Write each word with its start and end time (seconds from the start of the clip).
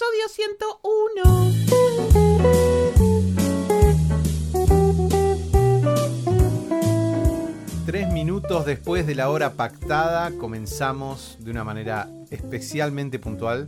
episodio 0.00 0.28
101. 0.28 1.22
Tres 7.84 8.10
minutos 8.10 8.64
después 8.64 9.06
de 9.06 9.14
la 9.14 9.28
hora 9.28 9.52
pactada, 9.54 10.30
comenzamos 10.38 11.36
de 11.40 11.50
una 11.50 11.64
manera 11.64 12.08
especialmente 12.30 13.18
puntual. 13.18 13.66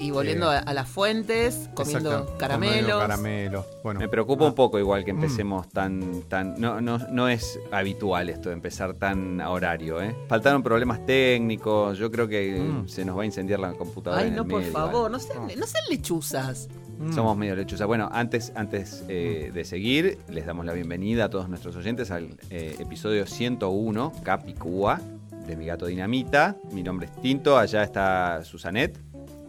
Y 0.00 0.10
volviendo 0.12 0.50
Eh, 0.52 0.56
a, 0.56 0.58
a 0.60 0.72
las 0.74 0.88
fuentes, 0.88 1.68
comiendo 1.74 2.10
Exacto, 2.12 2.38
caramelos. 2.38 2.74
comiendo 2.74 2.98
caramelos. 2.98 3.66
Bueno, 3.84 4.00
Me 4.00 4.08
preocupa 4.08 4.44
ah, 4.44 4.48
un 4.48 4.54
poco 4.54 4.78
igual 4.78 5.04
que 5.04 5.12
Mm. 5.12 5.16
empecemos 5.16 5.68
tan, 5.68 6.22
tan, 6.22 6.58
no, 6.60 6.80
no, 6.80 6.98
no 6.98 7.28
es 7.28 7.60
habitual 7.70 8.30
esto 8.30 8.48
de 8.48 8.54
empezar 8.54 8.94
tan 8.94 9.40
a 9.40 9.50
horario, 9.50 10.00
¿eh? 10.02 10.16
Faltaron 10.28 10.62
problemas 10.62 11.04
técnicos, 11.04 11.98
yo 11.98 12.10
creo 12.10 12.26
que 12.26 12.58
Mm. 12.58 12.88
se 12.88 13.04
nos 13.04 13.16
va 13.18 13.22
a 13.22 13.26
incendiar 13.26 13.60
la 13.60 13.74
computadora. 13.74 14.22
Ay, 14.22 14.28
en 14.28 14.36
no, 14.36 14.42
el 14.42 14.48
por 14.48 14.60
medio, 14.60 14.72
favor, 14.72 15.02
¿vale? 15.10 15.12
no 15.12 15.18
sean, 15.18 15.60
no 15.60 15.66
sean 15.66 15.84
lechuzas. 15.90 16.68
mm, 16.98 17.12
Somos 17.12 17.36
medio 17.36 17.54
lechuzas. 17.56 17.86
Bueno, 17.86 18.08
antes, 18.12 18.52
antes 18.54 19.04
eh, 19.08 19.50
de 19.52 19.64
seguir, 19.64 20.18
les 20.30 20.46
damos 20.46 20.64
la 20.64 20.72
bienvenida 20.72 21.26
a 21.26 21.28
todos 21.30 21.48
nuestros 21.48 21.76
oyentes 21.76 22.10
al 22.10 22.36
eh, 22.50 22.76
episodio 22.78 23.26
101, 23.26 24.12
Capicúa, 24.22 25.00
de 25.46 25.56
Mi 25.56 25.66
Gato 25.66 25.86
Dinamita. 25.86 26.56
Mi 26.72 26.82
nombre 26.82 27.06
es 27.06 27.20
Tinto, 27.20 27.56
allá 27.58 27.82
está 27.82 28.44
Susanet. 28.44 28.98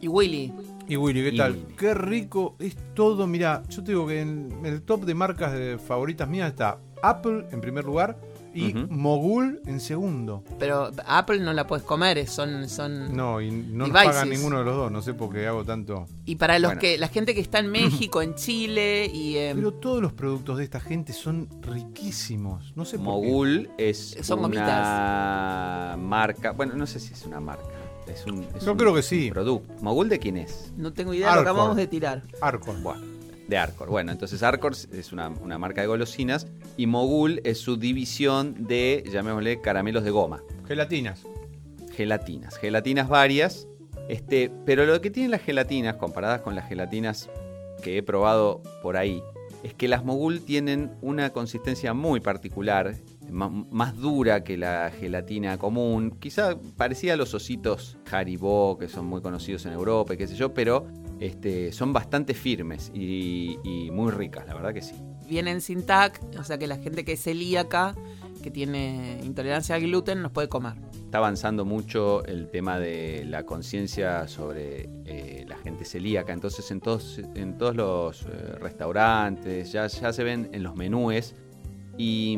Y 0.01 0.07
Willy, 0.07 0.51
Y 0.87 0.97
Willy, 0.97 1.21
¿qué 1.21 1.29
Y 1.29 1.37
tal? 1.37 1.51
Willy. 1.53 1.75
Qué 1.77 1.93
rico 1.93 2.55
es 2.59 2.75
todo. 2.95 3.27
Mira, 3.27 3.63
yo 3.69 3.83
te 3.83 3.91
digo 3.91 4.07
que 4.07 4.21
en 4.21 4.61
el 4.65 4.81
top 4.81 5.05
de 5.05 5.13
marcas 5.13 5.53
de 5.53 5.77
favoritas 5.77 6.27
mías 6.27 6.49
está 6.49 6.79
Apple 7.03 7.45
en 7.51 7.61
primer 7.61 7.85
lugar 7.85 8.17
y. 8.53 8.73
Mogul 8.73 9.61
en 9.65 9.79
segundo. 9.79 10.43
pero 10.59 10.91
Apple 11.05 11.39
no 11.39 11.53
la 11.53 11.65
puedes 11.67 11.85
comer, 11.85 12.27
son, 12.27 12.67
son... 12.67 13.15
No, 13.15 13.39
y 13.39 13.49
no 13.49 13.87
nos 13.87 13.91
pagan 13.91 14.29
ninguno 14.29 14.59
de 14.59 14.65
los 14.65 14.75
dos. 14.75 14.91
No 14.91 15.01
sé 15.01 15.13
por 15.13 15.31
qué 15.31 15.47
hago 15.47 15.63
tanto. 15.63 16.05
Y 16.25 16.35
para 16.35 16.59
los 16.59 16.69
Bueno. 16.69 16.81
que, 16.81 16.97
la 16.97 17.07
gente 17.07 17.33
que 17.33 17.41
está 17.41 17.59
en 17.59 17.71
México, 17.71 18.21
en 18.21 18.35
Chile 18.35 19.05
y 19.05 19.37
en... 19.37 19.57
Pero 19.57 19.73
todos 19.73 20.01
los 20.01 20.13
productos 20.13 20.57
de 20.57 20.65
esta 20.65 20.79
gente 20.79 21.13
son 21.13 21.47
riquísimos. 21.61 22.73
No 22.75 22.85
sé 22.85 22.97
por 22.97 23.05
qué. 23.05 23.27
Mogul 23.27 23.69
es 23.77 24.17
Son 24.21 24.43
una 24.43 25.95
marca, 25.97 26.51
bueno, 26.51 26.75
no 26.75 26.85
sé 26.85 26.99
si 26.99 27.13
es 27.13 27.25
una 27.25 27.39
marca. 27.39 27.63
Es 28.07 28.25
un, 28.25 28.43
es 28.55 28.65
Yo 28.65 28.71
un- 28.73 28.77
creo 28.77 28.93
que 28.93 29.01
sí. 29.03 29.29
producto. 29.31 29.73
¿Mogul 29.81 30.09
de 30.09 30.19
quién 30.19 30.37
es? 30.37 30.71
No 30.77 30.91
tengo 30.93 31.13
idea 31.13 31.29
de 31.29 31.35
lo 31.35 31.41
acabamos 31.41 31.75
de 31.77 31.87
tirar. 31.87 32.23
Arcor. 32.41 32.81
Bueno, 32.81 33.01
de 33.47 33.57
Arcor. 33.57 33.89
Bueno, 33.89 34.11
entonces 34.11 34.43
Arcor 34.43 34.73
es 34.91 35.11
una, 35.13 35.29
una 35.29 35.57
marca 35.57 35.81
de 35.81 35.87
golosinas 35.87 36.47
y 36.77 36.87
Mogul 36.87 37.41
es 37.43 37.59
su 37.59 37.77
división 37.77 38.55
de, 38.67 39.03
llamémosle, 39.11 39.61
caramelos 39.61 40.03
de 40.03 40.11
goma. 40.11 40.41
Gelatinas. 40.67 41.23
Gelatinas. 41.95 42.57
Gelatinas 42.57 43.09
varias. 43.09 43.67
Este, 44.09 44.51
pero 44.65 44.85
lo 44.85 44.99
que 45.01 45.09
tienen 45.11 45.31
las 45.31 45.41
gelatinas, 45.41 45.95
comparadas 45.95 46.41
con 46.41 46.55
las 46.55 46.67
gelatinas 46.67 47.29
que 47.83 47.97
he 47.97 48.03
probado 48.03 48.61
por 48.81 48.97
ahí, 48.97 49.21
es 49.63 49.73
que 49.73 49.87
las 49.87 50.03
Mogul 50.03 50.41
tienen 50.41 50.91
una 51.01 51.29
consistencia 51.29 51.93
muy 51.93 52.19
particular, 52.19 52.95
más 53.31 53.97
dura 53.97 54.43
que 54.43 54.57
la 54.57 54.91
gelatina 54.91 55.57
común, 55.57 56.17
quizá 56.19 56.57
parecida 56.77 57.13
a 57.13 57.15
los 57.15 57.33
ositos 57.33 57.97
Haribo, 58.11 58.77
que 58.77 58.87
son 58.87 59.05
muy 59.05 59.21
conocidos 59.21 59.65
en 59.65 59.73
Europa 59.73 60.13
y 60.13 60.17
qué 60.17 60.27
sé 60.27 60.35
yo, 60.35 60.53
pero 60.53 60.87
este, 61.19 61.71
son 61.71 61.93
bastante 61.93 62.33
firmes 62.33 62.91
y, 62.93 63.57
y 63.63 63.91
muy 63.91 64.11
ricas, 64.11 64.45
la 64.47 64.53
verdad 64.53 64.73
que 64.73 64.81
sí. 64.81 64.95
Vienen 65.27 65.61
sin 65.61 65.85
TAC, 65.85 66.21
o 66.37 66.43
sea 66.43 66.57
que 66.57 66.67
la 66.67 66.77
gente 66.77 67.05
que 67.05 67.13
es 67.13 67.23
celíaca, 67.23 67.95
que 68.41 68.51
tiene 68.51 69.19
intolerancia 69.23 69.75
al 69.75 69.81
gluten, 69.81 70.21
nos 70.21 70.31
puede 70.31 70.49
comer. 70.49 70.73
Está 71.05 71.19
avanzando 71.19 71.65
mucho 71.65 72.23
el 72.25 72.49
tema 72.49 72.79
de 72.79 73.25
la 73.25 73.45
conciencia 73.45 74.27
sobre 74.27 74.89
eh, 75.05 75.45
la 75.47 75.57
gente 75.57 75.85
celíaca. 75.85 76.33
Entonces, 76.33 76.69
en 76.71 76.79
todos, 76.79 77.19
en 77.35 77.57
todos 77.57 77.75
los 77.75 78.23
eh, 78.23 78.55
restaurantes 78.59 79.71
ya, 79.71 79.87
ya 79.87 80.13
se 80.13 80.23
ven 80.23 80.49
en 80.53 80.63
los 80.63 80.75
menúes. 80.75 81.35
Y, 81.97 82.37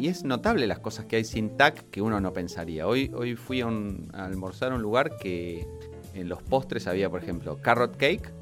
es 0.00 0.24
notable 0.24 0.66
las 0.66 0.80
cosas 0.80 1.06
que 1.06 1.16
hay 1.16 1.24
sin 1.24 1.56
TAC 1.56 1.90
que 1.90 2.02
uno 2.02 2.20
no 2.20 2.32
pensaría. 2.32 2.86
Hoy, 2.86 3.36
fui 3.36 3.60
a, 3.60 3.68
almorzar 4.12 4.72
a 4.72 4.74
un 4.74 4.82
lugar 4.82 5.16
que 5.16 5.66
en 6.14 6.28
los 6.28 6.42
postres 6.42 6.86
había, 6.86 7.08
por 7.08 7.22
ejemplo, 7.22 7.58
carrot 7.62 7.96
cake 7.96 8.32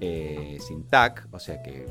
eh, 0.00 0.58
sin 0.60 0.84
TAC, 0.84 1.28
o 1.30 1.38
sea 1.38 1.62
que 1.62 1.86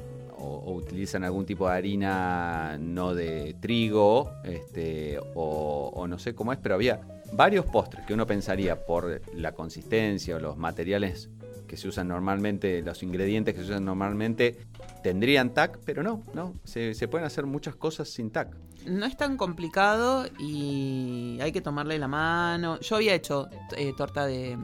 o 0.45 0.73
utilizan 0.73 1.23
algún 1.23 1.45
tipo 1.45 1.69
de 1.69 1.73
harina 1.73 2.77
no 2.77 3.15
de 3.15 3.55
trigo, 3.61 4.29
este, 4.43 5.17
o, 5.35 5.89
o 5.93 6.07
no 6.07 6.19
sé 6.19 6.35
cómo 6.35 6.51
es, 6.51 6.59
pero 6.61 6.75
había 6.75 6.99
varios 7.31 7.65
postres 7.65 8.05
que 8.05 8.13
uno 8.13 8.27
pensaría 8.27 8.85
por 8.85 9.21
la 9.33 9.53
consistencia 9.53 10.35
o 10.35 10.39
los 10.39 10.57
materiales 10.57 11.29
que 11.73 11.77
se 11.77 11.87
usan 11.87 12.07
normalmente, 12.07 12.83
los 12.83 13.01
ingredientes 13.01 13.55
que 13.55 13.61
se 13.61 13.71
usan 13.71 13.83
normalmente, 13.83 14.59
tendrían 15.01 15.55
TAC, 15.55 15.79
pero 15.83 16.03
no, 16.03 16.21
no, 16.35 16.53
se, 16.63 16.93
se 16.93 17.07
pueden 17.07 17.25
hacer 17.25 17.47
muchas 17.47 17.75
cosas 17.75 18.09
sin 18.09 18.29
TAC. 18.29 18.55
No 18.85 19.07
es 19.07 19.17
tan 19.17 19.37
complicado 19.37 20.27
y 20.37 21.39
hay 21.41 21.51
que 21.51 21.61
tomarle 21.61 21.97
la 21.97 22.07
mano. 22.07 22.79
Yo 22.79 22.97
había 22.97 23.15
hecho 23.15 23.49
eh, 23.75 23.91
torta 23.97 24.27
de, 24.27 24.55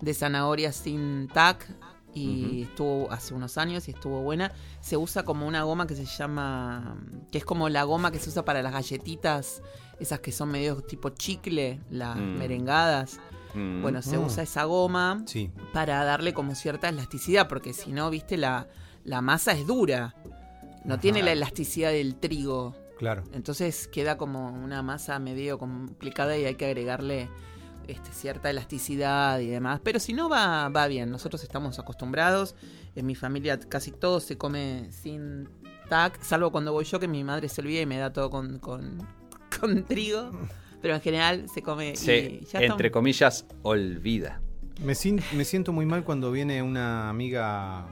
de 0.00 0.14
zanahoria 0.14 0.70
sin 0.70 1.26
tac 1.26 1.66
y 2.14 2.62
estuvo 2.62 3.10
hace 3.10 3.34
unos 3.34 3.58
años 3.58 3.88
y 3.88 3.90
estuvo 3.90 4.22
buena. 4.22 4.52
Se 4.80 4.96
usa 4.96 5.24
como 5.24 5.48
una 5.48 5.64
goma 5.64 5.88
que 5.88 5.96
se 5.96 6.04
llama, 6.04 6.96
que 7.32 7.38
es 7.38 7.44
como 7.44 7.68
la 7.68 7.82
goma 7.82 8.12
que 8.12 8.20
se 8.20 8.28
usa 8.30 8.44
para 8.44 8.62
las 8.62 8.72
galletitas, 8.72 9.60
esas 9.98 10.20
que 10.20 10.30
son 10.30 10.52
medio 10.52 10.76
tipo 10.82 11.08
chicle, 11.08 11.80
las 11.90 12.16
Mm. 12.16 12.38
merengadas. 12.38 13.18
Mm. 13.54 13.82
Bueno, 13.82 14.02
se 14.02 14.18
Mm. 14.18 14.24
usa 14.24 14.42
esa 14.42 14.64
goma 14.64 15.22
Sí. 15.26 15.50
para 15.72 16.04
darle 16.04 16.34
como 16.34 16.54
cierta 16.54 16.88
elasticidad, 16.88 17.48
porque 17.48 17.72
si 17.72 17.92
no, 17.92 18.10
viste, 18.10 18.36
la, 18.36 18.66
la 19.04 19.20
masa 19.20 19.52
es 19.52 19.66
dura. 19.66 20.14
No 20.84 20.94
Ajá. 20.94 21.00
tiene 21.00 21.22
la 21.22 21.32
elasticidad 21.32 21.90
del 21.92 22.16
trigo. 22.16 22.74
Claro. 22.98 23.24
Entonces 23.32 23.88
queda 23.88 24.16
como 24.16 24.48
una 24.48 24.82
masa 24.82 25.18
medio 25.18 25.58
complicada 25.58 26.36
y 26.36 26.44
hay 26.44 26.54
que 26.56 26.66
agregarle 26.66 27.28
este, 27.88 28.12
cierta 28.12 28.48
elasticidad 28.50 29.40
y 29.40 29.46
demás. 29.48 29.80
Pero 29.82 29.98
si 30.00 30.12
no, 30.14 30.28
va, 30.28 30.68
va 30.70 30.86
bien. 30.86 31.10
Nosotros 31.10 31.42
estamos 31.42 31.78
acostumbrados. 31.78 32.54
En 32.96 33.04
mi 33.06 33.14
familia 33.14 33.58
casi 33.60 33.90
todo 33.90 34.20
se 34.20 34.38
come 34.38 34.88
sin 34.90 35.48
tac, 35.90 36.18
salvo 36.22 36.50
cuando 36.50 36.72
voy 36.72 36.84
yo 36.86 36.98
que 36.98 37.08
mi 37.08 37.24
madre 37.24 37.48
se 37.50 37.60
olvida 37.60 37.82
y 37.82 37.86
me 37.86 37.98
da 37.98 38.10
todo 38.12 38.30
con, 38.30 38.58
con, 38.58 39.06
con 39.60 39.84
trigo. 39.84 40.30
Pero 40.84 40.96
en 40.96 41.00
general 41.00 41.48
se 41.48 41.62
come 41.62 41.96
se, 41.96 42.18
y 42.42 42.44
ya 42.44 42.60
entre 42.60 42.90
comillas, 42.90 43.46
olvida. 43.62 44.42
Me, 44.84 44.94
sin- 44.94 45.22
me 45.34 45.46
siento 45.46 45.72
muy 45.72 45.86
mal 45.86 46.04
cuando 46.04 46.30
viene 46.30 46.60
una 46.62 47.08
amiga 47.08 47.86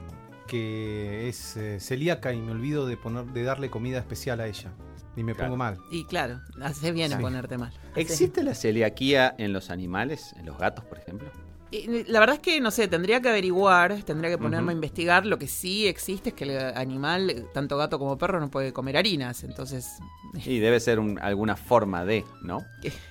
que 0.47 1.27
es 1.27 1.57
eh, 1.57 1.79
celíaca 1.79 2.33
y 2.33 2.39
me 2.39 2.51
olvido 2.51 2.85
de 2.85 2.95
poner, 2.95 3.25
de 3.25 3.41
darle 3.41 3.71
comida 3.71 3.97
especial 3.97 4.41
a 4.41 4.45
ella. 4.47 4.71
Y 5.15 5.23
me 5.23 5.33
Claro. 5.33 5.47
pongo 5.49 5.57
mal. 5.57 5.77
Y 5.89 6.05
claro, 6.05 6.39
hace 6.61 6.91
bien 6.91 7.09
Sí. 7.09 7.17
ponerte 7.19 7.57
mal. 7.57 7.73
Hace- 7.93 8.01
¿Existe 8.01 8.43
la 8.43 8.53
celiaquía 8.53 9.33
en 9.39 9.53
los 9.53 9.71
animales, 9.71 10.35
en 10.37 10.45
los 10.45 10.59
gatos, 10.59 10.85
por 10.85 10.99
ejemplo? 10.99 11.31
Y 11.73 12.03
La 12.11 12.19
verdad 12.19 12.35
es 12.35 12.41
que, 12.41 12.59
no 12.61 12.69
sé, 12.69 12.87
tendría 12.87 13.19
que 13.21 13.29
averiguar, 13.29 14.03
tendría 14.03 14.29
que 14.29 14.37
ponerme 14.37 14.71
a 14.71 14.75
investigar. 14.75 15.25
Lo 15.25 15.39
que 15.39 15.47
sí 15.47 15.87
existe 15.87 16.29
es 16.29 16.35
que 16.35 16.43
el 16.43 16.59
animal, 16.77 17.47
tanto 17.53 17.77
gato 17.77 17.97
como 17.97 18.17
perro, 18.17 18.39
no 18.39 18.49
puede 18.51 18.71
comer 18.73 18.95
harinas. 18.97 19.43
Entonces, 19.43 19.87
Y 20.45 20.59
debe 20.59 20.79
ser 20.79 20.99
un- 20.99 21.17
alguna 21.19 21.55
forma 21.55 22.05
de, 22.05 22.25
¿no? 22.43 22.63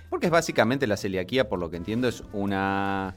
Porque 0.09 0.27
es 0.27 0.33
básicamente 0.33 0.87
la 0.87 0.97
celiaquía, 0.97 1.49
por 1.49 1.59
lo 1.59 1.71
que 1.71 1.77
entiendo, 1.77 2.07
es 2.07 2.23
una 2.33 3.17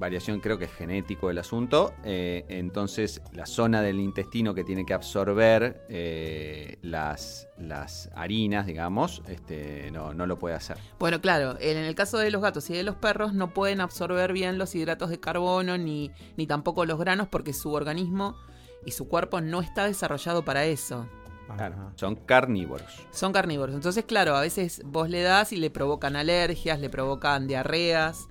variación, 0.00 0.40
creo 0.40 0.58
que 0.58 0.64
es 0.64 0.72
genético 0.72 1.28
del 1.28 1.38
asunto. 1.38 1.92
eh, 2.02 2.44
entonces, 2.48 3.22
la 3.32 3.46
zona 3.46 3.82
del 3.82 4.00
intestino 4.00 4.54
que 4.54 4.64
tiene 4.64 4.84
que 4.84 4.94
absorber 4.94 5.84
eh, 5.88 6.78
las, 6.82 7.48
las 7.58 8.10
harinas, 8.16 8.66
digamos, 8.66 9.22
este, 9.28 9.90
no, 9.92 10.14
no 10.14 10.26
lo 10.26 10.38
puede 10.38 10.56
hacer. 10.56 10.78
bueno, 10.98 11.20
claro, 11.20 11.56
en 11.60 11.76
el 11.76 11.94
caso 11.94 12.18
de 12.18 12.30
los 12.30 12.40
gatos 12.42 12.68
y 12.70 12.72
de 12.72 12.82
los 12.82 12.96
perros 12.96 13.34
no 13.34 13.52
pueden 13.52 13.80
absorber 13.80 14.32
bien 14.32 14.58
los 14.58 14.74
hidratos 14.74 15.10
de 15.10 15.20
carbono 15.20 15.76
ni, 15.78 16.10
ni 16.36 16.46
tampoco 16.46 16.86
los 16.86 16.98
granos 16.98 17.28
porque 17.28 17.52
su 17.52 17.72
organismo 17.72 18.36
y 18.86 18.92
su 18.92 19.06
cuerpo 19.06 19.42
no 19.42 19.60
está 19.60 19.84
desarrollado 19.84 20.42
para 20.44 20.64
eso. 20.64 21.06
Claro, 21.56 21.92
son 21.96 22.14
carnívoros. 22.14 23.06
Son 23.10 23.32
carnívoros. 23.32 23.74
Entonces, 23.74 24.04
claro, 24.04 24.36
a 24.36 24.40
veces 24.40 24.82
vos 24.84 25.10
le 25.10 25.20
das 25.20 25.52
y 25.52 25.56
le 25.56 25.68
provocan 25.68 26.14
alergias, 26.16 26.78
le 26.80 26.88
provocan 26.88 27.46
diarreas, 27.48 28.28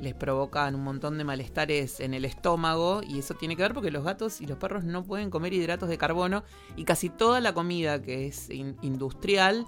les 0.00 0.14
provocan 0.14 0.74
un 0.74 0.84
montón 0.84 1.18
de 1.18 1.24
malestares 1.24 2.00
en 2.00 2.14
el 2.14 2.24
estómago 2.24 3.00
y 3.06 3.18
eso 3.18 3.34
tiene 3.34 3.56
que 3.56 3.62
ver 3.62 3.74
porque 3.74 3.90
los 3.90 4.04
gatos 4.04 4.40
y 4.40 4.46
los 4.46 4.58
perros 4.58 4.84
no 4.84 5.02
pueden 5.04 5.30
comer 5.30 5.52
hidratos 5.52 5.88
de 5.88 5.98
carbono 5.98 6.44
y 6.76 6.84
casi 6.84 7.08
toda 7.08 7.40
la 7.40 7.52
comida 7.52 8.00
que 8.00 8.26
es 8.26 8.48
in- 8.50 8.76
industrial 8.82 9.66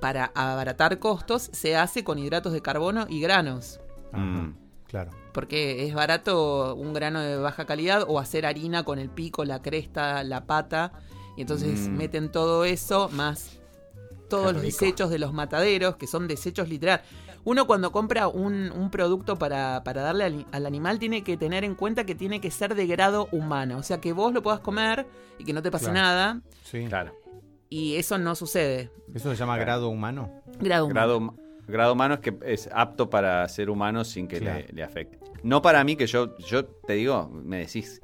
para 0.00 0.30
abaratar 0.34 0.98
costos 1.00 1.50
se 1.52 1.76
hace 1.76 2.04
con 2.04 2.18
hidratos 2.18 2.52
de 2.52 2.62
carbono 2.62 3.06
y 3.08 3.20
granos. 3.20 3.80
Mm. 4.12 4.50
Claro. 4.86 5.10
Porque 5.32 5.86
es 5.86 5.94
barato 5.94 6.74
un 6.74 6.92
grano 6.92 7.20
de 7.20 7.36
baja 7.36 7.64
calidad 7.64 8.04
o 8.08 8.18
hacer 8.18 8.44
harina 8.46 8.84
con 8.84 8.98
el 8.98 9.08
pico, 9.10 9.44
la 9.44 9.60
cresta, 9.62 10.22
la 10.24 10.46
pata. 10.46 10.92
Y 11.36 11.42
entonces 11.42 11.88
Mm. 11.88 11.96
meten 11.96 12.30
todo 12.32 12.64
eso 12.64 13.08
más 13.12 13.59
todos 14.30 14.46
Qué 14.46 14.52
los 14.54 14.62
rico. 14.62 14.78
desechos 14.80 15.10
de 15.10 15.18
los 15.18 15.34
mataderos, 15.34 15.96
que 15.96 16.06
son 16.06 16.26
desechos 16.26 16.68
literal. 16.70 17.02
uno 17.44 17.66
cuando 17.66 17.92
compra 17.92 18.28
un, 18.28 18.70
un 18.72 18.90
producto 18.90 19.36
para, 19.38 19.82
para 19.84 20.00
darle 20.00 20.24
al, 20.24 20.46
al 20.52 20.64
animal 20.64 20.98
tiene 20.98 21.22
que 21.22 21.36
tener 21.36 21.64
en 21.64 21.74
cuenta 21.74 22.04
que 22.06 22.14
tiene 22.14 22.40
que 22.40 22.50
ser 22.50 22.74
de 22.74 22.86
grado 22.86 23.28
humano. 23.32 23.76
O 23.76 23.82
sea, 23.82 24.00
que 24.00 24.14
vos 24.14 24.32
lo 24.32 24.42
puedas 24.42 24.60
comer 24.60 25.06
y 25.38 25.44
que 25.44 25.52
no 25.52 25.60
te 25.62 25.70
pase 25.70 25.84
Claro. 25.86 26.00
nada. 26.00 26.40
Sí. 26.64 26.86
Claro. 26.88 27.14
Y 27.68 27.96
eso 27.96 28.16
no 28.18 28.34
sucede. 28.34 28.90
¿Eso 29.14 29.30
se 29.30 29.36
llama 29.36 29.56
grado 29.58 29.90
humano? 29.90 30.42
Grado 30.58 30.86
humano. 30.86 30.94
Grado, 30.94 31.34
grado 31.68 31.92
humano 31.92 32.14
es 32.14 32.20
que 32.20 32.36
es 32.46 32.68
apto 32.72 33.08
para 33.10 33.46
ser 33.48 33.68
humano 33.70 34.04
sin 34.04 34.26
que 34.26 34.38
Claro. 34.38 34.60
le, 34.66 34.72
le 34.72 34.82
afecte. 34.82 35.18
No 35.42 35.62
para 35.62 35.84
mí, 35.84 35.96
que 35.96 36.06
yo, 36.06 36.36
yo 36.38 36.64
te 36.66 36.94
digo, 36.94 37.28
me 37.32 37.58
decís 37.58 38.00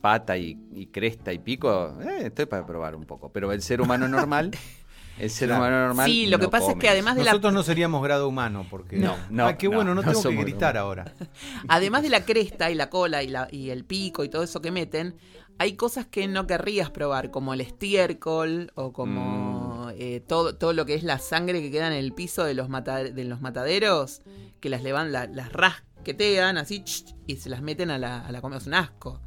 pata 0.00 0.36
y, 0.36 0.58
y 0.72 0.86
cresta 0.88 1.32
y 1.32 1.38
pico, 1.38 1.96
eh, 2.02 2.22
estoy 2.26 2.46
para 2.46 2.66
probar 2.66 2.96
un 2.96 3.04
poco. 3.04 3.30
Pero 3.30 3.52
el 3.52 3.62
ser 3.62 3.80
humano 3.80 4.08
normal, 4.08 4.50
el 5.22 5.30
ser 5.30 5.48
Claro. 5.48 5.62
humano 5.62 5.86
normal. 5.86 6.06
Sí, 6.10 6.26
lo 6.26 6.38
que 6.38 6.48
pasa 6.48 6.72
es 6.72 6.76
que 6.78 6.88
además 6.88 7.16
de 7.16 7.24
la 7.24 7.30
Nosotros 7.32 7.52
no 7.52 7.62
seríamos 7.62 8.02
grado 8.02 8.28
humano 8.28 8.66
porque... 8.68 8.96
No, 8.96 9.16
no, 9.30 9.46
Ah, 9.46 9.56
qué 9.56 9.68
no, 9.68 9.76
bueno, 9.76 9.94
no, 9.94 10.02
no 10.02 10.08
tengo 10.12 10.22
que 10.22 10.36
gritar 10.36 10.76
ahora. 10.76 11.12
Además 11.68 12.02
de 12.02 12.08
la 12.10 12.24
cresta 12.24 12.70
y 12.70 12.74
la 12.74 12.90
cola 12.90 13.22
y, 13.22 13.28
la, 13.28 13.48
y 13.50 13.70
el 13.70 13.84
pico 13.84 14.24
y 14.24 14.28
todo 14.28 14.42
eso 14.42 14.60
que 14.60 14.70
meten, 14.70 15.14
hay 15.58 15.74
cosas 15.74 16.06
que 16.06 16.26
no 16.28 16.46
querrías 16.46 16.90
probar, 16.90 17.30
como 17.30 17.54
el 17.54 17.60
estiércol 17.60 18.72
o 18.74 18.92
como 18.92 19.90
eh, 19.96 20.20
todo, 20.26 20.56
todo 20.56 20.72
lo 20.72 20.86
que 20.86 20.94
es 20.94 21.04
la 21.04 21.18
sangre 21.18 21.60
que 21.60 21.70
queda 21.70 21.86
en 21.86 21.92
el 21.92 22.12
piso 22.12 22.42
de 22.44 22.54
los, 22.54 22.68
mata- 22.68 23.04
de 23.04 23.24
los 23.24 23.40
mataderos, 23.40 24.22
que 24.60 24.68
las 24.70 24.82
levan, 24.82 25.12
la- 25.12 25.26
las 25.26 25.52
rasquetean 25.52 26.56
así 26.58 26.82
y 27.26 27.36
se 27.36 27.48
las 27.48 27.62
meten 27.62 27.90
a 27.90 27.98
la, 27.98 28.26
a 28.26 28.32
la 28.32 28.40
comida. 28.40 28.58
Es 28.58 28.66
un 28.66 28.74
asco. 28.74 29.20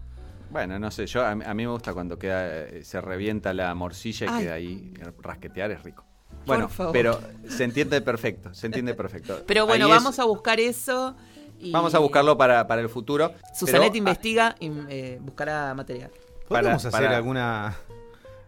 Bueno, 0.51 0.79
no 0.79 0.89
sé, 0.91 1.05
yo 1.07 1.25
a, 1.25 1.35
mí 1.35 1.43
a 1.45 1.53
mí 1.53 1.63
me 1.65 1.71
gusta 1.71 1.93
cuando 1.93 2.17
queda 2.17 2.47
eh, 2.47 2.83
se 2.83 3.01
revienta 3.01 3.53
la 3.53 3.73
morcilla 3.75 4.25
y 4.25 4.29
Ay. 4.29 4.43
queda 4.43 4.53
ahí 4.53 4.93
eh, 4.99 5.11
rasquetear 5.21 5.71
es 5.71 5.83
rico. 5.83 6.05
Bueno, 6.45 6.69
pero 6.93 7.19
se 7.47 7.63
entiende 7.63 8.01
perfecto, 8.01 8.53
se 8.53 8.67
entiende 8.67 8.93
perfecto. 8.93 9.41
Pero 9.47 9.65
bueno, 9.65 9.85
Ahí 9.85 9.91
es- 9.91 9.97
vamos 9.97 10.19
a 10.19 10.25
buscar 10.25 10.59
eso. 10.59 11.15
Y 11.59 11.71
vamos 11.71 11.95
a 11.95 11.99
buscarlo 11.99 12.37
para, 12.37 12.67
para 12.67 12.81
el 12.81 12.89
futuro. 12.89 13.33
Susanette 13.53 13.93
pero, 13.93 13.97
investiga 13.97 14.55
y 14.59 14.69
eh, 14.89 15.17
buscará 15.21 15.73
material. 15.73 16.11
Para- 16.47 16.75
hacer 16.75 16.91
para- 16.91 17.15
alguna 17.15 17.75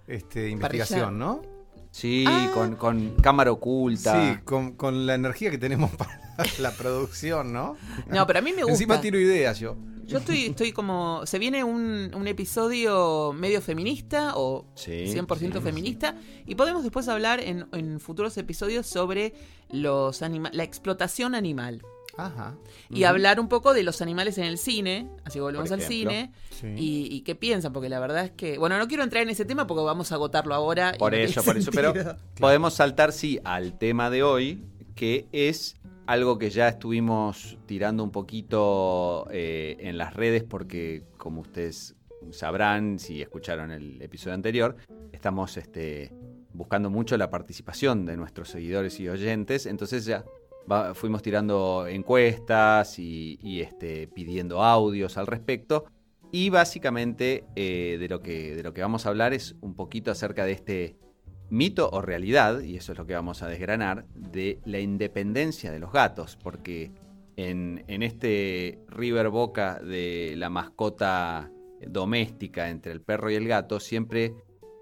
este, 0.06 0.50
investigación, 0.50 1.18
¿no? 1.18 1.42
Sí, 1.90 2.26
Ah. 2.28 2.52
con, 2.54 2.76
con 2.76 3.16
cámara 3.22 3.52
oculta. 3.52 4.14
Sí, 4.36 4.40
con, 4.44 4.74
con 4.74 5.08
la 5.08 5.16
energía 5.16 5.50
que 5.50 5.58
tenemos 5.58 5.90
para 5.96 6.20
la 6.60 6.72
producción, 6.72 7.52
¿no? 7.52 7.78
No, 8.08 8.28
pero 8.28 8.40
a 8.40 8.42
mí 8.44 8.52
me 8.52 8.58
gusta. 8.62 8.72
Encima 8.74 9.02
tiro 9.02 9.20
ideas 9.20 9.58
yo. 9.60 9.76
Yo 10.08 10.20
estoy, 10.20 10.46
estoy 10.46 10.72
como. 10.72 11.26
Se 11.26 11.38
viene 11.38 11.64
un, 11.64 12.12
un 12.16 12.28
episodio 12.28 13.34
medio 13.34 13.62
feminista 13.62 14.34
o 14.36 14.66
Sí, 14.76 15.06
100% 15.06 15.38
sí, 15.38 15.62
feminista. 15.62 16.16
Y 16.46 16.56
podemos 16.56 16.84
después 16.84 17.08
hablar 17.08 17.40
en, 17.42 17.68
en 17.74 18.00
futuros 18.00 18.38
episodios 18.38 18.88
sobre 18.88 19.34
los 19.70 20.22
anima 20.22 20.50
la 20.54 20.64
explotación 20.64 21.36
animal. 21.36 21.82
Ajá. 22.18 22.56
Y 22.90 23.04
hablar 23.04 23.40
un 23.40 23.48
poco 23.48 23.74
de 23.74 23.84
los 23.84 24.02
animales 24.02 24.38
en 24.40 24.46
el 24.46 24.58
cine. 24.58 25.08
Así 25.24 25.40
volvemos 25.40 25.70
Por 25.70 25.80
al 25.80 25.86
cine. 25.86 26.32
Sí. 26.50 26.68
Y, 26.76 27.16
y 27.16 27.22
qué 27.22 27.36
piensan, 27.36 27.74
porque 27.74 27.90
la 27.90 28.00
verdad 28.00 28.26
es 28.26 28.32
que. 28.32 28.58
Bueno, 28.58 28.78
no 28.80 28.88
quiero 28.88 29.04
entrar 29.04 29.24
en 29.24 29.30
ese 29.30 29.46
tema 29.46 29.68
porque 29.68 29.84
vamos 29.84 30.12
a 30.12 30.16
agotarlo 30.16 30.56
ahora. 30.56 30.96
Por 30.98 31.14
eso, 31.14 31.44
por 31.44 31.58
eso. 31.58 31.72
Pero 31.72 31.94
podemos 32.40 32.74
saltar, 32.74 33.12
sí, 33.14 33.40
al 33.44 33.78
tema 33.78 34.10
de 34.10 34.24
hoy, 34.24 34.64
que 34.96 35.28
es 35.32 35.77
algo 36.08 36.38
que 36.38 36.50
ya 36.50 36.70
estuvimos 36.70 37.58
tirando 37.66 38.04
un 38.04 38.12
poquito 38.12 39.28
eh, 39.30 39.76
en 39.80 39.98
las 39.98 40.14
redes, 40.14 40.44
porque 40.44 41.04
como 41.18 41.42
ustedes 41.42 41.96
sabrán, 42.32 42.98
si 42.98 43.22
escucharon 43.22 43.72
el 43.72 44.02
episodio 44.02 44.34
anterior, 44.34 44.78
estamos 45.12 45.58
este, 45.58 46.14
buscando 46.54 46.90
mucho 46.90 47.18
la 47.18 47.30
participación 47.30 48.06
de 48.06 48.16
nuestros 48.16 48.50
seguidores 48.50 49.00
y 49.02 49.10
oyentes. 49.10 49.66
Entonces 49.66 50.06
ya 50.06 50.24
fuimos 50.94 51.22
tirando 51.22 51.88
encuestas 51.88 53.00
y, 53.00 53.38
y, 53.42 53.62
este, 53.62 54.08
pidiendo 54.08 54.64
audios 54.64 55.18
al 55.18 55.28
respecto. 55.28 55.86
Y 56.32 56.50
básicamente 56.50 57.46
eh, 57.56 57.98
de, 58.00 58.08
lo 58.08 58.22
que, 58.22 58.56
de 58.56 58.64
lo 58.64 58.74
que 58.74 58.82
vamos 58.82 59.06
a 59.06 59.10
hablar 59.10 59.34
es 59.34 59.56
un 59.62 59.76
poquito 59.76 60.12
acerca 60.12 60.46
de 60.46 60.52
este 60.54 60.98
mito 61.50 61.90
o 61.92 62.02
realidad, 62.02 62.62
y 62.62 62.76
eso 62.78 62.92
es 62.92 62.98
lo 62.98 63.06
que 63.06 63.14
vamos 63.14 63.42
a 63.44 63.48
desgranar, 63.48 64.06
de 64.16 64.60
la 64.66 64.80
independencia 64.80 65.72
de 65.72 65.80
los 65.80 65.92
gatos, 65.92 66.38
porque 66.42 66.92
en, 67.36 67.84
en 67.88 68.04
este 68.04 68.80
River 68.90 69.30
Boca 69.30 69.80
de 69.80 70.34
la 70.38 70.50
mascota 70.50 71.52
doméstica 71.88 72.70
entre 72.70 72.92
el 72.92 73.02
perro 73.02 73.30
y 73.30 73.36
el 73.36 73.48
gato, 73.48 73.80
siempre 73.80 74.34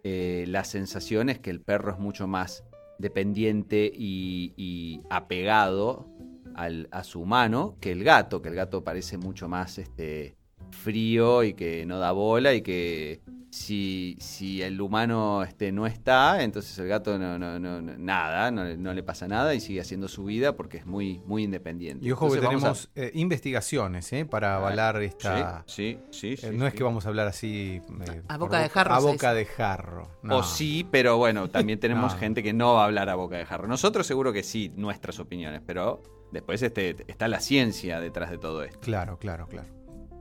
eh, 0.03 0.45
la 0.47 0.63
sensación 0.63 1.29
es 1.29 1.39
que 1.39 1.49
el 1.49 1.61
perro 1.61 1.91
es 1.91 1.99
mucho 1.99 2.27
más 2.27 2.63
dependiente 2.99 3.91
y, 3.93 4.53
y 4.55 5.01
apegado 5.09 6.07
al- 6.55 6.87
a 6.91 7.03
su 7.03 7.21
humano 7.21 7.75
que 7.81 7.91
el 7.91 8.03
gato, 8.03 8.41
que 8.41 8.49
el 8.49 8.55
gato 8.55 8.83
parece 8.83 9.17
mucho 9.17 9.49
más 9.49 9.77
este, 9.77 10.37
frío 10.71 11.43
y 11.43 11.53
que 11.53 11.85
no 11.85 11.99
da 11.99 12.13
bola 12.13 12.53
y 12.53 12.61
que 12.61 13.19
si, 13.55 14.17
si 14.19 14.61
el 14.61 14.81
humano 14.81 15.41
este, 15.43 15.71
no 15.71 15.87
está, 15.87 16.43
entonces 16.43 16.77
el 16.77 16.87
gato 16.89 17.17
no, 17.17 17.39
no, 17.39 17.57
no- 17.57 17.81
no- 17.81 17.97
nada, 17.97 18.51
no, 18.51 18.65
le- 18.65 18.75
no 18.77 18.93
le 18.93 19.01
pasa 19.01 19.27
nada 19.29 19.53
y 19.55 19.61
sigue 19.61 19.79
haciendo 19.79 20.09
su 20.09 20.25
vida 20.25 20.57
porque 20.57 20.77
es 20.77 20.85
muy, 20.85 21.21
muy 21.25 21.43
independiente. 21.43 22.05
Y 22.05 22.11
ojo 22.11 22.27
que 22.29 22.35
Entonces 22.37 22.49
tenemos 22.59 22.89
eh, 22.95 23.11
investigaciones 23.13 24.11
¿eh? 24.11 24.25
para 24.25 24.57
avalar 24.57 25.01
esta... 25.01 25.63
Sí, 25.67 25.97
sí, 26.11 26.35
sí. 26.37 26.45
eh, 26.45 26.49
sí, 26.51 26.57
no 26.57 26.67
es 26.67 26.73
que 26.73 26.83
vamos 26.83 27.05
a 27.05 27.09
hablar 27.09 27.27
así... 27.27 27.81
eh, 28.07 28.21
A 28.27 28.37
por 28.37 28.47
boca 28.49 28.59
de 28.59 28.69
jarro 28.69 28.93
A 28.93 28.99
boca 28.99 29.33
de 29.33 29.45
jarro. 29.45 30.11
No. 30.21 30.37
O 30.39 30.43
sí, 30.43 30.85
pero 30.91 31.17
bueno, 31.17 31.49
también 31.49 31.79
tenemos 31.79 32.13
No. 32.13 32.19
gente 32.19 32.43
que 32.43 32.51
no 32.53 32.73
va 32.73 32.81
a 32.81 32.85
hablar 32.85 33.09
a 33.09 33.15
boca 33.15 33.37
de 33.37 33.45
jarro. 33.45 33.67
Nosotros 33.67 34.05
seguro 34.05 34.33
que 34.33 34.43
sí, 34.43 34.73
nuestras 34.75 35.17
opiniones, 35.19 35.61
pero 35.65 36.03
después 36.33 36.61
este, 36.61 36.95
está 37.07 37.29
la 37.29 37.39
ciencia 37.39 38.01
detrás 38.01 38.29
de 38.31 38.37
todo 38.37 38.63
esto. 38.63 38.79
Claro, 38.81 39.17
claro, 39.17 39.47
claro. 39.47 39.69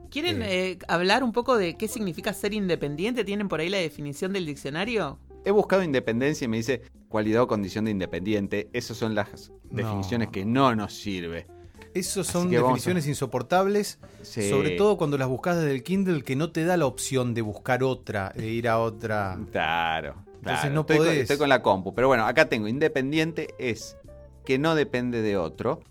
¿Quieren 0.09 0.41
eh, 0.43 0.77
hablar 0.87 1.23
un 1.23 1.31
poco 1.31 1.57
de 1.57 1.75
qué 1.77 1.87
significa 1.87 2.33
ser 2.33 2.53
independiente? 2.53 3.23
¿Tienen 3.23 3.47
por 3.47 3.59
ahí 3.59 3.69
la 3.69 3.77
definición 3.77 4.33
del 4.33 4.45
diccionario? 4.45 5.19
He 5.43 5.51
buscado 5.51 5.83
independencia 5.83 6.45
y 6.45 6.47
me 6.47 6.57
dice 6.57 6.81
cualidad 7.09 7.43
o 7.43 7.47
condición 7.47 7.85
de 7.85 7.91
independiente. 7.91 8.69
Esas 8.73 8.97
son 8.97 9.13
las 9.15 9.51
No. 9.69 9.77
definiciones 9.77 10.29
que 10.29 10.45
no 10.45 10.75
nos 10.75 10.93
sirve. 10.93 11.47
Esos 11.93 12.27
Así 12.27 12.33
son 12.37 12.47
a- 12.47 12.51
definiciones 12.51 13.07
insoportables, 13.07 13.99
Sí. 14.21 14.49
sobre 14.49 14.71
todo 14.71 14.97
cuando 14.97 15.17
las 15.17 15.27
buscas 15.29 15.57
desde 15.57 15.71
el 15.71 15.83
Kindle, 15.83 16.23
que 16.23 16.35
no 16.35 16.51
te 16.51 16.65
da 16.65 16.75
la 16.77 16.85
opción 16.87 17.33
de 17.33 17.41
buscar 17.41 17.83
otra, 17.83 18.33
de 18.35 18.49
ir 18.49 18.67
a 18.67 18.79
otra. 18.79 19.39
Claro. 19.51 20.15
Entonces 20.27 20.41
claro. 20.61 20.73
no 20.75 20.81
estoy, 20.81 20.97
con, 20.97 21.05
podés. 21.05 21.21
estoy 21.21 21.37
con 21.37 21.49
la 21.49 21.61
compu. 21.61 21.93
Pero 21.95 22.07
bueno, 22.07 22.25
acá 22.25 22.49
tengo 22.49 22.67
independiente 22.67 23.53
es 23.59 23.97
que 24.45 24.57
no 24.59 24.75
depende 24.75 25.21
de 25.21 25.37
otro, 25.37 25.81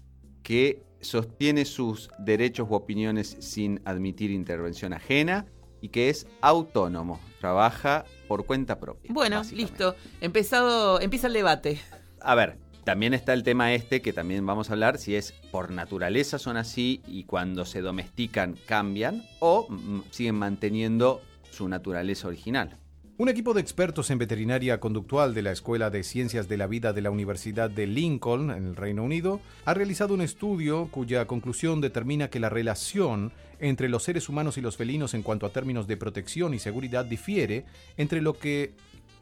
que 0.43 0.83
sostiene 1.05 1.65
sus 1.65 2.11
derechos 2.19 2.69
u 2.71 2.75
opiniones 2.75 3.37
sin 3.41 3.81
admitir 3.85 4.31
intervención 4.31 4.93
ajena 4.93 5.47
y 5.81 5.91
que 5.91 6.09
es 6.09 6.27
autónomo, 6.41 7.21
trabaja 7.41 8.05
por 8.27 8.47
cuenta 8.47 8.81
propia. 8.81 9.13
Bueno, 9.13 9.43
listo. 9.53 9.95
Empezado, 10.21 11.01
empieza 11.01 11.27
el 11.27 11.35
debate. 11.35 11.79
A 12.21 12.35
ver, 12.35 12.59
también 12.85 13.15
está 13.15 13.33
el 13.33 13.43
tema 13.43 13.73
este 13.73 14.03
que 14.03 14.13
también 14.13 14.45
vamos 14.47 14.71
a 14.71 14.75
hablar, 14.75 14.99
si 14.99 15.15
es 15.15 15.33
por 15.51 15.71
naturaleza 15.71 16.39
son 16.39 16.57
así 16.57 17.03
y 17.07 17.25
cuando 17.25 17.65
se 17.65 17.81
domestican 17.81 18.57
cambian 18.67 19.23
o 19.41 19.67
mm, 19.69 20.01
siguen 20.11 20.37
manteniendo 20.37 21.23
su 21.51 21.69
naturaleza 21.69 22.29
original. 22.29 22.79
Un 23.17 23.29
equipo 23.29 23.55
de 23.55 23.61
expertos 23.61 24.11
en 24.11 24.19
veterinaria 24.19 24.81
conductual 24.81 25.35
de 25.35 25.43
la 25.43 25.53
Escuela 25.53 25.89
de 25.89 26.03
Ciencias 26.03 26.49
de 26.49 26.57
la 26.57 26.67
Vida 26.67 26.93
de 26.93 27.01
la 27.01 27.13
Universidad 27.13 27.71
de 27.71 27.87
Lincoln, 27.87 28.51
en 28.51 28.67
el 28.67 28.75
Reino 28.75 29.05
Unido, 29.05 29.41
ha 29.65 29.73
realizado 29.73 30.15
un 30.15 30.21
estudio 30.21 30.89
cuya 30.91 31.25
conclusión 31.29 31.81
determina 31.81 32.29
que 32.29 32.41
la 32.41 32.51
relación 32.51 33.31
entre 33.61 33.89
los 33.89 34.03
seres 34.03 34.29
humanos 34.29 34.59
y 34.59 34.63
los 34.63 34.77
felinos 34.77 35.15
en 35.15 35.23
cuanto 35.23 35.47
a 35.47 35.53
términos 35.53 35.87
de 35.87 35.97
protección 35.97 36.55
y 36.55 36.59
seguridad 36.59 37.05
difiere 37.05 37.67
entre 37.97 38.21
lo 38.21 38.37
que 38.37 38.75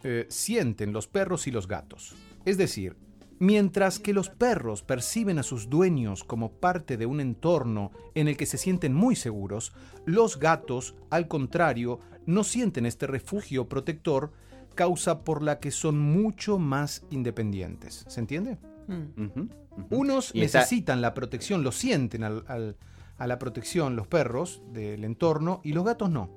eh, 0.05 0.25
sienten 0.31 0.95
los 0.95 1.07
perros 1.07 1.47
y 1.47 1.51
los 1.51 1.69
gatos. 1.69 2.15
Es 2.47 2.57
decir, 2.57 2.97
Mientras 3.43 3.99
que 3.99 4.13
los 4.13 4.31
perros 4.31 4.83
perciben 4.83 5.41
a 5.41 5.43
sus 5.43 5.69
dueños 5.69 6.23
como 6.23 6.53
parte 6.53 6.97
de 6.97 7.07
un 7.07 7.21
entorno 7.21 7.91
en 8.15 8.29
el 8.29 8.37
que 8.37 8.47
se 8.47 8.57
sienten 8.57 8.95
muy 8.95 9.17
seguros, 9.17 9.73
los 10.05 10.39
gatos, 10.39 10.95
al 11.11 11.27
contrario, 11.27 11.99
no 12.27 12.45
sienten 12.45 12.87
este 12.87 13.07
refugio 13.07 13.69
protector, 13.69 14.33
causa 14.75 15.23
por 15.25 15.43
la 15.43 15.59
que 15.61 15.71
son 15.71 15.99
mucho 15.99 16.59
más 16.59 17.05
independientes. 17.11 18.05
¿Se 18.09 18.21
entiende? 18.21 18.59
Mm. 18.89 19.49
Unos 19.91 20.35
necesitan 20.35 21.01
la 21.01 21.15
protección, 21.15 21.63
lo 21.63 21.73
sienten 21.73 22.25
al- 22.25 22.45
al- 22.49 22.77
a 23.19 23.27
la 23.27 23.39
protección 23.39 23.97
los 23.97 24.07
perros 24.07 24.63
del 24.73 25.05
entorno 25.05 25.61
y 25.63 25.73
los 25.73 25.85
gatos 25.85 26.11
no. 26.11 26.31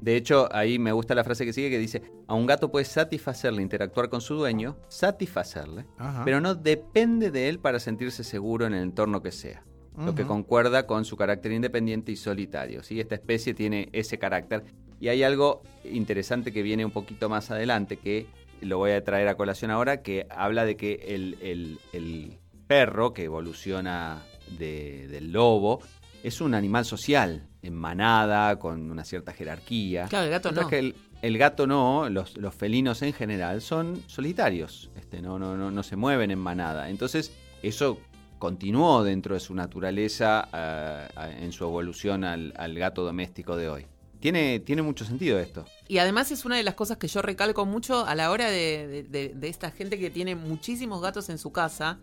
De 0.00 0.16
hecho, 0.16 0.48
ahí 0.54 0.78
me 0.78 0.92
gusta 0.92 1.14
la 1.14 1.24
frase 1.24 1.46
que 1.46 1.52
sigue 1.54 1.70
que 1.70 1.78
dice, 1.78 2.02
a 2.26 2.34
un 2.34 2.44
gato 2.46 2.70
puede 2.70 2.84
satisfacerle 2.84 3.62
interactuar 3.62 4.10
con 4.10 4.20
su 4.20 4.34
dueño, 4.34 4.76
satisfacerle, 4.88 5.86
Ajá. 5.96 6.22
pero 6.24 6.40
no 6.42 6.54
depende 6.54 7.30
de 7.30 7.48
él 7.48 7.58
para 7.58 7.78
sentirse 7.78 8.24
seguro 8.24 8.66
en 8.66 8.74
el 8.74 8.82
entorno 8.82 9.22
que 9.22 9.32
sea. 9.32 9.64
Lo 9.96 10.12
que 10.14 10.24
concuerda 10.24 10.88
con 10.88 11.04
su 11.04 11.16
carácter 11.16 11.52
independiente 11.52 12.10
y 12.10 12.16
solitario. 12.16 12.82
¿sí? 12.82 12.98
Esta 12.98 13.14
especie 13.14 13.54
tiene 13.54 13.88
ese 13.92 14.18
carácter. 14.18 14.64
Y 15.00 15.08
hay 15.08 15.22
algo 15.22 15.62
interesante 15.84 16.52
que 16.52 16.62
viene 16.62 16.84
un 16.84 16.90
poquito 16.90 17.28
más 17.28 17.50
adelante, 17.50 17.96
que 17.98 18.26
lo 18.60 18.78
voy 18.78 18.92
a 18.92 19.04
traer 19.04 19.28
a 19.28 19.36
colación 19.36 19.70
ahora, 19.70 20.02
que 20.02 20.26
habla 20.30 20.64
de 20.64 20.76
que 20.76 21.04
el, 21.08 21.36
el- 21.42 21.78
el 21.92 22.38
perro, 22.66 23.12
que 23.12 23.24
evoluciona 23.24 24.22
del 24.58 25.32
lobo, 25.32 25.80
es 26.22 26.40
un 26.40 26.54
animal 26.54 26.84
social, 26.86 27.46
en 27.62 27.74
manada, 27.74 28.58
con 28.58 28.90
una 28.90 29.04
cierta 29.04 29.32
jerarquía. 29.32 30.06
Claro, 30.08 30.24
el 30.24 30.30
gato 30.30 30.52
no. 30.52 30.66
Que 30.68 30.94
el, 31.22 31.38
gato 31.38 31.66
no, 31.66 32.08
los, 32.08 32.34
felinos 32.54 33.02
en 33.02 33.12
general 33.12 33.60
son 33.60 34.02
solitarios, 34.06 34.90
este, 34.96 35.20
no, 35.20 35.38
no, 35.38 35.56
no, 35.56 35.70
no 35.70 35.82
se 35.82 35.96
mueven 35.96 36.30
en 36.30 36.38
manada. 36.38 36.88
Entonces, 36.88 37.32
eso 37.62 37.98
continuó 38.38 39.04
dentro 39.04 39.34
de 39.34 39.40
su 39.40 39.54
naturaleza 39.54 40.48
eh, 40.52 41.08
en 41.40 41.52
su 41.52 41.64
evolución 41.64 42.24
al, 42.24 42.52
gato 42.74 43.04
doméstico 43.04 43.56
de 43.56 43.68
hoy. 43.68 43.86
Tiene, 44.24 44.58
tiene 44.58 44.80
mucho 44.80 45.04
sentido 45.04 45.38
esto. 45.38 45.66
Y 45.86 45.98
además 45.98 46.30
es 46.30 46.46
una 46.46 46.56
de 46.56 46.62
las 46.62 46.76
cosas 46.76 46.96
que 46.96 47.08
yo 47.08 47.20
recalco 47.20 47.66
mucho 47.66 48.06
a 48.06 48.14
la 48.14 48.30
hora 48.30 48.48
de, 48.48 49.36
esta 49.42 49.70
gente 49.70 49.98
que 49.98 50.08
tiene 50.08 50.34
muchísimos 50.34 51.02
gatos 51.02 51.28
en 51.28 51.36
su 51.36 51.52
casa 51.52 51.98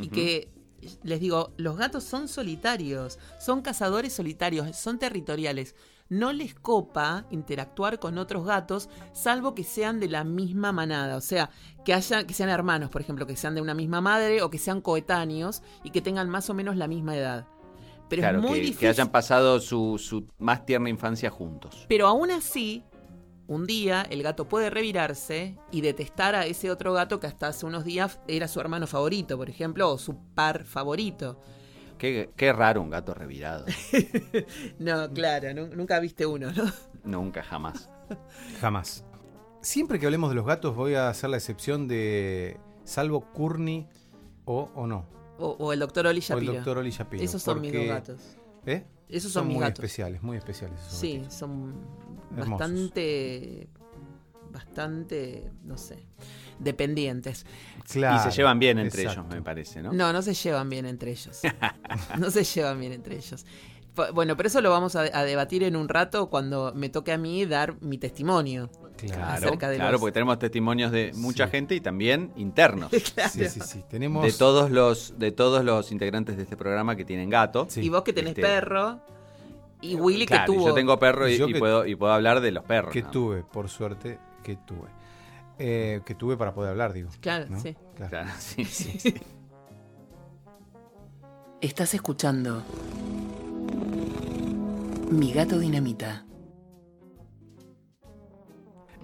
y 0.00 0.08
que 0.08 0.48
les 1.02 1.20
digo, 1.20 1.52
los 1.58 1.76
gatos 1.76 2.04
son 2.04 2.26
solitarios, 2.26 3.18
son 3.38 3.60
cazadores 3.60 4.14
solitarios, 4.14 4.74
son 4.78 4.98
territoriales. 4.98 5.74
No 6.08 6.32
les 6.32 6.54
copa 6.54 7.26
interactuar 7.30 7.98
con 7.98 8.16
otros 8.16 8.46
gatos, 8.46 8.88
salvo 9.12 9.54
que 9.54 9.62
sean 9.62 10.00
de 10.00 10.08
la 10.08 10.24
misma 10.24 10.72
manada. 10.72 11.18
O 11.18 11.20
sea, 11.20 11.50
que, 11.84 11.92
haya, 11.92 12.26
que 12.26 12.32
sean 12.32 12.48
hermanos, 12.48 12.88
por 12.88 13.02
ejemplo, 13.02 13.26
que 13.26 13.36
sean 13.36 13.54
de 13.54 13.60
una 13.60 13.74
misma 13.74 14.00
madre 14.00 14.40
o 14.40 14.48
que 14.48 14.56
sean 14.56 14.80
coetáneos 14.80 15.60
y 15.84 15.90
que 15.90 16.00
tengan 16.00 16.30
más 16.30 16.48
o 16.48 16.54
menos 16.54 16.76
la 16.76 16.88
misma 16.88 17.14
edad. 17.14 17.46
Pero 18.08 18.26
es 18.26 18.38
muy 18.38 18.60
difícil. 18.60 18.78
Que 18.80 18.88
hayan 18.88 19.10
pasado 19.10 19.60
su, 19.60 19.98
su 19.98 20.26
más 20.38 20.64
tierna 20.64 20.88
infancia 20.88 21.30
juntos. 21.30 21.86
Pero 21.88 22.06
aún 22.06 22.30
así, 22.30 22.84
un 23.48 23.66
día 23.66 24.06
el 24.10 24.22
gato 24.22 24.46
puede 24.46 24.70
revirarse 24.70 25.56
y 25.72 25.80
detestar 25.80 26.34
a 26.34 26.46
ese 26.46 26.70
otro 26.70 26.92
gato 26.92 27.18
que 27.18 27.26
hasta 27.26 27.48
hace 27.48 27.66
unos 27.66 27.84
días 27.84 28.20
era 28.28 28.46
su 28.46 28.60
hermano 28.60 28.86
favorito, 28.86 29.36
por 29.36 29.48
ejemplo, 29.48 29.90
o 29.90 29.98
su 29.98 30.16
par 30.34 30.64
favorito. 30.64 31.40
Qué, 31.98 32.52
raro 32.54 32.80
un 32.80 32.90
gato 32.90 33.12
revirado. 33.12 33.64
no, 34.78 35.10
claro, 35.12 35.52
nunca 35.54 35.98
viste 35.98 36.26
uno, 36.26 36.52
¿no? 36.52 36.64
Nunca, 37.04 37.42
jamás. 37.42 37.90
Jamás. 38.60 39.04
Siempre 39.62 39.98
que 39.98 40.06
hablemos 40.06 40.30
de 40.30 40.36
los 40.36 40.46
gatos 40.46 40.76
voy 40.76 40.94
a 40.94 41.08
hacer 41.08 41.30
la 41.30 41.38
excepción 41.38 41.88
de 41.88 42.60
salvo 42.84 43.32
Courtney 43.32 43.88
o, 44.44 44.70
o 44.74 44.86
no. 44.86 45.06
O, 45.38 45.72
el 45.72 45.78
doctor 45.78 46.06
Oli 46.06 46.20
Shapiro. 46.20 46.52
O 46.52 46.54
el 46.54 46.56
doctor 46.58 46.78
Oli 46.78 46.90
Shapiro. 46.90 47.22
Esos 47.22 47.42
son 47.42 47.60
mis 47.60 47.72
dos 47.72 47.86
gatos. 47.86 48.20
¿Eh? 48.66 48.84
Esos 49.08 49.32
son, 49.32 49.48
muy 49.48 49.64
especiales, 49.64 50.22
muy 50.22 50.36
especiales. 50.36 50.78
sí, 50.86 51.24
son 51.30 51.72
bastante, 52.30 53.68
bastante, 54.50 55.50
no 55.64 55.78
sé, 55.78 56.04
dependientes. 56.58 57.46
y 57.86 58.00
se 58.00 58.30
llevan 58.30 58.58
bien 58.58 58.78
entre 58.78 59.02
ellos, 59.02 59.26
me 59.26 59.40
parece, 59.40 59.82
¿no? 59.82 59.92
No, 59.92 60.12
no 60.12 60.20
se 60.20 60.34
llevan 60.34 60.68
bien 60.68 60.84
entre 60.84 61.12
ellos. 61.12 61.40
no 62.18 62.30
se 62.30 62.44
llevan 62.44 62.80
bien 62.80 62.92
entre 62.92 63.16
ellos. 63.16 63.46
Bueno, 64.12 64.36
pero 64.36 64.46
eso 64.46 64.60
lo 64.60 64.70
vamos 64.70 64.94
a, 64.94 65.02
debatir 65.24 65.62
en 65.64 65.74
un 65.74 65.88
rato 65.88 66.28
cuando 66.30 66.72
me 66.74 66.88
toque 66.88 67.12
a 67.12 67.18
mí 67.18 67.46
dar 67.46 67.80
mi 67.80 67.98
testimonio. 67.98 68.70
Claro, 69.06 69.56
claro 69.56 69.98
porque 69.98 70.12
tenemos 70.12 70.38
testimonios 70.38 70.90
de 70.90 71.12
mucha 71.14 71.48
gente 71.48 71.74
y 71.74 71.80
también 71.80 72.32
internos. 72.36 72.90
Sí, 73.28 73.48
sí, 73.48 73.60
sí. 73.60 73.84
Tenemos... 73.88 74.24
De 74.24 74.32
todos 74.32 74.70
los, 74.70 75.18
de 75.18 75.32
todos 75.32 75.64
los 75.64 75.92
integrantes 75.92 76.36
de 76.36 76.42
este 76.42 76.56
programa 76.56 76.96
que 76.96 77.04
tienen 77.04 77.30
gato. 77.30 77.68
Y 77.76 77.88
vos 77.88 78.02
que 78.02 78.12
tenés 78.12 78.30
este, 78.30 78.42
perro. 78.42 79.00
Y 79.80 79.94
Willy 79.94 80.26
que 80.26 80.38
tuvo. 80.46 80.68
Yo 80.68 80.74
tengo 80.74 80.98
perro 80.98 81.28
y, 81.28 81.38
puedo, 81.54 81.86
y 81.86 81.94
puedo 81.94 82.12
hablar 82.12 82.40
de 82.40 82.50
los 82.50 82.64
perros. 82.64 82.92
Que 82.92 83.02
tuve, 83.02 83.42
por 83.42 83.68
suerte, 83.68 84.18
que 84.42 84.56
tuve. 84.56 84.88
Eh, 85.58 86.00
que 86.04 86.14
tuve 86.14 86.36
para 86.36 86.54
poder 86.54 86.70
hablar, 86.70 86.92
digo. 86.92 87.10
Claro, 87.20 87.46
sí. 87.60 87.76
Claro. 87.96 88.30
sí, 88.38 88.64
sí. 88.64 89.14
Estás 91.60 91.94
escuchando 91.94 92.62
Mi 95.10 95.32
gato 95.32 95.58
dinamita. 95.58 96.24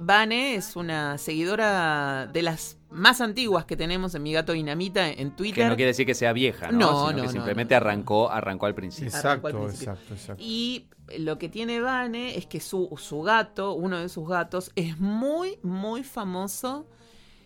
Vane 0.05 0.55
es 0.55 0.77
una 0.77 1.19
seguidora 1.19 2.27
de 2.27 2.43
las 2.43 2.79
más 2.91 3.21
antiguas 3.21 3.65
que 3.65 3.77
tenemos 3.77 4.15
en 4.15 4.23
Mi 4.23 4.33
Gato 4.33 4.53
Dinamita 4.53 5.09
en 5.09 5.35
Twitter. 5.35 5.65
Que 5.65 5.69
no 5.69 5.77
quiere 5.77 5.89
decir 5.89 6.07
que 6.07 6.15
sea 6.15 6.33
vieja, 6.33 6.71
¿no? 6.71 6.79
no 6.79 7.09
Sino 7.09 7.23
que 7.23 7.29
simplemente 7.29 7.75
arrancó, 7.75 8.31
arrancó 8.31 8.67
al 8.67 8.75
principio. 8.75 9.09
Exacto, 9.09 9.69
exacto, 9.69 10.15
exacto. 10.15 10.43
Y 10.45 10.87
lo 11.19 11.39
que 11.39 11.49
tiene 11.49 11.81
Vane 11.81 12.37
es 12.37 12.47
que 12.47 12.61
su, 12.61 12.95
su 12.99 13.23
gato, 13.23 13.73
uno 13.73 13.99
de 13.99 14.09
sus 14.09 14.29
gatos, 14.29 14.71
es 14.77 14.99
muy, 15.01 15.59
muy 15.63 16.05
famoso. 16.05 16.87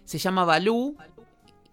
Se 0.05 0.19
llama 0.19 0.45
Balú. 0.45 0.97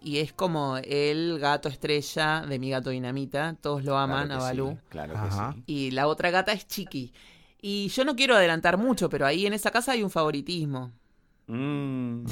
Y 0.00 0.18
es 0.18 0.32
como 0.32 0.76
el 0.76 1.38
gato 1.40 1.68
estrella 1.68 2.44
de 2.48 2.58
mi 2.60 2.70
gato 2.70 2.90
dinamita. 2.90 3.56
Todos 3.60 3.82
lo 3.84 3.98
aman 3.98 4.30
a 4.30 4.38
Balú. 4.38 4.78
claro 4.88 5.14
que 5.14 5.30
sí. 5.32 5.62
Y 5.66 5.90
la 5.90 6.06
otra 6.06 6.30
gata 6.30 6.52
es 6.52 6.66
Chiqui. 6.68 7.12
Y 7.68 7.88
yo 7.88 8.04
no 8.04 8.14
quiero 8.14 8.36
adelantar 8.36 8.78
mucho, 8.78 9.10
pero 9.10 9.26
ahí 9.26 9.44
en 9.44 9.52
esa 9.52 9.72
casa 9.72 9.90
hay 9.90 10.04
un 10.04 10.10
favoritismo. 10.10 10.92
Mm. 11.48 12.24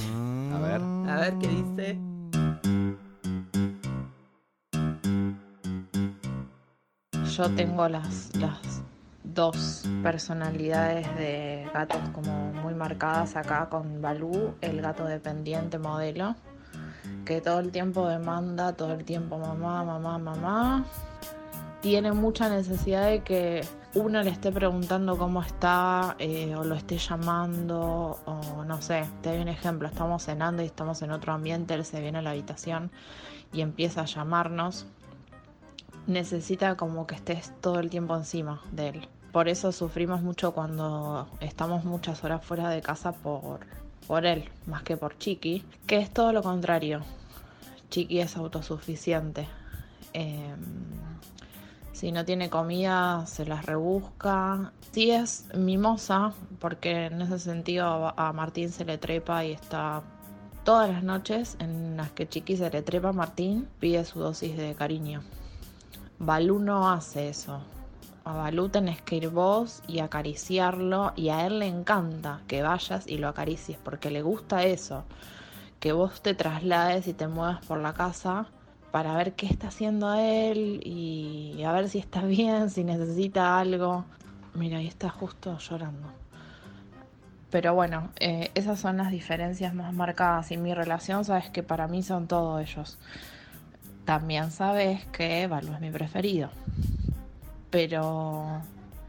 A 0.53 0.61
ver. 0.61 0.81
A 1.11 1.21
ver 1.23 1.35
qué 1.41 1.49
dice. 1.49 1.99
Yo 7.37 7.51
tengo 7.57 7.89
las, 7.89 8.31
las 8.37 8.85
dos 9.25 9.83
personalidades 10.05 11.13
de 11.17 11.69
gatos 11.75 12.09
como 12.11 12.53
muy 12.53 12.75
marcadas 12.75 13.35
acá 13.35 13.69
con 13.69 14.01
Balú, 14.01 14.55
el 14.61 14.81
gato 14.81 15.05
dependiente 15.05 15.81
modelo, 15.81 16.37
que 17.25 17.41
todo 17.41 17.59
el 17.59 17.73
tiempo 17.73 18.07
demanda, 18.07 18.75
todo 18.75 18.93
el 18.93 19.05
tiempo 19.05 19.39
mamá, 19.39 19.83
mamá, 19.83 20.17
mamá. 20.17 20.85
Tiene 21.81 22.13
mucha 22.13 22.49
necesidad 22.49 23.09
de 23.11 23.25
que 23.25 23.63
uno 23.95 24.23
le 24.23 24.31
esté 24.31 24.51
preguntando 24.51 25.17
cómo 25.17 25.41
está 25.41 26.17
eh, 26.19 26.55
o 26.57 26.65
lo 26.65 26.75
esté 26.75 26.99
llamando 26.99 28.19
o 28.25 28.65
no 28.65 28.83
sé, 28.83 29.05
te 29.23 29.31
doy 29.31 29.41
un 29.41 29.49
ejemplo, 29.49 29.87
estamos 29.87 30.25
cenando 30.25 30.63
y 30.63 30.67
estamos 30.67 31.01
en 31.03 31.13
otro 31.13 31.33
ambiente, 31.33 31.75
él 31.75 31.85
se 31.85 32.01
viene 32.01 32.19
a 32.19 32.23
la 32.23 32.31
habitación 32.31 32.91
y 33.53 33.61
empieza 33.61 34.03
a 34.03 34.05
llamarnos, 34.07 34.87
necesita 36.09 36.77
como 36.77 37.07
que 37.07 37.15
estés 37.15 37.53
todo 37.61 37.79
el 37.79 37.89
tiempo 37.89 38.17
encima 38.17 38.61
de 38.73 38.89
él. 38.89 39.09
Por 39.33 39.49
eso 39.49 39.71
sufrimos 39.73 40.23
mucho 40.23 40.53
cuando 40.53 41.29
estamos 41.41 41.85
muchas 41.85 42.23
horas 42.25 42.45
fuera 42.45 42.69
de 42.71 42.83
casa 42.83 43.13
por, 43.13 43.61
por 44.07 44.27
él, 44.27 44.49
más 44.67 44.83
que 44.83 44.97
por 44.97 45.19
Chiqui, 45.19 45.65
que 45.87 45.99
es 45.99 46.11
todo 46.11 46.33
lo 46.33 46.43
contrario. 46.43 47.01
Chiqui 47.91 48.21
es 48.21 48.37
autosuficiente. 48.37 49.49
Em, 50.13 50.57
si 51.95 52.11
no 52.11 52.25
tiene 52.25 52.51
comida, 52.51 53.25
se 53.27 53.47
las 53.47 53.65
rebusca. 53.65 54.73
Sí 54.91 55.13
es 55.13 55.47
mimosa, 55.55 56.33
porque 56.59 57.07
en 57.07 57.23
ese 57.23 57.39
sentido 57.39 58.13
a 58.17 58.33
Martín 58.33 58.71
se 58.71 58.85
le 58.85 58.99
trepa 58.99 59.45
y 59.45 59.53
está 59.53 60.03
todas 60.65 60.91
las 60.91 61.05
noches 61.05 61.57
en 61.61 61.97
las 61.97 62.11
que 62.11 62.29
Chiqui 62.29 62.57
se 62.57 62.69
le 62.69 62.83
trepa 62.83 63.11
a 63.11 63.13
Martín, 63.13 63.69
pide 63.79 64.05
su 64.05 64.19
dosis 64.19 64.57
de 64.57 64.75
cariño. 64.75 65.23
Balú 66.19 66.59
no 66.59 66.91
hace 66.91 67.29
eso. 67.29 67.61
A 68.25 68.33
Balú 68.35 68.71
tenés 68.71 69.01
que 69.01 69.17
ir 69.17 69.29
vos 69.29 69.81
y 69.87 70.01
acariciarlo 70.01 71.13
y 71.15 71.29
a 71.29 71.47
él 71.47 71.61
le 71.61 71.69
encanta 71.69 72.41
que 72.49 72.63
vayas 72.63 73.07
y 73.07 73.19
lo 73.19 73.29
acaricies 73.29 73.79
porque 73.79 74.11
le 74.11 74.23
gusta 74.23 74.65
eso. 74.65 75.05
Que 75.79 75.93
vos 75.93 76.23
te 76.23 76.35
traslades 76.35 77.07
y 77.07 77.13
te 77.13 77.29
muevas 77.29 77.65
por 77.65 77.79
la 77.79 77.93
casa 77.93 78.49
para 78.95 79.17
ver 79.17 79.33
qué 79.33 79.47
está 79.47 79.67
haciendo 79.67 80.15
él 80.15 80.81
y 80.85 81.65
a 81.65 81.73
ver 81.73 81.89
si 81.89 81.99
está 81.99 82.23
bien, 82.25 82.71
si 82.71 82.85
necesita 82.85 83.59
algo. 83.59 84.05
Mira, 84.55 84.79
ahí 84.79 84.87
está 84.87 85.11
justo 85.11 85.59
llorando. 85.59 86.13
Pero 87.51 87.75
bueno, 87.75 88.11
eh, 88.21 88.53
esas 88.55 88.79
son 88.79 88.99
las 88.99 89.11
diferencias 89.11 89.75
más 89.75 89.93
marcadas 89.93 90.53
y 90.53 90.59
mi 90.59 90.75
relación, 90.75 91.25
sabes 91.25 91.51
que 91.51 91.65
para 91.65 91.89
mí 91.89 92.05
son 92.05 92.29
todos 92.29 92.63
ellos. 92.63 92.97
También 94.05 94.53
sabes 94.53 95.05
que 95.07 95.49
Balú 95.49 95.73
es 95.73 95.81
mi 95.81 95.91
preferido. 95.91 96.51
Pero 97.71 98.63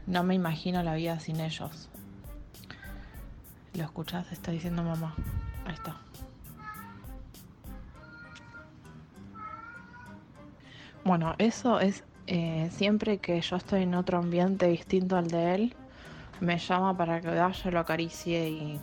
no 0.08 0.22
me 0.24 0.34
imagino 0.34 0.82
la 0.82 0.96
vida 0.96 1.20
sin 1.20 1.38
ellos. 1.38 1.88
¿Lo 3.74 3.84
escuchas? 3.84 4.32
Está 4.32 4.50
diciendo 4.50 4.82
mamá. 4.82 5.14
Ahí 5.64 5.74
está. 5.74 5.96
Bueno, 11.06 11.36
eso 11.38 11.78
es 11.78 12.02
eh, 12.26 12.68
siempre 12.72 13.18
que 13.18 13.40
yo 13.40 13.54
estoy 13.54 13.84
en 13.84 13.94
otro 13.94 14.18
ambiente 14.18 14.66
distinto 14.66 15.16
al 15.16 15.28
de 15.28 15.54
él, 15.54 15.74
me 16.40 16.58
llama 16.58 16.96
para 16.96 17.20
que 17.20 17.28
vaya, 17.28 17.70
lo 17.70 17.78
acaricie 17.78 18.48
y 18.48 18.80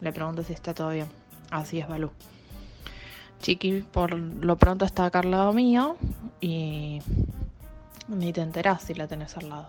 le 0.00 0.12
pregunte 0.14 0.44
si 0.44 0.54
está 0.54 0.72
todo 0.72 0.88
bien. 0.88 1.08
Así 1.50 1.78
es 1.78 1.86
Balú. 1.86 2.10
Chiqui 3.42 3.82
por 3.82 4.14
lo 4.14 4.56
pronto 4.56 4.86
está 4.86 5.04
acá 5.04 5.18
al 5.18 5.30
lado 5.30 5.52
mío 5.52 5.98
y 6.40 7.00
ni 8.08 8.32
te 8.32 8.40
enterás 8.40 8.84
si 8.84 8.94
la 8.94 9.06
tenés 9.06 9.36
al 9.36 9.50
lado. 9.50 9.66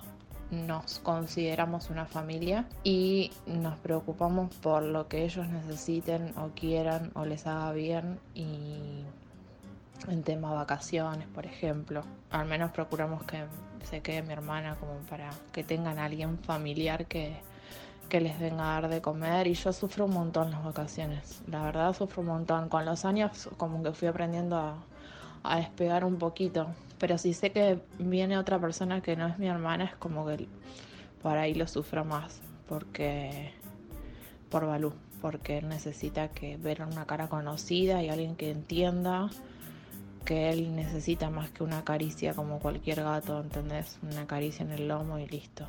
Nos 0.52 1.00
consideramos 1.00 1.90
una 1.90 2.06
familia 2.06 2.66
y 2.86 3.30
nos 3.46 3.78
preocupamos 3.80 4.56
por 4.56 4.84
lo 4.84 5.10
que 5.10 5.26
ellos 5.26 5.50
necesiten 5.50 6.34
o 6.38 6.52
quieran 6.56 7.12
o 7.14 7.26
les 7.26 7.46
haga 7.46 7.74
bien 7.74 8.20
y 8.34 9.04
en 10.08 10.24
tema 10.24 10.54
vacaciones, 10.54 11.28
por 11.28 11.46
ejemplo. 11.46 12.04
Al 12.32 12.46
menos 12.46 12.72
procuramos 12.72 13.24
que 13.24 13.46
se 13.84 14.02
quede 14.02 14.22
mi 14.22 14.34
hermana 14.34 14.76
como 14.80 14.94
para 15.10 15.30
que 15.52 15.64
tengan 15.64 16.00
alguien 16.00 16.38
familiar 16.40 17.06
que, 17.06 17.36
que 18.10 18.22
les 18.22 18.40
venga 18.40 18.78
a 18.78 18.82
dar 18.82 18.90
de 18.90 19.02
comer. 19.02 19.48
Y 19.48 19.54
yo 19.54 19.74
sufro 19.74 20.06
un 20.06 20.14
montón 20.14 20.52
las 20.52 20.64
vacaciones, 20.64 21.42
la 21.48 21.64
verdad 21.64 21.94
sufro 21.94 22.22
un 22.22 22.28
montón. 22.28 22.70
Con 22.70 22.86
los 22.86 23.06
años 23.06 23.50
como 23.58 23.82
que 23.84 23.92
fui 23.94 24.08
aprendiendo 24.08 24.58
a, 24.58 24.78
a 25.44 25.58
despegar 25.58 26.06
un 26.06 26.18
poquito, 26.18 26.68
pero 27.00 27.18
si 27.18 27.34
sé 27.34 27.52
que 27.52 27.80
viene 28.00 28.38
otra 28.38 28.60
persona 28.60 29.02
que 29.02 29.16
no 29.16 29.28
es 29.28 29.38
mi 29.38 29.48
hermana 29.48 29.86
es 29.86 29.96
como 29.96 30.26
que 30.26 30.48
por 31.22 31.38
ahí 31.38 31.54
lo 31.54 31.68
sufro 31.68 32.04
más, 32.06 32.42
porque 32.68 33.54
por 34.50 34.66
Balú, 34.68 34.94
porque 35.22 35.58
él 35.58 35.68
necesita 35.68 36.28
que 36.30 36.58
ver 36.58 36.82
una 36.82 37.06
cara 37.06 37.28
conocida 37.28 38.04
y 38.04 38.10
alguien 38.10 38.36
que 38.36 38.52
entienda 38.52 39.30
que 40.24 40.50
él 40.50 40.76
necesita 40.76 41.30
más 41.30 41.50
que 41.52 41.64
una 41.64 41.84
caricia 41.84 42.34
como 42.34 42.60
cualquier 42.60 43.02
gato, 43.04 43.42
¿entendés? 43.42 43.98
Una 44.04 44.26
caricia 44.28 44.64
en 44.66 44.72
el 44.72 44.88
lomo 44.88 45.20
y 45.20 45.28
listo. 45.28 45.68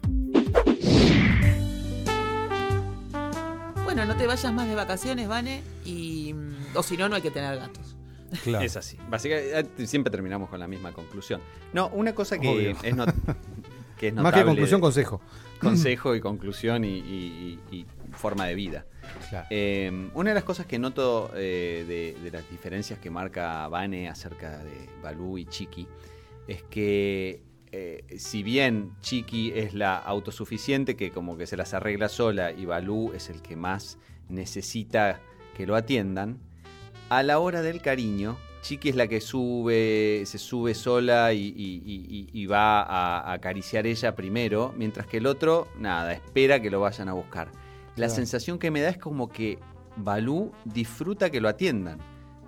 Bueno, 3.85 4.05
no 4.07 4.17
te 4.17 4.27
vayas 4.27 4.53
más 4.53 4.67
de 4.69 4.75
vacaciones, 4.75 5.29
Vane, 5.29 5.63
y 5.85 6.35
o 6.75 6.83
si 6.83 6.97
no, 6.97 7.09
no 7.09 7.17
hay 7.17 7.23
que 7.23 7.31
tener 7.31 7.57
gatos. 7.59 7.97
Claro. 8.43 8.65
Es 8.65 8.77
así. 8.77 8.97
Básicamente, 9.09 9.87
siempre 9.87 10.11
terminamos 10.11 10.49
con 10.49 10.59
la 10.59 10.67
misma 10.67 10.91
conclusión. 10.93 11.41
No, 11.73 11.89
una 11.89 12.13
cosa 12.15 12.39
que 12.39 12.49
Obvio. 12.49 12.77
es, 12.83 12.97
not- 12.97 13.15
que 13.99 14.09
es 14.09 14.15
Más 14.15 14.25
notable 14.25 14.43
que 14.43 14.47
conclusión, 14.49 14.81
de- 14.81 14.83
consejo. 14.83 15.21
consejo 15.61 16.15
y 16.17 16.21
conclusión 16.21 16.85
y, 16.85 16.89
y- 16.99 17.61
y- 17.71 17.77
y 17.77 17.87
forma 18.14 18.47
de 18.47 18.54
vida. 18.54 18.87
Claro. 19.28 19.47
Eh, 19.50 20.09
una 20.14 20.30
de 20.30 20.35
las 20.35 20.44
cosas 20.44 20.66
que 20.66 20.78
noto 20.78 21.30
eh, 21.37 21.85
de, 21.87 22.23
de 22.23 22.30
las 22.30 22.49
diferencias 22.50 22.99
que 22.99 23.11
marca 23.11 23.66
Vane 23.68 24.09
acerca 24.09 24.59
de 24.59 24.88
Balú 25.02 25.38
y 25.38 25.47
Chiqui 25.47 25.87
es 26.49 26.62
que 26.64 27.42
eh, 27.73 28.04
si 28.18 28.42
bien 28.42 28.92
Chiqui 29.00 29.52
es 29.54 29.75
la 29.75 29.97
autosuficiente 29.99 30.97
que 30.97 31.11
como 31.11 31.37
que 31.37 31.47
se 31.47 31.56
las 31.56 31.75
arregla 31.75 32.09
sola 32.09 32.52
y 32.52 32.64
Balú 32.66 33.12
es 33.14 33.28
el 33.30 33.42
que 33.42 33.56
más 33.56 33.99
necesita 34.28 35.21
que 35.56 35.66
lo 35.66 35.76
atiendan, 35.76 36.38
a 37.11 37.23
la 37.23 37.38
hora 37.38 37.62
del 37.62 37.80
cariño, 37.83 38.37
Chiqui 38.62 38.88
es 38.88 38.97
la 38.97 39.06
que 39.09 39.21
sube, 39.21 40.23
se 40.25 40.38
sube 40.38 40.75
sola 40.75 41.33
y, 41.35 41.38
y- 41.49 41.83
y- 41.87 42.28
y 42.33 42.47
va 42.47 42.80
a, 42.83 43.21
a 43.21 43.33
acariciar 43.35 43.87
ella 43.87 44.14
primero, 44.16 44.73
mientras 44.76 45.06
que 45.06 45.18
el 45.18 45.26
otro, 45.26 45.68
nada, 45.78 46.12
espera 46.14 46.61
que 46.61 46.71
lo 46.71 46.80
vayan 46.80 47.09
a 47.11 47.12
buscar. 47.12 47.49
La 47.97 48.07
Claro. 48.07 48.15
sensación 48.15 48.59
que 48.59 48.71
me 48.71 48.81
da 48.81 48.89
es 48.91 48.99
como 48.99 49.29
que 49.29 49.59
Balú 49.97 50.53
disfruta 50.65 51.31
que 51.31 51.41
lo 51.41 51.49
atiendan. 51.49 51.99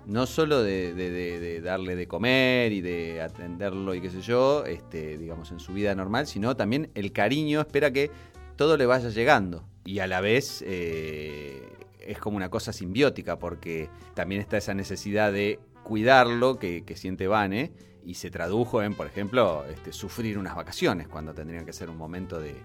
No 0.05 0.25
solo 0.25 0.63
de, 0.63 0.93
de- 0.93 1.11
de- 1.11 1.39
de 1.39 1.61
darle 1.61 1.95
de 1.95 2.07
comer 2.07 2.71
y 2.73 2.81
de 2.81 3.21
atenderlo 3.21 3.93
y 3.95 4.01
qué 4.01 4.09
sé 4.09 4.21
yo, 4.21 4.65
este, 4.65 5.17
digamos, 5.17 5.51
en 5.51 5.59
su 5.59 5.73
vida 5.73 5.93
normal, 5.95 6.27
sino 6.27 6.55
también 6.55 6.89
el 6.95 7.11
cariño 7.11 7.59
espera 7.61 7.91
que 7.91 8.09
todo 8.55 8.77
le 8.77 8.85
vaya 8.85 9.09
llegando. 9.09 9.65
Y 9.85 9.99
a 9.99 10.07
la 10.07 10.19
vez 10.21 10.63
eh, 10.65 11.61
es 11.99 12.17
como 12.19 12.37
una 12.37 12.49
cosa 12.49 12.71
simbiótica, 12.73 13.37
porque 13.39 13.89
también 14.13 14.41
está 14.41 14.57
esa 14.57 14.73
necesidad 14.73 15.31
de 15.31 15.59
cuidarlo 15.83 16.57
que, 16.57 16.83
que 16.85 16.95
siente 16.97 17.27
Vane 17.27 17.71
y 18.05 18.13
se 18.15 18.29
tradujo 18.31 18.81
en, 18.83 18.93
por 18.93 19.07
ejemplo, 19.07 19.65
este, 19.69 19.91
sufrir 19.93 20.37
unas 20.37 20.55
vacaciones 20.55 21.07
cuando 21.09 21.33
tendrían 21.33 21.65
que 21.65 21.73
ser 21.73 21.89
un 21.89 21.97
momento 21.97 22.39
de, 22.39 22.55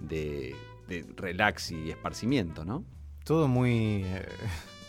de- 0.00 0.54
de 0.88 1.04
relax 1.16 1.70
y 1.70 1.90
esparcimiento, 1.90 2.64
¿no? 2.64 2.84
Todo 3.24 3.46
muy. 3.46 4.02
eh, 4.06 4.26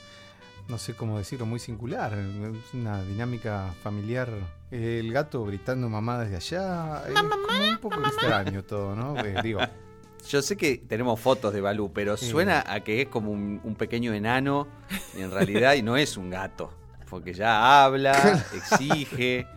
no 0.68 0.78
sé 0.78 0.96
cómo 0.96 1.18
decirlo, 1.18 1.46
muy 1.46 1.60
singular. 1.60 2.14
Es 2.18 2.74
una 2.74 3.04
dinámica 3.04 3.74
familiar. 3.84 4.30
El 4.72 5.12
gato 5.12 5.44
gritando 5.46 5.90
mamá 5.90 6.20
desde 6.24 6.36
allá. 6.38 7.04
Es 7.08 7.14
como 7.14 7.36
un 7.72 7.78
poco 7.80 8.00
extraño 8.06 8.64
todo, 8.64 8.96
¿no? 8.96 9.18
Eh, 9.20 9.36
digo, 9.44 9.60
Yo 10.30 10.42
sé 10.42 10.56
que 10.58 10.78
tenemos 10.78 11.20
fotos 11.20 11.54
de 11.54 11.62
Balú, 11.62 11.92
pero 11.94 12.18
suena 12.18 12.64
a 12.68 12.82
que 12.82 13.02
es 13.02 13.08
como 13.08 13.32
un, 13.32 13.60
un 13.64 13.76
pequeño 13.76 14.14
enano 14.14 14.68
en 15.16 15.32
realidad 15.32 15.74
y 15.74 15.82
no 15.82 15.98
es 15.98 16.18
un 16.18 16.30
gato, 16.30 16.72
porque 17.10 17.34
ya 17.34 17.84
habla, 17.84 18.46
exige, 18.54 19.48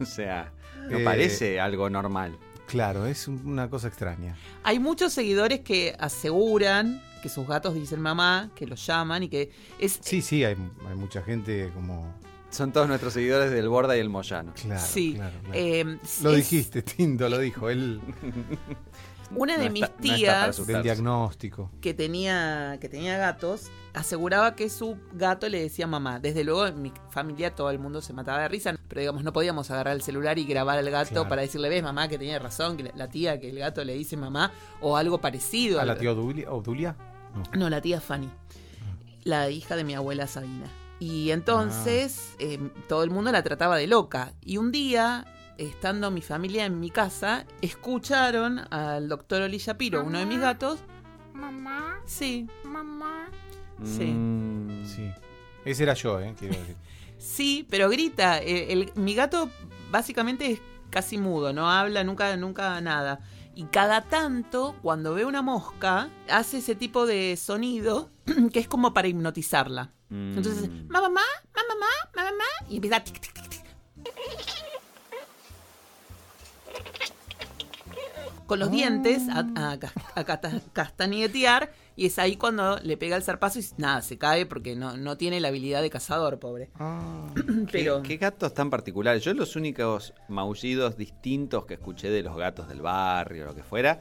o 0.00 0.04
sea, 0.04 0.52
no 0.90 0.98
Eh, 0.98 1.04
parece 1.04 1.58
algo 1.60 1.90
normal. 1.90 2.38
Claro, 2.66 3.06
es 3.06 3.28
un- 3.28 3.42
una 3.46 3.68
cosa 3.70 3.88
extraña. 3.88 4.36
Hay 4.62 4.78
muchos 4.78 5.12
seguidores 5.12 5.60
que 5.60 5.94
aseguran 5.98 7.02
que 7.22 7.28
sus 7.28 7.46
gatos 7.46 7.74
dicen 7.74 8.00
mamá, 8.00 8.50
que 8.54 8.66
los 8.66 8.84
llaman 8.86 9.22
y 9.22 9.28
que 9.28 9.50
es 9.78 9.98
Sí, 10.02 10.20
sí, 10.22 10.44
hay, 10.44 10.56
hay 10.88 10.94
mucha 10.96 11.22
gente 11.22 11.70
como. 11.74 12.12
Son 12.50 12.70
todos 12.70 12.86
nuestros 12.86 13.12
seguidores 13.14 13.50
del 13.50 13.68
Borda 13.68 13.96
y 13.96 14.00
el 14.00 14.08
Moyano. 14.10 14.52
Claro, 14.54 14.80
sí. 14.86 15.14
claro, 15.14 15.36
claro. 15.42 15.58
eh, 15.58 15.98
Lo 16.22 16.30
es- 16.30 16.36
dijiste, 16.36 16.82
Tindo, 16.82 17.28
lo 17.28 17.38
dijo. 17.38 17.68
Él 17.70 18.00
Una 19.34 19.56
de 19.58 19.66
No 19.66 19.72
mis 19.72 19.82
está- 19.84 19.96
tías 20.00 20.56
su- 20.56 20.64
del 20.66 20.82
diagnóstico. 20.82 21.70
que 21.80 21.94
tenía 21.94 22.78
que 22.80 22.88
tenía 22.88 23.16
gatos 23.18 23.70
aseguraba 23.94 24.56
que 24.56 24.68
su 24.70 24.96
gato 25.12 25.48
le 25.48 25.60
decía 25.62 25.86
mamá. 25.86 26.18
Desde 26.20 26.42
luego 26.44 26.66
en 26.66 26.82
mi 26.82 26.92
familia 27.10 27.54
todo 27.54 27.70
el 27.70 27.78
mundo 27.78 28.00
se 28.02 28.12
mataba 28.12 28.40
de 28.40 28.48
risa, 28.48 28.74
pero 28.88 29.00
digamos 29.00 29.22
no 29.22 29.32
podíamos 29.32 29.70
agarrar 29.70 29.94
el 29.94 30.02
celular 30.02 30.38
y 30.38 30.44
grabar 30.44 30.78
al 30.78 30.90
gato 30.90 31.10
Claro. 31.10 31.28
para 31.28 31.42
decirle 31.42 31.68
ves 31.68 31.82
mamá 31.82 32.08
que 32.08 32.18
tenía 32.18 32.38
razón, 32.38 32.76
que 32.76 32.92
la- 32.94 33.08
tía 33.08 33.38
que 33.38 33.50
el 33.50 33.58
gato 33.58 33.84
le 33.84 33.94
dice 33.94 34.16
mamá 34.16 34.50
o 34.80 34.96
algo 34.96 35.18
parecido. 35.20 35.80
¿A 35.80 35.84
la 35.84 35.96
tía 35.96 36.10
Odulia? 36.12 36.50
Odulia? 36.50 36.96
No. 37.34 37.42
No, 37.58 37.70
la 37.70 37.80
tía 37.80 38.00
Fanny, 38.00 38.28
la 39.24 39.48
hija 39.50 39.76
de 39.76 39.84
mi 39.84 39.94
abuela 39.94 40.26
Sabina. 40.26 40.66
Y 41.00 41.30
entonces 41.32 42.30
Ah. 42.32 42.36
eh, 42.40 42.58
todo 42.88 43.02
el 43.04 43.10
mundo 43.10 43.30
la 43.32 43.42
trataba 43.42 43.76
de 43.76 43.86
loca. 43.86 44.32
Y 44.40 44.56
un 44.58 44.70
día, 44.72 45.24
estando 45.58 46.10
mi 46.10 46.20
familia 46.22 46.64
en 46.66 46.80
mi 46.80 46.90
casa, 46.90 47.46
escucharon 47.60 48.60
al 48.72 49.08
doctor 49.08 49.42
Oli 49.42 49.58
Shapiro, 49.58 50.02
uno 50.04 50.18
de 50.18 50.26
mis 50.26 50.40
gatos. 50.40 50.80
Mamá, 51.32 52.00
Sí, 52.06 52.46
mamá. 52.64 53.28
Sí. 53.82 54.04
Mm, 54.06 54.84
Sí. 54.86 55.10
Ese 55.64 55.82
era 55.82 55.94
yo, 55.94 56.20
¿eh? 56.20 56.34
Quiero 56.38 56.54
decir. 56.56 56.76
sí, 57.18 57.66
pero 57.70 57.88
grita. 57.88 58.38
Eh, 58.40 58.72
el- 58.72 58.92
mi 58.96 59.14
gato 59.14 59.50
básicamente 59.90 60.50
es 60.52 60.60
casi 60.90 61.18
mudo, 61.18 61.52
no 61.52 61.70
habla 61.70 62.04
nunca, 62.04 62.36
nunca 62.36 62.80
nada. 62.80 63.20
Y 63.56 63.64
cada 63.64 64.02
tanto, 64.02 64.76
cuando 64.82 65.14
ve 65.14 65.24
una 65.24 65.40
mosca, 65.42 66.08
hace 66.28 66.58
ese 66.58 66.74
tipo 66.74 67.06
de 67.06 67.36
sonido 67.36 68.10
que 68.52 68.58
es 68.60 68.68
como 68.68 68.92
para 68.94 69.08
hipnotizarla. 69.08 69.92
mm. 70.10 70.36
Entonces, 70.36 70.68
mamá, 70.88 71.00
mamá, 71.00 71.22
mamá, 71.56 71.86
mamá, 72.14 72.30
mamá, 72.30 72.44
y 72.70 72.76
empieza 72.76 72.96
a 72.96 73.04
tic, 73.04 73.20
tic, 73.20 73.32
tic, 73.32 73.48
tic. 73.48 73.64
Con 78.46 78.58
los 78.58 78.70
dientes 78.70 79.22
a, 79.30 79.46
a 79.56 79.78
a 80.14 80.24
castañetear 80.72 81.72
y 81.96 82.06
es 82.06 82.18
ahí 82.18 82.36
cuando 82.36 82.78
le 82.78 82.96
pega 82.96 83.16
el 83.16 83.22
zarpazo 83.22 83.60
y 83.60 83.64
nada, 83.76 84.02
se 84.02 84.18
cae 84.18 84.46
porque 84.46 84.74
no, 84.74 84.96
no 84.96 85.16
tiene 85.16 85.40
la 85.40 85.48
habilidad 85.48 85.80
de 85.80 85.90
cazador, 85.90 86.38
pobre. 86.38 86.70
Ah, 86.78 87.28
¿Qué, 87.34 87.66
Pero 87.70 88.02
qué 88.02 88.16
gatos 88.16 88.52
tan 88.52 88.68
particulares? 88.68 89.22
Yo 89.22 89.32
los 89.34 89.54
únicos 89.54 90.12
maullidos 90.28 90.96
distintos 90.96 91.66
que 91.66 91.74
escuché 91.74 92.10
de 92.10 92.22
los 92.22 92.36
gatos 92.36 92.68
del 92.68 92.82
barrio 92.82 93.44
o 93.44 93.46
lo 93.46 93.54
que 93.54 93.62
fuera, 93.62 94.00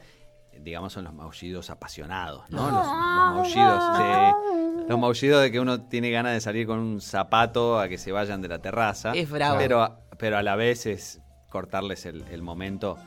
digamos, 0.60 0.94
son 0.94 1.04
los 1.04 1.14
maullidos 1.14 1.70
apasionados, 1.70 2.50
¿no? 2.50 2.64
Los, 2.72 2.74
los 2.74 2.86
maullidos 2.88 3.98
de, 4.00 4.86
los 4.90 5.00
maullidos 5.00 5.42
de 5.44 5.52
que 5.52 5.60
uno 5.60 5.82
tiene 5.84 6.10
ganas 6.10 6.34
de 6.34 6.42
salir 6.42 6.66
con 6.66 6.80
un 6.80 7.00
zapato 7.00 7.80
a 7.80 7.88
que 7.88 8.00
se 8.00 8.12
vayan 8.12 8.42
de 8.42 8.48
la 8.48 8.60
terraza. 8.60 9.14
Es 9.14 9.30
bravo. 9.30 9.58
Pero, 9.60 10.00
pero 10.18 10.38
a 10.38 10.44
la 10.44 10.56
vez 10.56 10.88
es 10.88 11.22
cortarles 11.54 12.06
el, 12.06 12.24
el 12.32 12.42
momento, 12.42 12.98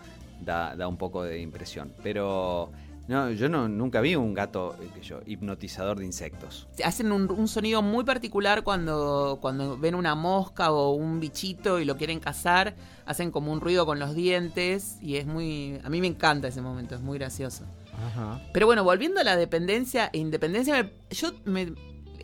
da, 0.40 0.74
da 0.76 0.86
un 0.88 0.96
poco 0.96 1.22
de 1.24 1.40
impresión. 1.40 1.92
Pero 2.02 2.70
no, 3.08 3.30
yo 3.32 3.48
no, 3.48 3.68
nunca 3.68 4.00
vi 4.00 4.14
un 4.16 4.32
gato 4.34 4.76
eh, 4.80 4.88
que 4.94 5.02
yo, 5.02 5.20
hipnotizador 5.26 5.98
de 5.98 6.04
insectos. 6.04 6.66
hacen 6.84 7.10
un, 7.12 7.30
un 7.30 7.48
sonido 7.48 7.82
muy 7.82 8.04
particular 8.04 8.62
cuando, 8.62 9.38
cuando 9.42 9.76
ven 9.76 9.94
una 9.94 10.14
mosca 10.14 10.70
o 10.72 10.92
un 10.92 11.18
bichito 11.20 11.80
y 11.80 11.84
lo 11.84 11.96
quieren 11.96 12.20
cazar. 12.20 12.74
Hacen 13.04 13.30
como 13.30 13.52
un 13.52 13.60
ruido 13.60 13.84
con 13.86 13.98
los 13.98 14.14
dientes 14.14 14.98
y 15.02 15.16
es 15.16 15.26
muy... 15.26 15.80
A 15.84 15.88
mí 15.90 16.00
me 16.00 16.06
encanta 16.06 16.48
ese 16.48 16.60
momento, 16.62 16.94
es 16.94 17.00
muy 17.02 17.18
gracioso. 17.18 17.64
ajá. 18.08 18.40
Pero 18.52 18.66
bueno, 18.66 18.82
volviendo 18.84 19.20
a 19.20 19.24
la 19.24 19.36
dependencia 19.36 20.08
e 20.12 20.18
independencia, 20.18 20.82
me- 20.82 20.90
yo 21.10 21.30
me, 21.44 21.72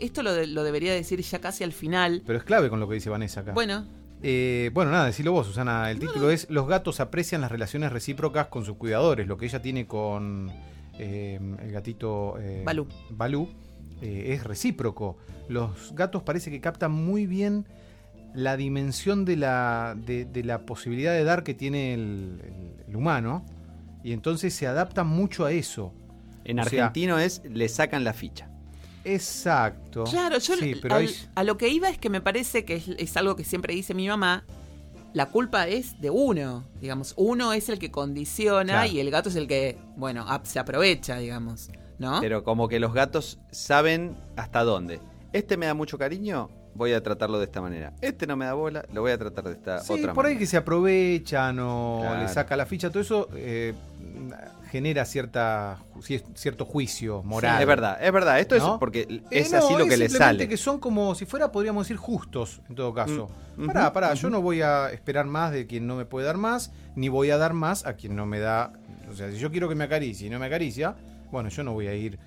esto 0.01 0.23
lo, 0.25 0.33
de- 0.33 0.47
lo 0.49 0.65
debería 0.65 0.93
decir 0.93 1.21
ya 1.21 1.39
casi 1.41 1.63
al 1.65 1.73
final. 1.73 2.23
Pero 2.27 2.39
es 2.39 2.45
clave 2.45 2.69
con 2.69 2.81
lo 2.81 2.89
que 2.89 2.95
dice 2.95 3.11
Vanessa 3.11 3.41
acá. 3.43 3.53
Bueno, 3.53 3.85
Eh, 4.23 4.71
bueno, 4.73 4.91
nada, 4.93 5.07
decilo 5.07 5.33
vos, 5.33 5.47
Susana. 5.47 5.91
El 5.91 5.99
título 5.99 6.31
es 6.31 6.49
Los 6.51 6.69
gatos 6.69 7.01
aprecian 7.01 7.41
las 7.41 7.51
relaciones 7.51 7.93
recíprocas 7.93 8.47
con 8.47 8.65
sus 8.65 8.77
cuidadores. 8.77 9.27
Lo 9.27 9.37
que 9.37 9.47
ella 9.47 9.61
tiene 9.61 9.87
con 9.87 10.51
eh, 10.99 11.41
el 11.61 11.73
gatito 11.73 12.37
eh, 12.39 12.63
Balú. 12.65 12.87
Balú, 13.11 13.49
eh, 14.01 14.27
es 14.35 14.45
recíproco. 14.45 15.17
Los 15.49 15.93
gatos 15.95 16.23
parece 16.23 16.51
que 16.51 16.61
captan 16.61 16.93
muy 16.93 17.27
bien 17.27 17.67
la 18.35 18.57
dimensión 18.57 19.25
de 19.25 19.37
la, 19.37 19.97
de, 20.07 20.25
de 20.25 20.45
la 20.45 20.61
posibilidad 20.67 21.13
de 21.13 21.25
dar 21.25 21.43
que 21.43 21.55
tiene 21.55 21.95
el, 21.95 22.41
el- 22.45 22.85
el 22.89 22.97
humano. 22.97 23.45
Y 24.05 24.13
entonces 24.13 24.55
se 24.55 24.67
adaptan 24.67 25.07
mucho 25.09 25.45
a 25.47 25.53
eso. 25.53 25.93
En 26.45 26.59
O 26.61 26.65
sea- 26.65 26.87
argentino 26.87 27.19
es 27.19 27.43
le 27.45 27.69
sacan 27.69 28.05
la 28.05 28.13
ficha. 28.13 28.49
Exacto. 29.05 30.05
Claro, 30.05 30.39
yo 30.39 30.57
Sí, 30.57 30.77
pero 30.81 30.97
ahí- 30.97 31.15
a 31.35 31.45
lo 31.45 31.57
que 31.59 31.69
iba 31.69 31.89
es 31.89 31.99
que 31.99 32.09
me 32.11 32.21
parece 32.21 32.65
que 32.65 32.77
es, 32.77 32.89
es 32.89 33.17
algo 33.17 33.37
que 33.37 33.45
siempre 33.45 33.75
dice 33.75 33.95
mi 33.95 34.09
mamá. 34.09 34.45
La 35.13 35.27
culpa 35.27 35.69
es 35.69 36.01
de 36.01 36.09
uno, 36.11 36.65
digamos. 36.81 37.13
Uno 37.17 37.53
es 37.53 37.69
el 37.69 37.79
que 37.79 37.91
condiciona 37.91 38.73
Claro. 38.73 38.93
y 38.93 39.01
el 39.01 39.11
gato 39.11 39.29
es 39.29 39.37
el 39.37 39.47
que, 39.47 39.77
bueno, 39.97 40.27
se 40.45 40.59
aprovecha, 40.59 41.19
digamos. 41.19 41.71
¿No? 41.99 42.21
Pero 42.21 42.43
como 42.43 42.67
que 42.69 42.81
los 42.81 42.95
gatos 42.95 43.39
saben 43.53 44.17
hasta 44.37 44.65
dónde. 44.65 45.01
Este 45.33 45.57
me 45.57 45.67
da 45.67 45.75
mucho 45.75 45.99
cariño, 45.99 46.49
voy 46.75 46.93
a 46.93 47.03
tratarlo 47.03 47.39
de 47.39 47.45
esta 47.45 47.61
manera. 47.61 47.93
Este 48.01 48.27
no 48.27 48.37
me 48.37 48.45
da 48.47 48.55
bola, 48.55 48.85
lo 48.93 49.01
voy 49.03 49.13
a 49.13 49.19
tratar 49.19 49.45
de 49.45 49.53
esta 49.53 49.81
Sí, 49.81 49.93
otra 49.93 50.15
por 50.15 50.25
ahí 50.27 50.31
manera. 50.33 50.39
que 50.41 50.47
se 50.47 50.57
aprovechan 50.57 51.59
o 51.61 51.99
Claro. 52.03 52.21
le 52.23 52.29
saca 52.29 52.57
la 52.57 52.67
ficha, 52.67 52.89
todo 52.91 53.01
eso 53.03 53.29
eh, 53.35 53.75
genera 54.71 55.05
cierta 55.05 55.79
ci- 56.01 56.23
cierto 56.35 56.65
juicio 56.65 57.23
moral. 57.23 57.61
Es 57.61 57.67
verdad, 57.67 57.99
es 58.03 58.13
verdad. 58.13 58.41
Esto 58.41 58.57
¿No? 58.59 58.75
es 58.75 58.79
porque 58.81 59.07
Eh, 59.09 59.23
es 59.31 59.53
no, 59.53 59.59
así 59.59 59.75
lo 59.75 59.85
es 59.85 59.91
que 59.91 59.97
le 59.97 60.09
sale. 60.09 60.49
que 60.49 60.57
son 60.57 60.79
como 60.81 61.15
si 61.15 61.27
fuera, 61.27 61.53
podríamos 61.53 61.85
decir, 61.87 61.97
justos, 61.99 62.61
en 62.69 62.75
todo 62.75 62.95
caso. 62.95 63.29
Mm, 63.57 63.67
Pará, 63.67 63.93
pará, 63.93 64.15
yo 64.15 64.31
no 64.31 64.41
voy 64.41 64.63
a 64.63 64.91
esperar 64.91 65.27
más 65.27 65.53
de 65.53 65.67
quien 65.67 65.87
no 65.87 65.97
me 65.97 66.07
puede 66.07 66.27
dar 66.27 66.39
más, 66.39 66.73
ni 66.97 67.09
voy 67.11 67.31
a 67.31 67.37
dar 67.37 67.53
más 67.53 67.85
a 67.85 67.95
quien 67.95 68.17
no 68.17 68.25
me 68.25 68.39
da. 68.39 68.73
O 69.11 69.15
sea, 69.15 69.31
si 69.31 69.37
yo 69.37 69.51
quiero 69.51 69.69
que 69.69 69.75
me 69.75 69.85
acaricie 69.85 70.27
y 70.29 70.31
no 70.31 70.39
me 70.39 70.47
acaricia, 70.47 70.95
bueno, 71.31 71.51
yo 71.51 71.63
no 71.65 71.73
voy 71.75 71.87
a 71.89 71.95
ir. 71.95 72.19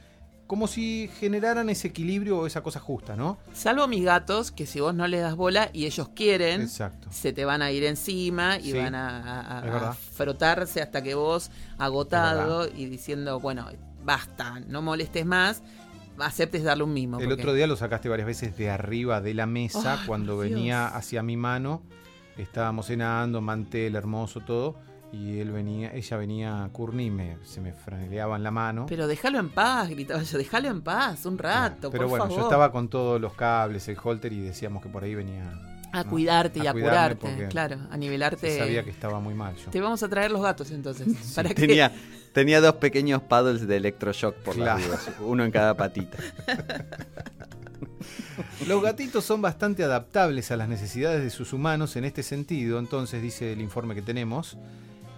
Como 0.47 0.67
si 0.67 1.09
generaran 1.19 1.69
ese 1.69 1.87
equilibrio 1.87 2.37
o 2.39 2.45
esa 2.47 2.61
cosa 2.61 2.79
justa, 2.79 3.15
¿no? 3.15 3.39
Salvo 3.53 3.87
mis 3.87 4.03
gatos, 4.05 4.51
que 4.51 4.67
si 4.67 4.79
vos 4.79 4.93
no 4.93 5.07
les 5.07 5.21
das 5.21 5.35
bola 5.35 5.71
y 5.73 5.85
ellos 5.85 6.09
quieren, 6.09 6.61
Exacto. 6.61 7.07
se 7.11 7.33
te 7.33 7.45
van 7.45 7.63
a 7.63 7.71
ir 7.71 7.83
encima 7.83 8.57
y 8.59 8.71
Sí, 8.71 8.73
van 8.73 8.93
a, 8.93 9.95
frotarse 10.13 10.83
hasta 10.83 11.01
que 11.01 11.15
vos, 11.15 11.49
agotado 11.79 12.67
y 12.67 12.85
diciendo, 12.85 13.39
bueno, 13.39 13.67
basta, 14.03 14.59
no 14.67 14.83
molestes 14.83 15.25
más, 15.25 15.63
aceptes 16.19 16.63
darle 16.63 16.83
un 16.83 16.93
mimo. 16.93 17.19
El 17.19 17.27
porque- 17.27 17.41
otro 17.41 17.53
día 17.53 17.65
lo 17.65 17.75
sacaste 17.75 18.07
varias 18.07 18.27
veces 18.27 18.55
de 18.55 18.69
arriba 18.69 19.21
de 19.21 19.33
la 19.33 19.47
mesa 19.47 19.99
Ay, 20.01 20.07
cuando 20.07 20.39
Dios. 20.41 20.53
venía 20.53 20.87
hacia 20.87 21.23
mi 21.23 21.37
mano. 21.37 21.81
Estábamos 22.37 22.85
cenando, 22.87 23.41
mantel 23.41 23.95
hermoso, 23.95 24.41
todo. 24.41 24.75
Y 25.15 25.39
él 25.39 25.51
venía, 25.51 25.93
ella 25.93 26.17
venía, 26.17 26.69
Courtney, 26.73 27.05
y 27.05 27.09
me, 27.09 27.37
se 27.45 27.61
me 27.61 27.71
franeleaba 27.71 28.35
en 28.35 28.43
la 28.43 28.51
mano. 28.51 28.85
Pero 28.89 29.07
déjalo 29.07 29.39
en 29.39 29.49
paz, 29.49 29.87
gritaba 29.89 30.21
yo, 30.21 30.37
déjalo 30.37 30.67
en 30.67 30.81
paz, 30.81 31.25
un 31.25 31.37
rato, 31.37 31.89
Pero 31.89 32.03
por 32.03 32.09
bueno, 32.09 32.25
favor. 32.25 32.37
yo 32.39 32.43
estaba 32.43 32.69
con 32.71 32.89
todos 32.89 33.21
los 33.21 33.33
cables, 33.33 33.87
el 33.87 33.97
holter, 34.03 34.33
y 34.33 34.41
decíamos 34.41 34.83
que 34.83 34.89
por 34.89 35.05
ahí 35.05 35.15
venía. 35.15 35.53
A 35.93 36.03
¿no? 36.03 36.09
cuidarte 36.09 36.59
y 36.59 36.67
A 36.67 36.71
a, 36.71 36.73
cuidarme 36.73 37.15
curarte, 37.15 37.47
claro, 37.47 37.77
a 37.89 37.95
nivelarte. 37.95 38.51
Se 38.51 38.59
sabía 38.59 38.83
que 38.83 38.89
estaba 38.89 39.21
muy 39.21 39.33
mal 39.33 39.55
yo. 39.55 39.71
Te 39.71 39.79
vamos 39.79 40.03
a 40.03 40.09
traer 40.09 40.31
los 40.31 40.41
gatos 40.41 40.69
entonces. 40.71 41.07
para 41.35 41.47
que 41.49 41.55
Tenía, 41.55 41.93
tenía 42.33 42.59
dos 42.59 42.75
pequeños 42.75 43.21
paddles 43.21 43.65
de 43.65 43.77
electroshock 43.77 44.35
por 44.39 44.57
las 44.57 44.79
Claro. 44.79 44.85
dudas, 44.85 45.09
uno 45.21 45.45
en 45.45 45.51
cada 45.51 45.77
patita. 45.77 46.17
Los 48.67 48.81
gatitos 48.81 49.23
son 49.23 49.41
bastante 49.41 49.83
adaptables 49.83 50.51
a 50.51 50.57
las 50.57 50.67
necesidades 50.67 51.23
de 51.23 51.29
sus 51.29 51.53
humanos 51.53 51.95
en 51.95 52.05
este 52.05 52.23
sentido, 52.23 52.79
entonces 52.79 53.21
dice 53.21 53.53
el 53.53 53.61
informe 53.61 53.95
que 53.95 54.01
tenemos, 54.01 54.57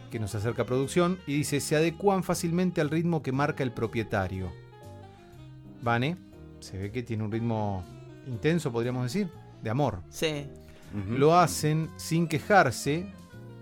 que 0.10 0.20
nos 0.20 0.36
acerca 0.36 0.64
a 0.64 0.66
producción, 0.66 1.20
y 1.28 1.34
dice, 1.34 1.60
se 1.60 1.76
adecuan 1.76 2.24
fácilmente 2.24 2.82
al 2.82 2.90
ritmo 2.90 3.22
que 3.22 3.32
marca 3.32 3.64
el 3.64 3.72
propietario. 3.72 4.52
Vane, 5.82 6.18
se 6.60 6.78
ve 6.78 6.92
que 6.92 7.04
tiene 7.04 7.24
un 7.24 7.32
ritmo 7.32 7.84
intenso, 8.28 8.72
podríamos 8.72 9.04
decir, 9.04 9.30
de 9.62 9.70
amor. 9.70 10.02
Sí. 10.10 10.48
Lo 11.10 11.38
hacen 11.38 11.90
sin 11.98 12.28
quejarse 12.28 13.06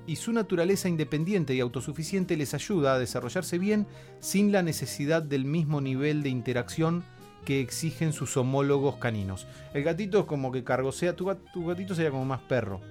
y 0.08 0.18
su 0.18 0.32
naturaleza 0.32 0.88
independiente 0.88 1.56
y 1.56 1.60
autosuficiente 1.60 2.38
les 2.38 2.54
ayuda 2.54 2.94
a 2.94 3.00
desarrollarse 3.00 3.58
bien 3.58 3.88
sin 4.20 4.52
la 4.52 4.62
necesidad 4.62 5.24
del 5.24 5.46
mismo 5.46 5.82
nivel 5.82 6.22
de 6.22 6.30
interacción 6.30 7.04
que 7.44 7.62
exigen 7.62 8.14
sus 8.14 8.38
homólogos 8.38 8.98
caninos. 8.98 9.48
El 9.74 9.84
gatito 9.84 10.20
es 10.20 10.26
como 10.26 10.52
que 10.52 10.64
cargosea, 10.64 11.16
tu 11.16 11.26
gatito 11.66 11.96
sería 11.96 12.12
como 12.12 12.26
más 12.26 12.42
perro. 12.42 12.82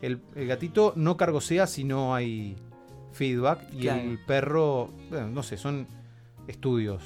El, 0.00 0.20
el 0.34 0.46
gatito 0.46 0.94
no 0.96 1.16
cargosea 1.16 1.66
si 1.66 1.84
no 1.84 2.14
hay 2.14 2.56
feedback 3.12 3.60
y 3.72 3.82
Claro. 3.82 4.02
el 4.02 4.18
perro, 4.18 4.90
bueno, 5.10 5.28
no 5.28 5.42
sé, 5.42 5.56
son 5.56 5.86
estudios 6.48 7.02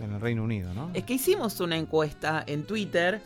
en 0.00 0.12
el 0.12 0.20
Reino 0.20 0.44
Unido, 0.44 0.72
¿no? 0.74 0.90
Es 0.94 1.04
que 1.04 1.14
hicimos 1.14 1.58
una 1.60 1.76
encuesta 1.76 2.44
en 2.46 2.64
Twitter, 2.64 3.20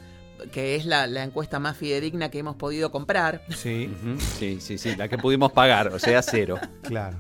que 0.51 0.75
es 0.75 0.87
la, 0.87 1.07
la 1.07 1.23
encuesta 1.25 1.59
más 1.61 1.77
fidedigna 1.77 2.31
que 2.31 2.39
hemos 2.39 2.57
podido 2.57 2.91
comprar, 2.91 3.43
Sí. 3.51 3.91
Sí, 4.39 4.59
sí, 4.61 4.79
sí, 4.79 4.97
la 4.97 5.09
que 5.09 5.19
pudimos 5.19 5.53
pagar, 5.53 5.89
o 5.89 5.99
sea, 5.99 6.23
cero. 6.23 6.59
claro. 6.83 7.19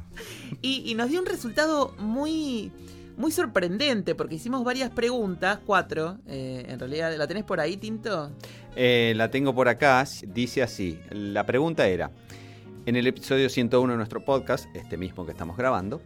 y, 0.62 0.82
y 0.90 0.94
nos 0.94 1.08
dio 1.10 1.20
un 1.20 1.26
resultado 1.26 1.94
muy, 1.98 2.72
muy 3.16 3.30
sorprendente, 3.30 4.14
porque 4.14 4.36
hicimos 4.36 4.64
varias 4.64 4.90
preguntas, 4.90 5.58
cuatro, 5.64 6.18
eh, 6.26 6.64
en 6.68 6.80
realidad, 6.80 7.14
¿la 7.16 7.26
tenés 7.26 7.44
por 7.44 7.60
ahí, 7.60 7.76
Tinto? 7.76 8.32
Eh, 8.74 9.12
la 9.16 9.30
tengo 9.30 9.54
por 9.54 9.68
acá, 9.68 10.02
dice 10.28 10.62
así. 10.62 10.98
La 11.10 11.44
pregunta 11.44 11.86
era, 11.86 12.10
en 12.86 12.96
el 12.96 13.06
episodio 13.06 13.48
101 13.48 13.92
de 13.92 13.96
nuestro 13.96 14.24
podcast, 14.24 14.66
este 14.74 14.96
mismo 14.96 15.24
que 15.24 15.32
estamos 15.32 15.56
grabando, 15.56 16.00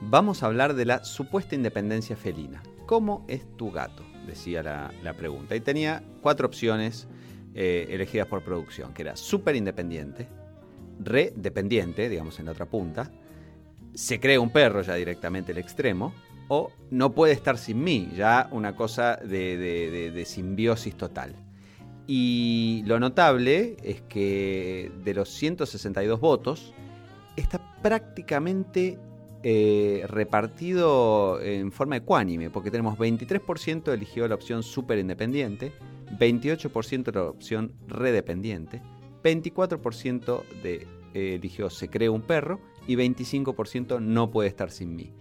vamos 0.00 0.42
a 0.42 0.46
hablar 0.46 0.74
de 0.74 0.84
la 0.86 1.04
supuesta 1.04 1.54
independencia 1.54 2.16
felina. 2.16 2.62
¿Cómo 2.86 3.24
es 3.28 3.44
tu 3.56 3.70
gato? 3.70 4.04
Decía 4.26 4.62
la, 4.62 5.14
pregunta. 5.14 5.54
Y 5.56 5.60
tenía 5.60 6.02
cuatro 6.20 6.46
opciones 6.46 7.06
eh, 7.54 7.86
elegidas 7.90 8.26
por 8.28 8.42
producción, 8.42 8.94
que 8.94 9.02
era 9.02 9.16
súper 9.16 9.56
independiente, 9.56 10.28
re 11.00 11.32
dependiente, 11.36 12.08
digamos 12.08 12.38
en 12.38 12.46
la 12.46 12.52
otra 12.52 12.66
punta, 12.66 13.10
se 13.94 14.20
cree 14.20 14.38
un 14.38 14.50
perro 14.50 14.82
ya 14.82 14.94
directamente 14.94 15.52
el 15.52 15.58
extremo, 15.58 16.14
o 16.48 16.70
no 16.90 17.12
puede 17.12 17.32
estar 17.32 17.56
sin 17.58 17.82
mí, 17.82 18.10
ya 18.16 18.48
una 18.52 18.74
cosa 18.74 19.16
de, 19.16 19.56
de- 19.56 19.90
de- 19.90 20.10
de 20.10 20.24
simbiosis 20.24 20.94
total. 20.96 21.34
Y 22.06 22.82
lo 22.86 22.98
notable 22.98 23.76
es 23.82 24.02
que 24.02 24.90
de 25.04 25.14
los 25.14 25.28
162 25.30 26.20
votos, 26.20 26.74
está 27.36 27.80
prácticamente 27.82 28.98
eh, 29.44 30.04
repartido 30.08 31.40
en 31.40 31.72
forma 31.72 31.96
ecuánime, 31.96 32.50
porque 32.50 32.70
tenemos 32.70 32.98
23% 32.98 33.92
eligió 33.92 34.28
la 34.28 34.34
opción 34.34 34.62
súper 34.62 34.98
independiente, 34.98 35.72
28% 36.18 37.12
la 37.12 37.24
opción 37.24 37.72
redependiente, 37.88 38.82
24% 39.24 40.42
de, 40.62 40.86
eh, 41.14 41.34
eligió 41.34 41.70
se 41.70 41.88
cree 41.88 42.08
un 42.08 42.22
perro 42.22 42.60
y 42.86 42.96
25% 42.96 44.00
no 44.00 44.30
puede 44.30 44.48
estar 44.48 44.70
sin 44.70 44.94
mí. 44.94 45.12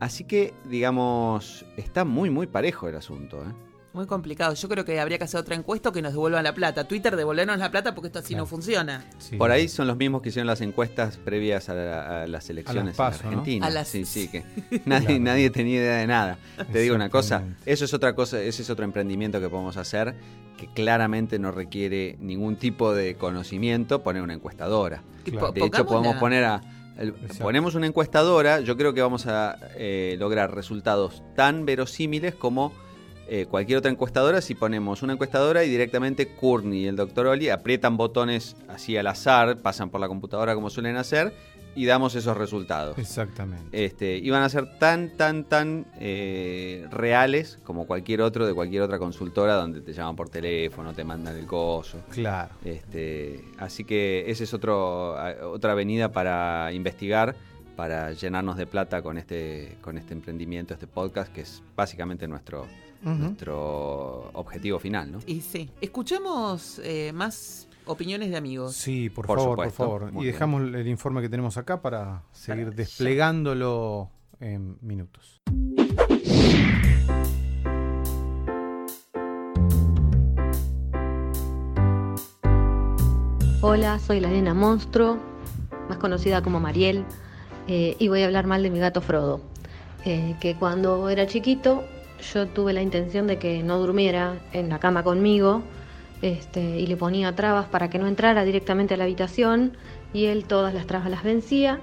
Así 0.00 0.24
que, 0.24 0.52
digamos, 0.68 1.64
está 1.76 2.04
muy, 2.04 2.28
muy 2.28 2.46
parejo 2.46 2.88
el 2.88 2.96
asunto. 2.96 3.42
¿eh? 3.42 3.71
Muy 3.92 4.06
complicado. 4.06 4.54
Yo 4.54 4.68
creo 4.70 4.84
que 4.86 4.98
habría 4.98 5.18
que 5.18 5.24
hacer 5.24 5.38
otra 5.38 5.54
encuesta 5.54 5.90
o 5.90 5.92
que 5.92 6.00
nos 6.00 6.12
devuelvan 6.12 6.44
la 6.44 6.54
plata. 6.54 6.84
Twitter, 6.84 7.14
devolvernos 7.14 7.58
la 7.58 7.70
plata 7.70 7.94
porque 7.94 8.06
esto 8.06 8.20
así 8.20 8.28
Claro. 8.28 8.44
no 8.44 8.46
funciona. 8.46 9.04
Sí. 9.18 9.36
Por 9.36 9.50
ahí 9.50 9.68
son 9.68 9.86
los 9.86 9.98
mismos 9.98 10.22
que 10.22 10.30
hicieron 10.30 10.46
las 10.46 10.62
encuestas 10.62 11.18
previas 11.18 11.68
a, 11.68 11.74
la- 11.74 12.22
a 12.22 12.26
las 12.26 12.48
elecciones 12.48 12.96
PASO, 12.96 13.24
en 13.24 13.24
¿no? 13.24 13.28
Argentina. 13.40 13.66
A 13.66 13.70
las- 13.70 13.88
Sí, 13.88 14.06
sí, 14.06 14.28
que 14.28 14.44
nadie, 14.86 15.06
Claro. 15.08 15.20
nadie 15.22 15.50
tenía 15.50 15.76
idea 15.80 15.96
de 15.96 16.06
nada. 16.06 16.38
Te 16.72 16.78
digo 16.80 16.94
una 16.94 17.10
cosa, 17.10 17.42
eso 17.66 17.84
es 17.84 17.92
otra 17.92 18.14
cosa, 18.14 18.40
ese 18.40 18.62
es 18.62 18.70
otro 18.70 18.84
emprendimiento 18.86 19.40
que 19.40 19.48
podemos 19.50 19.76
hacer 19.76 20.14
que 20.56 20.68
claramente 20.72 21.38
no 21.38 21.50
requiere 21.50 22.16
ningún 22.20 22.56
tipo 22.56 22.94
de 22.94 23.16
conocimiento 23.16 24.02
poner 24.02 24.22
una 24.22 24.32
encuestadora. 24.34 25.02
Claro. 25.24 25.52
De 25.52 25.64
hecho, 25.66 25.84
podemos 25.86 26.16
poner 26.16 26.44
a. 26.44 26.62
Exacto. 26.98 27.42
ponemos 27.44 27.74
una 27.74 27.86
encuestadora, 27.86 28.60
yo 28.60 28.76
creo 28.76 28.92
que 28.94 29.00
vamos 29.02 29.26
a 29.26 29.58
eh, 29.76 30.16
lograr 30.18 30.54
resultados 30.54 31.22
tan 31.34 31.64
verosímiles 31.66 32.34
como 32.34 32.72
eh, 33.34 33.46
cualquier 33.46 33.78
otra 33.78 33.90
encuestadora 33.90 34.42
si 34.42 34.54
ponemos 34.54 35.02
una 35.02 35.14
encuestadora 35.14 35.64
y 35.64 35.70
directamente 35.70 36.34
Courtney 36.34 36.80
y 36.80 36.86
el 36.86 36.96
doctor 36.96 37.28
Oli 37.28 37.48
aprietan 37.48 37.96
botones 37.96 38.56
así 38.68 38.94
al 38.98 39.06
azar, 39.06 39.56
pasan 39.56 39.88
por 39.88 40.02
la 40.02 40.08
computadora 40.08 40.54
como 40.54 40.68
suelen 40.68 40.96
hacer 40.96 41.32
y 41.74 41.86
damos 41.86 42.14
esos 42.14 42.36
resultados. 42.36 42.98
Exactamente. 42.98 43.86
Este, 43.86 44.18
y 44.18 44.28
van 44.28 44.42
a 44.42 44.50
ser 44.50 44.78
tan, 44.78 45.16
tan, 45.16 45.44
tan 45.44 45.86
eh, 45.98 46.86
reales 46.90 47.58
como 47.64 47.86
cualquier 47.86 48.20
otro 48.20 48.46
de 48.46 48.52
cualquier 48.52 48.82
otra 48.82 48.98
consultora 48.98 49.54
donde 49.54 49.80
te 49.80 49.94
llaman 49.94 50.14
por 50.14 50.28
teléfono, 50.28 50.92
te 50.92 51.02
mandan 51.02 51.34
el 51.34 51.46
coso. 51.46 52.02
Claro. 52.10 52.54
Este, 52.66 53.46
así 53.56 53.84
que 53.84 54.30
esa 54.30 54.44
es 54.44 54.52
otro, 54.52 55.16
otra 55.50 55.72
avenida 55.72 56.12
para 56.12 56.70
investigar, 56.74 57.34
para 57.76 58.12
llenarnos 58.12 58.58
de 58.58 58.66
plata 58.66 59.00
con 59.00 59.16
este, 59.16 59.78
con 59.80 59.96
este 59.96 60.12
emprendimiento, 60.12 60.74
este 60.74 60.86
podcast, 60.86 61.32
que 61.32 61.40
es 61.40 61.62
básicamente 61.74 62.28
nuestro, 62.28 62.66
Nuestro 63.02 64.30
objetivo 64.34 64.78
final, 64.78 65.10
¿no? 65.12 65.18
Y 65.26 65.40
sí. 65.40 65.68
Escuchemos 65.80 66.80
eh, 66.84 67.10
más 67.12 67.66
opiniones 67.86 68.30
de 68.30 68.36
amigos. 68.36 68.74
Sí, 68.76 69.10
por, 69.10 69.26
Por 69.26 69.38
favor, 69.38 69.52
supuesto. 69.58 69.76
por 69.76 69.86
favor. 70.00 70.12
Muy 70.12 70.22
y 70.22 70.24
bien. 70.26 70.34
dejamos 70.34 70.62
el 70.62 70.86
informe 70.88 71.20
que 71.20 71.28
tenemos 71.28 71.56
acá 71.56 71.82
para 71.82 72.22
seguir 72.32 72.64
Para- 72.66 72.76
desplegándolo 72.76 74.10
en 74.40 74.76
minutos. 74.80 75.42
Hola, 83.60 83.98
soy 84.00 84.20
la 84.20 84.28
nena 84.28 84.54
Monstruo, 84.54 85.18
más 85.88 85.98
conocida 85.98 86.42
como 86.42 86.58
Mariel, 86.60 87.04
eh, 87.68 87.96
y 87.98 88.08
voy 88.08 88.22
a 88.22 88.26
hablar 88.26 88.46
mal 88.46 88.62
de 88.62 88.70
mi 88.70 88.78
gato 88.78 89.00
Frodo, 89.00 89.40
eh, 90.04 90.36
que 90.40 90.56
cuando 90.56 91.08
era 91.08 91.26
chiquito 91.26 91.84
yo 92.22 92.46
tuve 92.48 92.72
la 92.72 92.82
intención 92.82 93.26
de 93.26 93.38
que 93.38 93.62
no 93.62 93.78
durmiera 93.78 94.40
en 94.52 94.68
la 94.68 94.78
cama 94.78 95.02
conmigo 95.02 95.62
este, 96.22 96.60
y 96.60 96.86
le 96.86 96.96
ponía 96.96 97.34
trabas 97.34 97.66
para 97.66 97.90
que 97.90 97.98
no 97.98 98.06
entrara 98.06 98.44
directamente 98.44 98.94
a 98.94 98.96
la 98.96 99.04
habitación 99.04 99.76
y 100.12 100.26
él 100.26 100.44
todas 100.44 100.72
las 100.72 100.86
trabas 100.86 101.10
las 101.10 101.24
vencía. 101.24 101.80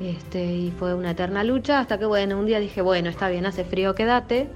Este, 0.00 0.44
y 0.44 0.72
fue 0.72 0.94
una 0.94 1.12
eterna 1.12 1.44
lucha 1.44 1.80
hasta 1.80 1.98
que, 1.98 2.04
bueno, 2.04 2.38
un 2.38 2.46
día 2.46 2.60
dije, 2.60 2.82
bueno, 2.82 3.08
está 3.08 3.28
bien, 3.28 3.46
hace 3.46 3.64
frío, 3.64 3.94
quédate. 3.94 4.48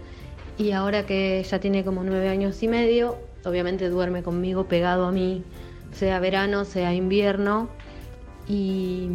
Y 0.56 0.72
ahora 0.72 1.06
que 1.06 1.44
ya 1.48 1.60
tiene 1.60 1.84
como 1.84 2.02
nueve 2.02 2.28
años 2.28 2.62
y 2.62 2.68
medio, 2.68 3.18
obviamente 3.44 3.88
duerme 3.88 4.22
conmigo 4.22 4.66
pegado 4.66 5.06
a 5.06 5.12
mí, 5.12 5.44
sea 5.92 6.18
verano, 6.20 6.64
sea 6.64 6.94
invierno. 6.94 7.68
Y 8.48 9.08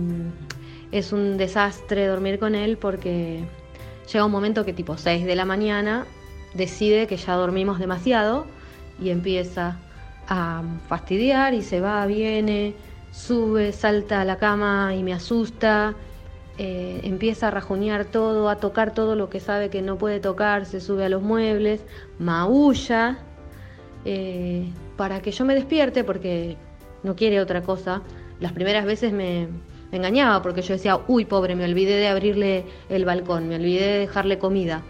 es 0.92 1.12
un 1.12 1.38
desastre 1.38 2.08
dormir 2.08 2.40
con 2.40 2.56
él 2.56 2.78
porque 2.78 3.44
llega 4.12 4.26
un 4.26 4.32
momento 4.32 4.66
que 4.66 4.74
tipo 4.74 4.98
6 4.98 5.26
de 5.26 5.36
la 5.36 5.46
mañana 5.46 6.06
decide 6.54 7.08
que 7.08 7.18
ya 7.18 7.36
dormimos 7.36 7.80
demasiado 7.80 8.46
y 9.02 9.10
empieza 9.10 9.78
a 10.28 10.64
fastidiar 10.88 11.54
y 11.54 11.62
se 11.62 11.82
va, 11.82 12.06
viene, 12.06 12.76
sube, 13.12 13.72
salta 13.72 14.22
a 14.22 14.26
la 14.26 14.38
cama 14.38 14.94
y 14.96 15.04
me 15.04 15.14
asusta, 15.14 15.96
eh, 16.58 17.02
empieza 17.04 17.48
a 17.48 17.52
rajunear 17.52 18.06
todo, 18.06 18.50
a 18.50 18.58
tocar 18.58 18.94
todo 18.94 19.16
lo 19.16 19.30
que 19.30 19.40
sabe 19.40 19.70
que 19.70 19.82
no 19.82 19.98
puede 19.98 20.20
tocar, 20.20 20.66
se 20.66 20.80
sube 20.80 21.06
a 21.06 21.10
los 21.10 21.22
muebles, 21.22 21.82
maulla, 22.20 23.18
eh, 24.06 24.70
para 24.98 25.22
que 25.22 25.32
yo 25.32 25.46
me 25.46 25.56
despierte 25.56 26.04
porque 26.04 26.58
no 27.04 27.16
quiere 27.16 27.42
otra 27.42 27.62
cosa. 27.62 28.02
Las 28.40 28.52
primeras 28.52 28.86
veces 28.86 29.14
me, 29.14 29.48
me 29.94 29.98
engañaba 29.98 30.42
porque 30.42 30.64
yo 30.64 30.74
decía, 30.74 31.00
uy, 31.08 31.24
pobre, 31.24 31.56
me 31.56 31.66
olvidé 31.66 31.98
de 31.98 32.08
abrirle 32.08 32.66
el 32.90 33.06
balcón, 33.06 33.48
me 33.48 33.58
olvidé 33.58 33.86
de 33.86 34.00
dejarle 34.00 34.40
comida. 34.40 34.82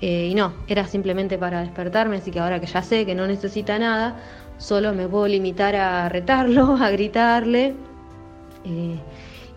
Eh, 0.00 0.28
y 0.30 0.34
no, 0.36 0.52
era 0.68 0.86
simplemente 0.86 1.38
para 1.38 1.60
despertarme, 1.62 2.18
así 2.18 2.30
que 2.30 2.38
ahora 2.38 2.60
que 2.60 2.66
ya 2.66 2.80
sé 2.82 3.04
que 3.04 3.16
no 3.16 3.26
necesita 3.26 3.80
nada, 3.80 4.16
solo 4.56 4.94
me 4.94 5.08
puedo 5.08 5.26
limitar 5.26 5.74
a 5.74 6.08
retarlo, 6.08 6.76
a 6.80 6.88
gritarle. 6.90 7.74
Eh, 8.64 9.00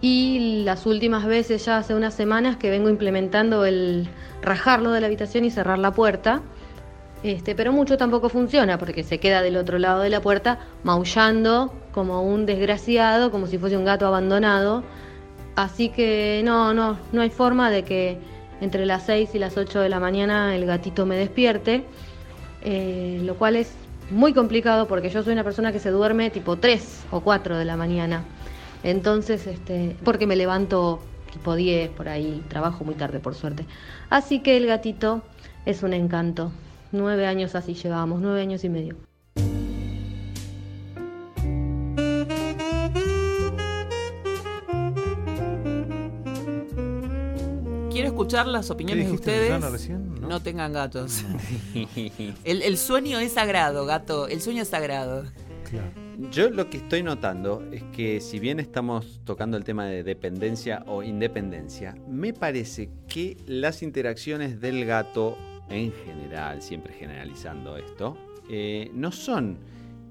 y 0.01 0.63
las 0.63 0.87
últimas 0.87 1.27
veces, 1.27 1.63
ya 1.63 1.77
hace 1.77 1.93
unas 1.93 2.15
semanas, 2.15 2.57
que 2.57 2.71
vengo 2.71 2.89
implementando 2.89 3.65
el 3.65 4.09
rajarlo 4.41 4.93
de 4.93 5.01
la 5.01 5.05
habitación 5.05 5.45
y 5.45 5.51
cerrar 5.51 5.77
la 5.77 5.91
puerta. 5.91 6.41
Este, 7.23 7.53
pero 7.53 7.71
mucho 7.71 7.97
tampoco 7.97 8.29
funciona 8.29 8.79
porque 8.79 9.03
se 9.03 9.19
queda 9.19 9.41
del 9.43 9.57
otro 9.57 9.77
lado 9.77 10.01
de 10.01 10.09
la 10.09 10.21
puerta 10.21 10.59
maullando 10.83 11.71
como 11.91 12.23
un 12.23 12.45
desgraciado, 12.45 13.29
como 13.29 13.45
si 13.47 13.57
fuese 13.57 13.77
un 13.77 13.85
gato 13.85 14.07
abandonado. 14.07 14.83
Así 15.55 15.89
que 15.89 16.41
no, 16.43 16.73
no, 16.73 16.97
no 17.11 17.21
hay 17.21 17.29
forma 17.29 17.69
de 17.69 17.83
que 17.83 18.17
entre 18.61 18.85
las 18.85 19.05
6 19.05 19.35
y 19.35 19.39
las 19.39 19.57
8 19.57 19.81
de 19.81 19.89
la 19.89 19.99
mañana 19.99 20.55
el 20.55 20.65
gatito 20.65 21.05
me 21.05 21.15
despierte, 21.15 21.83
eh, 22.63 23.19
lo 23.23 23.35
cual 23.35 23.55
es 23.55 23.71
muy 24.09 24.33
complicado 24.33 24.87
porque 24.87 25.09
yo 25.09 25.23
soy 25.23 25.33
una 25.33 25.43
persona 25.43 25.71
que 25.71 25.79
se 25.79 25.89
duerme 25.89 26.29
tipo 26.29 26.57
3 26.57 27.05
o 27.11 27.21
4 27.21 27.57
de 27.57 27.65
la 27.65 27.75
mañana. 27.75 28.23
Entonces, 28.83 29.45
este, 29.45 29.95
porque 30.03 30.25
me 30.25 30.35
levanto 30.35 31.01
tipo 31.31 31.55
10 31.55 31.89
por 31.91 32.09
ahí, 32.09 32.43
trabajo 32.49 32.83
muy 32.83 32.95
tarde 32.95 33.19
por 33.19 33.35
suerte. 33.35 33.65
Así 34.09 34.39
que 34.39 34.57
el 34.57 34.65
gatito 34.65 35.21
es 35.65 35.83
un 35.83 35.93
encanto. 35.93 36.51
Nueve 36.93 37.25
años 37.25 37.55
así 37.55 37.73
llevábamos, 37.73 38.21
nueve 38.21 38.41
años 38.41 38.63
y 38.65 38.69
medio. 38.69 38.97
Quiero 47.91 48.07
escuchar 48.07 48.47
las 48.47 48.69
opiniones 48.71 49.07
de 49.07 49.13
ustedes. 49.13 49.71
Recién? 49.71 50.15
¿No? 50.19 50.27
¿No? 50.27 50.39
tengan 50.41 50.73
gatos. 50.73 51.23
el, 52.43 52.61
el 52.61 52.77
sueño 52.77 53.19
es 53.19 53.33
sagrado, 53.33 53.85
gato. 53.85 54.27
El 54.27 54.41
sueño 54.41 54.63
es 54.63 54.67
sagrado. 54.67 55.23
Claro. 55.69 55.91
Yo 56.29 56.49
lo 56.49 56.69
que 56.69 56.77
estoy 56.77 57.03
notando 57.03 57.63
es 57.71 57.83
que 57.95 58.19
si 58.19 58.39
bien 58.39 58.59
estamos 58.59 59.21
tocando 59.23 59.57
el 59.57 59.63
tema 59.63 59.85
de 59.85 60.03
dependencia 60.03 60.83
o 60.87 61.03
independencia, 61.03 61.95
me 62.07 62.33
parece 62.33 62.89
que 63.07 63.37
las 63.47 63.81
interacciones 63.81 64.59
del 64.59 64.85
gato 64.85 65.37
en 65.71 65.91
general, 65.91 66.61
siempre 66.61 66.93
generalizando 66.93 67.77
esto, 67.77 68.17
eh, 68.49 68.89
no 68.93 69.11
son 69.11 69.57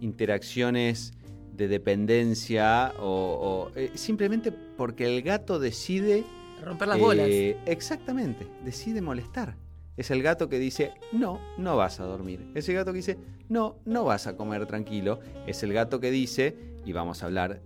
interacciones 0.01 1.13
de 1.55 1.69
dependencia 1.69 2.95
o, 2.99 3.69
o, 3.73 3.77
eh, 3.77 3.91
simplemente 3.95 4.51
porque 4.53 5.05
el 5.05 5.23
gato 5.23 5.59
decide 5.59 6.25
Romper 6.65 6.89
las 6.89 6.99
bolas. 6.99 7.29
eh, 7.29 7.57
exactamente, 7.67 8.47
decide 8.65 9.03
molestar. 9.03 9.57
Es 9.97 10.11
el 10.11 10.23
gato 10.23 10.49
que 10.49 10.59
dice, 10.59 10.93
no, 11.13 11.39
no 11.59 11.77
vas 11.77 12.01
a 12.01 12.05
dormir. 12.05 12.51
Es 12.55 12.69
el 12.71 12.77
gato 12.77 12.93
que 12.93 12.99
dice, 12.99 13.19
no, 13.51 13.77
no 13.85 14.05
vas 14.05 14.27
a 14.27 14.37
comer 14.37 14.65
tranquilo. 14.65 15.21
Es 15.47 15.63
el 15.63 15.75
gato 15.75 16.01
que 16.01 16.11
dice, 16.11 16.57
y 16.87 16.93
vamos 16.93 17.23
a 17.23 17.27
hablar 17.27 17.61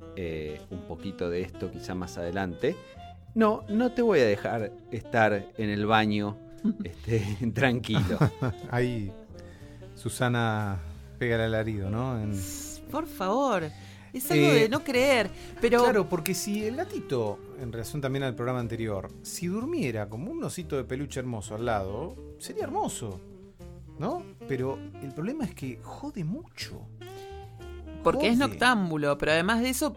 un 0.71 0.81
poquito 0.89 1.31
de 1.31 1.43
esto 1.43 1.71
quizá 1.71 1.95
más 1.95 2.19
adelante, 2.19 2.75
no, 3.35 3.65
no 3.69 3.93
te 3.93 4.03
voy 4.03 4.21
a 4.21 4.27
dejar 4.27 4.73
estar 4.91 5.47
en 5.59 5.71
el 5.71 5.87
baño 5.87 6.39
este, 6.85 7.51
tranquilo. 7.53 8.19
Ahí 8.71 9.13
Susana 9.95 10.79
pega 11.19 11.37
el 11.37 11.43
alarido, 11.43 11.91
¿no? 11.91 12.21
En- 12.21 12.39
Por 12.91 13.07
favor. 13.07 13.65
Es 14.13 14.31
algo 14.31 14.47
Eh, 14.47 14.61
de 14.61 14.69
no 14.69 14.85
creer. 14.85 15.29
Pero 15.61 15.83
Claro, 15.83 16.09
porque 16.09 16.35
si 16.35 16.65
el 16.65 16.77
gatito, 16.77 17.39
en 17.61 17.73
relación 17.73 18.01
también 18.01 18.23
al 18.23 18.35
programa 18.37 18.61
anterior, 18.61 19.11
si 19.23 19.49
durmiera 19.49 20.09
como 20.09 20.31
un 20.31 20.43
osito 20.45 20.77
de 20.77 20.85
peluche 20.85 21.19
hermoso 21.19 21.57
al 21.57 21.65
lado, 21.67 22.15
sería 22.39 22.63
hermoso, 22.65 23.21
¿no? 23.99 24.23
Pero 24.47 24.79
el 25.03 25.13
problema 25.13 25.45
es 25.45 25.55
que 25.55 25.81
jode 25.83 26.23
mucho. 26.23 26.87
Porque 28.05 28.29
es 28.29 28.37
noctámbulo. 28.39 29.19
Pero 29.19 29.33
además 29.33 29.61
de 29.63 29.71
eso, 29.71 29.95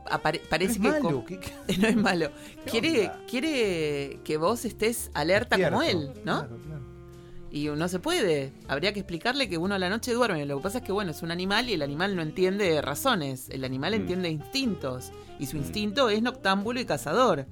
parece 0.50 0.74
es 0.74 0.80
que. 0.80 0.88
malo. 0.90 1.10
co- 1.12 1.26
¿qué- 1.26 1.40
qué- 1.40 1.78
no 1.78 1.88
es 1.88 1.96
malo. 1.96 2.32
¿Qué 2.66 2.72
Quiere, 2.72 3.12
quiere 3.30 4.20
que 4.24 4.38
vos 4.38 4.66
estés 4.66 5.12
alerta 5.14 5.58
como 5.70 5.82
él. 5.84 6.10
¿no? 6.24 6.40
Claro, 6.48 6.58
claro. 6.66 6.82
Y 7.50 7.68
no 7.68 7.88
se 7.88 8.00
puede. 8.00 8.52
Habría 8.68 8.92
que 8.94 9.00
explicarle 9.00 9.48
que 9.48 9.58
uno 9.58 9.76
a 9.76 9.80
la 9.80 9.90
noche 9.90 10.14
duerme. 10.14 10.46
Lo 10.46 10.58
que 10.58 10.64
pasa 10.64 10.80
es 10.80 10.84
que, 10.84 10.92
bueno, 10.92 11.12
es 11.12 11.22
un 11.22 11.32
animal 11.32 11.70
y 11.70 11.74
el 11.74 11.82
animal 11.82 12.16
no 12.16 12.22
entiende 12.22 12.82
razones. 12.82 13.50
El 13.50 13.64
animal 13.64 13.92
Mm. 13.92 13.96
entiende 13.96 14.30
instintos. 14.30 15.12
Y 15.40 15.46
su 15.46 15.56
Mm. 15.56 15.60
instinto 15.60 16.10
es 16.10 16.22
noctámbulo 16.22 16.80
y 16.80 16.86
cazador. 16.86 17.46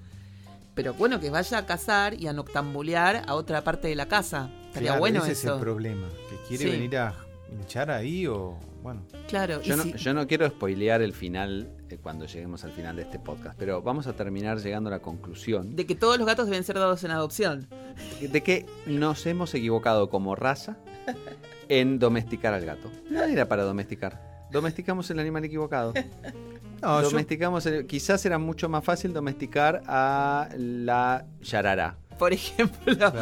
Pero 0.75 0.93
bueno, 0.95 1.21
que 1.21 1.29
vaya 1.29 1.59
a 1.59 1.65
cazar 1.65 2.13
y 2.19 2.27
a 2.27 2.33
noctambulear 2.33 3.23
a 3.27 3.35
otra 3.35 3.63
parte 3.63 3.87
de 3.87 3.95
la 3.95 4.07
casa. 4.07 4.49
Estaría 4.67 4.89
Claro, 4.89 4.99
bueno 4.99 5.23
ese 5.23 5.31
es 5.31 5.45
el 5.45 5.59
problema. 5.59 6.07
Que 6.29 6.35
quiere 6.49 6.65
Sí. 6.65 6.69
venir 6.71 6.97
a 6.97 7.15
hinchar 7.51 7.91
ahí 7.91 8.27
o. 8.27 8.57
Bueno. 8.83 9.01
Claro, 9.27 9.61
y 9.63 9.67
Yo 9.67 9.75
no, 9.77 9.83
si- 9.83 9.93
yo 9.93 10.13
no 10.13 10.27
quiero 10.27 10.47
spoilear 10.47 11.01
el 11.01 11.13
final 11.13 11.67
eh, 11.89 11.97
cuando 12.01 12.25
lleguemos 12.27 12.63
al 12.63 12.71
final 12.71 12.95
de 12.95 13.01
este 13.01 13.17
podcast, 13.17 13.57
pero 13.57 13.81
vamos 13.81 14.05
a 14.07 14.13
terminar 14.13 14.59
llegando 14.59 14.89
a 14.89 14.91
la 14.91 14.99
conclusión 14.99 15.75
de 15.75 15.85
que 15.87 15.95
todos 15.95 16.17
los 16.19 16.27
gatos 16.27 16.45
deben 16.47 16.63
ser 16.63 16.75
dados 16.77 17.03
en 17.03 17.09
adopción. 17.11 17.67
de 18.21 18.41
que 18.43 18.65
nos 18.85 19.25
hemos 19.25 19.53
equivocado 19.55 20.09
como 20.09 20.35
raza 20.35 20.77
en 21.69 21.97
domesticar 21.97 22.53
al 22.53 22.63
gato. 22.65 22.91
No 23.09 23.23
era 23.23 23.47
para 23.47 23.63
domesticar. 23.63 24.21
Domesticamos 24.51 25.09
el 25.09 25.17
animal 25.19 25.43
equivocado. 25.45 25.93
No, 26.81 27.01
yo- 27.01 27.09
domesticamos 27.09 27.65
el- 27.65 27.87
quizás 27.87 28.23
era 28.27 28.37
mucho 28.37 28.69
más 28.69 28.83
fácil 28.83 29.13
domesticar 29.13 29.81
a 29.87 30.49
la 30.57 31.25
yarará. 31.41 31.97
Por 32.17 32.33
ejemplo. 32.39 32.95
claro. 32.95 33.19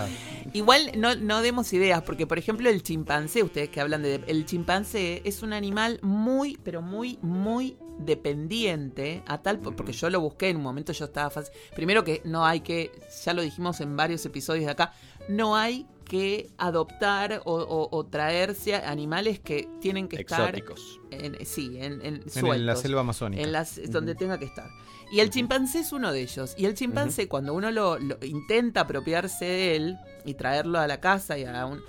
Igual 0.53 0.91
no, 0.97 1.15
no 1.15 1.41
demos 1.41 1.71
ideas, 1.73 2.03
porque 2.03 2.27
por 2.27 2.37
ejemplo 2.37 2.69
el 2.69 2.83
chimpancé, 2.83 3.41
ustedes 3.43 3.69
que 3.69 3.81
hablan 3.81 4.03
de... 4.03 4.21
El 4.27 4.45
chimpancé 4.45 5.21
es 5.25 5.41
un 5.41 5.51
animal 5.53 5.99
muy, 6.03 6.57
pero 6.63 6.81
muy, 6.81 7.17
muy 7.21 7.77
dependiente, 7.99 9.23
a 9.27 9.41
tal... 9.41 9.59
Porque 9.59 9.93
yo 9.93 10.09
lo 10.09 10.19
busqué 10.21 10.49
en 10.49 10.57
un 10.57 10.63
momento, 10.63 10.91
yo 10.93 11.05
estaba 11.05 11.29
fácil... 11.29 11.53
Primero 11.75 12.03
que 12.03 12.21
no 12.25 12.45
hay 12.45 12.59
que, 12.61 12.91
ya 13.25 13.33
lo 13.33 13.41
dijimos 13.41 13.79
en 13.81 13.95
varios 13.95 14.25
episodios 14.25 14.65
de 14.65 14.71
acá, 14.71 14.93
no 15.27 15.55
hay 15.55 15.87
que 16.05 16.49
adoptar 16.57 17.41
o, 17.45 17.53
o- 17.55 17.97
o 17.97 18.05
traerse 18.05 18.75
animales 18.75 19.39
que 19.39 19.67
tienen 19.79 20.07
que 20.07 20.17
estar... 20.17 20.41
Exóticos. 20.55 20.99
En, 21.11 21.45
sí, 21.45 21.77
en, 21.79 22.01
en, 22.05 22.23
En 22.35 22.65
la 22.65 22.75
selva 22.75 23.01
amazónica. 23.01 23.41
En 23.41 23.51
las, 23.51 23.79
donde 23.89 24.13
tenga 24.15 24.37
que 24.37 24.45
estar. 24.45 24.69
Y 25.13 25.19
el 25.19 25.29
chimpancé 25.29 25.79
es 25.81 25.91
uno 25.93 26.11
de 26.11 26.21
ellos. 26.21 26.55
Y 26.57 26.65
el 26.65 26.73
chimpancé, 26.73 27.27
cuando 27.27 27.53
uno 27.53 27.69
lo, 27.71 27.99
lo 27.99 28.17
intenta 28.25 28.81
apropiarse 28.81 29.45
de 29.45 29.75
él 29.75 29.97
y 30.25 30.33
traerlo 30.33 30.79
a 30.79 30.87
la 30.87 30.99
casa 30.99 31.37
y 31.37 31.45
a 31.45 31.65
un. 31.65 31.81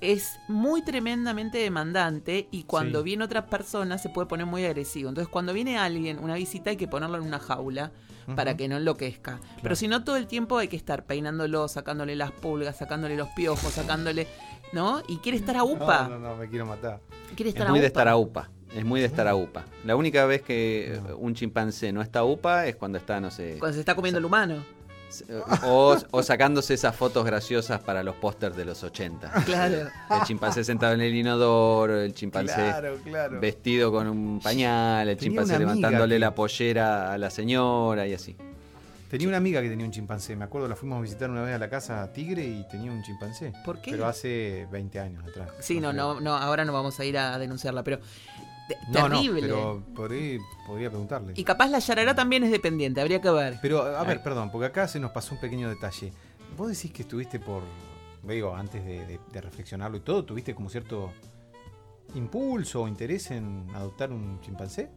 Es 0.00 0.38
muy 0.46 0.82
tremendamente 0.82 1.58
demandante 1.58 2.46
y 2.52 2.62
cuando 2.62 3.00
Sí. 3.00 3.04
viene 3.06 3.24
otra 3.24 3.46
persona 3.46 3.98
se 3.98 4.08
puede 4.10 4.28
poner 4.28 4.46
muy 4.46 4.64
agresivo. 4.64 5.08
Entonces, 5.08 5.28
cuando 5.28 5.52
viene 5.52 5.76
alguien, 5.76 6.20
una 6.20 6.34
visita, 6.34 6.70
hay 6.70 6.76
que 6.76 6.86
ponerlo 6.86 7.16
en 7.16 7.24
una 7.24 7.40
jaula 7.40 7.90
para 8.36 8.56
que 8.56 8.68
no 8.68 8.76
enloquezca. 8.76 9.40
Pero 9.60 9.74
si 9.74 9.88
no, 9.88 10.04
todo 10.04 10.16
el 10.16 10.28
tiempo 10.28 10.58
hay 10.58 10.68
que 10.68 10.76
estar 10.76 11.04
peinándolo, 11.04 11.66
sacándole 11.66 12.14
las 12.14 12.30
pulgas, 12.30 12.76
sacándole 12.76 13.16
los 13.16 13.28
piojos, 13.30 13.72
sacándole. 13.72 14.28
¿No? 14.72 15.02
Y 15.08 15.16
quiere 15.16 15.38
estar 15.38 15.56
a 15.56 15.64
upa. 15.64 16.04
No, 16.08 16.18
no, 16.18 16.28
no, 16.28 16.36
me 16.36 16.48
quiero 16.48 16.66
matar. 16.66 17.00
Quiere 17.34 17.48
estar 17.50 17.64
Es 17.66 17.70
muy 17.70 17.78
a 17.78 17.82
de 17.82 17.86
upa. 17.88 18.00
estar 18.00 18.08
a 18.08 18.16
upa. 18.16 18.50
Es 18.74 18.84
muy 18.84 19.00
de 19.00 19.06
estar 19.06 19.26
a 19.26 19.34
upa. 19.34 19.64
La 19.84 19.96
única 19.96 20.26
vez 20.26 20.42
que 20.42 20.94
eh, 20.94 21.00
un 21.18 21.34
chimpancé 21.34 21.92
no 21.92 22.02
está 22.02 22.20
a 22.20 22.24
upa 22.24 22.66
es 22.66 22.76
cuando 22.76 22.98
está, 22.98 23.20
no 23.20 23.30
sé. 23.30 23.56
Cuando 23.58 23.74
se 23.74 23.80
está 23.80 23.94
comiendo 23.94 24.18
el 24.18 24.24
humano. 24.24 24.62
O, 25.64 25.96
o 26.10 26.22
sacándose 26.22 26.74
esas 26.74 26.94
fotos 26.94 27.24
graciosas 27.24 27.80
para 27.80 28.02
los 28.02 28.14
pósters 28.16 28.54
de 28.54 28.66
los 28.66 28.82
80. 28.84 29.32
Claro. 29.46 29.88
El 30.10 30.22
chimpancé 30.26 30.64
sentado 30.64 30.92
en 30.92 31.00
el 31.00 31.14
inodoro, 31.14 31.98
el 31.98 32.12
chimpancé 32.12 32.54
Claro, 32.54 32.96
claro. 33.02 33.40
vestido 33.40 33.90
con 33.90 34.06
un 34.06 34.38
pañal, 34.38 35.08
el 35.08 35.16
Tenía 35.16 35.30
chimpancé 35.30 35.58
levantándole 35.58 36.16
que- 36.16 36.18
la 36.20 36.34
pollera 36.34 37.12
a 37.14 37.16
la 37.18 37.30
señora 37.30 38.06
y 38.06 38.12
así. 38.12 38.36
Tenía 39.08 39.28
una 39.28 39.38
amiga 39.38 39.62
que 39.62 39.70
tenía 39.70 39.86
un 39.86 39.92
chimpancé. 39.92 40.36
Me 40.36 40.44
acuerdo, 40.44 40.68
la 40.68 40.76
fuimos 40.76 40.98
a 40.98 41.00
visitar 41.00 41.30
una 41.30 41.40
vez 41.40 41.54
a 41.54 41.58
la 41.58 41.70
casa 41.70 42.12
Tigre 42.12 42.44
y 42.44 42.68
tenía 42.70 42.92
un 42.92 43.02
chimpancé. 43.02 43.54
¿Por 43.64 43.80
qué? 43.80 43.92
Pero 43.92 44.06
hace 44.06 44.66
20 44.70 45.00
años 45.00 45.24
atrás. 45.26 45.48
Sí, 45.60 45.80
no, 45.80 45.94
no, 45.94 46.20
no, 46.20 46.36
ahora 46.36 46.66
no 46.66 46.74
vamos 46.74 47.00
a 47.00 47.06
ir 47.06 47.16
a 47.16 47.38
denunciarla, 47.38 47.82
pero 47.82 48.00
te- 48.68 48.76
No, 48.88 49.08
no, 49.08 49.16
terrible. 49.20 49.40
pero 49.42 49.82
podría 49.94 50.90
preguntarle. 50.90 51.32
Y 51.36 51.42
capaz 51.44 51.68
la 51.68 51.78
yarará 51.80 52.14
también 52.14 52.44
es 52.44 52.50
dependiente, 52.50 53.00
habría 53.00 53.20
que 53.20 53.30
ver. 53.30 53.58
Pero, 53.62 53.82
a 53.82 54.04
ver, 54.04 54.22
perdón, 54.22 54.50
porque 54.52 54.66
acá 54.66 54.86
se 54.86 55.00
nos 55.00 55.10
pasó 55.10 55.34
un 55.34 55.40
pequeño 55.40 55.68
detalle. 55.68 56.12
Vos 56.56 56.68
decís 56.68 56.92
que 56.92 57.02
estuviste 57.02 57.38
por, 57.40 57.62
digo, 58.22 58.54
antes 58.54 58.84
de, 58.84 59.04
de- 59.06 59.20
de 59.32 59.40
reflexionarlo 59.40 59.96
y 59.96 60.00
todo, 60.00 60.24
tuviste 60.24 60.54
como 60.54 60.68
cierto 60.70 61.10
impulso 62.14 62.82
o 62.82 62.88
interés 62.88 63.30
en 63.30 63.66
adoptar 63.74 64.12
un 64.12 64.40
chimpancé. 64.40 64.90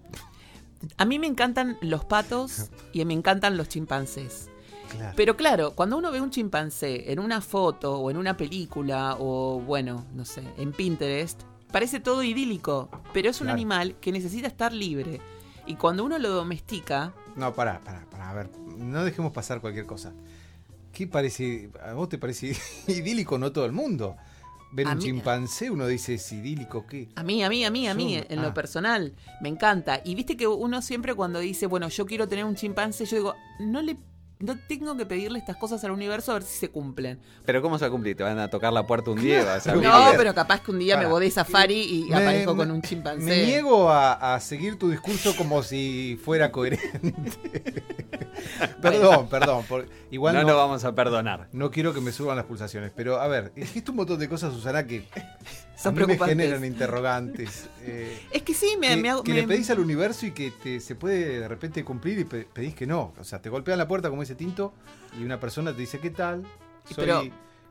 A 0.98 1.06
mí 1.06 1.20
me 1.20 1.28
encantan 1.28 1.78
los 1.82 2.06
patos 2.06 2.70
y 2.94 3.04
me 3.06 3.14
encantan 3.14 3.58
los 3.58 3.70
chimpancés. 3.70 4.50
Claro. 4.90 5.14
Pero 5.16 5.38
claro, 5.38 5.72
cuando 5.72 5.98
uno 5.98 6.12
ve 6.12 6.20
un 6.20 6.32
chimpancé 6.32 7.12
en 7.12 7.20
una 7.20 7.40
foto 7.40 7.98
o 8.00 8.12
en 8.12 8.18
una 8.18 8.36
película 8.36 9.16
o 9.20 9.62
bueno, 9.62 10.06
no 10.14 10.26
sé, 10.26 10.44
en 10.58 10.74
Pinterest, 10.74 11.44
parece 11.72 12.00
todo 12.00 12.24
idílico, 12.24 12.90
pero 13.14 13.30
es 13.30 13.40
un 13.42 13.46
Claro. 13.46 13.56
animal 13.56 13.96
que 14.02 14.12
necesita 14.12 14.48
estar 14.48 14.74
libre. 14.74 15.20
Y 15.66 15.76
cuando 15.76 16.04
uno 16.04 16.18
lo 16.20 16.30
domestica, 16.30 17.14
No, 17.36 17.54
pará, 17.54 17.80
pará, 17.84 18.06
pará. 18.10 18.30
A 18.30 18.34
ver, 18.34 18.50
no 18.78 19.04
dejemos 19.06 19.32
pasar 19.32 19.62
cualquier 19.62 19.86
cosa. 19.86 20.12
¿Qué 20.92 21.08
parece? 21.08 21.70
¿A 21.86 21.94
vos 21.94 22.10
te 22.10 22.18
parece 22.18 22.54
idílico? 22.88 23.38
No 23.38 23.52
todo 23.52 23.66
el 23.66 23.72
mundo. 23.72 24.18
Ver 24.74 24.88
A 24.88 24.92
un 24.92 24.98
mí- 25.00 25.04
chimpancé, 25.04 25.70
uno 25.70 25.86
dice, 25.88 26.14
¿es 26.16 26.32
idílico 26.32 26.86
qué? 26.88 27.10
a 27.16 27.24
mí, 27.24 27.44
a 27.44 27.50
mí, 27.50 27.66
a 27.66 27.72
mí, 27.72 27.88
a 27.90 27.94
mí, 27.94 28.16
Yo- 28.16 28.24
en 28.30 28.40
ah. 28.40 28.44
lo 28.44 28.54
personal, 28.54 29.14
me 29.42 29.50
encanta. 29.50 30.02
Y 30.04 30.16
viste 30.16 30.36
que 30.38 30.48
uno 30.48 30.82
siempre 30.82 31.14
cuando 31.14 31.40
dice, 31.40 31.66
bueno, 31.68 31.90
yo 31.90 32.06
quiero 32.06 32.28
tener 32.28 32.46
un 32.46 32.56
chimpancé, 32.56 33.06
yo 33.06 33.18
digo, 33.18 33.36
no 33.60 33.82
le... 33.82 33.98
No 34.42 34.58
tengo 34.68 34.96
que 34.98 35.06
pedirle 35.06 35.40
estas 35.40 35.56
cosas 35.58 35.84
al 35.84 35.92
universo 35.92 36.32
a 36.32 36.36
ver 36.36 36.44
si 36.44 36.58
se 36.58 36.70
cumplen. 36.70 37.20
Pero 37.46 37.62
¿cómo 37.62 37.78
se 37.78 37.86
va 37.86 37.88
a 37.90 37.92
cumplir? 37.92 38.16
¿Te 38.18 38.24
van 38.24 38.40
a 38.40 38.50
tocar 38.50 38.74
la 38.74 38.86
puerta 38.88 39.12
un 39.12 39.22
día? 39.22 39.42
y 39.42 39.46
vas 39.46 39.68
a? 39.68 39.76
No, 39.76 40.12
pero 40.18 40.34
capaz 40.34 40.62
que 40.62 40.72
un 40.72 40.80
día 40.80 40.98
me 40.98 41.06
voy 41.06 41.26
de 41.26 41.32
safari 41.32 41.82
y 41.82 42.10
Me- 42.10 42.16
aparezco 42.16 42.54
me- 42.56 42.58
con 42.58 42.72
un 42.72 42.82
chimpancé. 42.82 43.24
Me 43.26 43.46
niego 43.46 43.90
a, 43.90 44.36
a 44.36 44.40
seguir 44.40 44.78
tu 44.78 44.90
discurso 44.90 45.36
como 45.36 45.62
si 45.64 46.20
fuera 46.24 46.52
coherente. 46.52 47.14
perdón, 48.82 49.28
perdón. 49.30 49.64
por- 49.68 49.88
igual 50.10 50.34
no 50.36 50.42
no, 50.42 50.48
lo 50.50 50.58
vamos 50.58 50.84
a 50.86 50.94
perdonar. 50.96 51.48
no 51.52 51.72
quiero 51.72 51.94
que 51.94 52.02
me 52.02 52.12
suban 52.12 52.36
las 52.36 52.46
pulsaciones. 52.46 52.92
Pero 52.96 53.20
a 53.20 53.28
ver, 53.28 53.54
dijiste 53.54 53.92
un 53.92 53.98
montón 53.98 54.20
de 54.20 54.28
cosas, 54.30 54.54
Susana, 54.54 54.86
que 54.86 55.08
a 55.86 55.92
mí 55.92 56.06
me 56.06 56.18
generan 56.18 56.64
interrogantes. 56.66 57.70
eh, 57.82 58.22
Es 58.32 58.42
que 58.44 58.54
sí, 58.54 58.76
me, 58.80 58.90
que 58.90 58.98
me 58.98 59.10
hago- 59.10 59.24
que 59.24 59.34
me- 59.34 59.42
le 59.42 59.48
pedís 59.48 59.70
al 59.70 59.80
universo 59.80 60.26
y 60.26 60.32
que 60.32 60.52
te- 60.52 60.80
se 60.80 60.96
puede 60.96 61.40
de 61.40 61.48
repente 61.48 61.84
cumplir 61.84 62.20
y 62.20 62.24
pe- 62.26 62.48
pedís 62.52 62.76
que 62.76 62.86
no. 62.88 63.14
O 63.20 63.24
sea, 63.24 63.42
te 63.42 63.50
golpean 63.50 63.78
la 63.78 63.88
puerta 63.88 64.10
como 64.10 64.24
ese 64.24 64.36
tinto 64.36 64.74
y 65.20 65.24
una 65.24 65.40
persona 65.40 65.72
te 65.74 65.80
dice, 65.82 66.00
¿qué 66.00 66.10
tal? 66.10 66.44
Soy 66.86 66.96
Pero- 67.06 67.24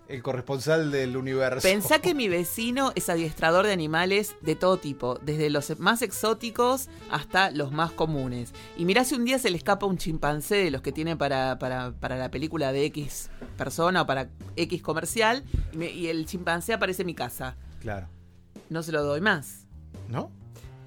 el 0.09 0.23
corresponsal 0.25 0.91
del 0.91 1.17
universo. 1.17 1.61
Pensá 1.63 2.01
que 2.01 2.15
mi 2.17 2.29
vecino 2.29 2.91
es 2.97 3.09
adiestrador 3.09 3.65
de 3.65 3.73
animales 3.73 4.35
de 4.41 4.57
todo 4.57 4.77
tipo, 4.77 5.21
desde 5.23 5.51
los 5.51 5.79
más 5.79 6.03
exóticos 6.03 6.89
hasta 7.13 7.53
los 7.53 7.71
más 7.71 7.93
comunes. 7.93 8.53
Y 8.77 8.87
mirá 8.87 9.05
si 9.05 9.15
un 9.15 9.25
día 9.25 9.39
se 9.39 9.51
le 9.51 9.57
escapa 9.57 9.87
un 9.87 9.99
chimpancé 9.99 10.57
de 10.57 10.73
los 10.73 10.83
que 10.83 10.91
tiene 10.91 11.17
para, 11.17 11.61
para, 11.61 11.93
para 11.93 12.17
la 12.17 12.29
película 12.29 12.73
de 12.73 12.87
X 12.87 13.31
persona 13.57 14.03
o 14.03 14.07
para 14.07 14.29
X 14.57 14.83
comercial, 14.83 15.45
y, 15.73 15.77
me- 15.77 15.91
y 15.93 16.09
el 16.09 16.27
chimpancé 16.27 16.73
aparece 16.73 17.03
en 17.03 17.07
mi 17.07 17.15
casa. 17.15 17.57
Claro. 17.81 18.07
No 18.69 18.83
se 18.83 18.93
lo 18.93 19.03
doy 19.03 19.21
más. 19.21 19.67
¿No? 20.09 20.31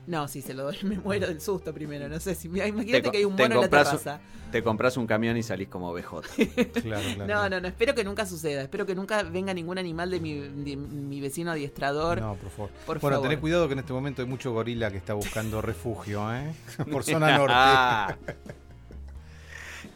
No, 0.05 0.27
si 0.27 0.41
se 0.41 0.53
lo 0.53 0.63
doy, 0.63 0.77
me 0.83 0.97
muero 0.99 1.27
del 1.27 1.41
susto 1.41 1.73
primero. 1.73 2.07
No 2.09 2.19
sé, 2.19 2.35
si 2.35 2.47
imagínate 2.47 3.09
que 3.11 3.17
hay 3.17 3.25
un 3.25 3.33
mono 3.33 3.45
en 3.45 3.51
la 3.51 3.59
un- 3.61 3.69
terraza. 3.69 4.19
Te 4.51 4.61
compras 4.61 4.97
un 4.97 5.07
camión 5.07 5.35
y 5.35 5.41
salís 5.41 5.67
como 5.67 5.91
BJ. 5.93 6.21
Claro, 6.83 7.03
claro. 7.15 7.25
No, 7.25 7.49
no, 7.49 7.59
no, 7.61 7.67
espero 7.67 7.95
que 7.95 8.03
nunca 8.03 8.25
suceda. 8.27 8.61
Espero 8.61 8.85
que 8.85 8.93
nunca 8.93 9.23
venga 9.23 9.51
ningún 9.53 9.79
animal 9.79 10.11
de 10.11 10.19
mi, 10.19 10.35
de 10.39 10.75
mi 10.75 11.19
vecino 11.21 11.49
adiestrador. 11.51 12.21
No, 12.21 12.35
por 12.35 12.51
favor. 12.51 12.69
Por 12.85 12.99
bueno, 12.99 13.15
favor. 13.15 13.29
tened 13.29 13.41
cuidado 13.41 13.67
que 13.67 13.73
en 13.73 13.79
este 13.79 13.93
momento 13.93 14.21
hay 14.21 14.27
mucho 14.27 14.51
gorila 14.53 14.91
que 14.91 14.97
está 14.97 15.13
buscando 15.15 15.59
refugio, 15.61 16.31
¿eh? 16.35 16.53
Por 16.91 17.03
zona 17.03 17.35
norte. 17.37 17.53
Ah. 17.57 18.15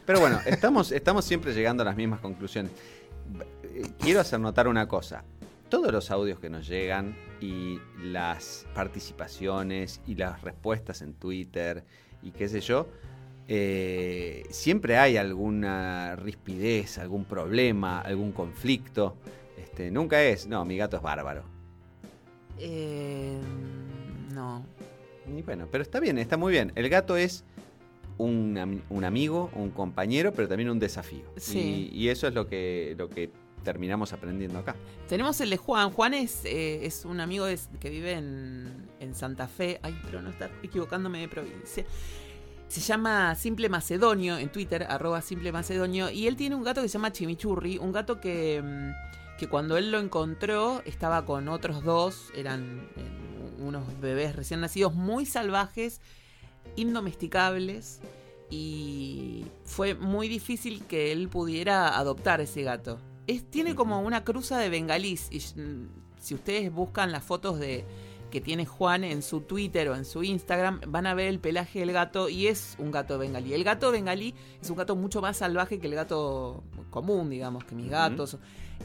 Pero 0.05 0.19
bueno, 0.21 0.39
estamos, 0.45 0.91
estamos 0.91 1.25
siempre 1.25 1.53
llegando 1.53 1.83
a 1.83 1.85
las 1.85 1.95
mismas 1.95 2.19
conclusiones. 2.21 2.71
Quiero 3.99 4.21
hacer 4.21 4.39
notar 4.39 4.67
una 4.67 4.87
cosa. 4.87 5.23
Todos 5.69 5.91
los 5.91 6.11
audios 6.11 6.39
que 6.39 6.49
nos 6.49 6.67
llegan 6.67 7.15
y 7.41 7.79
las 8.01 8.65
participaciones 8.73 10.01
y 10.07 10.15
las 10.15 10.41
respuestas 10.41 11.01
en 11.01 11.13
Twitter 11.13 11.83
y 12.23 12.31
qué 12.31 12.47
sé 12.47 12.61
yo, 12.61 12.87
eh, 13.49 14.45
siempre 14.49 14.97
hay 14.97 15.17
alguna 15.17 16.15
rispidez, 16.15 16.97
algún 16.97 17.25
problema, 17.25 17.99
algún 17.99 18.31
conflicto. 18.31 19.17
Este, 19.57 19.91
nunca 19.91 20.23
es, 20.23 20.47
no, 20.47 20.63
mi 20.63 20.77
gato 20.77 20.97
es 20.97 21.03
bárbaro. 21.03 21.43
Eh, 22.59 23.37
no. 24.33 24.65
Y 25.27 25.41
bueno, 25.41 25.67
pero 25.69 25.81
está 25.81 25.99
bien, 25.99 26.17
está 26.17 26.37
muy 26.37 26.53
bien. 26.53 26.71
El 26.75 26.87
gato 26.87 27.17
es 27.17 27.43
un, 28.17 28.81
un 28.89 29.03
amigo, 29.03 29.49
un 29.53 29.71
compañero, 29.71 30.31
pero 30.31 30.47
también 30.47 30.69
un 30.69 30.79
desafío. 30.79 31.25
Sí. 31.35 31.89
Y, 31.91 32.03
y 32.03 32.09
eso 32.09 32.27
es 32.27 32.33
lo 32.33 32.47
que, 32.47 32.95
lo 32.97 33.09
que 33.09 33.29
terminamos 33.67 34.13
aprendiendo 34.13 34.59
acá. 34.59 34.77
Tenemos 35.09 35.41
el 35.41 35.49
de 35.49 35.57
Juan. 35.57 35.91
Juan 35.91 36.13
es, 36.13 36.45
eh, 36.45 36.85
es 36.85 37.03
un 37.03 37.19
amigo 37.19 37.47
que 37.81 37.89
vive 37.89 38.13
en, 38.13 38.87
en 39.01 39.13
Santa 39.13 39.49
Fe. 39.49 39.81
Ay, 39.83 39.99
pero 40.05 40.21
no 40.21 40.29
está 40.29 40.49
equivocándome 40.63 41.19
de 41.19 41.27
provincia. 41.27 41.83
Se 42.69 42.79
llama 42.79 43.35
Simple 43.35 43.67
Macedonio 43.67 44.37
en 44.37 44.49
Twitter, 44.53 44.87
arroba 44.89 45.21
Simple 45.21 45.51
Macedonio. 45.51 46.09
Y 46.09 46.27
él 46.27 46.37
tiene 46.37 46.55
un 46.55 46.63
gato 46.63 46.81
que 46.81 46.87
se 46.87 46.93
llama 46.93 47.11
Chimichurri. 47.11 47.77
Un 47.77 47.91
gato 47.91 48.21
que, 48.21 48.63
mm, 48.63 49.37
que 49.37 49.49
cuando 49.49 49.75
él 49.75 49.91
lo 49.91 49.99
encontró 49.99 50.81
estaba 50.85 51.25
con 51.25 51.49
otros 51.49 51.83
dos. 51.83 52.31
Eran 52.37 52.87
eh, 52.95 53.59
unos 53.59 53.83
bebés 53.99 54.33
recién 54.33 54.61
nacidos 54.61 54.93
muy 54.93 55.25
salvajes, 55.25 55.99
indomesticables. 56.77 57.99
Y 58.49 59.45
fue 59.65 59.93
muy 59.93 60.29
difícil 60.29 60.85
que 60.85 61.11
él 61.11 61.27
pudiera 61.27 61.97
adoptar 61.97 62.39
ese 62.39 62.63
gato. 62.63 62.97
Es, 63.27 63.43
tiene 63.49 63.75
como 63.75 64.01
una 64.01 64.23
cruza 64.23 64.57
de 64.57 64.69
bengalís. 64.69 65.27
Y, 65.31 65.39
mm, 65.59 65.87
si 66.19 66.33
ustedes 66.33 66.71
buscan 66.73 67.11
las 67.11 67.23
fotos 67.23 67.59
de 67.59 67.85
que 68.31 68.41
tiene 68.41 68.65
Juan 68.65 69.03
en 69.03 69.21
su 69.21 69.41
Twitter 69.41 69.89
o 69.89 69.95
en 69.95 70.03
su 70.03 70.23
Instagram, 70.23 70.81
van 70.87 71.07
a 71.07 71.13
ver 71.13 71.27
el 71.27 71.39
pelaje 71.39 71.79
del 71.79 71.93
gato 71.93 72.27
y 72.27 72.47
es 72.47 72.75
un 72.77 72.91
gato 72.91 73.17
bengalí. 73.17 73.53
El 73.53 73.63
gato 73.63 73.91
bengalí 73.91 74.33
es 74.61 74.69
un 74.69 74.75
gato 74.75 74.95
mucho 74.95 75.21
más 75.21 75.37
salvaje 75.37 75.79
que 75.79 75.87
el 75.87 75.95
gato 75.95 76.63
común, 76.89 77.29
digamos, 77.29 77.63
que 77.63 77.75
mis 77.75 77.89
gatos. 77.89 78.37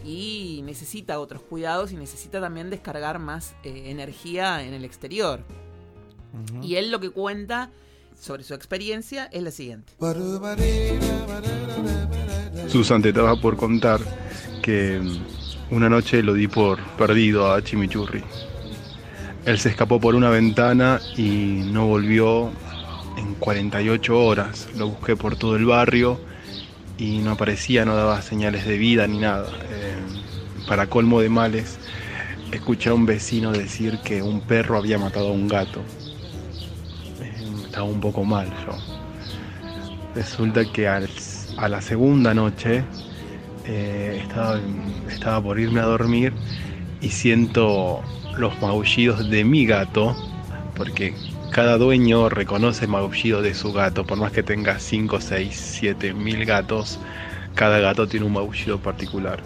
Y 0.04 0.60
necesita 0.64 1.18
otros 1.18 1.42
cuidados 1.42 1.92
y 1.92 1.96
necesita 1.96 2.40
también 2.40 2.70
descargar 2.70 3.18
más 3.18 3.54
eh, 3.64 3.84
energía 3.86 4.62
en 4.64 4.74
el 4.74 4.84
exterior. 4.84 5.44
Y 6.62 6.76
él 6.76 6.90
lo 6.90 6.98
que 6.98 7.10
cuenta 7.10 7.70
sobre 8.18 8.42
su 8.42 8.54
experiencia 8.54 9.26
es 9.26 9.42
la 9.42 9.50
siguiente. 9.50 9.92
Susan, 12.68 13.02
te 13.02 13.08
estaba 13.10 13.36
por 13.36 13.56
contar 13.56 14.00
que 14.62 14.98
mm, 15.00 15.74
una 15.74 15.88
noche 15.88 16.22
lo 16.22 16.34
di 16.34 16.48
por 16.48 16.80
perdido 16.96 17.52
a 17.52 17.62
Chimichurri. 17.62 18.22
Él 19.44 19.58
se 19.58 19.70
escapó 19.70 20.00
por 20.00 20.14
una 20.14 20.30
ventana 20.30 21.00
y 21.16 21.62
no 21.72 21.86
volvió 21.86 22.50
en 23.16 23.34
48 23.34 24.18
horas. 24.24 24.68
Lo 24.76 24.88
busqué 24.88 25.16
por 25.16 25.36
todo 25.36 25.56
el 25.56 25.64
barrio 25.66 26.20
y 26.98 27.18
no 27.18 27.32
aparecía, 27.32 27.84
no 27.84 27.96
daba 27.96 28.22
señales 28.22 28.64
de 28.66 28.78
vida 28.78 29.06
ni 29.06 29.18
nada. 29.18 29.48
Eh, 29.70 29.96
para 30.66 30.86
colmo 30.88 31.20
de 31.20 31.28
males, 31.28 31.78
escuché 32.52 32.90
a 32.90 32.94
un 32.94 33.06
vecino 33.06 33.52
decir 33.52 33.98
que 34.04 34.22
un 34.22 34.40
perro 34.40 34.76
había 34.78 34.98
matado 34.98 35.28
a 35.28 35.32
un 35.32 35.48
gato. 35.48 35.80
Eh, 37.20 37.44
estaba 37.64 37.84
un 37.84 38.00
poco 38.00 38.24
mal 38.24 38.48
yo. 38.64 38.76
Resulta 40.14 40.64
que 40.66 40.86
al- 40.88 41.08
a 41.56 41.68
la 41.68 41.80
segunda 41.80 42.34
noche 42.34 42.84
eh, 43.66 44.20
estaba, 44.22 44.60
estaba 45.08 45.42
por 45.42 45.58
irme 45.58 45.80
a 45.80 45.84
dormir 45.84 46.32
y 47.00 47.08
siento 47.08 48.02
los 48.36 48.60
maullidos 48.60 49.28
de 49.28 49.44
mi 49.44 49.66
gato, 49.66 50.16
porque 50.74 51.14
cada 51.50 51.76
dueño 51.76 52.28
reconoce 52.28 52.86
el 52.86 52.90
maullido 52.90 53.42
de 53.42 53.54
su 53.54 53.72
gato, 53.72 54.06
por 54.06 54.18
más 54.18 54.32
que 54.32 54.42
tenga 54.42 54.78
5, 54.78 55.20
6, 55.20 55.54
7 55.54 56.14
mil 56.14 56.44
gatos, 56.44 56.98
cada 57.54 57.78
gato 57.80 58.08
tiene 58.08 58.26
un 58.26 58.32
maullido 58.32 58.78
particular. 58.80 59.42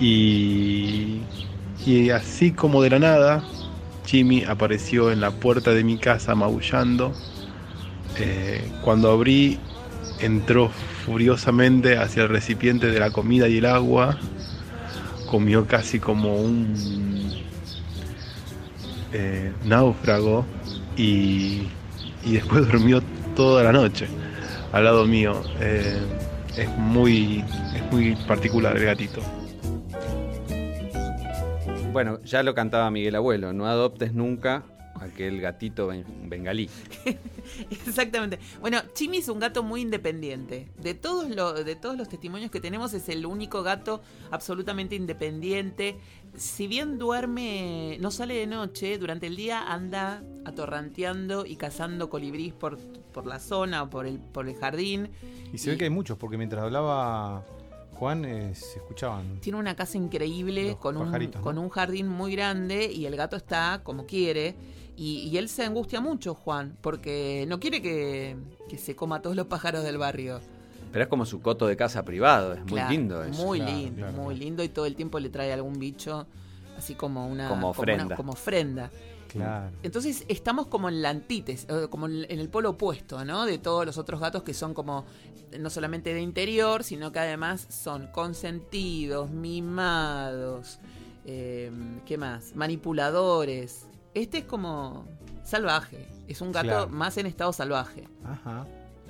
Y, 0.00 1.20
y 1.84 2.10
así 2.10 2.52
como 2.52 2.82
de 2.82 2.90
la 2.90 2.98
nada, 2.98 3.44
Jimmy 4.06 4.44
apareció 4.44 5.10
en 5.12 5.20
la 5.20 5.32
puerta 5.32 5.72
de 5.72 5.84
mi 5.84 5.98
casa 5.98 6.34
maullando. 6.34 7.12
Eh, 8.16 8.72
cuando 8.80 9.10
abrí 9.10 9.58
entró 10.20 10.70
furiosamente 11.04 11.96
hacia 11.98 12.24
el 12.24 12.28
recipiente 12.28 12.88
de 12.88 13.00
la 13.00 13.10
comida 13.10 13.48
y 13.48 13.58
el 13.58 13.66
agua, 13.66 14.18
comió 15.30 15.66
casi 15.66 16.00
como 16.00 16.36
un 16.36 16.74
eh, 19.12 19.52
náufrago 19.64 20.44
y, 20.96 21.68
y 22.24 22.32
después 22.32 22.66
durmió 22.70 23.02
toda 23.34 23.62
la 23.62 23.72
noche 23.72 24.08
al 24.72 24.84
lado 24.84 25.06
mío. 25.06 25.42
Eh, 25.60 25.98
es 26.56 26.68
muy, 26.76 27.44
es 27.74 27.92
muy 27.92 28.16
particular 28.26 28.76
el 28.76 28.84
gatito. 28.84 29.20
Bueno, 31.92 32.20
ya 32.24 32.42
lo 32.42 32.54
cantaba 32.54 32.90
Miguel 32.90 33.14
Abuelo, 33.14 33.52
no 33.52 33.66
adoptes 33.66 34.12
nunca 34.12 34.64
aquel 35.00 35.40
gatito 35.40 35.86
ben- 35.88 36.04
bengalí. 36.28 36.68
Exactamente. 37.70 38.38
Bueno, 38.60 38.78
Chimi 38.94 39.18
es 39.18 39.28
un 39.28 39.38
gato 39.38 39.62
muy 39.62 39.80
independiente. 39.82 40.68
De 40.78 40.94
todos, 40.94 41.28
lo- 41.30 41.52
de 41.64 41.76
todos 41.76 41.96
los 41.96 42.08
testimonios 42.08 42.50
que 42.50 42.60
tenemos, 42.60 42.94
es 42.94 43.08
el 43.08 43.26
único 43.26 43.62
gato 43.62 44.00
absolutamente 44.30 44.94
independiente. 44.94 45.96
Si 46.36 46.66
bien 46.66 46.98
duerme, 46.98 47.96
no 48.00 48.10
sale 48.10 48.34
de 48.34 48.46
noche, 48.46 48.98
durante 48.98 49.26
el 49.26 49.36
día 49.36 49.72
anda 49.72 50.22
atorranteando 50.44 51.46
y 51.46 51.56
cazando 51.56 52.10
colibrís 52.10 52.52
por, 52.52 52.78
por 52.78 53.26
la 53.26 53.38
zona 53.38 53.82
o 53.84 53.90
por 53.90 54.06
el, 54.06 54.18
por 54.18 54.48
el 54.48 54.54
jardín. 54.56 55.10
Y 55.52 55.58
se 55.58 55.70
ve 55.70 55.78
que 55.78 55.84
hay 55.84 55.90
muchos, 55.90 56.18
porque 56.18 56.36
mientras 56.36 56.62
hablaba 56.62 57.44
Juan, 57.94 58.24
eh, 58.24 58.54
se 58.54 58.78
escuchaban. 58.78 59.40
Tiene 59.40 59.58
una 59.58 59.74
casa 59.74 59.96
increíble 59.98 60.68
Los 60.68 60.76
con 60.76 60.96
un, 60.96 61.30
con 61.40 61.58
un 61.58 61.68
jardín 61.70 62.06
muy 62.06 62.32
grande 62.32 62.92
y 62.92 63.06
el 63.06 63.16
gato 63.16 63.36
está 63.36 63.80
como 63.82 64.06
quiere. 64.06 64.54
Y, 64.98 65.28
y 65.32 65.38
él 65.38 65.48
se 65.48 65.64
angustia 65.64 66.00
mucho, 66.00 66.34
Juan, 66.34 66.76
porque 66.80 67.44
no 67.48 67.60
quiere 67.60 67.80
que, 67.80 68.36
que 68.68 68.76
se 68.78 68.96
coma 68.96 69.22
todos 69.22 69.36
los 69.36 69.46
pájaros 69.46 69.84
del 69.84 69.96
barrio. 69.96 70.40
Pero 70.90 71.04
es 71.04 71.08
como 71.08 71.24
su 71.24 71.40
coto 71.40 71.66
de 71.68 71.76
casa 71.76 72.02
privado, 72.04 72.54
es 72.54 72.64
muy 72.64 72.80
lindo 72.90 73.22
eso. 73.22 73.44
Muy 73.44 73.58
Claro, 73.60 73.76
lindo, 73.76 73.96
claro, 73.98 74.12
muy 74.14 74.34
claro. 74.34 74.38
lindo 74.44 74.64
y 74.64 74.68
todo 74.70 74.86
el 74.86 74.96
tiempo 74.96 75.20
le 75.20 75.28
trae 75.30 75.52
algún 75.52 75.78
bicho, 75.78 76.26
así 76.76 76.94
como 76.96 77.28
una 77.28 77.48
Como 77.48 77.68
ofrenda. 77.70 78.16
como 78.16 78.32
ofrenda. 78.32 78.90
Claro. 79.28 79.70
Entonces 79.82 80.24
estamos 80.28 80.66
como 80.66 80.88
en 80.88 81.02
la 81.02 81.10
antítesis, 81.10 81.66
eh, 81.68 81.86
como 81.90 82.06
en 82.06 82.24
el 82.40 82.48
polo 82.48 82.70
opuesto, 82.70 83.24
¿no? 83.26 83.44
De 83.44 83.58
todos 83.58 83.84
los 83.86 83.98
otros 83.98 84.18
gatos 84.20 84.42
que 84.42 84.54
son 84.54 84.72
como 84.74 85.04
no 85.58 85.68
solamente 85.70 86.12
de 86.14 86.22
interior, 86.22 86.82
sino 86.82 87.12
que 87.12 87.18
además 87.18 87.66
son 87.68 88.06
consentidos, 88.08 89.30
mimados, 89.30 90.78
eh, 91.26 91.70
¿qué 92.06 92.16
más? 92.16 92.56
Manipuladores. 92.56 93.84
Este 94.14 94.38
es 94.38 94.44
como 94.44 95.06
salvaje, 95.44 96.06
es 96.26 96.40
un 96.40 96.52
gato 96.52 96.66
Claro. 96.68 96.88
más 96.88 97.16
en 97.18 97.26
estado 97.26 97.52
salvaje. 97.52 98.04
Ajá. 98.24 98.66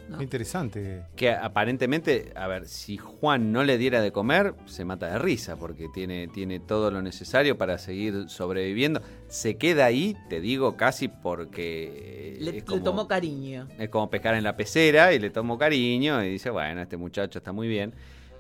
¿no? 0.09 0.17
Qué 0.17 0.25
interesante. 0.25 1.03
Que 1.17 1.31
aparentemente, 1.33 2.33
a 2.35 2.47
ver, 2.47 2.67
si 2.67 2.97
Juan 2.97 3.53
no 3.53 3.63
le 3.63 3.77
diera 3.77 4.01
de 4.01 4.11
comer, 4.11 4.55
se 4.65 4.87
mata 4.87 5.07
de 5.09 5.19
risa, 5.19 5.57
porque 5.57 5.89
tiene, 5.93 6.29
tiene 6.29 6.61
todo 6.61 6.91
lo 6.91 7.03
necesario 7.03 7.59
para 7.59 7.77
seguir 7.77 8.25
sobreviviendo. 8.31 9.03
Se 9.29 9.59
queda 9.59 9.85
ahí, 9.85 10.17
te 10.31 10.41
digo, 10.41 10.79
casi 10.79 11.09
porque 11.09 12.39
Le, 12.41 12.53
le 12.53 12.63
tomó 12.63 13.07
cariño. 13.07 13.69
es 13.79 13.91
como 13.91 14.09
pescar 14.09 14.35
en 14.35 14.45
la 14.45 14.57
pecera 14.57 15.13
y 15.13 15.19
le 15.19 15.29
tomó 15.29 15.59
cariño 15.59 16.25
y 16.25 16.31
dice, 16.31 16.49
bueno, 16.49 16.81
este 16.81 16.97
muchacho 16.97 17.39
está 17.41 17.53
muy 17.53 17.69
bien. 17.69 17.93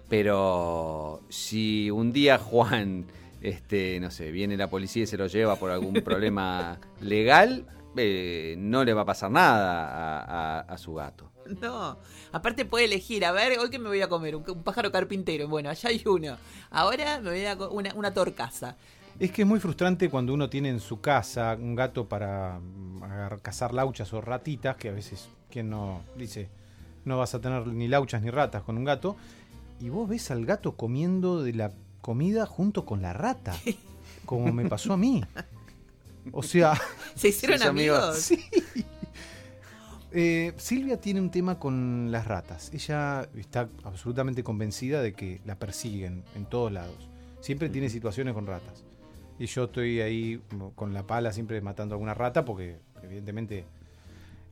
Pero 0.09 1.21
si 1.29 1.91
un 1.91 2.13
día 2.13 2.39
Juan, 2.39 3.05
este, 3.41 3.99
no 4.01 4.11
sé, 4.11 4.31
viene 4.31 4.57
la 4.57 4.69
policía 4.71 5.05
y 5.05 5.07
se 5.07 5.17
lo 5.17 5.27
lleva 5.27 5.57
por 5.57 5.71
algún 5.71 5.95
problema 6.05 6.79
legal, 7.01 7.65
eh, 7.97 8.55
no 8.59 8.85
le 8.85 8.93
va 8.95 9.03
a 9.03 9.07
pasar 9.07 9.31
nada 9.31 9.89
a- 10.21 10.59
a- 10.59 10.61
a 10.61 10.79
su 10.79 10.95
gato. 10.95 11.31
No, 11.63 11.97
aparte 12.33 12.65
puede 12.67 12.85
elegir, 12.85 13.25
a 13.25 13.33
ver, 13.33 13.59
hoy 13.59 13.71
que 13.71 13.79
me 13.79 13.89
voy 13.89 14.03
a 14.03 14.09
comer, 14.09 14.37
un, 14.37 14.45
un 14.49 14.63
pájaro 14.63 14.93
carpintero, 14.93 15.49
bueno, 15.49 15.71
allá 15.71 15.89
hay 15.89 16.03
uno. 16.07 16.37
Ahora 16.71 17.21
me 17.21 17.31
voy 17.31 17.45
a 17.47 17.55
una, 17.71 17.95
una 17.95 18.13
torcaza. 18.13 18.77
Es 19.19 19.33
que 19.33 19.43
es 19.43 19.49
muy 19.49 19.59
frustrante 19.59 20.11
cuando 20.11 20.33
uno 20.35 20.49
tiene 20.51 20.69
en 20.69 20.79
su 20.79 21.01
casa 21.01 21.57
un 21.59 21.75
gato 21.75 22.07
para 22.09 22.61
mm, 22.61 23.39
cazar 23.43 23.73
lauchas 23.75 24.13
o 24.13 24.21
ratitas, 24.21 24.77
que 24.77 24.91
a 24.91 24.93
veces, 24.93 25.29
quien 25.51 25.71
no 25.71 26.03
dice, 26.17 26.51
no 27.05 27.17
vas 27.19 27.35
a 27.35 27.41
tener 27.41 27.67
ni 27.67 27.89
lauchas 27.89 28.21
ni 28.23 28.31
ratas 28.31 28.63
con 28.63 28.77
un 28.77 28.85
gato, 28.85 29.17
y 29.81 29.89
vos 29.89 30.09
ves 30.09 30.31
al 30.31 30.45
gato 30.45 30.77
comiendo 30.77 31.43
de 31.43 31.55
la 31.55 31.73
comida 32.01 32.47
junto 32.47 32.85
con 32.85 33.03
la 33.03 33.13
rata, 33.13 33.55
como 34.25 34.53
me 34.53 34.69
pasó 34.69 34.93
a 34.93 34.97
mí. 34.97 35.23
O 36.33 36.43
sea, 36.43 36.79
¿Se 37.15 37.29
hicieron 37.29 37.63
amigos. 37.63 38.17
sí. 38.17 38.45
Eh, 40.11 40.55
Silvia 40.57 40.99
tiene 41.01 41.21
un 41.21 41.31
tema 41.31 41.59
con 41.59 42.11
las 42.11 42.27
ratas. 42.27 42.71
Ella 42.73 43.29
está 43.37 43.69
absolutamente 43.85 44.43
convencida 44.43 45.03
de 45.03 45.13
que 45.13 45.41
la 45.45 45.57
persiguen 45.59 46.25
en 46.35 46.47
todos 46.47 46.73
lados. 46.73 47.11
Siempre 47.41 47.69
tiene 47.69 47.91
situaciones 47.91 48.33
con 48.35 48.47
ratas. 48.47 48.85
Y 49.39 49.47
yo 49.47 49.65
estoy 49.65 50.01
ahí 50.01 50.41
como 50.49 50.73
con 50.73 50.95
la 50.95 51.07
pala 51.07 51.33
siempre 51.33 51.61
matando 51.61 51.95
a 51.95 51.97
alguna 51.97 52.15
rata 52.15 52.45
porque 52.45 52.79
evidentemente... 53.03 53.65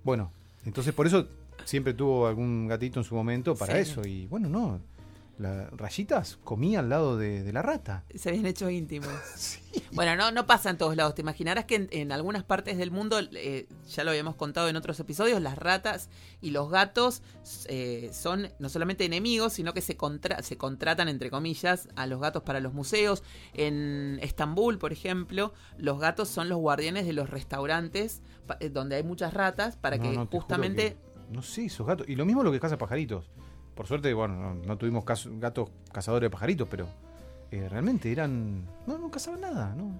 Bueno, 0.05 0.31
entonces 0.67 0.93
por 0.95 1.07
eso 1.07 1.27
siempre 1.65 1.95
tuvo 1.95 2.27
algún 2.29 2.69
gatito 2.69 3.01
en 3.01 3.05
su 3.05 3.15
momento 3.15 3.57
para 3.57 3.75
Sí. 3.75 3.91
eso. 3.91 4.07
Y 4.07 4.27
bueno, 4.27 4.49
no. 4.49 4.79
Las 5.39 5.71
rayitas 5.73 6.39
comía 6.43 6.81
al 6.81 6.89
lado 6.89 7.19
de, 7.19 7.43
de 7.43 7.53
la 7.53 7.61
rata. 7.61 8.05
Se 8.15 8.31
habían 8.31 8.47
hecho 8.47 8.71
íntimos. 8.71 9.09
Bueno, 9.93 10.17
no, 10.17 10.31
no 10.31 10.47
pasa 10.47 10.71
en 10.71 10.79
todos 10.79 10.97
lados. 10.97 11.15
Te 11.15 11.21
imaginarás 11.21 11.67
que 11.67 11.75
en, 11.75 11.89
en 11.91 12.11
algunas 12.11 12.45
partes 12.45 12.79
del 12.79 12.91
mundo, 12.91 13.19
eh, 13.33 13.69
ya 13.87 14.05
lo 14.05 14.11
habíamos 14.11 14.35
contado 14.35 14.69
en 14.71 14.77
otros 14.77 14.99
episodios, 15.01 15.41
las 15.43 15.59
ratas 15.59 16.09
y 16.41 16.51
los 16.51 16.71
gatos 16.71 17.23
eh, 17.69 18.09
son 18.13 18.49
no 18.59 18.71
solamente 18.71 19.05
enemigos, 19.05 19.53
sino 19.53 19.75
que 19.75 19.83
se, 19.83 19.95
contra- 19.97 20.43
se 20.43 20.57
contratan, 20.57 21.09
entre 21.09 21.29
comillas, 21.31 21.89
a 21.95 22.07
los 22.07 22.21
gatos 22.23 22.43
para 22.43 22.61
los 22.61 22.73
museos. 22.73 23.23
En 23.53 24.19
Estambul, 24.23 24.79
por 24.79 24.93
ejemplo, 24.93 25.53
los 25.77 25.99
gatos 26.01 26.29
son 26.29 26.49
los 26.49 26.59
guardianes 26.59 27.05
de 27.07 27.13
los 27.13 27.29
restaurantes 27.29 28.23
eh, 28.61 28.71
donde 28.71 28.97
hay 28.97 29.03
muchas 29.03 29.35
ratas 29.35 29.77
para 29.77 29.99
No, 29.99 30.03
que 30.03 30.11
no, 30.13 30.27
justamente... 30.27 30.95
que- 30.95 31.07
no 31.35 31.43
sé, 31.43 31.67
esos 31.67 31.87
gatos. 31.87 32.09
Y 32.09 32.15
lo 32.17 32.25
mismo 32.25 32.43
lo 32.45 32.53
que 32.53 32.61
caza 32.61 32.79
pajaritos. 32.79 33.29
Por 33.77 33.87
suerte, 33.87 34.13
bueno, 34.15 34.35
no, 34.37 34.55
no 34.55 34.77
tuvimos 34.79 35.05
caso- 35.05 35.31
gatos 35.39 35.71
cazadores 35.93 36.27
de 36.27 36.31
pajaritos, 36.31 36.67
pero 36.69 36.89
eh, 37.53 37.69
realmente 37.69 38.11
eran. 38.11 38.65
No, 38.87 38.99
no 38.99 39.11
cazaban 39.11 39.43
nada, 39.43 39.75
¿no? 39.77 39.93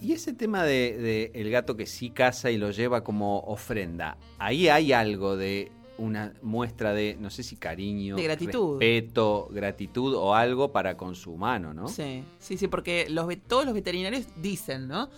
Y 0.00 0.12
ese 0.12 0.32
tema 0.32 0.62
de, 0.64 0.96
de 0.98 1.30
el 1.34 1.50
gato 1.50 1.76
que 1.76 1.86
sí 1.86 2.10
caza 2.10 2.50
y 2.50 2.58
lo 2.58 2.70
lleva 2.70 3.02
como 3.02 3.38
ofrenda, 3.40 4.16
ahí 4.38 4.68
hay 4.68 4.92
algo 4.92 5.36
de 5.36 5.70
una 5.98 6.32
muestra 6.42 6.92
de, 6.92 7.16
no 7.20 7.30
sé 7.30 7.42
si 7.44 7.54
cariño, 7.56 8.16
De 8.16 8.24
gratitud. 8.24 8.78
respeto, 8.80 9.48
gratitud 9.52 10.14
o 10.16 10.34
algo 10.34 10.72
para 10.72 10.96
con 10.96 11.14
su 11.14 11.32
humano, 11.32 11.72
¿no? 11.72 11.86
Sí, 11.88 12.24
sí, 12.40 12.56
sí, 12.58 12.66
porque 12.66 13.06
los, 13.08 13.26
ve- 13.28 13.36
todos 13.36 13.64
los 13.64 13.74
veterinarios 13.74 14.26
dicen, 14.42 14.88
¿no? 14.88 15.08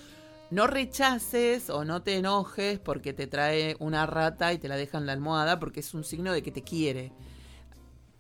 No 0.50 0.66
rechaces 0.66 1.70
o 1.70 1.84
no 1.86 2.02
te 2.02 2.16
enojes 2.18 2.78
porque 2.78 3.12
te 3.14 3.26
trae 3.26 3.76
una 3.78 4.04
rata 4.06 4.52
y 4.52 4.58
te 4.58 4.68
la 4.68 4.76
deja 4.76 4.98
en 4.98 5.06
la 5.06 5.12
almohada 5.12 5.58
porque 5.58 5.80
es 5.80 5.94
un 5.94 6.04
signo 6.04 6.32
de 6.32 6.42
que 6.42 6.52
te 6.52 6.62
quiere. 6.62 7.10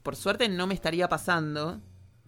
Por 0.04 0.16
suerte 0.16 0.50
no 0.50 0.66
me 0.66 0.74
estaría 0.74 1.08
pasando. 1.08 1.80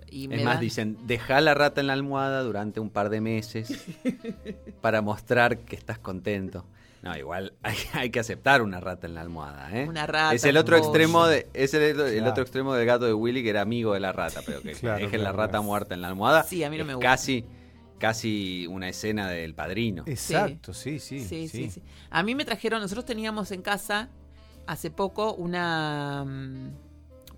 Y 0.09 0.29
me 0.29 0.37
Es 0.37 0.45
más, 0.45 0.61
dicen, 0.61 0.97
deja 1.07 1.41
la 1.43 1.53
rata 1.53 1.83
en 1.83 1.89
la 1.89 1.93
almohada 1.93 2.43
durante 2.43 2.81
un 2.81 2.89
par 2.89 3.11
de 3.11 3.21
meses 3.21 3.85
para 4.81 5.03
mostrar 5.03 5.59
que 5.59 5.77
estás 5.77 5.99
contento. 5.99 6.65
No, 7.03 7.15
igual 7.19 7.53
hay, 7.63 7.77
hay 7.93 8.11
que 8.11 8.19
aceptar 8.19 8.63
una 8.63 8.81
rata 8.81 9.07
en 9.07 9.15
la 9.15 9.21
almohada, 9.21 9.71
¿eh? 9.79 9.87
Una 9.87 10.07
rata, 10.07 10.35
es 10.35 10.45
el 10.45 10.57
otro 10.57 10.79
extremo 10.79 11.27
de, 11.27 11.49
es 11.53 11.75
el, 11.75 12.01
el 12.01 12.27
otro 12.27 12.43
extremo 12.43 12.73
del 12.73 12.87
gato 12.87 13.05
de 13.05 13.13
Willy 13.13 13.43
que 13.43 13.51
era 13.51 13.61
amigo 13.61 13.93
de 13.93 14.01
la 14.01 14.11
rata, 14.13 14.41
pero 14.47 14.63
que 14.63 14.73
Claro, 14.81 15.05
dejen 15.05 15.23
la 15.23 15.33
rata 15.33 15.51
claro. 15.51 15.65
muerta 15.65 15.95
en 15.95 16.01
la 16.01 16.09
almohada. 16.09 16.45
Sí, 16.45 16.65
a 16.65 16.71
mí 16.71 16.79
no 16.79 16.87
me 16.87 16.95
gusta. 16.95 17.11
Casi, 17.11 17.45
casi 17.99 18.67
una 18.69 18.89
escena 18.89 19.29
del 19.29 19.55
padrino. 19.55 20.05
Exacto, 20.07 20.73
sí, 20.73 20.99
sí. 20.99 21.21
Sí, 21.21 21.47
sí, 21.49 21.69
sí. 21.69 21.83
A 22.09 22.23
mí 22.23 22.35
me 22.35 22.47
trajeron, 22.47 22.81
nosotros 22.81 23.05
teníamos 23.05 23.53
en 23.53 23.61
casa 23.61 24.09
hace 24.67 24.91
poco 24.91 25.35
una 25.35 26.25
mm, 26.25 26.86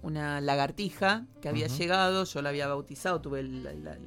una 0.02 0.40
lagartija 0.40 1.26
que 1.42 1.48
había 1.48 1.66
llegado, 1.66 2.24
yo 2.24 2.42
la 2.42 2.48
había 2.50 2.66
bautizado, 2.68 3.20
tuve 3.20 3.42
la, 3.42 3.72
la- 3.72 3.98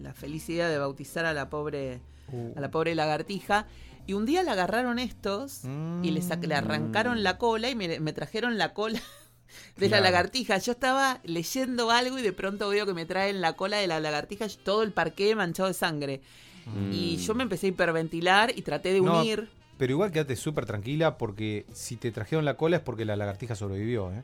la 0.00 0.14
felicidad 0.14 0.68
de 0.70 0.78
bautizar 0.78 1.24
a 1.26 1.32
la 1.34 1.48
pobre 1.50 2.00
Uh, 2.30 2.52
a 2.56 2.60
la 2.60 2.70
pobre 2.70 2.94
lagartija. 2.94 3.66
Y 4.06 4.12
un 4.12 4.26
día 4.26 4.42
la 4.42 4.52
agarraron 4.52 4.98
estos 4.98 5.62
y 6.02 6.10
le, 6.10 6.20
le 6.46 6.54
arrancaron 6.54 7.22
la 7.22 7.38
cola 7.38 7.70
y 7.70 7.74
me, 7.74 8.00
me 8.00 8.12
trajeron 8.12 8.58
la 8.58 8.74
cola 8.74 9.00
de 9.78 9.88
la 9.88 10.00
lagartija. 10.02 10.58
Yo 10.58 10.72
estaba 10.72 11.20
leyendo 11.24 11.90
algo 11.90 12.18
y 12.18 12.22
de 12.22 12.34
pronto 12.34 12.68
veo 12.68 12.84
que 12.84 12.92
me 12.92 13.06
traen 13.06 13.40
la 13.40 13.54
cola 13.54 13.78
de 13.78 13.86
la 13.86 13.98
lagartija, 13.98 14.46
todo 14.62 14.82
el 14.82 14.92
parqué 14.92 15.34
manchado 15.34 15.68
de 15.68 15.74
sangre. 15.74 16.20
Mm. 16.66 16.92
Y 16.92 17.16
yo 17.16 17.34
me 17.34 17.44
empecé 17.44 17.66
a 17.66 17.70
hiperventilar 17.70 18.52
y 18.54 18.60
traté 18.60 18.92
de 18.92 19.00
No, 19.00 19.20
unir. 19.20 19.48
Pero 19.78 19.92
igual 19.94 20.10
quédate 20.12 20.36
súper 20.36 20.66
tranquila 20.66 21.16
porque 21.16 21.64
si 21.72 21.96
te 21.96 22.12
trajeron 22.12 22.44
la 22.44 22.58
cola 22.58 22.76
es 22.76 22.82
porque 22.82 23.06
la 23.06 23.16
lagartija 23.16 23.54
sobrevivió, 23.54 24.12
¿eh? 24.12 24.22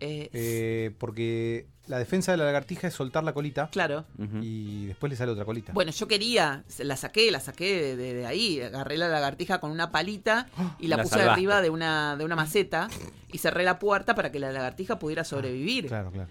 Eh, 0.00 0.28
Eh, 0.32 0.90
porque 0.98 1.66
La 1.86 1.98
defensa 1.98 2.32
de 2.32 2.38
la 2.38 2.44
lagartija 2.44 2.88
es 2.88 2.94
soltar 2.94 3.22
la 3.24 3.32
colita 3.32 3.68
Claro. 3.70 4.04
Y 4.42 4.86
después 4.86 5.08
le 5.10 5.16
sale 5.16 5.30
otra 5.32 5.44
colita. 5.44 5.72
Bueno, 5.72 5.92
yo 5.92 6.08
quería, 6.08 6.64
la 6.78 6.96
saqué, 6.96 7.30
la 7.30 7.38
saqué 7.40 7.80
de, 7.80 7.96
de- 7.96 8.14
de 8.14 8.26
ahí, 8.26 8.60
agarré 8.60 8.96
la 8.96 9.06
lagartija 9.08 9.60
con 9.60 9.70
una 9.70 9.92
palita 9.92 10.48
y 10.80 10.88
la, 10.88 10.96
La 10.96 11.02
puse 11.04 11.14
salvaste. 11.16 11.32
arriba 11.32 11.60
de 11.62 11.70
una, 11.70 12.16
de 12.16 12.24
una 12.24 12.34
maceta 12.36 12.88
y 13.32 13.38
cerré 13.38 13.62
la 13.64 13.78
puerta 13.78 14.14
para 14.16 14.32
que 14.32 14.38
la 14.40 14.50
lagartija 14.52 14.98
pudiera 14.98 15.22
sobrevivir. 15.24 15.86
Claro, 15.86 16.10
claro. 16.10 16.28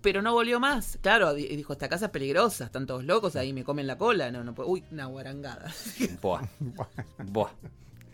Pero 0.00 0.22
no 0.22 0.32
volvió 0.32 0.58
más. 0.60 0.96
Claro, 1.02 1.34
di- 1.34 1.48
dijo, 1.48 1.72
esta 1.74 1.88
casa 1.88 2.06
es 2.06 2.10
peligrosa, 2.12 2.64
están 2.66 2.86
todos 2.86 3.04
locos, 3.04 3.36
ahí 3.36 3.52
me 3.52 3.64
comen 3.64 3.86
la 3.86 3.98
cola. 3.98 4.30
No, 4.30 4.42
no 4.44 4.54
puedo. 4.54 4.68
Uy, 4.70 4.84
una 4.92 5.04
guarangada. 5.06 5.70
Buah. 6.22 6.42
Buah. 7.26 7.50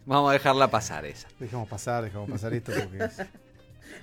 Vamos 0.06 0.30
a 0.30 0.32
dejarla 0.32 0.68
pasar 0.70 1.04
esa. 1.06 1.28
Dejamos 1.38 1.68
pasar, 1.68 2.02
dejamos 2.04 2.28
pasar 2.30 2.52
esto 2.52 2.72
porque 2.72 3.04
es- 3.04 3.22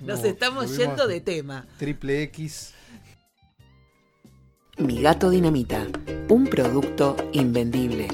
Nos 0.00 0.20
no, 0.20 0.26
estamos 0.26 0.76
yendo 0.76 1.06
de 1.06 1.20
tema. 1.20 1.66
Triple 1.78 2.22
X. 2.24 2.74
Mi 4.78 5.00
gato 5.02 5.30
dinamita, 5.30 5.86
un 6.28 6.46
producto 6.46 7.16
invendible. 7.32 8.08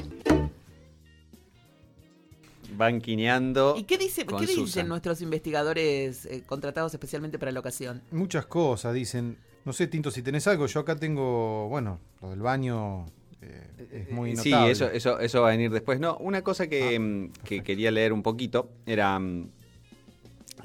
Banquineando. 2.75 3.75
¿Y 3.77 3.83
qué, 3.83 3.97
dice, 3.97 4.25
con 4.25 4.39
qué 4.39 4.45
dicen 4.45 4.65
Susan. 4.65 4.87
nuestros 4.87 5.21
investigadores 5.21 6.25
eh, 6.25 6.43
contratados 6.45 6.93
especialmente 6.93 7.37
para 7.39 7.51
la 7.51 7.59
ocasión? 7.59 8.01
Muchas 8.11 8.45
cosas, 8.45 8.93
dicen. 8.93 9.37
No 9.65 9.73
sé, 9.73 9.87
Tinto, 9.87 10.11
si 10.11 10.21
tenés 10.21 10.47
algo. 10.47 10.65
Yo 10.67 10.79
acá 10.81 10.95
tengo, 10.95 11.67
bueno, 11.67 11.99
lo 12.21 12.29
del 12.29 12.41
baño 12.41 13.05
eh, 13.41 13.87
es 13.91 14.11
muy 14.11 14.35
Sí, 14.37 14.49
notable. 14.51 14.71
eso, 14.71 14.89
eso, 14.89 15.19
eso 15.19 15.41
va 15.41 15.49
a 15.49 15.51
venir 15.51 15.71
después. 15.71 15.99
No, 15.99 16.17
una 16.17 16.41
cosa 16.43 16.67
que, 16.67 16.95
Ah, 16.95 16.99
mm, 16.99 17.31
que 17.43 17.63
quería 17.63 17.91
leer 17.91 18.13
un 18.13 18.23
poquito 18.23 18.69
era 18.85 19.19
mm, 19.19 19.49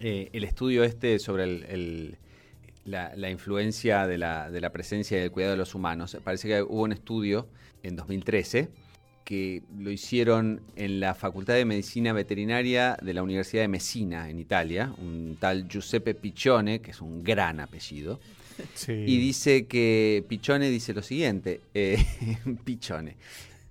eh, 0.01 0.29
el 0.33 0.45
estudio 0.45 0.85
este 0.85 1.19
sobre 1.19 1.45
el- 1.45 1.65
el- 1.69 2.17
la, 2.85 3.13
la 3.17 3.31
influencia 3.31 4.07
de 4.07 4.19
la, 4.19 4.51
de 4.51 4.61
la 4.61 4.71
presencia 4.71 5.17
y 5.17 5.21
del 5.23 5.31
cuidado 5.31 5.53
de 5.53 5.59
los 5.59 5.75
humanos. 5.75 6.17
Parece 6.23 6.49
que 6.49 6.63
hubo 6.63 6.83
un 6.83 6.93
estudio 6.93 7.49
en 7.83 7.97
2013 7.97 8.69
que 9.25 9.63
lo 9.79 9.91
hicieron 9.91 10.61
en 10.77 11.01
la 11.01 11.15
Facultad 11.15 11.55
de 11.55 11.65
Medicina 11.65 12.13
Veterinaria 12.13 12.99
de 13.01 13.15
la 13.15 13.23
Universidad 13.23 13.63
de 13.63 13.69
Messina, 13.69 14.29
en 14.29 14.39
Italia, 14.39 14.93
un 14.99 15.39
tal 15.41 15.67
Giuseppe 15.67 16.15
Piccione, 16.15 16.81
que 16.83 16.91
es 16.91 17.01
un 17.01 17.25
gran 17.25 17.59
apellido. 17.61 18.21
Sí. 18.75 18.93
Y 18.93 19.17
dice 19.19 19.65
que 19.67 20.23
Pichone 20.29 20.69
dice 20.69 20.93
lo 20.93 21.01
siguiente, 21.03 21.63
eh, 21.73 21.97
Pichone. 22.65 23.17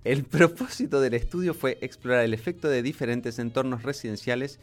El 0.02 0.24
propósito 0.24 1.00
del 1.00 1.14
estudio 1.14 1.54
fue 1.54 1.78
explorar 1.80 2.24
el 2.24 2.34
efecto 2.34 2.68
de 2.68 2.82
diferentes 2.82 3.38
entornos 3.38 3.84
residenciales 3.84 4.58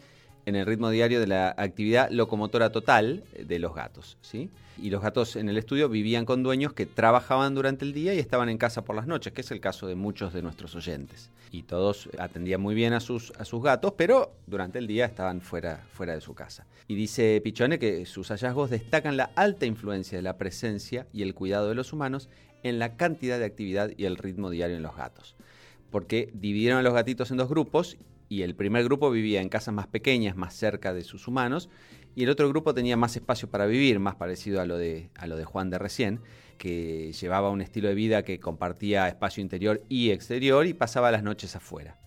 en 0.46 0.56
el 0.56 0.66
ritmo 0.66 0.90
diario 0.90 1.20
de 1.20 1.28
la 1.28 1.54
actividad 1.58 2.10
locomotora 2.10 2.72
total 2.72 3.24
de 3.38 3.60
los 3.60 3.76
gatos, 3.76 4.18
¿sí? 4.22 4.50
Y 4.82 4.90
los 4.90 5.02
gatos 5.02 5.36
en 5.36 5.50
el 5.50 5.58
estudio 5.58 5.90
vivían 5.90 6.26
con 6.26 6.42
dueños 6.42 6.74
que 6.74 6.86
trabajaban 6.86 7.54
durante 7.54 7.86
el 7.86 7.94
día 7.94 8.14
y 8.16 8.20
estaban 8.20 8.50
en 8.50 8.58
casa 8.58 8.84
por 8.84 8.96
las 8.96 9.06
noches, 9.06 9.32
que 9.34 9.42
es 9.42 9.52
el 9.52 9.60
caso 9.60 9.86
de 9.86 9.96
muchos 9.96 10.34
de 10.34 10.42
nuestros 10.42 10.76
oyentes. 10.76 11.30
Y 11.52 11.64
todos 11.64 12.10
atendían 12.18 12.62
muy 12.62 12.74
bien 12.74 12.94
a 12.94 13.00
sus, 13.00 13.32
a 13.38 13.46
sus 13.46 13.62
gatos, 13.62 13.94
pero 13.96 14.34
durante 14.48 14.80
el 14.80 14.88
día 14.88 15.06
estaban 15.06 15.42
fuera, 15.42 15.84
fuera 15.92 16.14
de 16.14 16.22
su 16.22 16.34
casa. 16.34 16.66
Y 16.88 16.96
dice 16.96 17.40
Pichone 17.44 17.78
que 17.78 18.06
sus 18.06 18.30
hallazgos 18.30 18.70
destacan 18.70 19.18
la 19.18 19.32
alta 19.36 19.66
influencia 19.66 20.18
de 20.18 20.24
la 20.24 20.38
presencia 20.38 21.06
y 21.14 21.22
el 21.22 21.36
cuidado 21.36 21.70
de 21.70 21.76
los 21.76 21.94
humanos 21.94 22.30
en 22.64 22.80
la 22.80 22.96
cantidad 22.96 23.38
de 23.38 23.46
actividad 23.46 23.92
y 23.98 24.06
el 24.06 24.18
ritmo 24.18 24.50
diario 24.50 24.78
en 24.78 24.84
los 24.84 24.96
gatos. 24.96 25.36
Porque 25.92 26.32
dividieron 26.34 26.80
a 26.80 26.84
los 26.84 26.94
gatitos 26.94 27.30
en 27.32 27.38
dos 27.38 27.50
grupos 27.50 27.98
y 28.32 28.44
el 28.44 28.56
primer 28.56 28.86
grupo 28.86 29.12
vivía 29.12 29.42
en 29.42 29.50
casas 29.50 29.74
más 29.74 29.88
pequeñas, 29.88 30.38
más 30.38 30.56
cerca 30.56 30.94
de 30.94 31.04
sus 31.04 31.28
humanos, 31.28 31.68
y 32.16 32.24
el 32.24 32.30
otro 32.30 32.48
grupo 32.48 32.74
tenía 32.74 32.96
más 32.96 33.18
espacio 33.18 33.50
para 33.50 33.66
vivir, 33.66 34.00
más 34.00 34.16
parecido 34.16 34.62
a 34.62 34.66
lo 34.66 34.78
de, 34.78 35.10
a 35.18 35.28
lo 35.28 35.36
de 35.36 35.44
Juan 35.44 35.70
de 35.70 35.78
recién, 35.78 36.22
que 36.58 37.12
llevaba 37.12 37.50
un 37.50 37.60
estilo 37.60 37.90
de 37.90 37.94
vida 37.94 38.24
que 38.24 38.40
compartía 38.40 39.10
espacio 39.10 39.42
interior 39.42 39.84
y 39.90 40.12
exterior 40.12 40.66
y 40.66 40.74
pasaba 40.74 41.12
las 41.12 41.24
noches 41.24 41.58
afuera. 41.58 42.00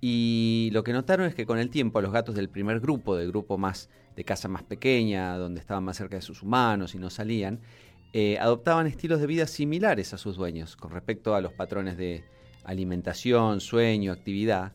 Y 0.00 0.70
lo 0.72 0.84
que 0.84 0.92
notaron 0.92 1.26
es 1.26 1.34
que 1.34 1.46
con 1.46 1.58
el 1.58 1.68
tiempo 1.68 2.00
los 2.00 2.12
gatos 2.12 2.36
del 2.36 2.48
primer 2.48 2.78
grupo, 2.78 3.16
del 3.16 3.30
grupo 3.30 3.58
más 3.58 3.88
de 4.14 4.22
casa 4.22 4.46
más 4.46 4.62
pequeña, 4.62 5.36
donde 5.36 5.58
estaban 5.58 5.82
más 5.82 5.96
cerca 5.96 6.14
de 6.14 6.22
sus 6.22 6.44
humanos 6.44 6.94
y 6.94 7.00
no 7.00 7.10
salían, 7.10 7.58
eh, 8.12 8.38
adoptaban 8.38 8.86
estilos 8.86 9.20
de 9.20 9.26
vida 9.26 9.48
similares 9.48 10.14
a 10.14 10.18
sus 10.18 10.36
dueños 10.36 10.76
con 10.76 10.92
respecto 10.92 11.34
a 11.34 11.40
los 11.40 11.52
patrones 11.54 11.96
de 11.96 12.22
alimentación, 12.62 13.60
sueño, 13.60 14.12
actividad. 14.12 14.72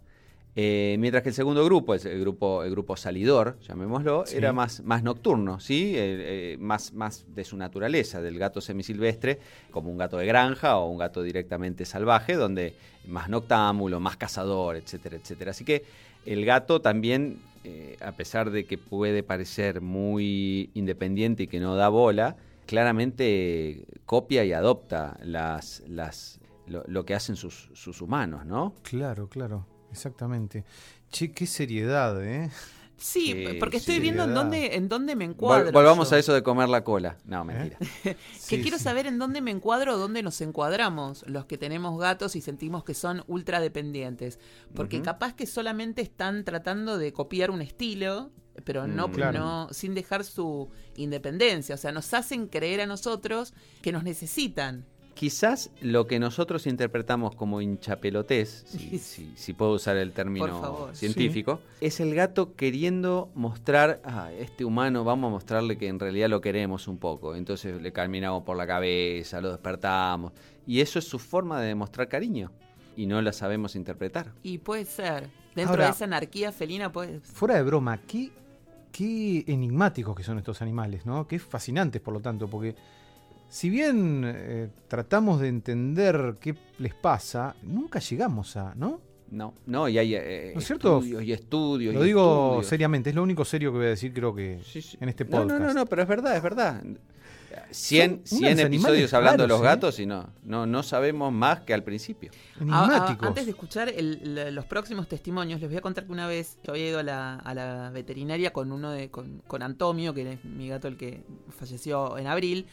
Eh, 0.56 0.98
mientras 1.00 1.24
que 1.24 1.30
el 1.30 1.36
segundo 1.36 1.64
grupo, 1.64 1.94
el, 1.94 2.20
grupo, 2.20 2.64
el 2.64 2.72
grupo 2.72 2.98
salidor, 2.98 3.58
llamémoslo, 3.62 4.26
Sí. 4.26 4.36
era 4.38 4.52
más, 4.52 4.82
más 4.84 5.02
nocturno, 5.02 5.60
¿sí? 5.62 5.94
Eh, 5.96 6.54
eh, 6.54 6.58
más, 6.60 6.94
más 6.94 7.26
de 7.34 7.46
su 7.46 7.56
naturaleza, 7.56 8.22
del 8.22 8.38
gato 8.38 8.60
semisilvestre, 8.60 9.40
como 9.72 9.90
un 9.90 9.98
gato 9.98 10.18
de 10.18 10.26
granja 10.26 10.78
o 10.78 10.90
un 10.90 10.98
gato 10.98 11.24
directamente 11.24 11.86
salvaje, 11.86 12.34
donde 12.36 12.74
más 13.08 13.30
noctámbulo, 13.30 14.00
más 14.02 14.18
cazador, 14.18 14.76
etcétera, 14.76 15.16
etcétera. 15.16 15.52
Así 15.52 15.64
que 15.64 15.84
el 16.26 16.44
gato 16.44 16.82
también, 16.82 17.40
eh, 17.64 17.96
a 18.02 18.12
pesar 18.12 18.52
de 18.52 18.66
que 18.66 18.78
puede 18.78 19.24
parecer 19.24 19.80
muy 19.80 20.70
independiente 20.74 21.44
y 21.44 21.48
que 21.48 21.62
no 21.62 21.76
da 21.76 21.88
bola, 21.88 22.36
claramente 22.68 23.86
copia 24.06 24.44
y 24.44 24.52
adopta 24.54 25.18
las, 25.24 25.82
las, 25.88 26.40
lo, 26.68 26.84
lo 26.88 27.06
que 27.06 27.16
hacen 27.16 27.36
sus, 27.38 27.70
sus 27.74 28.02
humanos, 28.02 28.46
¿no? 28.46 28.74
Claro, 28.84 29.28
claro. 29.30 29.66
Exactamente. 29.92 30.64
Che, 31.12 31.32
qué 31.32 31.46
seriedad, 31.46 32.24
¿eh? 32.24 32.50
Sí, 32.98 33.32
Sí, 33.34 33.58
porque 33.60 33.78
estoy 33.78 33.96
sí, 33.96 34.02
viendo 34.02 34.26
en 34.26 34.34
dónde, 34.36 34.76
en 34.76 34.88
dónde 34.88 35.16
me 35.16 35.26
Vol- 35.26 35.32
encuadro. 35.32 35.72
volvamos 35.72 36.12
yo. 36.12 36.16
a 36.16 36.20
eso 36.20 36.34
de 36.36 36.44
comer 36.44 36.70
la 36.70 36.84
cola. 36.84 37.18
No, 37.26 37.44
mentira. 37.44 37.78
Que 38.04 38.16
Sí, 38.38 38.62
quiero 38.62 38.78
sí. 38.78 38.84
saber 38.84 39.08
en 39.08 39.18
dónde 39.18 39.42
me 39.42 39.50
encuadro, 39.50 39.98
dónde 39.98 40.22
nos 40.22 40.40
encuadramos 40.42 41.24
los 41.28 41.46
que 41.46 41.58
tenemos 41.58 42.00
gatos 42.00 42.36
y 42.36 42.42
sentimos 42.42 42.84
que 42.84 42.94
son 42.94 43.24
ultra 43.28 43.60
dependientes. 43.60 44.40
Porque 44.76 45.02
capaz 45.02 45.34
que 45.34 45.48
solamente 45.48 46.04
están 46.04 46.44
tratando 46.46 47.00
de 47.00 47.12
copiar 47.12 47.50
un 47.50 47.62
estilo, 47.64 48.30
pero 48.66 48.86
no, 48.86 49.08
Mm. 49.08 49.12
Claro. 49.14 49.40
no 49.40 49.68
sin 49.72 49.96
dejar 49.96 50.24
su 50.24 50.70
independencia. 50.96 51.74
O 51.74 51.78
sea, 51.80 51.92
nos 51.92 52.14
hacen 52.14 52.48
creer 52.48 52.82
a 52.82 52.86
nosotros 52.86 53.54
que 53.82 53.92
nos 53.92 54.04
necesitan. 54.04 54.86
Quizás 55.22 55.70
lo 55.82 56.08
que 56.08 56.18
nosotros 56.18 56.66
interpretamos 56.66 57.36
como 57.36 57.62
hinchapelotés, 57.62 58.64
si, 58.66 58.98
si- 58.98 59.32
si 59.36 59.54
puedo 59.54 59.74
usar 59.74 59.96
el 59.98 60.14
término 60.14 60.90
científico, 60.94 61.60
es 61.80 62.00
el 62.00 62.16
gato 62.16 62.56
queriendo 62.56 63.30
mostrar 63.36 64.02
a 64.04 64.32
este 64.34 64.66
humano, 64.66 65.04
vamos 65.04 65.28
a 65.28 65.32
mostrarle 65.34 65.78
que 65.78 65.90
en 65.90 66.00
realidad 66.00 66.28
lo 66.28 66.42
queremos 66.42 66.88
un 66.88 66.98
poco. 66.98 67.36
Entonces 67.36 67.80
le 67.80 67.92
caminamos 67.94 68.42
por 68.42 68.58
la 68.58 68.66
cabeza, 68.66 69.42
lo 69.42 69.52
despertamos. 69.52 70.32
Y 70.66 70.82
eso 70.82 70.98
es 70.98 71.06
su 71.08 71.20
forma 71.20 71.62
de 71.62 71.68
demostrar 71.68 72.08
cariño. 72.08 72.52
Y 72.98 73.06
no 73.06 73.22
la 73.22 73.32
sabemos 73.32 73.76
interpretar. 73.76 74.34
Y 74.42 74.58
puede 74.58 74.86
ser. 74.86 75.30
Dentro 75.54 75.74
Ahora- 75.74 75.86
de 75.86 75.92
esa 75.92 76.06
anarquía 76.06 76.52
felina, 76.52 76.92
pues. 76.92 77.22
Fuera 77.22 77.54
de 77.58 77.62
broma, 77.62 78.00
qué, 78.08 78.32
qué 78.92 79.44
enigmáticos 79.46 80.16
que 80.16 80.24
son 80.24 80.40
estos 80.40 80.64
animales, 80.64 81.06
¿no? 81.06 81.28
Qué 81.28 81.38
fascinantes, 81.38 82.02
por 82.02 82.16
lo 82.16 82.22
tanto, 82.22 82.48
porque 82.50 82.76
si 83.52 83.70
bien 83.70 84.24
eh, 84.26 84.70
tratamos 84.88 85.42
de 85.42 85.50
entender 85.50 86.38
qué 86.40 86.56
les 86.80 86.94
pasa, 86.96 87.56
nunca 87.64 88.00
llegamos 88.00 88.56
a, 88.56 88.74
¿no? 88.76 89.02
No, 89.30 89.54
no, 89.66 89.88
y 89.88 89.98
hay 89.98 90.16
eh, 90.16 90.52
¿No 90.54 90.60
es 90.60 90.66
cierto? 90.68 90.98
estudios 91.00 91.24
y 91.24 91.32
estudios. 91.34 91.94
Lo 91.94 92.04
y 92.04 92.08
digo 92.08 92.46
estudios. 92.48 92.68
seriamente, 92.68 93.10
es 93.12 93.16
lo 93.16 93.24
único 93.24 93.46
serio 93.46 93.72
que 93.72 93.78
voy 93.78 93.88
a 93.88 93.90
decir, 93.92 94.14
creo 94.14 94.34
que 94.34 94.60
Sí, 94.66 94.82
sí. 94.82 94.98
en 95.00 95.08
este 95.10 95.24
No, 95.26 95.30
podcast. 95.32 95.60
No, 95.62 95.68
no, 95.68 95.74
no, 95.74 95.86
pero 95.86 96.02
es 96.02 96.08
verdad, 96.08 96.36
es 96.36 96.44
verdad. 96.44 96.82
100, 97.72 98.22
Son 98.26 98.40
100 98.40 98.54
unos 98.54 98.66
episodios 98.66 99.14
hablando 99.14 99.44
de 99.44 99.50
los 99.50 99.60
¿eh? 99.60 99.64
gatos 99.64 100.00
y 100.00 100.06
no, 100.06 100.30
no, 100.44 100.66
no 100.66 100.84
sabemos 100.84 101.32
más 101.34 101.62
que 101.62 101.74
al 101.74 101.84
principio. 101.84 102.32
A- 102.32 102.60
a- 102.60 102.62
Enigmáticos. 102.64 103.28
antes 103.28 103.46
de 103.46 103.52
escuchar 103.52 103.90
el- 103.90 104.36
la- 104.36 104.52
los 104.52 104.66
próximos 104.66 105.08
testimonios, 105.08 105.60
les 105.62 105.70
voy 105.70 105.78
a 105.78 105.82
contar 105.82 106.06
que 106.06 106.12
una 106.12 106.28
vez 106.28 106.58
yo 106.64 106.72
había 106.72 106.90
ido 106.90 107.00
a 107.00 107.04
la, 107.04 107.36
a 107.36 107.54
la 107.54 107.90
veterinaria 107.92 108.52
con 108.54 108.72
uno 108.72 108.92
de, 108.92 109.10
con, 109.10 109.42
con 109.48 109.64
Antonio, 109.64 110.14
que 110.14 110.34
es 110.34 110.46
mi 110.46 110.68
gato 110.70 110.88
el 110.88 110.98
que 110.98 111.24
falleció 111.50 112.18
en 112.18 112.28
abril. 112.28 112.66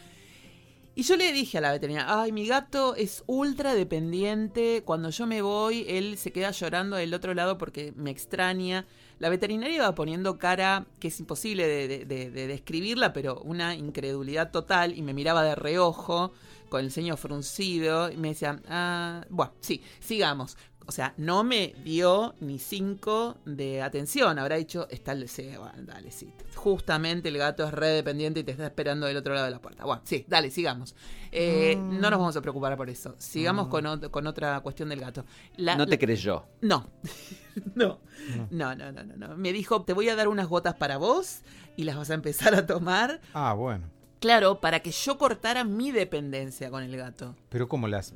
Y 0.99 1.05
yo 1.05 1.14
le 1.14 1.32
dije 1.32 1.59
a 1.59 1.61
la 1.61 1.70
veterinaria, 1.70 2.22
ay, 2.22 2.32
mi 2.32 2.44
gato 2.44 2.96
es 2.96 3.22
ultra 3.28 3.72
dependiente. 3.72 4.82
Cuando 4.84 5.11
yo 5.11 5.28
me 5.28 5.42
voy, 5.42 5.84
él 5.86 6.18
se 6.18 6.32
queda 6.32 6.51
llorando 6.51 6.96
del 6.96 7.14
otro 7.14 7.34
lado 7.34 7.57
porque 7.57 7.92
me 7.94 8.11
extraña. 8.11 8.84
La 9.20 9.28
veterinaria 9.28 9.76
iba 9.76 9.94
poniendo 9.94 10.38
cara 10.38 10.86
que 10.99 11.07
es 11.07 11.20
imposible 11.20 11.68
de 12.05 12.49
describirla, 12.49 13.12
pero 13.12 13.38
una 13.42 13.76
incredulidad 13.76 14.51
total. 14.51 14.99
Y 14.99 15.03
me 15.03 15.14
miraba 15.14 15.44
de 15.44 15.55
reojo, 15.55 16.32
con 16.68 16.80
el 16.80 16.90
ceño 16.90 17.16
fruncido. 17.16 18.11
Y 18.11 18.16
me 18.16 18.30
decía, 18.30 18.61
ah, 18.68 19.24
bueno, 19.30 19.53
sí, 19.61 19.80
sigamos. 20.01 20.57
O 20.89 20.93
sea, 20.93 21.12
no 21.18 21.45
me 21.45 21.74
dio 21.84 22.34
ni 22.41 22.59
cinco 22.59 23.36
de 23.45 23.82
atención. 23.82 24.39
Habrá 24.39 24.57
dicho, 24.57 24.89
está 24.89 25.12
el 25.12 25.28
sí, 25.28 25.47
bueno, 25.59 25.74
dale, 25.82 26.11
sí. 26.11 26.32
Justamente 26.57 27.28
el 27.28 27.36
gato 27.36 27.62
es 27.66 27.72
re 27.74 27.89
dependiente 27.89 28.41
y 28.41 28.43
te 28.43 28.53
está 28.53 28.64
esperando 28.64 29.07
del 29.07 29.18
otro 29.18 29.34
lado 29.34 29.45
de 29.45 29.51
la 29.53 29.61
puerta. 29.61 29.84
Bueno, 29.84 30.01
sí, 30.05 30.24
dale, 30.26 30.51
sigamos. 30.51 30.95
Eh, 31.30 31.76
Mm. 31.76 32.01
No 32.01 32.09
nos 32.11 32.18
vamos 32.18 32.36
a 32.36 32.41
preocupar 32.41 32.74
por 32.78 32.89
eso. 32.89 33.14
Sigamos 33.18 33.66
Mm. 33.66 33.70
con, 33.70 34.01
con 34.11 34.26
otra 34.26 34.59
cuestión 34.61 34.89
del 34.89 35.01
gato. 35.01 35.26
La- 35.57 35.76
no 35.76 35.86
te 35.86 35.99
creyó. 35.99 36.47
no. 36.62 36.89
no. 37.74 38.01
No. 38.49 38.49
No, 38.51 38.74
no, 38.74 38.91
no, 38.93 39.05
no, 39.05 39.16
no. 39.16 39.36
Me 39.36 39.53
dijo, 39.53 39.82
te 39.82 39.93
voy 39.93 40.09
a 40.09 40.16
dar 40.16 40.28
unas 40.28 40.49
gotas 40.49 40.74
para 40.74 40.97
vos 40.97 41.41
y 41.76 41.84
las 41.84 41.97
vas 41.97 42.09
a 42.11 42.14
empezar 42.14 42.55
a 42.55 42.66
tomar. 42.66 43.20
Ah, 43.34 43.53
bueno. 43.53 43.91
Claro, 44.20 44.61
para 44.61 44.80
que 44.80 44.91
yo 44.91 45.18
cortara 45.18 45.64
mi 45.64 45.91
dependencia 45.93 46.70
con 46.70 46.82
el 46.82 46.97
gato. 46.97 47.36
Pero 47.51 47.68
como 47.68 47.89
las... 47.89 48.14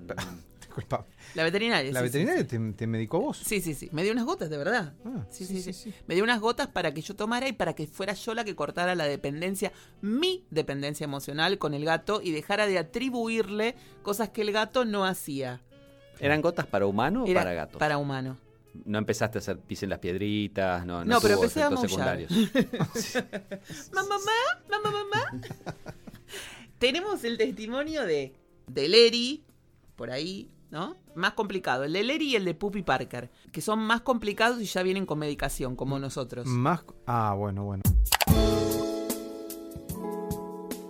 Disculpa. 0.73 1.05
La 1.35 1.45
veterinaria. 1.45 1.93
¿La 1.93 2.01
sí, 2.01 2.05
veterinaria 2.05 2.41
sí, 2.41 2.47
te, 2.47 2.73
te 2.73 2.87
medicó 2.87 3.21
vos? 3.21 3.37
Sí, 3.45 3.61
sí, 3.61 3.75
sí. 3.75 3.91
Me 3.93 4.03
dio 4.03 4.13
unas 4.13 4.25
gotas, 4.25 4.49
de 4.49 4.57
verdad. 4.57 4.95
Ah, 5.05 5.27
Sí, 5.31 5.45
sí, 5.45 5.61
sí, 5.73 5.93
Me 6.07 6.15
dio 6.15 6.25
unas 6.25 6.41
gotas 6.41 6.67
para 6.69 6.95
que 6.95 7.03
yo 7.03 7.15
tomara 7.15 7.47
y 7.47 7.53
para 7.53 7.75
que 7.75 7.87
fuera 7.87 8.15
yo 8.15 8.33
la 8.33 8.43
que 8.45 8.57
cortara 8.57 8.95
la 8.95 9.05
dependencia, 9.05 9.71
mi 10.01 10.47
dependencia 10.51 11.05
emocional 11.05 11.59
con 11.59 11.75
el 11.75 11.85
gato 11.85 12.23
y 12.23 12.31
dejara 12.31 12.67
de 12.67 12.79
atribuirle 12.79 13.75
cosas 14.03 14.31
que 14.31 14.41
el 14.41 14.53
gato 14.53 14.87
no 14.87 15.05
hacía. 15.05 15.61
¿Eran 16.19 16.41
gotas 16.41 16.67
para 16.67 16.87
humano 16.87 17.25
o 17.25 17.27
Era 17.27 17.41
para 17.41 17.53
gatos? 17.53 17.79
Para 17.79 17.99
humano. 17.99 18.39
No 18.87 18.97
empezaste 18.97 19.37
a 19.37 19.41
hacer 19.41 19.59
pis 19.59 19.83
en 19.83 19.91
las 19.91 19.99
piedritas, 19.99 20.87
no, 20.87 21.05
No, 21.05 21.21
pero 21.21 21.35
tuvo 21.35 21.45
empecé 21.45 21.63
a 21.63 21.77
secundarios. 21.77 22.33
Mamá, 23.93 24.17
mamá, 24.71 24.91
mamá. 24.91 25.41
Tenemos 26.79 27.23
el 27.25 27.37
testimonio 27.37 28.05
de, 28.07 28.35
de 28.67 28.89
Leri, 28.89 29.45
por 29.95 30.11
ahí, 30.11 30.51
¿no? 30.73 30.97
Más 31.15 31.35
complicado. 31.35 31.85
El 31.85 31.93
de 31.93 32.03
Leri 32.03 32.31
y 32.31 32.37
el 32.37 32.47
de 32.47 32.55
Puppy 32.55 32.83
Parker, 32.83 33.31
que 33.53 33.61
son 33.61 33.79
más 33.79 34.01
complicados 34.01 34.61
y 34.61 34.65
ya 34.65 34.83
vienen 34.83 35.07
con 35.07 35.19
medicación, 35.19 35.77
como 35.77 35.99
nosotros. 35.99 36.47
Más... 36.47 36.81
Ah, 37.07 37.35
bueno, 37.39 37.65
bueno. 37.65 37.83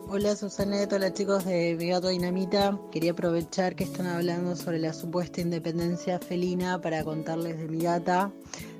Hola 0.08 0.36
Susanet, 0.36 0.92
hola 0.92 1.12
chicos 1.12 1.44
de 1.46 1.74
Mi 1.78 1.88
Gato 1.88 2.08
Dinamita. 2.08 2.78
Quería 2.92 3.12
aprovechar 3.12 3.74
que 3.74 3.84
están 3.84 4.06
hablando 4.06 4.54
sobre 4.54 4.78
la 4.78 4.92
supuesta 4.92 5.40
independencia 5.40 6.18
felina 6.18 6.80
para 6.80 7.02
contarles 7.02 7.58
de 7.58 7.66
mi 7.66 7.78
gata, 7.78 8.30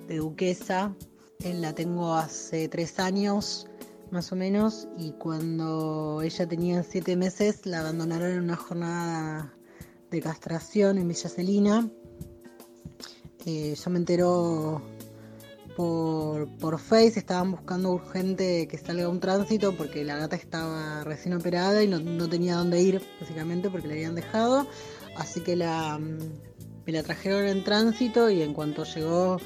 de 0.08 0.18
Duquesa. 0.18 0.94
La 1.42 1.74
tengo 1.74 2.14
hace 2.14 2.68
tres 2.68 3.00
años, 3.00 3.66
más 4.12 4.30
o 4.30 4.36
menos, 4.36 4.86
y 4.96 5.12
cuando 5.12 6.20
ella 6.22 6.46
tenía 6.46 6.82
siete 6.84 7.16
meses 7.16 7.66
la 7.66 7.80
abandonaron 7.80 8.30
en 8.30 8.42
una 8.42 8.56
jornada 8.56 9.52
de 10.12 10.20
castración 10.20 10.98
en 10.98 11.08
Villa 11.08 11.28
Celina. 11.28 11.88
Eh, 13.46 13.74
yo 13.74 13.90
me 13.90 13.98
entero 13.98 14.82
por, 15.76 16.48
por 16.58 16.78
Face, 16.78 17.18
estaban 17.18 17.50
buscando 17.50 17.90
urgente 17.90 18.68
que 18.68 18.78
salga 18.78 19.08
un 19.08 19.20
tránsito 19.20 19.74
porque 19.74 20.04
la 20.04 20.16
gata 20.16 20.36
estaba 20.36 21.02
recién 21.02 21.34
operada 21.34 21.82
y 21.82 21.88
no, 21.88 21.98
no 21.98 22.28
tenía 22.28 22.56
dónde 22.56 22.80
ir, 22.80 23.02
básicamente, 23.20 23.70
porque 23.70 23.88
la 23.88 23.94
habían 23.94 24.14
dejado. 24.14 24.66
Así 25.16 25.40
que 25.40 25.56
la, 25.56 25.98
mm, 25.98 26.18
me 26.86 26.92
la 26.92 27.02
trajeron 27.02 27.46
en 27.46 27.64
tránsito 27.64 28.30
y 28.30 28.42
en 28.42 28.52
cuanto 28.54 28.84
llegó, 28.84 29.38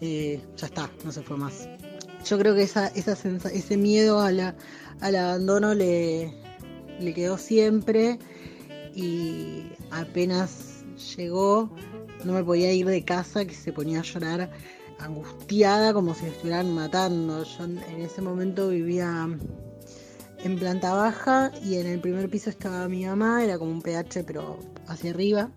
eh, 0.00 0.40
ya 0.56 0.66
está, 0.66 0.90
no 1.04 1.10
se 1.10 1.22
fue 1.22 1.36
más. 1.36 1.68
Yo 2.24 2.38
creo 2.38 2.54
que 2.54 2.62
esa, 2.62 2.86
esa 2.88 3.12
ese 3.50 3.76
miedo 3.76 4.20
a 4.20 4.30
la- 4.30 4.54
al 5.00 5.16
abandono 5.16 5.74
le, 5.74 6.32
le 7.00 7.14
quedó 7.14 7.36
siempre 7.38 8.18
y 8.94 9.72
apenas 9.90 10.84
llegó 11.16 11.70
no 12.24 12.34
me 12.34 12.44
podía 12.44 12.72
ir 12.72 12.86
de 12.86 13.04
casa 13.04 13.44
que 13.44 13.54
se 13.54 13.72
ponía 13.72 14.00
a 14.00 14.02
llorar 14.02 14.50
angustiada 14.98 15.92
como 15.92 16.14
si 16.14 16.24
me 16.24 16.30
estuvieran 16.30 16.72
matando. 16.72 17.44
Yo 17.44 17.64
en 17.64 18.00
ese 18.00 18.22
momento 18.22 18.68
vivía 18.68 19.28
en 20.44 20.58
planta 20.58 20.94
baja 20.94 21.52
y 21.62 21.76
en 21.76 21.86
el 21.86 22.00
primer 22.00 22.28
piso 22.28 22.50
estaba 22.50 22.88
mi 22.88 23.04
mamá, 23.04 23.42
era 23.42 23.58
como 23.58 23.72
un 23.72 23.82
PH 23.82 24.24
pero 24.24 24.58
hacia 24.86 25.10
arriba. 25.10 25.50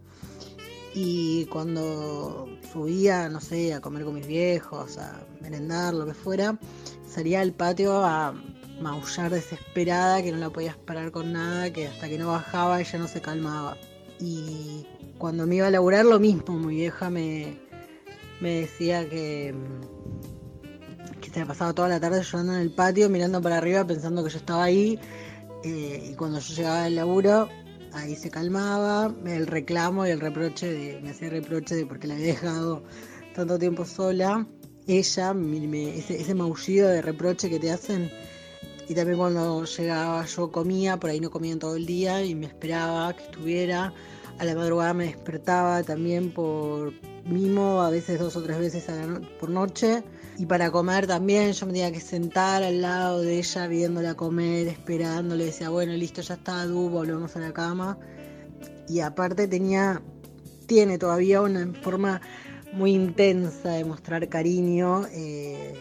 Y 0.94 1.46
cuando 1.48 2.48
subía, 2.72 3.28
no 3.28 3.42
sé, 3.42 3.74
a 3.74 3.82
comer 3.82 4.06
con 4.06 4.16
mis 4.16 4.28
viejos, 4.28 4.98
a 4.98 5.26
merendar, 5.42 5.94
lo 5.94 6.06
que 6.06 6.14
fuera, 6.14 6.58
salía 7.06 7.42
al 7.42 7.52
patio 7.52 8.04
a 8.04 8.34
maullar 8.82 9.32
desesperada, 9.32 10.22
que 10.22 10.32
no 10.32 10.38
la 10.38 10.50
podías 10.50 10.76
parar 10.78 11.12
con 11.12 11.34
nada, 11.34 11.72
que 11.72 11.88
hasta 11.88 12.08
que 12.10 12.18
no 12.18 12.28
bajaba 12.30 12.80
ella 12.82 13.00
no 13.00 13.08
se 13.08 13.22
calmaba. 13.22 13.78
Y 14.20 14.86
cuando 15.18 15.46
me 15.48 15.56
iba 15.56 15.68
a 15.68 15.72
laburar 15.72 16.06
lo 16.06 16.20
mismo, 16.20 16.58
mi 16.58 16.76
vieja 16.76 17.10
me, 17.10 17.58
me 18.42 18.62
decía 18.62 19.08
que, 19.10 19.54
que 21.22 21.30
se 21.30 21.40
la 21.40 21.46
pasaba 21.46 21.74
toda 21.74 21.88
la 21.90 22.00
tarde 22.00 22.22
llorando 22.24 22.54
en 22.54 22.60
el 22.62 22.72
patio, 22.72 23.10
mirando 23.10 23.42
para 23.42 23.58
arriba, 23.58 23.86
pensando 23.86 24.24
que 24.24 24.30
yo 24.30 24.38
estaba 24.38 24.64
ahí. 24.66 25.00
eh, 25.64 26.10
y 26.12 26.16
cuando 26.16 26.40
yo 26.40 26.54
llegaba 26.56 26.84
del 26.84 26.96
laburo, 26.96 27.50
ahí 27.94 28.16
se 28.16 28.30
calmaba, 28.30 29.14
el 29.26 29.48
reclamo 29.48 30.06
y 30.06 30.12
el 30.12 30.20
reproche, 30.20 30.68
de, 30.72 31.00
me 31.02 31.10
hacía 31.12 31.30
reproche 31.30 31.76
de 31.76 31.86
porque 31.86 32.08
la 32.08 32.14
había 32.16 32.28
dejado 32.28 32.84
tanto 33.34 33.58
tiempo 33.58 33.86
sola. 33.86 34.46
Ella, 34.88 35.34
me- 35.34 35.68
me- 35.68 35.98
ese, 35.98 36.22
ese 36.22 36.36
maullido 36.36 36.88
de 36.90 37.02
reproche 37.02 37.50
que 37.50 37.60
te 37.60 37.72
hacen. 37.72 38.12
Y 38.88 38.94
también 38.94 39.18
cuando 39.18 39.66
llegaba 39.66 40.26
yo 40.26 40.52
comía, 40.52 40.98
por 40.98 41.10
ahí 41.10 41.20
no 41.20 41.32
comía 41.32 41.54
en 41.54 41.60
todo 41.60 41.76
el 41.76 41.86
día 41.86 42.24
y 42.24 42.36
me 42.36 42.46
esperaba 42.46 43.16
que 43.16 43.24
estuviera. 43.24 43.94
A 44.38 44.46
la 44.46 44.54
madrugada 44.54 44.94
me 44.94 45.06
despertaba 45.06 45.82
también 45.82 46.32
por 46.32 46.94
mimo, 47.26 47.82
a 47.82 47.90
veces 47.90 48.20
dos 48.20 48.36
o 48.36 48.44
tres 48.44 48.60
veces 48.60 48.86
por 49.40 49.50
noche. 49.50 50.04
Y 50.38 50.46
para 50.46 50.70
comer 50.72 51.08
también 51.08 51.54
yo 51.54 51.66
me 51.66 51.72
tenía 51.72 51.92
que 51.92 52.02
sentar 52.02 52.62
al 52.62 52.82
lado 52.82 53.22
de 53.22 53.40
ella 53.40 53.68
viéndola 53.68 54.14
comer, 54.16 54.68
esperándole. 54.68 55.46
Decía, 55.46 55.70
bueno, 55.70 55.94
listo, 55.94 56.22
ya 56.22 56.36
está, 56.36 56.66
Du, 56.66 56.90
volvemos 56.90 57.36
a 57.36 57.40
la 57.40 57.54
cama. 57.54 57.98
Y 58.88 59.00
aparte 59.00 59.48
tenía, 59.48 60.02
tiene 60.68 60.98
todavía 60.98 61.42
una 61.42 61.72
forma 61.82 62.22
muy 62.74 62.92
intensa 62.92 63.70
de 63.70 63.86
mostrar 63.86 64.28
cariño. 64.28 65.08
eh, 65.12 65.74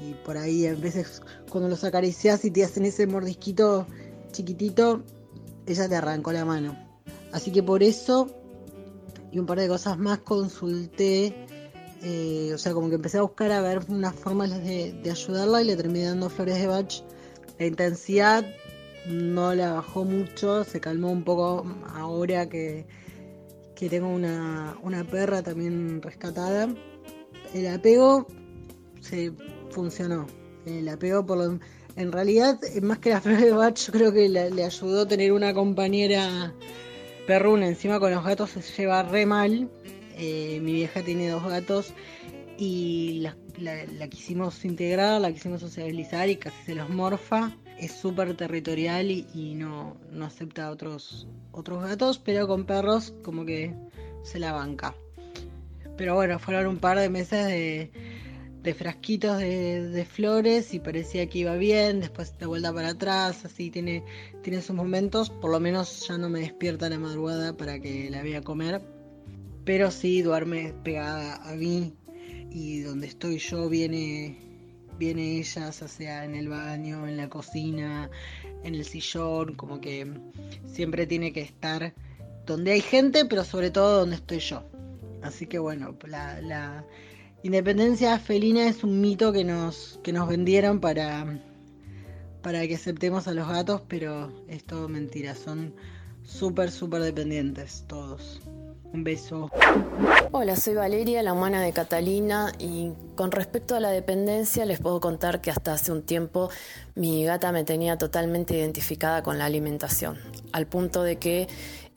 y 0.00 0.14
por 0.24 0.36
ahí 0.36 0.66
a 0.66 0.74
veces 0.74 1.22
cuando 1.50 1.68
los 1.68 1.84
acaricias 1.84 2.44
y 2.44 2.50
te 2.50 2.64
hacen 2.64 2.84
ese 2.86 3.06
mordisquito 3.06 3.86
chiquitito, 4.32 5.02
ella 5.66 5.88
te 5.88 5.96
arrancó 5.96 6.32
la 6.32 6.44
mano. 6.44 6.76
Así 7.32 7.52
que 7.52 7.62
por 7.62 7.82
eso 7.82 8.28
y 9.32 9.38
un 9.38 9.46
par 9.46 9.58
de 9.58 9.68
cosas 9.68 9.98
más 9.98 10.18
consulté, 10.18 11.34
eh, 12.02 12.50
o 12.54 12.58
sea, 12.58 12.72
como 12.72 12.88
que 12.88 12.96
empecé 12.96 13.18
a 13.18 13.22
buscar 13.22 13.52
a 13.52 13.60
ver 13.60 13.80
unas 13.88 14.14
formas 14.14 14.50
de, 14.50 15.00
ayudarla 15.08 15.62
y 15.62 15.66
le 15.66 15.76
terminé 15.76 16.06
dando 16.06 16.30
flores 16.30 16.58
de 16.58 16.66
bach. 16.66 17.02
La 17.58 17.66
intensidad 17.66 18.44
no 19.06 19.54
la 19.54 19.74
bajó 19.74 20.04
mucho, 20.04 20.64
se 20.64 20.80
calmó 20.80 21.10
un 21.10 21.24
poco 21.24 21.64
ahora 21.94 22.48
que, 22.48 22.86
que 23.76 23.88
tengo 23.88 24.08
una, 24.08 24.76
una 24.82 25.04
perra 25.04 25.42
también 25.42 26.02
rescatada. 26.02 26.68
El 27.54 27.66
apego 27.68 28.26
se 29.00 29.32
funcionó. 29.70 30.26
El 30.66 30.88
apego 30.88 31.24
por 31.24 31.38
lo, 31.38 31.58
en 31.96 32.12
realidad, 32.12 32.58
eh, 32.64 32.80
más 32.80 32.98
que 32.98 33.10
la 33.10 33.20
flor 33.20 33.40
de 33.40 33.52
Bach, 33.52 33.76
yo 33.78 33.92
creo 33.92 34.12
que 34.12 34.28
la- 34.28 34.50
le 34.50 34.64
ayudó 34.64 35.06
tener 35.06 35.32
una 35.32 35.54
compañera 35.54 36.52
perruna. 37.26 37.66
Encima 37.66 37.98
con 38.00 38.10
los 38.12 38.24
gatos 38.24 38.50
se 38.50 38.60
lleva 38.60 39.02
re 39.02 39.26
mal. 39.26 39.70
Eh, 40.16 40.60
mi 40.62 40.72
vieja 40.72 41.02
tiene 41.02 41.28
dos 41.30 41.44
gatos 41.44 41.94
y 42.58 43.20
la, 43.22 43.36
la- 43.58 43.86
la 43.86 44.08
quisimos 44.08 44.64
integrar, 44.64 45.20
la 45.20 45.32
quisimos 45.32 45.60
socializar 45.60 46.28
y 46.28 46.36
casi 46.36 46.56
se 46.66 46.74
los 46.74 46.90
morfa. 46.90 47.56
Es 47.78 47.92
súper 47.92 48.36
territorial 48.36 49.10
y, 49.10 49.26
y 49.34 49.54
no, 49.54 49.96
no 50.12 50.26
acepta 50.26 50.66
a 50.66 50.70
otros, 50.70 51.26
otros 51.52 51.82
gatos, 51.82 52.18
pero 52.18 52.46
con 52.46 52.66
perros 52.66 53.14
como 53.22 53.46
que 53.46 53.74
se 54.22 54.38
la 54.38 54.52
banca. 54.52 54.94
Pero 55.96 56.14
bueno, 56.14 56.38
fueron 56.38 56.66
un 56.66 56.78
par 56.78 56.98
de 56.98 57.08
meses 57.08 57.46
de, 57.46 57.90
de 58.62 58.74
frasquitos 58.74 59.38
de, 59.38 60.06
flores 60.10 60.74
y 60.74 60.80
parecía 60.80 61.26
que 61.28 61.38
iba 61.38 61.56
bien, 61.56 62.00
después 62.00 62.36
de 62.38 62.46
vuelta 62.46 62.72
para 62.72 62.90
atrás, 62.90 63.44
así 63.44 63.70
tiene, 63.70 64.04
tiene 64.42 64.60
sus 64.60 64.76
momentos, 64.76 65.30
por 65.30 65.50
lo 65.50 65.60
menos 65.60 66.06
ya 66.06 66.18
no 66.18 66.28
me 66.28 66.40
despierta 66.40 66.88
la 66.90 66.98
madrugada 66.98 67.56
para 67.56 67.80
que 67.80 68.10
la 68.10 68.22
vea 68.22 68.38
a 68.38 68.42
comer, 68.42 68.82
pero 69.64 69.90
sí 69.90 70.20
duerme 70.22 70.74
pegada 70.84 71.36
a 71.36 71.54
mí 71.54 71.94
y 72.50 72.80
donde 72.80 73.06
estoy 73.06 73.38
yo 73.38 73.68
viene, 73.68 74.36
viene 74.98 75.38
ella, 75.38 75.70
ya 75.70 75.88
sea 75.88 76.24
en 76.24 76.34
el 76.34 76.48
baño, 76.48 77.06
en 77.06 77.16
la 77.16 77.30
cocina, 77.30 78.10
en 78.62 78.74
el 78.74 78.84
sillón, 78.84 79.54
como 79.54 79.80
que 79.80 80.06
siempre 80.66 81.06
tiene 81.06 81.32
que 81.32 81.40
estar 81.40 81.94
donde 82.44 82.72
hay 82.72 82.80
gente, 82.80 83.24
pero 83.24 83.44
sobre 83.44 83.70
todo 83.70 84.00
donde 84.00 84.16
estoy 84.16 84.40
yo. 84.40 84.64
Así 85.22 85.46
que 85.46 85.58
bueno, 85.58 85.96
la, 86.06 86.40
la 86.40 86.84
independencia 87.42 88.18
felina 88.18 88.66
es 88.66 88.84
un 88.84 89.00
mito 89.00 89.32
que 89.32 89.44
nos, 89.44 89.98
que 90.02 90.12
nos 90.12 90.28
vendieron 90.28 90.80
para, 90.80 91.38
para 92.42 92.66
que 92.66 92.74
aceptemos 92.74 93.28
a 93.28 93.32
los 93.32 93.48
gatos, 93.48 93.82
pero 93.88 94.32
es 94.48 94.64
todo 94.64 94.88
mentira, 94.88 95.34
son 95.34 95.74
súper, 96.24 96.70
súper 96.70 97.02
dependientes 97.02 97.84
todos. 97.86 98.40
Un 98.92 99.04
beso. 99.04 99.48
Hola, 100.32 100.56
soy 100.56 100.74
Valeria, 100.74 101.22
la 101.22 101.32
humana 101.32 101.62
de 101.62 101.72
Catalina, 101.72 102.52
y 102.58 102.90
con 103.14 103.30
respecto 103.30 103.76
a 103.76 103.80
la 103.80 103.90
dependencia 103.90 104.64
les 104.64 104.80
puedo 104.80 104.98
contar 105.00 105.40
que 105.40 105.52
hasta 105.52 105.74
hace 105.74 105.92
un 105.92 106.02
tiempo 106.02 106.50
mi 106.96 107.24
gata 107.24 107.52
me 107.52 107.62
tenía 107.62 107.98
totalmente 107.98 108.56
identificada 108.56 109.22
con 109.22 109.38
la 109.38 109.44
alimentación, 109.44 110.18
al 110.52 110.66
punto 110.66 111.04
de 111.04 111.16
que 111.16 111.46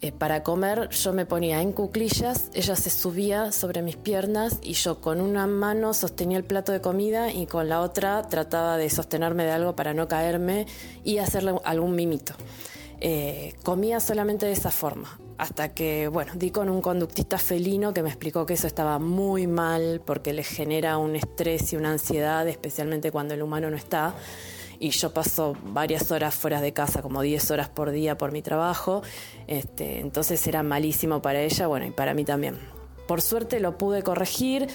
eh, 0.04 0.12
para 0.12 0.44
comer 0.44 0.90
yo 0.90 1.14
me 1.14 1.26
ponía 1.26 1.62
en 1.62 1.72
cuclillas, 1.72 2.50
ella 2.54 2.76
se 2.76 2.90
subía 2.90 3.54
sobre 3.54 3.82
mis 3.82 3.96
piernas 3.96 4.60
y 4.62 4.74
yo 4.74 5.00
con 5.00 5.22
una 5.22 5.48
mano 5.48 5.94
sostenía 5.94 6.38
el 6.38 6.44
plato 6.44 6.74
de 6.74 6.82
comida 6.82 7.32
y 7.32 7.46
con 7.46 7.70
la 7.70 7.80
otra 7.80 8.22
trataba 8.24 8.76
de 8.76 8.90
sostenerme 8.90 9.46
de 9.46 9.52
algo 9.52 9.78
para 9.78 9.94
no 9.94 10.10
caerme 10.10 10.68
y 11.06 11.20
hacerle 11.20 11.56
algún 11.64 11.96
mimito. 11.96 12.34
Eh, 13.00 13.54
comía 13.64 14.02
solamente 14.02 14.46
de 14.46 14.52
esa 14.52 14.72
forma, 14.72 15.18
hasta 15.38 15.74
que, 15.74 16.10
bueno, 16.10 16.34
di 16.36 16.52
con 16.52 16.68
un 16.68 16.82
conductista 16.82 17.38
felino 17.38 17.94
que 17.94 18.04
me 18.04 18.10
explicó 18.10 18.46
que 18.46 18.56
eso 18.56 18.68
estaba 18.68 19.00
muy 19.00 19.48
mal 19.48 20.02
porque 20.06 20.34
le 20.34 20.44
genera 20.44 20.98
un 20.98 21.16
estrés 21.16 21.72
y 21.72 21.78
una 21.78 21.92
ansiedad, 21.92 22.46
especialmente 22.50 23.10
cuando 23.10 23.36
el 23.36 23.42
humano 23.42 23.70
no 23.70 23.78
está 23.78 24.16
y 24.84 24.90
yo 24.90 25.14
paso 25.14 25.56
varias 25.64 26.12
horas 26.12 26.36
fuera 26.36 26.60
de 26.60 26.74
casa, 26.74 27.02
como 27.02 27.22
10 27.22 27.52
horas 27.52 27.70
por 27.70 27.92
día 27.92 28.18
por 28.18 28.34
mi 28.34 28.42
trabajo, 28.42 29.02
este, 29.48 30.02
entonces 30.02 30.46
era 30.46 30.62
malísimo 30.62 31.22
para 31.22 31.40
ella, 31.40 31.68
bueno, 31.68 31.86
y 31.86 31.92
para 31.92 32.14
mí 32.14 32.26
también. 32.26 32.60
Por 33.08 33.22
suerte 33.22 33.62
lo 33.62 33.78
pude 33.78 34.04
corregir 34.04 34.68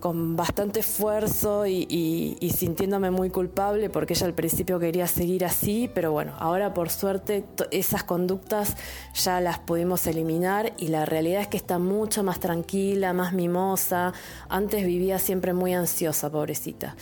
con 0.00 0.36
bastante 0.36 0.80
esfuerzo 0.80 1.66
y, 1.66 2.36
sintiéndome 2.54 3.10
muy 3.10 3.30
culpable 3.30 3.88
porque 3.88 4.12
ella 4.12 4.26
al 4.26 4.34
principio 4.34 4.78
quería 4.78 5.06
seguir 5.06 5.46
así, 5.46 5.90
pero 5.94 6.12
bueno, 6.12 6.34
ahora 6.38 6.74
por 6.74 6.90
suerte 6.90 7.46
esas 7.70 8.04
conductas 8.04 8.76
ya 9.14 9.40
las 9.40 9.60
pudimos 9.60 10.06
eliminar 10.06 10.74
y 10.76 10.88
la 10.88 11.06
realidad 11.06 11.40
es 11.40 11.48
que 11.48 11.56
está 11.56 11.78
mucho 11.78 12.22
más 12.22 12.38
tranquila, 12.38 13.14
más 13.14 13.32
mimosa. 13.32 14.12
Antes 14.50 14.84
vivía 14.84 15.18
siempre 15.18 15.54
muy 15.54 15.72
ansiosa, 15.72 16.30
pobrecita. 16.30 16.96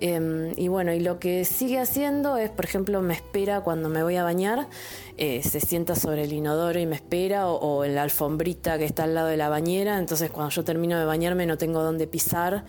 Em, 0.00 0.52
y 0.56 0.68
bueno, 0.68 0.92
y 0.92 1.00
lo 1.00 1.18
que 1.18 1.44
sigue 1.44 1.80
haciendo 1.80 2.36
es, 2.36 2.50
por 2.50 2.64
ejemplo, 2.64 3.02
me 3.02 3.14
espera 3.14 3.62
cuando 3.62 3.88
me 3.88 4.02
voy 4.04 4.14
a 4.16 4.22
bañar, 4.22 4.68
eh, 5.16 5.42
se 5.42 5.58
sienta 5.60 5.96
sobre 5.96 6.24
el 6.24 6.32
inodoro 6.32 6.78
y 6.78 6.86
me 6.86 6.94
espera, 6.94 7.48
o, 7.48 7.84
en 7.84 7.96
la 7.96 8.04
alfombrita 8.04 8.78
que 8.78 8.84
está 8.84 9.04
al 9.04 9.14
lado 9.14 9.26
de 9.26 9.36
la 9.36 9.48
bañera, 9.48 9.98
entonces 9.98 10.30
cuando 10.30 10.50
yo 10.50 10.62
termino 10.62 10.98
de 10.98 11.04
bañarme 11.04 11.46
no 11.46 11.58
tengo 11.58 11.82
dónde 11.82 12.06
pisar, 12.06 12.64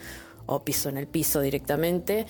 o 0.48 0.64
piso 0.64 0.90
en 0.90 0.98
el 0.98 1.08
piso 1.08 1.42
directamente. 1.42 2.26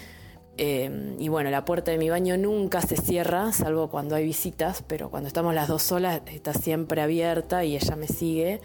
Em, 0.57 1.15
y 1.17 1.29
bueno, 1.29 1.49
la 1.49 1.63
puerta 1.63 1.91
de 1.91 1.97
mi 1.97 2.09
baño 2.09 2.35
nunca 2.35 2.81
se 2.81 2.97
cierra, 2.97 3.53
salvo 3.53 3.89
cuando 3.89 4.15
hay 4.15 4.25
visitas, 4.25 4.83
pero 4.85 5.09
cuando 5.09 5.27
estamos 5.27 5.53
las 5.55 5.69
dos 5.69 5.83
solas 5.83 6.21
está 6.25 6.53
siempre 6.53 7.01
abierta 7.01 7.63
y 7.63 7.77
ella 7.77 7.95
me 7.95 8.07
sigue. 8.07 8.59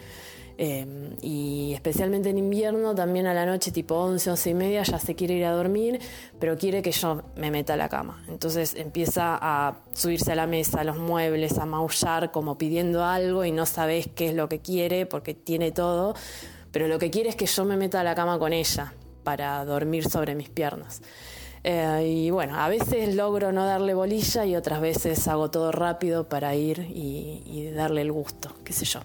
Em, 0.57 1.17
y 1.21 1.73
especialmente 1.75 2.31
en 2.31 2.39
invierno, 2.39 2.95
también 2.95 3.27
a 3.27 3.35
la 3.35 3.45
noche, 3.45 3.73
tipo 3.73 3.97
11, 3.97 4.31
11 4.31 4.51
y 4.51 4.55
media, 4.55 4.83
ya 4.85 4.99
se 5.01 5.17
quiere 5.17 5.35
ir 5.35 5.45
a 5.45 5.51
dormir, 5.51 6.01
pero 6.39 6.57
quiere 6.57 6.81
que 6.81 6.93
yo 6.93 7.23
me 7.37 7.51
meta 7.51 7.75
a 7.75 7.77
la 7.77 7.89
cama. 7.89 8.23
Entonces 8.29 8.75
empieza 8.77 9.37
a 9.41 9.81
subirse 9.95 10.31
a 10.33 10.37
la 10.37 10.47
mesa, 10.47 10.81
a 10.81 10.85
los 10.85 10.97
muebles, 10.97 11.59
a 11.59 11.67
maullar 11.67 12.31
como 12.31 12.57
pidiendo 12.57 13.05
algo 13.05 13.45
y 13.45 13.51
no 13.51 13.67
sabes 13.67 14.09
qué 14.15 14.29
es 14.29 14.35
lo 14.35 14.49
que 14.49 14.61
quiere 14.61 15.07
porque 15.07 15.35
tiene 15.35 15.73
todo, 15.73 16.15
pero 16.71 16.87
lo 16.87 16.99
que 16.99 17.11
quiere 17.11 17.31
es 17.31 17.37
que 17.37 17.47
yo 17.47 17.65
me 17.65 17.77
meta 17.77 18.01
a 18.01 18.05
la 18.05 18.15
cama 18.15 18.39
con 18.39 18.53
ella 18.53 18.95
para 19.25 19.65
dormir 19.65 20.09
sobre 20.09 20.37
mis 20.37 20.51
piernas. 20.51 21.03
Eh, 21.67 22.27
y 22.27 22.31
bueno, 22.31 22.61
a 22.61 22.69
veces 22.69 23.15
logro 23.15 23.51
no 23.51 23.65
darle 23.65 23.95
bolilla 23.95 24.45
y 24.45 24.55
otras 24.55 24.83
veces 24.83 25.27
hago 25.29 25.51
todo 25.51 25.73
rápido 25.73 26.29
para 26.29 26.55
ir 26.55 26.81
y, 26.81 27.43
y 27.47 27.71
darle 27.71 28.03
el 28.03 28.13
gusto, 28.13 28.53
qué 28.65 28.75
sé 28.75 28.85
yo. 28.85 29.01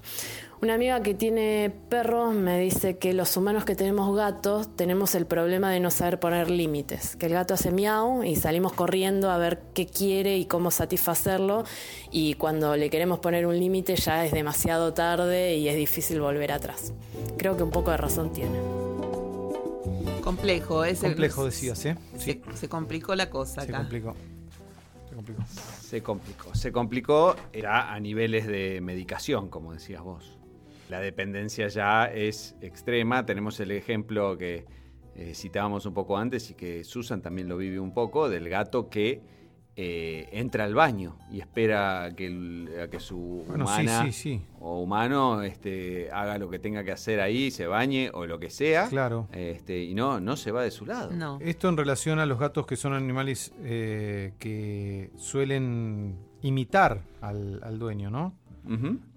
Una 0.61 0.73
amiga 0.73 1.01
que 1.01 1.13
tiene 1.13 1.73
perros 1.87 2.35
me 2.35 2.59
dice 2.59 2.97
que 2.97 3.13
los 3.13 3.37
humanos 3.37 3.63
que 3.63 3.75
tenemos 3.75 4.13
gatos 4.13 4.75
tenemos 4.75 5.15
el 5.15 5.25
problema 5.25 5.71
de 5.71 5.79
no 5.79 5.89
saber 5.89 6.19
poner 6.19 6.49
límites, 6.49 7.15
que 7.15 7.27
el 7.27 7.33
gato 7.33 7.53
hace 7.53 7.71
miau 7.71 8.23
y 8.23 8.35
salimos 8.35 8.73
corriendo 8.73 9.31
a 9.31 9.37
ver 9.37 9.61
qué 9.73 9.85
quiere 9.85 10.37
y 10.37 10.45
cómo 10.45 10.69
satisfacerlo 10.69 11.63
y 12.11 12.33
cuando 12.33 12.75
le 12.75 12.89
queremos 12.89 13.19
poner 13.19 13.45
un 13.45 13.57
límite 13.57 13.95
ya 13.95 14.25
es 14.25 14.33
demasiado 14.33 14.93
tarde 14.93 15.55
y 15.55 15.69
es 15.69 15.77
difícil 15.77 16.19
volver 16.19 16.51
atrás. 16.51 16.91
Creo 17.37 17.55
que 17.55 17.63
un 17.63 17.71
poco 17.71 17.91
de 17.91 17.97
razón 17.97 18.33
tiene. 18.33 18.59
Complejo, 20.21 20.83
es 20.83 20.99
complejo 20.99 21.45
decías, 21.45 21.85
¿eh? 21.85 21.95
Sí. 22.17 22.41
Se, 22.55 22.67
complicó 22.67 23.15
la 23.15 23.29
cosa 23.29 23.61
acá. 23.61 23.71
Se 23.71 23.77
complicó. 23.77 24.15
Se 25.07 25.15
complicó. 25.15 25.43
Se 25.81 26.03
complicó. 26.03 26.55
Se 26.55 26.71
complicó, 26.73 27.35
era 27.53 27.93
a 27.93 27.99
niveles 28.01 28.45
de 28.45 28.81
medicación, 28.81 29.47
como 29.47 29.71
decías 29.71 30.03
vos. 30.03 30.38
La 30.89 30.99
dependencia 30.99 31.67
ya 31.67 32.05
es 32.05 32.55
extrema. 32.61 33.23
Tenemos 33.23 33.59
el 33.59 33.71
ejemplo 33.71 34.37
que 34.37 34.65
eh, 35.15 35.33
citábamos 35.35 35.85
un 35.85 35.93
poco 35.93 36.17
antes 36.17 36.49
y 36.49 36.55
que 36.55 36.83
Susan 36.83 37.21
también 37.21 37.47
lo 37.47 37.57
vive 37.57 37.79
un 37.79 37.93
poco, 37.93 38.27
del 38.27 38.49
gato 38.49 38.89
que 38.89 39.21
eh, 39.75 40.27
entra 40.31 40.63
al 40.63 40.73
baño 40.73 41.19
y 41.31 41.41
espera 41.41 42.05
a 42.05 42.11
que, 42.15 42.87
que 42.89 42.99
su 42.99 43.45
humana 43.47 44.09
o 44.59 44.81
humano 44.81 45.43
este, 45.43 46.09
haga 46.11 46.39
lo 46.39 46.49
que 46.49 46.57
tenga 46.57 46.83
que 46.83 46.91
hacer 46.91 47.21
ahí, 47.21 47.51
se 47.51 47.67
bañe 47.67 48.09
o 48.11 48.25
lo 48.25 48.39
que 48.39 48.49
sea. 48.49 48.89
Claro. 48.89 49.27
Este, 49.31 49.83
y 49.83 49.93
no, 49.93 50.19
no 50.19 50.37
se 50.37 50.51
va 50.51 50.63
de 50.63 50.71
su 50.71 50.87
lado. 50.87 51.37
Esto 51.39 51.69
en 51.69 51.77
relación 51.77 52.17
a 52.17 52.25
los 52.25 52.39
gatos 52.39 52.65
que 52.65 52.75
son 52.75 52.93
animales 52.93 53.53
eh, 53.61 54.33
que 54.39 55.11
suelen 55.17 56.17
imitar 56.41 57.03
al, 57.21 57.77
dueño, 57.77 58.09
¿no? 58.09 58.33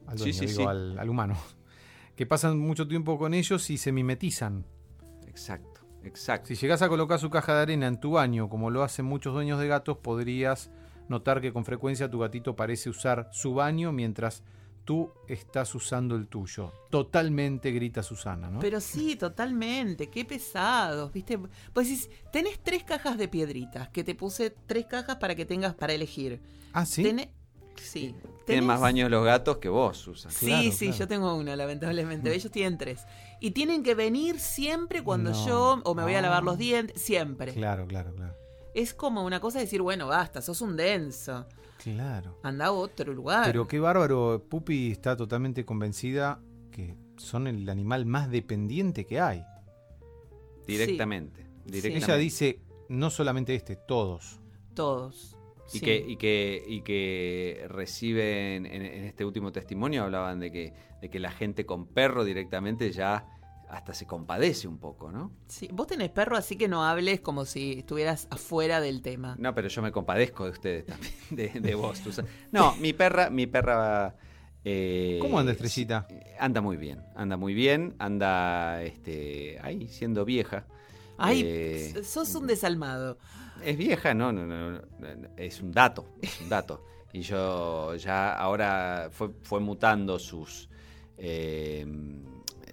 Al 0.06 0.18
dueño, 0.18 0.40
digo, 0.42 0.68
al 0.68 1.08
humano 1.08 1.38
que 2.16 2.26
pasan 2.26 2.58
mucho 2.58 2.86
tiempo 2.88 3.18
con 3.18 3.34
ellos 3.34 3.70
y 3.70 3.78
se 3.78 3.92
mimetizan. 3.92 4.66
Exacto, 5.26 5.80
exacto. 6.04 6.48
Si 6.48 6.56
llegas 6.56 6.82
a 6.82 6.88
colocar 6.88 7.18
su 7.18 7.30
caja 7.30 7.54
de 7.54 7.62
arena 7.62 7.86
en 7.86 8.00
tu 8.00 8.12
baño, 8.12 8.48
como 8.48 8.70
lo 8.70 8.82
hacen 8.82 9.04
muchos 9.04 9.32
dueños 9.32 9.58
de 9.58 9.68
gatos, 9.68 9.98
podrías 9.98 10.70
notar 11.08 11.40
que 11.40 11.52
con 11.52 11.64
frecuencia 11.64 12.10
tu 12.10 12.18
gatito 12.18 12.54
parece 12.56 12.90
usar 12.90 13.28
su 13.32 13.54
baño 13.54 13.92
mientras 13.92 14.42
tú 14.84 15.12
estás 15.28 15.74
usando 15.74 16.16
el 16.16 16.28
tuyo. 16.28 16.72
Totalmente 16.90 17.70
grita 17.70 18.02
Susana, 18.02 18.50
¿no? 18.50 18.60
Pero 18.60 18.80
sí, 18.80 19.16
totalmente. 19.16 20.08
Qué 20.08 20.24
pesados, 20.24 21.12
¿viste? 21.12 21.38
Pues 21.72 21.88
decís, 21.88 22.10
tenés 22.32 22.58
tres 22.62 22.84
cajas 22.84 23.16
de 23.16 23.28
piedritas, 23.28 23.88
que 23.88 24.04
te 24.04 24.14
puse 24.14 24.50
tres 24.66 24.86
cajas 24.86 25.16
para 25.16 25.34
que 25.34 25.44
tengas 25.46 25.74
para 25.74 25.92
elegir. 25.92 26.40
Ah, 26.72 26.86
sí. 26.86 27.02
Sí. 27.76 28.14
Tienen 28.46 28.66
más 28.66 28.80
baños 28.80 29.10
los 29.10 29.24
gatos 29.24 29.58
que 29.58 29.68
vos, 29.68 29.96
Susan. 29.98 30.32
Sí, 30.32 30.72
sí, 30.72 30.92
yo 30.92 31.06
tengo 31.06 31.34
uno, 31.34 31.54
lamentablemente. 31.54 32.30
Mm. 32.30 32.32
Ellos 32.32 32.50
tienen 32.50 32.78
tres. 32.78 33.06
Y 33.40 33.52
tienen 33.52 33.82
que 33.82 33.94
venir 33.94 34.38
siempre 34.40 35.02
cuando 35.02 35.32
yo 35.46 35.80
o 35.84 35.94
me 35.94 36.02
voy 36.02 36.14
a 36.14 36.22
lavar 36.22 36.42
los 36.42 36.58
dientes, 36.58 37.00
siempre. 37.00 37.52
Claro, 37.52 37.86
claro, 37.86 38.14
claro. 38.14 38.34
Es 38.74 38.94
como 38.94 39.24
una 39.24 39.40
cosa 39.40 39.58
de 39.58 39.64
decir, 39.64 39.82
bueno, 39.82 40.06
basta, 40.06 40.40
sos 40.40 40.60
un 40.60 40.76
denso. 40.76 41.46
Claro. 41.82 42.38
Anda 42.42 42.66
a 42.66 42.72
otro 42.72 43.12
lugar. 43.12 43.46
Pero 43.46 43.66
qué 43.66 43.80
bárbaro, 43.80 44.44
Pupi 44.48 44.90
está 44.90 45.16
totalmente 45.16 45.64
convencida 45.64 46.40
que 46.70 46.96
son 47.16 47.46
el 47.46 47.68
animal 47.68 48.06
más 48.06 48.30
dependiente 48.30 49.04
que 49.04 49.20
hay. 49.20 49.44
Directamente. 50.66 51.46
directamente. 51.64 52.06
Ella 52.06 52.16
dice, 52.16 52.60
no 52.88 53.10
solamente 53.10 53.54
este, 53.54 53.76
todos. 53.76 54.40
Todos. 54.74 55.36
Y, 55.72 55.80
que, 55.80 55.96
y, 55.96 56.16
que, 56.16 56.64
y 56.66 56.80
que 56.82 57.66
reciben, 57.68 58.66
en, 58.66 58.82
este 58.82 59.24
último 59.24 59.52
testimonio 59.52 60.04
hablaban 60.04 60.38
de 60.40 60.52
que, 60.52 60.74
de 61.00 61.10
que 61.10 61.18
la 61.18 61.30
gente 61.30 61.64
con 61.64 61.86
perro 61.86 62.24
directamente 62.24 62.92
ya 62.92 63.26
hasta 63.72 63.94
se 63.94 64.06
compadece 64.06 64.68
un 64.68 64.78
poco, 64.78 65.10
¿no? 65.10 65.32
Sí, 65.48 65.68
vos 65.72 65.86
tenés 65.86 66.10
perro, 66.10 66.36
así 66.36 66.56
que 66.56 66.68
no 66.68 66.84
hables 66.84 67.20
como 67.22 67.46
si 67.46 67.78
estuvieras 67.78 68.28
afuera 68.30 68.82
del 68.82 69.00
tema. 69.00 69.34
No, 69.38 69.54
pero 69.54 69.68
yo 69.68 69.80
me 69.80 69.90
compadezco 69.90 70.44
de 70.44 70.50
ustedes 70.50 70.86
también, 70.86 71.62
de, 71.62 71.74
vos. 71.74 72.02
No, 72.52 72.76
mi 72.76 72.92
perra, 72.92 73.30
mi 73.30 73.46
perra... 73.46 74.14
Eh, 74.64 75.18
¿Cómo 75.22 75.38
anda 75.38 75.52
Estrellita? 75.52 76.06
Anda 76.38 76.60
muy 76.60 76.76
bien, 76.76 77.02
anda 77.16 77.38
muy 77.38 77.54
bien, 77.54 77.96
anda 77.98 78.82
este, 78.82 79.58
ahí 79.62 79.88
siendo 79.88 80.26
vieja. 80.26 80.66
Ay, 81.16 81.42
eh, 81.44 82.02
sos 82.04 82.34
un 82.34 82.46
desalmado. 82.46 83.18
Es 83.64 83.76
vieja, 83.76 84.14
no, 84.14 84.32
no, 84.32 84.46
no, 84.46 84.80
es 85.36 85.60
un 85.60 85.72
dato, 85.72 86.16
es 86.20 86.40
un 86.40 86.48
dato. 86.48 86.84
Y 87.12 87.20
yo 87.20 87.94
ya 87.96 88.34
ahora 88.34 89.08
fue, 89.10 89.30
fue 89.42 89.60
mutando 89.60 90.18
sus... 90.18 90.68
Eh, 91.18 91.86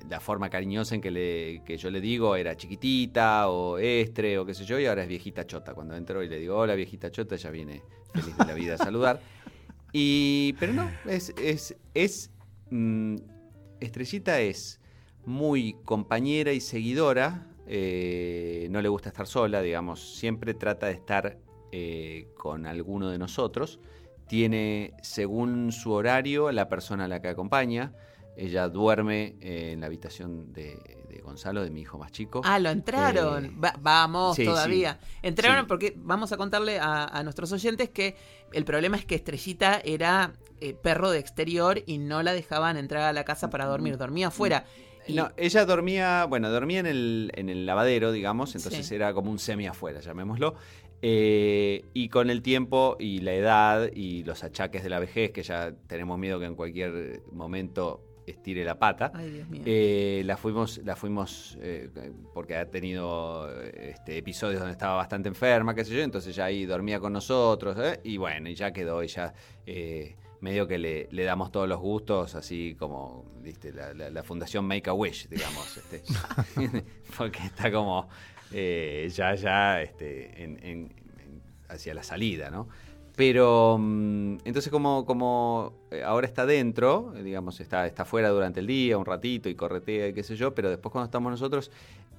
la 0.09 0.19
forma 0.19 0.49
cariñosa 0.49 0.95
en 0.95 1.01
que, 1.01 1.11
le, 1.11 1.61
que 1.63 1.77
yo 1.77 1.91
le 1.91 2.01
digo 2.01 2.35
era 2.35 2.57
chiquitita 2.57 3.49
o 3.49 3.77
estre 3.77 4.39
o 4.39 4.45
qué 4.45 4.53
sé 4.53 4.65
yo, 4.65 4.79
y 4.79 4.85
ahora 4.87 5.03
es 5.03 5.09
viejita 5.09 5.45
chota. 5.45 5.73
Cuando 5.73 5.95
entro 5.95 6.23
y 6.23 6.29
le 6.29 6.39
digo, 6.39 6.57
hola 6.57 6.73
viejita 6.73 7.11
chota, 7.11 7.35
ella 7.35 7.51
viene 7.51 7.83
feliz 8.13 8.37
de 8.37 8.45
la 8.45 8.53
vida 8.53 8.73
a 8.73 8.77
saludar. 8.77 9.21
Y, 9.91 10.53
pero 10.59 10.73
no, 10.73 10.89
es, 11.05 11.33
es, 11.37 11.75
es 11.93 12.31
mm, 12.69 13.17
Estrellita 13.79 14.39
es 14.41 14.79
muy 15.25 15.75
compañera 15.85 16.53
y 16.53 16.61
seguidora 16.61 17.47
eh, 17.71 18.67
no 18.71 18.81
le 18.81 18.89
gusta 18.89 19.09
estar 19.09 19.27
sola, 19.27 19.61
digamos, 19.61 19.99
siempre 20.17 20.53
trata 20.55 20.87
de 20.87 20.93
estar 20.93 21.37
eh, 21.71 22.27
con 22.35 22.65
alguno 22.65 23.09
de 23.09 23.17
nosotros. 23.19 23.79
Tiene, 24.27 24.93
según 25.01 25.71
su 25.71 25.91
horario, 25.91 26.51
la 26.51 26.67
persona 26.67 27.05
a 27.05 27.07
la 27.07 27.21
que 27.21 27.29
acompaña. 27.29 27.93
ella 28.35 28.69
duerme 28.69 29.35
eh, 29.41 29.71
en 29.73 29.81
la 29.81 29.87
habitación 29.87 30.53
de, 30.53 30.77
de 31.09 31.19
Gonzalo, 31.21 31.61
de 31.63 31.69
mi 31.71 31.81
hijo 31.81 31.97
más 31.97 32.11
chico. 32.11 32.41
Ah, 32.43 32.57
lo 32.59 32.69
entraron. 32.69 33.45
Eh, 33.45 33.51
Va- 33.63 33.75
vamos 33.81 34.35
sí, 34.35 34.45
todavía. 34.45 34.97
Entraron 35.21 35.65
Sí. 35.65 35.67
porque 35.67 35.93
vamos 35.97 36.31
a 36.31 36.37
contarle 36.37 36.79
a, 36.79 37.03
a 37.05 37.23
nuestros 37.23 37.51
oyentes 37.51 37.89
que 37.89 38.15
el 38.53 38.65
problema 38.65 38.97
es 38.97 39.05
que 39.05 39.15
Estrellita 39.15 39.81
era 39.83 40.33
eh, 40.61 40.73
perro 40.73 41.11
de 41.11 41.19
exterior 41.19 41.81
y 41.85 41.97
no 41.97 42.23
la 42.23 42.33
dejaban 42.33 42.77
entrar 42.77 43.03
a 43.03 43.13
la 43.13 43.25
casa 43.25 43.49
para 43.49 43.65
dormir. 43.65 43.97
Dormía 43.97 44.27
afuera. 44.27 44.63
Y- 45.09 45.15
No, 45.15 45.31
ella 45.37 45.65
dormía, 45.65 46.25
bueno, 46.25 46.49
dormía 46.49 46.79
en 46.79 46.85
el, 46.85 47.31
en 47.35 47.49
el 47.49 47.65
lavadero, 47.65 48.11
digamos, 48.11 48.55
entonces 48.55 48.85
Sí. 48.85 48.95
era 48.95 49.13
como 49.13 49.31
un 49.31 49.39
semi 49.39 49.67
afuera, 49.67 49.99
llamémoslo. 49.99 50.55
Eh, 51.01 51.85
y 51.93 52.09
con 52.09 52.29
el 52.29 52.41
tiempo 52.41 52.97
y 52.99 53.19
la 53.19 53.33
edad 53.33 53.89
y 53.93 54.23
los 54.25 54.43
achaques 54.43 54.83
de 54.83 54.89
la 54.89 54.99
vejez, 54.99 55.31
que 55.31 55.43
ya 55.43 55.73
tenemos 55.87 56.19
miedo 56.19 56.39
que 56.39 56.45
en 56.45 56.55
cualquier 56.55 57.21
momento 57.31 58.03
estire 58.27 58.63
la 58.65 58.77
pata, 58.77 59.11
Ay, 59.15 59.31
Dios 59.31 59.49
mío. 59.49 59.61
eh, 59.65 60.21
la 60.25 60.37
fuimos, 60.37 60.79
la 60.83 60.95
fuimos 60.95 61.57
eh, 61.61 61.89
porque 62.33 62.57
ha 62.57 62.69
tenido 62.69 63.49
este, 63.71 64.17
episodios 64.17 64.59
donde 64.59 64.73
estaba 64.73 64.95
bastante 64.95 65.29
enferma, 65.29 65.73
qué 65.73 65.83
sé 65.85 65.95
yo, 65.95 66.01
entonces 66.03 66.35
ya 66.35 66.45
ahí 66.45 66.65
dormía 66.65 66.99
con 66.99 67.13
nosotros, 67.13 67.75
y 68.03 68.17
bueno, 68.17 68.49
y 68.49 68.53
ya 68.55 68.71
quedó, 68.71 69.01
eh, 69.65 70.15
medio 70.41 70.67
que 70.67 70.77
le, 70.77 71.07
le 71.11 71.23
damos 71.23 71.51
todos 71.51 71.67
los 71.67 71.79
gustos, 71.79 72.35
así 72.35 72.75
como, 72.77 73.25
viste, 73.41 73.73
la, 73.73 74.23
fundación 74.23 74.65
Make 74.65 74.89
a 74.89 74.93
Wish, 74.93 75.27
digamos, 75.29 75.77
este, 75.77 76.03
porque 77.17 77.39
está 77.39 77.71
como 77.71 78.07
eh, 78.51 79.09
ya, 79.13 79.35
ya, 79.35 79.81
este, 79.81 80.89
hacia 81.67 81.93
la 81.93 82.03
salida, 82.03 82.49
¿no? 82.49 82.67
Pero 83.15 83.77
mm, 83.77 84.37
entonces 84.45 84.71
como, 84.71 85.05
como 85.05 85.73
eh, 85.91 86.03
ahora 86.03 86.25
está 86.25 86.45
dentro, 86.45 87.13
digamos, 87.21 87.59
está, 87.59 87.85
está 87.85 88.05
fuera 88.05 88.29
durante 88.29 88.61
el 88.61 88.67
día, 88.67 88.97
un 88.97 89.05
ratito 89.05 89.49
y 89.49 89.55
corretea 89.55 90.07
y 90.07 90.13
qué 90.13 90.23
sé 90.23 90.37
yo, 90.37 90.55
pero 90.55 90.69
después 90.69 90.91
cuando 90.91 91.05
estamos 91.05 91.29
nosotros, 91.29 91.69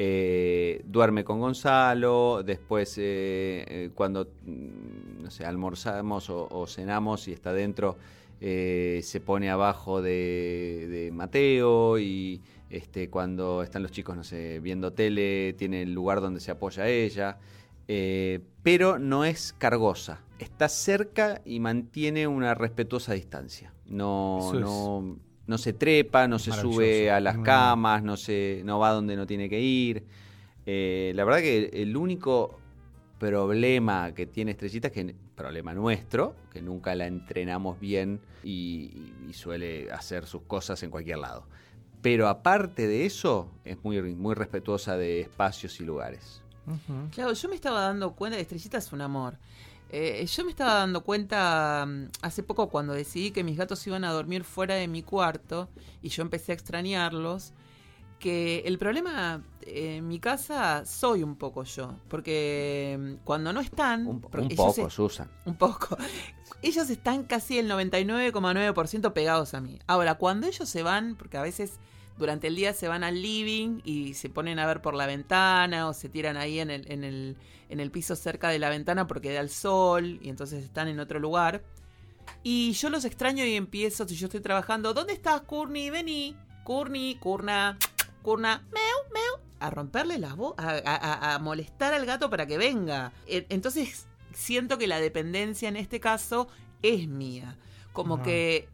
eh, 0.03 0.81
duerme 0.87 1.25
con 1.25 1.41
Gonzalo, 1.41 2.43
después 2.43 2.97
eh, 2.97 3.67
eh, 3.69 3.91
cuando, 3.95 4.29
mm, 4.47 5.25
no 5.25 5.31
sé, 5.31 5.45
almorzamos 5.45 6.31
o, 6.31 6.49
o 6.51 6.67
cenamos 6.67 7.29
y 7.29 7.33
está 7.33 7.53
dentro, 7.53 7.99
eh, 8.41 9.01
se 9.03 9.21
pone 9.21 9.51
abajo 9.51 10.01
de, 10.01 10.87
de 10.89 11.13
Mateo 11.13 11.99
y 11.99 12.41
este, 12.71 13.11
cuando 13.11 13.63
están 13.63 13.83
los 13.83 13.93
chicos, 13.93 14.17
no 14.17 14.25
sé, 14.25 14.59
viendo 14.61 14.95
tele, 14.95 15.53
tiene 15.59 15.83
el 15.83 15.93
lugar 15.93 16.23
donde 16.23 16.41
se 16.41 16.51
apoya 16.51 16.89
ella. 16.89 17.37
Pero 18.63 18.99
no 18.99 19.25
es 19.27 19.53
cargosa. 19.59 20.21
Está 20.39 20.71
cerca 20.71 21.43
y 21.45 21.61
mantiene 21.61 22.27
una 22.27 22.55
respetuosa 22.55 23.13
distancia. 23.13 23.75
No, 23.87 24.39
Eso 24.39 24.59
es 24.61 25.30
no, 25.51 25.59
se 25.59 25.73
trepa, 25.73 26.27
no 26.29 26.39
se 26.39 26.53
sube 26.53 27.11
a 27.11 27.21
las 27.21 27.39
camas, 27.39 28.03
no, 28.03 28.17
se, 28.17 28.63
no 28.65 28.79
va 28.79 28.93
donde 28.93 29.17
no 29.17 29.27
tiene 29.27 29.49
que 29.49 29.61
ir. 29.61 30.05
Eh, 30.65 31.13
la 31.15 31.25
verdad 31.25 31.41
que 31.41 31.71
el 31.75 31.97
único 31.97 32.59
problema 33.19 34.13
que 34.13 34.27
tiene 34.27 34.53
Estrellita 34.53 34.89
es 34.89 34.95
que 34.95 35.15
problema 35.35 35.75
nuestro, 35.75 36.37
que 36.53 36.63
nunca 36.63 36.95
la 36.95 37.07
entrenamos 37.07 37.81
bien 37.81 38.21
y, 38.45 39.13
y 39.29 39.33
suele 39.33 39.91
hacer 39.91 40.27
sus 40.27 40.43
cosas 40.43 40.83
en 40.83 40.91
cualquier 40.91 41.19
lado. 41.19 41.45
Pero 42.03 42.29
aparte 42.29 42.87
de 42.87 43.05
eso, 43.05 43.51
es 43.65 43.83
muy, 43.83 44.01
muy 44.15 44.35
respetuosa 44.35 44.97
de 44.97 45.21
espacios 45.21 45.81
y 45.81 45.85
lugares. 45.85 46.43
Claro, 47.11 47.33
yo 47.33 47.49
me 47.49 47.57
estaba 47.57 47.81
dando 47.81 48.13
cuenta, 48.13 48.39
Estrellita 48.39 48.79
es 48.79 48.93
un 48.93 49.01
amor. 49.01 49.37
Eh, 49.93 50.25
yo 50.27 50.45
me 50.45 50.51
estaba 50.51 50.75
dando 50.75 51.03
cuenta 51.03 51.85
mm, 51.87 52.05
hace 52.23 52.43
poco 52.45 52.69
cuando 52.69 52.93
decidí 52.93 53.33
que 53.33 53.43
mis 53.43 53.57
gatos 53.57 53.85
iban 53.87 54.05
a 54.05 54.13
dormir 54.13 54.45
fuera 54.45 54.75
de 54.77 54.87
mi 54.87 55.03
cuarto 55.03 55.69
y 56.01 56.09
yo 56.11 56.23
empecé 56.23 56.53
a 56.53 56.55
extrañarlos, 56.55 57.53
que 58.21 58.61
el 58.67 58.79
problema 58.79 59.43
eh, 59.63 59.97
en 59.97 60.07
mi 60.07 60.21
casa 60.21 60.85
soy 60.87 61.23
un 61.25 61.35
poco 61.37 61.65
yo, 61.65 61.97
porque 62.09 62.97
mm, 63.01 63.25
cuando 63.25 63.53
no 63.53 63.61
están... 63.61 64.07
Un, 64.07 64.21
porque 64.21 64.41
un 64.43 64.53
ellos 64.53 64.57
poco, 64.77 64.87
es- 64.87 64.93
Susan. 64.93 65.31
un 65.45 65.57
poco. 65.57 65.97
Ellos 66.63 66.91
están 66.91 67.23
casi 67.25 67.59
el 67.59 67.71
99,9% 67.71 69.13
pegados 69.15 69.55
a 69.55 69.61
mí. 69.63 69.79
Ahora, 69.87 70.17
cuando 70.17 70.47
ellos 70.47 70.69
se 70.69 70.83
van, 70.83 71.17
porque 71.17 71.39
a 71.39 71.43
veces 71.43 71.79
durante 72.19 72.49
el 72.49 72.57
día 72.57 72.75
se 72.75 72.87
van 72.87 73.03
al 73.03 73.23
living 73.23 73.81
y 73.85 74.13
se 74.13 74.29
ponen 74.29 74.59
a 74.59 74.67
ver 74.67 74.83
por 74.83 74.93
la 74.95 75.07
ventana 75.07 75.89
o 75.89 75.95
se 75.95 76.11
tiran 76.11 76.37
ahí 76.37 76.59
en 76.61 76.71
el, 76.71 76.91
en 76.93 77.05
el, 77.05 77.37
en 77.71 77.81
el 77.81 77.91
piso 77.91 78.15
cerca 78.17 78.49
de 78.51 78.59
la 78.59 78.69
ventana 78.69 79.07
porque 79.07 79.33
da 79.33 79.41
el 79.41 79.49
sol 79.51 80.19
y 80.23 80.29
entonces 80.29 80.63
están 80.65 80.89
en 80.89 81.01
otro 81.01 81.19
lugar. 81.19 81.63
Y 82.43 82.73
yo 82.73 82.91
los 82.91 83.05
extraño 83.05 83.45
y 83.45 83.55
empiezo, 83.55 84.07
si 84.07 84.15
yo 84.17 84.27
estoy 84.27 84.41
trabajando, 84.41 84.93
¿dónde 84.95 85.13
estás, 85.15 85.41
Courtney? 85.43 85.91
Vení. 85.91 86.37
Courtney, 86.65 87.15
Curna, 87.17 87.79
Curna, 88.23 88.63
meu, 88.73 89.13
meu. 89.13 89.45
A 89.61 89.71
romperle 89.71 90.19
la 90.19 90.35
voz, 90.35 90.55
a, 90.59 90.71
a- 90.71 90.81
a- 90.97 91.35
a 91.35 91.39
molestar 91.39 91.93
al 91.95 92.07
gato 92.07 92.31
para 92.31 92.47
que 92.47 92.59
venga. 92.59 93.13
E- 93.27 93.47
Entonces, 93.49 94.07
siento 94.33 94.79
que 94.79 94.87
la 94.87 95.01
dependencia 95.01 95.69
en 95.69 95.77
este 95.77 96.01
caso 96.01 96.49
es 96.83 97.09
mía. 97.09 97.57
Como 97.93 98.19
que 98.23 98.69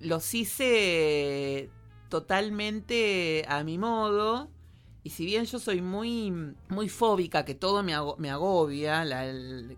los 0.00 0.32
hice 0.34 1.70
totalmente 2.08 3.44
a 3.48 3.62
mi 3.64 3.78
modo. 3.78 4.48
Y 5.04 5.10
si 5.10 5.24
bien 5.24 5.44
yo 5.44 5.58
soy 5.58 5.80
muy, 5.80 6.30
muy 6.68 6.88
fóbica, 6.88 7.44
que 7.44 7.54
todo 7.54 7.82
me, 7.82 7.94
ago- 7.94 8.16
me 8.18 8.30
agobia, 8.30 9.04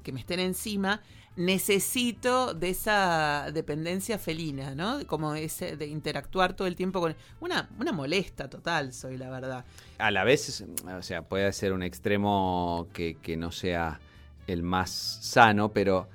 que 0.03 0.13
me 0.13 0.21
estén 0.21 0.41
encima, 0.41 1.03
necesito 1.37 2.55
de 2.55 2.71
esa 2.71 3.51
dependencia 3.53 4.19
felina, 4.19 4.75
¿no? 4.75 4.99
Como 5.07 5.35
ese 5.35 5.77
de 5.77 5.87
interactuar 5.87 6.55
todo 6.55 6.67
el 6.67 6.75
tiempo 6.77 7.01
con... 7.01 7.15
Una, 7.41 7.69
una 7.79 7.93
molesta 7.93 8.49
total 8.51 8.93
soy, 8.93 9.17
la 9.17 9.31
verdad. 9.31 9.65
A 9.99 10.11
la 10.11 10.25
vez, 10.25 10.65
o 10.87 11.03
sea, 11.03 11.23
puede 11.23 11.53
ser 11.53 11.73
un 11.73 11.83
extremo 11.83 12.89
que, 12.93 13.17
que 13.23 13.37
no 13.37 13.53
sea 13.53 14.01
el 14.47 14.63
más 14.63 14.91
sano, 14.91 15.71
pero 15.71 16.09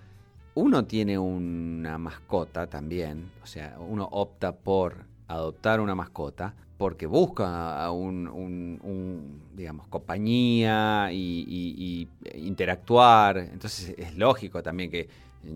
uno 0.55 0.85
tiene 0.85 1.17
una 1.17 1.97
mascota 1.97 2.67
también, 2.67 3.31
o 3.43 3.45
sea, 3.45 3.77
uno 3.79 4.07
opta 4.11 4.55
por 4.55 5.05
adoptar 5.27 5.79
una 5.79 5.95
mascota 5.95 6.53
porque 6.77 7.05
busca 7.05 7.83
a 7.83 7.91
un, 7.91 8.27
un- 8.27 8.79
un, 8.83 9.41
digamos, 9.55 9.87
compañía 9.87 11.09
y, 11.11 11.45
y- 11.47 12.07
y 12.35 12.47
interactuar. 12.47 13.37
Entonces 13.37 13.95
es 13.97 14.17
lógico 14.17 14.61
también 14.63 14.89
que 14.91 15.07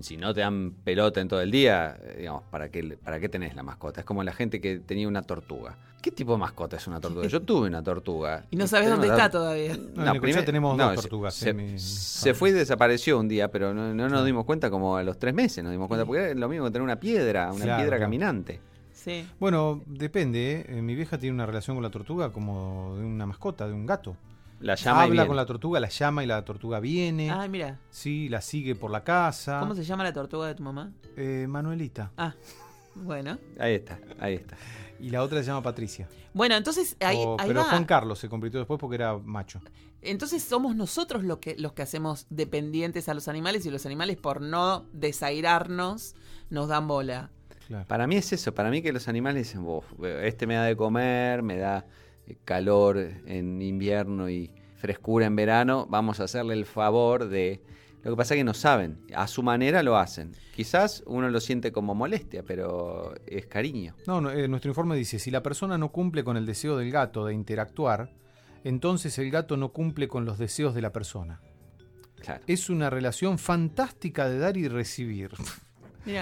si 0.01 0.17
no 0.17 0.34
te 0.36 0.41
dan 0.41 0.72
pelota 0.84 1.20
en 1.20 1.28
todo 1.28 1.41
el 1.41 1.49
día, 1.49 1.97
eh, 2.03 2.15
digamos, 2.20 2.43
¿para 2.51 2.70
qué, 2.70 2.97
¿para 3.03 3.20
qué 3.20 3.28
tenés 3.28 3.55
la 3.55 3.63
mascota? 3.63 4.01
Es 4.01 4.05
como 4.05 4.24
la 4.24 4.34
gente 4.34 4.61
que 4.61 4.78
tenía 4.80 5.07
una 5.07 5.24
tortuga. 5.24 5.76
¿Qué 6.01 6.11
tipo 6.11 6.32
de 6.34 6.38
mascota 6.38 6.78
es 6.78 6.88
una 6.88 7.01
tortuga? 7.01 7.28
Yo 7.28 7.41
tuve 7.41 7.67
una 7.67 7.84
tortuga. 7.84 8.45
Y 8.51 8.55
no 8.55 8.67
sabes 8.67 8.89
dónde 8.89 9.07
está 9.07 9.30
todavía. 9.30 9.76
No, 9.76 9.82
en 9.82 9.95
Necochea 9.95 10.22
primer- 10.22 10.45
tenemos 10.45 10.78
no, 10.78 10.86
dos 10.86 10.95
tortugas. 11.01 11.34
Se, 11.34 11.53
mi- 11.53 11.78
se 11.80 12.34
fue 12.36 12.51
y 12.51 12.53
desapareció 12.53 13.20
un 13.20 13.28
día, 13.28 13.49
pero 13.49 13.74
no, 13.74 13.93
no 13.93 14.07
nos 14.09 14.24
dimos 14.26 14.45
cuenta 14.45 14.70
como 14.70 14.95
a 14.95 15.03
los 15.03 15.17
tres 15.17 15.34
meses 15.34 15.63
nos 15.63 15.72
dimos 15.74 15.88
cuenta, 15.88 16.05
porque 16.05 16.22
era 16.24 16.34
lo 16.36 16.47
mismo 16.47 16.65
que 16.65 16.72
tener 16.72 16.84
una 16.84 16.99
piedra, 16.99 17.51
una 17.51 17.65
Claro, 17.65 17.78
piedra 17.82 17.97
claro. 17.97 18.01
caminante. 18.07 18.61
Sí. 19.03 19.25
Bueno, 19.39 19.81
depende. 19.85 20.65
¿eh? 20.67 20.81
Mi 20.81 20.93
vieja 20.93 21.17
tiene 21.17 21.33
una 21.33 21.45
relación 21.45 21.75
con 21.77 21.83
la 21.83 21.89
tortuga 21.89 22.31
como 22.33 22.95
de 22.97 23.05
una 23.05 23.25
mascota, 23.25 23.65
de 23.67 23.73
un 23.73 23.85
gato. 23.85 24.17
La 24.59 24.75
llama 24.75 25.03
Habla 25.03 25.25
con 25.25 25.37
la 25.37 25.45
tortuga, 25.45 25.79
la 25.79 25.87
llama 25.87 26.21
y 26.21 26.27
la 26.27 26.43
tortuga 26.43 26.81
viene. 26.81 27.31
Ay, 27.31 27.47
mira. 27.47 27.79
Sí, 27.89 28.27
la 28.27 28.41
sigue 28.41 28.75
por 28.75 28.91
la 28.91 29.05
casa. 29.05 29.61
¿Cómo 29.61 29.73
se 29.73 29.85
llama 29.85 30.03
la 30.03 30.11
tortuga 30.11 30.47
de 30.47 30.55
tu 30.55 30.63
mamá? 30.63 30.91
Eh, 31.15 31.45
Manuelita. 31.47 32.11
Ah, 32.17 32.33
bueno. 32.93 33.37
Ahí 33.57 33.75
está, 33.75 33.99
ahí 34.19 34.33
está. 34.33 34.57
Y 34.99 35.11
la 35.11 35.23
otra 35.23 35.39
se 35.39 35.45
llama 35.45 35.63
Patricia. 35.63 36.09
Bueno, 36.33 36.55
entonces 36.57 36.97
ahí, 36.99 37.15
O- 37.25 37.37
ahí 37.39 37.47
pero 37.47 37.61
va. 37.61 37.69
Juan 37.69 37.85
Carlos 37.85 38.19
se 38.19 38.27
convirtió 38.27 38.59
después 38.59 38.77
porque 38.81 38.95
era 38.95 39.17
macho. 39.17 39.61
Entonces 40.01 40.43
somos 40.43 40.75
nosotros 40.75 41.23
los 41.23 41.37
que, 41.37 41.55
los 41.57 41.71
que 41.71 41.81
hacemos 41.81 42.25
dependientes 42.29 43.07
a 43.07 43.13
los 43.13 43.29
animales 43.29 43.65
y 43.65 43.69
los 43.71 43.85
animales 43.85 44.17
por 44.17 44.41
no 44.41 44.85
desairarnos 44.91 46.15
nos 46.49 46.67
dan 46.67 46.87
bola. 46.87 47.29
Claro. 47.70 47.86
Para 47.88 48.07
mí 48.07 48.17
es 48.17 48.34
eso, 48.34 48.53
para 48.53 48.70
mí 48.72 48.82
que 48.82 48.91
los 48.91 49.07
animales 49.07 49.47
dicen, 49.47 49.61
"Uf, 49.63 49.86
este 50.24 50.47
me 50.47 50.55
da 50.55 50.63
de 50.65 50.76
comer, 50.76 51.43
me 51.43 51.57
da 51.57 51.86
eh, 52.26 52.36
calor 52.43 52.97
en 52.97 53.61
invierno 53.61 54.28
y 54.28 54.51
frescura 54.76 55.28
en 55.28 55.36
verano, 55.36 55.86
vamos 55.88 56.20
a 56.20 56.24
hacerle 56.24 56.55
el 56.55 56.65
favor 56.65 57.30
de... 57.30 57.61
Lo 58.01 58.11
que 58.11 58.17
pasa 58.17 58.34
es 58.34 58.39
que 58.39 58.43
no 58.43 58.53
saben, 58.53 58.99
a 59.13 59.28
su 59.28 59.43
manera 59.43 59.84
lo 59.84 59.97
hacen. 59.97 60.32
Quizás 60.55 61.03
uno 61.05 61.30
lo 61.30 61.39
siente 61.41 61.72
como 61.72 61.93
molestia, 61.93 62.43
pero 62.43 63.13
es 63.28 63.45
cariño. 63.45 63.93
No, 64.07 64.20
no, 64.20 64.32
eh, 64.32 64.47
nuestro 64.47 64.72
informe 64.72 64.95
dice, 64.95 65.20
si 65.20 65.30
la 65.30 65.43
persona 65.43 65.78
no 65.78 65.91
cumple 65.91 66.24
con 66.24 66.38
el 66.38 66.45
deseo 66.45 66.78
del 66.78 66.91
gato 66.91 67.26
de 67.26 67.34
interactuar, 67.36 68.09
entonces 68.63 69.20
el 69.20 69.30
gato 69.30 69.57
no 69.57 69.74
cumple 69.74 70.07
con 70.07 70.26
los 70.26 70.39
deseos 70.39 70.74
de 70.74 70.82
la 70.82 70.91
persona. 70.91 71.41
Claro. 72.20 72.41
Es 72.47 72.70
una 72.70 72.89
relación 72.89 73.38
fantástica 73.38 74.28
de 74.28 74.39
dar 74.39 74.57
y 74.57 74.67
recibir. 74.67 75.32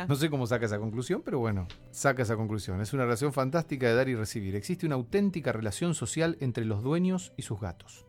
No 0.07 0.15
sé 0.15 0.29
cómo 0.29 0.47
saca 0.47 0.65
esa 0.65 0.79
conclusión, 0.79 1.21
pero 1.23 1.39
bueno, 1.39 1.67
saca 1.91 2.23
esa 2.23 2.35
conclusión. 2.35 2.81
Es 2.81 2.93
una 2.93 3.03
relación 3.03 3.33
fantástica 3.33 3.87
de 3.87 3.95
dar 3.95 4.09
y 4.09 4.15
recibir. 4.15 4.55
Existe 4.55 4.85
una 4.85 4.95
auténtica 4.95 5.51
relación 5.51 5.93
social 5.93 6.37
entre 6.39 6.65
los 6.65 6.83
dueños 6.83 7.33
y 7.37 7.43
sus 7.43 7.59
gatos. 7.59 8.05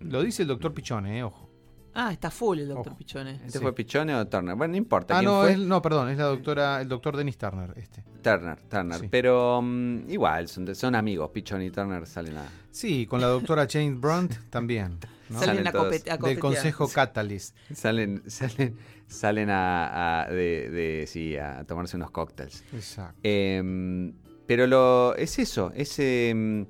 Lo 0.00 0.22
dice 0.22 0.42
el 0.42 0.48
doctor 0.48 0.74
Pichone, 0.74 1.18
eh, 1.18 1.24
ojo. 1.24 1.51
Ah, 1.94 2.12
está 2.12 2.30
full 2.30 2.58
el 2.60 2.68
doctor 2.68 2.96
Pichone. 2.96 3.32
¿Este 3.44 3.52
Sí. 3.52 3.58
fue 3.58 3.74
Pichone 3.74 4.14
o 4.14 4.26
Turner? 4.26 4.54
Bueno, 4.56 4.72
no 4.72 4.78
importa. 4.78 5.16
Ah, 5.16 5.20
quién 5.20 5.30
no, 5.30 5.40
fue. 5.42 5.52
es- 5.52 5.58
no, 5.58 5.82
perdón, 5.82 6.08
es 6.10 6.18
la 6.18 6.24
doctora, 6.24 6.80
el 6.80 6.88
doctor 6.88 7.16
Dennis 7.16 7.36
Turner, 7.36 7.72
este. 7.76 8.02
Turner, 8.22 8.58
Turner. 8.62 8.98
Sí. 9.00 9.08
Pero 9.10 9.60
mm, 9.62 10.08
igual, 10.10 10.48
son, 10.48 10.74
son 10.74 10.94
amigos. 10.94 11.30
Pichone 11.30 11.66
y 11.66 11.70
Turner 11.70 12.06
salen 12.06 12.36
a. 12.38 12.44
Sí, 12.70 13.06
con 13.06 13.20
la 13.20 13.26
doctora 13.26 13.66
Jane 13.70 13.92
Brunt 13.94 14.32
también. 14.50 14.98
¿no? 15.28 15.38
Salen 15.38 15.56
Salen 15.56 15.66
a, 15.68 15.72
todos. 15.72 15.84
copete- 15.86 16.10
a 16.10 16.12
Del 16.12 16.18
copetear. 16.20 16.40
Consejo 16.40 16.88
Catalyst. 16.88 17.56
Salen, 17.74 18.22
salen, 18.26 18.76
salen 19.06 19.50
a, 19.50 20.22
a- 20.24 20.28
de, 20.30 20.70
de- 20.70 21.06
sí, 21.06 21.36
a 21.36 21.64
tomarse 21.64 21.96
unos 21.96 22.10
cócteles. 22.10 22.64
Exacto. 22.72 23.18
Eh, 23.22 24.12
pero 24.46 24.66
lo 24.66 25.14
es 25.16 25.38
eso, 25.38 25.72
es, 25.74 25.98
eh, 25.98 26.66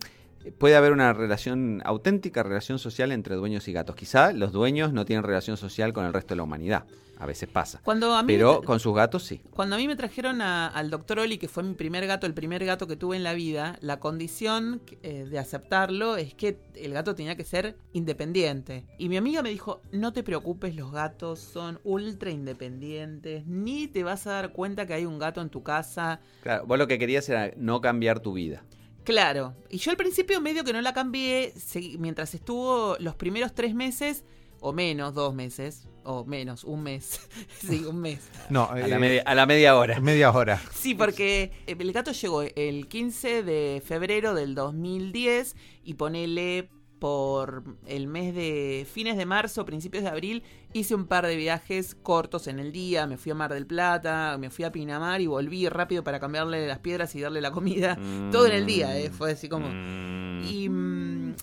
puede 0.59 0.77
haber 0.77 0.93
una 0.93 1.13
relación 1.13 1.81
auténtica, 1.85 2.43
relación 2.43 2.79
social 2.79 3.13
entre 3.13 3.37
dueños 3.37 3.69
y 3.69 3.73
gatos. 3.73 3.97
Quizá 3.97 4.33
los 4.33 4.53
dueños 4.53 4.93
no 4.93 5.05
tienen 5.05 5.23
relación 5.25 5.57
social 5.57 5.93
con 5.93 6.05
el 6.05 6.13
resto 6.13 6.35
de 6.35 6.37
la 6.37 6.43
humanidad. 6.45 6.85
A 7.19 7.27
veces 7.27 7.49
pasa. 7.49 7.81
Cuando 7.85 8.13
a 8.17 8.23
mí 8.25 8.33
Pero 8.33 8.63
con 8.63 8.81
sus 8.81 8.97
gatos 8.97 9.23
sí. 9.23 9.41
Cuando 9.53 9.77
a 9.77 9.79
mí 9.79 9.87
me 9.87 9.95
trajeron 9.95 10.43
a- 10.43 10.67
al 10.67 10.91
doctor 10.91 11.21
Oli, 11.21 11.39
que 11.39 11.47
fue 11.47 11.63
mi 11.63 11.75
primer 11.75 12.05
gato, 12.09 12.27
el 12.27 12.35
primer 12.35 12.65
gato 12.65 12.89
que 12.89 12.97
tuve 12.97 13.17
en 13.17 13.23
la 13.23 13.33
vida, 13.33 13.77
la 13.81 14.01
condición 14.01 14.81
eh, 15.05 15.27
de 15.31 15.39
aceptarlo 15.39 16.17
es 16.17 16.35
que 16.35 16.59
el 16.75 16.93
gato 16.93 17.15
tenía 17.15 17.37
que 17.37 17.45
ser 17.45 17.77
independiente. 17.93 18.87
Y 18.99 19.09
mi 19.09 19.17
amiga 19.19 19.41
me 19.43 19.51
dijo, 19.51 19.83
no 19.93 20.13
te 20.13 20.25
preocupes, 20.25 20.75
los 20.75 20.91
gatos 20.91 21.39
son 21.39 21.79
ultra 21.85 22.31
independientes, 22.33 23.47
ni 23.47 23.87
te 23.87 24.03
vas 24.03 24.27
a 24.27 24.33
dar 24.33 24.53
cuenta 24.53 24.87
que 24.87 24.95
hay 24.95 25.05
un 25.07 25.19
gato 25.21 25.41
en 25.41 25.49
tu 25.49 25.63
casa. 25.63 26.19
Claro, 26.43 26.67
vos 26.67 26.77
lo 26.79 26.89
que 26.89 26.99
querías 26.99 27.29
era 27.29 27.53
no 27.57 27.81
cambiar 27.81 28.19
tu 28.21 28.33
vida. 28.33 28.65
Claro, 29.05 29.55
y 29.69 29.79
yo 29.79 29.91
al 29.91 29.97
principio 29.97 30.41
medio 30.41 30.65
que 30.65 30.73
no 30.73 30.81
la 30.81 30.93
cambié, 30.93 31.53
mientras 31.99 32.35
estuvo 32.35 32.97
los 33.01 33.17
primeros 33.17 33.53
tres 33.55 33.75
meses, 33.75 34.25
o 34.61 34.73
menos, 34.73 35.13
dos 35.15 35.35
meses, 35.35 35.89
o 36.05 36.25
menos, 36.25 36.63
un 36.63 36.85
mes, 36.85 37.21
sí, 37.61 37.85
un 37.85 38.01
mes. 38.01 38.21
No, 38.49 38.71
A 38.71 38.81
eh, 38.81 38.87
la, 38.87 38.99
media, 39.01 39.23
a 39.27 39.35
la 39.35 39.45
media 39.45 39.77
hora. 39.77 40.01
media 40.01 40.31
hora. 40.31 40.63
Sí, 40.73 40.95
porque 40.95 41.51
el 41.67 41.93
gato 41.93 42.13
llegó 42.13 42.43
el 42.43 42.87
15 42.87 43.43
de 43.43 43.83
febrero 43.85 44.35
del 44.35 44.55
2010 44.55 45.57
y 45.83 45.95
ponele 45.95 46.71
por 47.03 47.65
el 47.89 48.07
mes 48.07 48.33
de 48.33 48.87
fines 48.89 49.17
de 49.17 49.27
marzo, 49.27 49.65
principios 49.65 50.05
de 50.05 50.11
abril, 50.11 50.45
hice 50.73 50.95
un 50.95 51.09
par 51.09 51.27
de 51.27 51.35
viajes 51.35 51.97
cortos 51.97 52.47
en 52.47 52.61
el 52.61 52.71
día, 52.71 53.09
me 53.09 53.17
fui 53.17 53.33
a 53.33 53.35
Mar 53.35 53.53
del 53.53 53.67
Plata, 53.67 54.37
me 54.39 54.51
fui 54.51 54.65
a 54.65 54.71
Pinamar 54.71 55.21
y 55.21 55.27
volví 55.27 55.69
rápido 55.69 56.05
para 56.05 56.21
cambiarle 56.21 56.65
las 56.65 56.79
piedras 56.79 57.13
y 57.17 57.21
darle 57.21 57.41
la 57.41 57.51
comida, 57.51 57.99
todo 58.31 58.47
en 58.47 58.53
el 58.53 58.67
día, 58.67 58.97
eh, 58.97 59.11
fue 59.11 59.33
así 59.33 59.49
como... 59.49 59.67
Mm. 59.69 60.45
Y, 60.45 60.69
mm, 60.69 61.35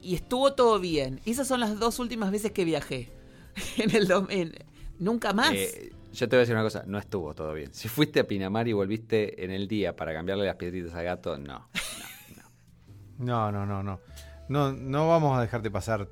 y 0.00 0.14
estuvo 0.14 0.52
todo 0.52 0.78
bien. 0.78 1.20
Esas 1.24 1.48
son 1.48 1.58
las 1.58 1.76
dos 1.80 1.98
últimas 1.98 2.30
veces 2.30 2.52
que 2.52 2.64
viajé. 2.64 3.10
en 3.78 3.90
el 3.90 4.08
en- 4.28 4.54
Nunca 5.00 5.32
más. 5.32 5.52
Eh, 5.54 5.92
yo 6.12 6.28
te 6.28 6.36
voy 6.36 6.38
a 6.38 6.40
decir 6.42 6.54
una 6.54 6.62
cosa, 6.62 6.84
no 6.86 6.98
estuvo 6.98 7.34
todo 7.34 7.52
bien. 7.52 7.74
Si 7.74 7.88
fuiste 7.88 8.20
a 8.20 8.28
Pinamar 8.28 8.68
y 8.68 8.74
volviste 8.74 9.44
en 9.44 9.50
el 9.50 9.66
día 9.66 9.96
para 9.96 10.14
cambiarle 10.14 10.46
las 10.46 10.54
piedritas 10.54 10.94
al 10.94 11.02
gato, 11.02 11.36
no. 11.36 11.68
No, 13.18 13.50
no, 13.50 13.66
no, 13.66 13.82
no. 13.82 13.82
No, 13.92 14.00
no 14.50 15.08
vamos 15.08 15.38
a 15.38 15.40
dejarte 15.40 15.70
pasar 15.70 16.08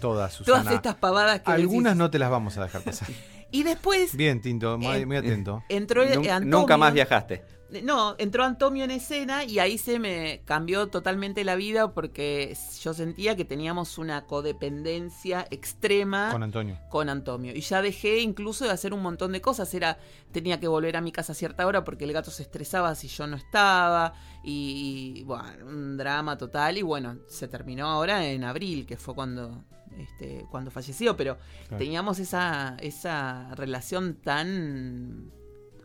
todas, 0.00 0.32
Susana. 0.32 0.62
Todas 0.62 0.74
estas 0.74 0.94
pavadas 0.96 1.40
que 1.42 1.50
Algunas 1.50 1.92
decís. 1.92 1.98
no 1.98 2.10
te 2.10 2.18
las 2.18 2.30
vamos 2.30 2.56
a 2.58 2.62
dejar 2.64 2.82
pasar. 2.82 3.08
Y 3.54 3.64
después 3.64 4.16
Bien, 4.16 4.40
Tinto, 4.40 4.78
muy, 4.78 5.04
muy 5.04 5.18
atento. 5.18 5.62
entró 5.68 6.02
Nun- 6.06 6.26
Antonio. 6.26 6.58
nunca 6.58 6.78
más 6.78 6.94
viajaste. 6.94 7.44
No, 7.82 8.14
entró 8.18 8.44
Antonio 8.44 8.84
en 8.84 8.90
escena 8.90 9.44
y 9.44 9.58
ahí 9.58 9.76
se 9.76 9.98
me 9.98 10.40
cambió 10.46 10.88
totalmente 10.88 11.44
la 11.44 11.54
vida 11.54 11.92
porque 11.92 12.56
yo 12.82 12.94
sentía 12.94 13.36
que 13.36 13.44
teníamos 13.44 13.98
una 13.98 14.24
codependencia 14.26 15.46
extrema 15.50 16.30
Con 16.32 16.42
Antonio. 16.42 16.78
con 16.90 17.08
Antonio. 17.10 17.52
Y 17.54 17.60
ya 17.60 17.82
dejé 17.82 18.20
incluso 18.20 18.64
de 18.64 18.70
hacer 18.70 18.94
un 18.94 19.02
montón 19.02 19.32
de 19.32 19.40
cosas. 19.40 19.72
Era, 19.74 19.98
tenía 20.32 20.58
que 20.60 20.68
volver 20.68 20.96
a 20.96 21.00
mi 21.00 21.12
casa 21.12 21.32
a 21.32 21.34
cierta 21.34 21.66
hora 21.66 21.84
porque 21.84 22.04
el 22.04 22.12
gato 22.12 22.30
se 22.30 22.42
estresaba 22.42 22.94
si 22.94 23.08
yo 23.08 23.26
no 23.26 23.36
estaba. 23.36 24.14
Y, 24.44 25.14
y, 25.18 25.22
bueno, 25.24 25.66
un 25.66 25.96
drama 25.96 26.36
total. 26.36 26.78
Y 26.78 26.82
bueno, 26.82 27.18
se 27.28 27.48
terminó 27.48 27.86
ahora 27.88 28.26
en 28.26 28.44
abril, 28.44 28.86
que 28.86 28.96
fue 28.96 29.14
cuando, 29.14 29.64
este, 29.98 30.46
cuando 30.50 30.70
falleció. 30.70 31.16
Pero 31.16 31.38
Claro. 31.68 31.78
teníamos 31.84 32.18
esa, 32.18 32.76
esa 32.80 33.54
relación 33.54 34.14
tan 34.16 35.30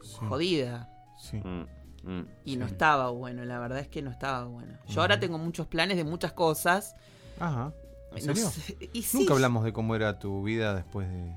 Sí, 0.02 0.18
jodida. 0.28 0.90
sí. 1.20 1.38
Mm, 1.38 1.66
mm. 2.04 2.28
Y 2.46 2.56
no 2.58 2.66
estaba 2.66 3.10
bueno, 3.10 3.44
la 3.46 3.60
verdad 3.60 3.80
es 3.80 3.88
que 3.90 4.02
no 4.02 4.10
estaba 4.12 4.46
bueno. 4.46 4.78
Yo 4.88 5.02
ahora 5.02 5.20
tengo 5.20 5.38
muchos 5.38 5.68
planes 5.68 5.98
de 5.98 6.04
muchas 6.04 6.34
cosas. 6.34 6.96
Ajá. 7.40 7.74
¿En 8.16 8.26
No 8.26 8.34
sé, 8.36 8.78
y 8.94 9.02
sí, 9.04 9.20
Nunca 9.20 9.34
hablamos 9.34 9.64
de 9.66 9.74
cómo 9.74 9.96
era 9.96 10.18
tu 10.18 10.42
vida 10.44 10.74
después 10.74 11.08
de 11.10 11.36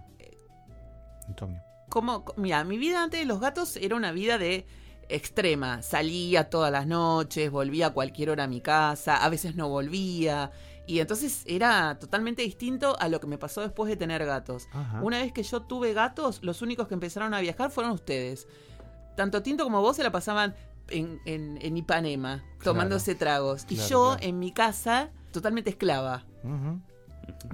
Antonio. 1.26 1.60
como, 1.88 2.24
mira, 2.36 2.62
mi 2.64 2.78
vida 2.78 3.02
antes 3.02 3.20
de 3.20 3.26
los 3.26 3.40
gatos 3.40 3.76
era 3.76 3.96
una 3.96 4.12
vida 4.12 4.38
de 4.38 4.66
extrema. 5.10 5.82
Salía 5.82 6.48
todas 6.50 6.70
las 6.72 6.86
noches, 6.86 7.50
volvía 7.50 7.88
a 7.88 7.90
cualquier 7.90 8.30
hora 8.30 8.44
a 8.44 8.46
mi 8.48 8.60
casa, 8.60 9.16
a 9.24 9.28
veces 9.28 9.56
no 9.56 9.68
volvía. 9.68 10.50
Y 10.86 10.98
entonces 11.00 11.42
era 11.46 11.98
totalmente 12.00 12.42
distinto 12.42 12.96
a 12.98 13.08
lo 13.08 13.20
que 13.20 13.26
me 13.28 13.38
pasó 13.38 13.60
después 13.60 13.88
de 13.88 13.96
tener 13.96 14.24
gatos. 14.26 14.66
Ajá. 14.72 15.00
Una 15.02 15.18
vez 15.20 15.32
que 15.32 15.42
yo 15.42 15.62
tuve 15.62 15.92
gatos, 15.92 16.40
los 16.42 16.62
únicos 16.62 16.88
que 16.88 16.94
empezaron 16.94 17.32
a 17.34 17.40
viajar 17.40 17.70
fueron 17.70 17.92
ustedes. 17.92 18.48
Tanto 19.16 19.42
Tinto 19.42 19.64
como 19.64 19.80
vos 19.82 19.96
se 19.96 20.02
la 20.02 20.10
pasaban 20.10 20.56
en, 20.88 21.20
en- 21.26 21.58
en 21.62 21.76
Ipanema, 21.76 22.42
tomándose 22.64 23.14
tragos. 23.14 23.64
y 23.68 23.74
Claro, 23.76 23.88
yo 23.88 24.04
claro. 24.16 24.22
en 24.28 24.38
mi 24.40 24.52
casa, 24.52 25.10
totalmente 25.32 25.70
esclava. 25.70 26.24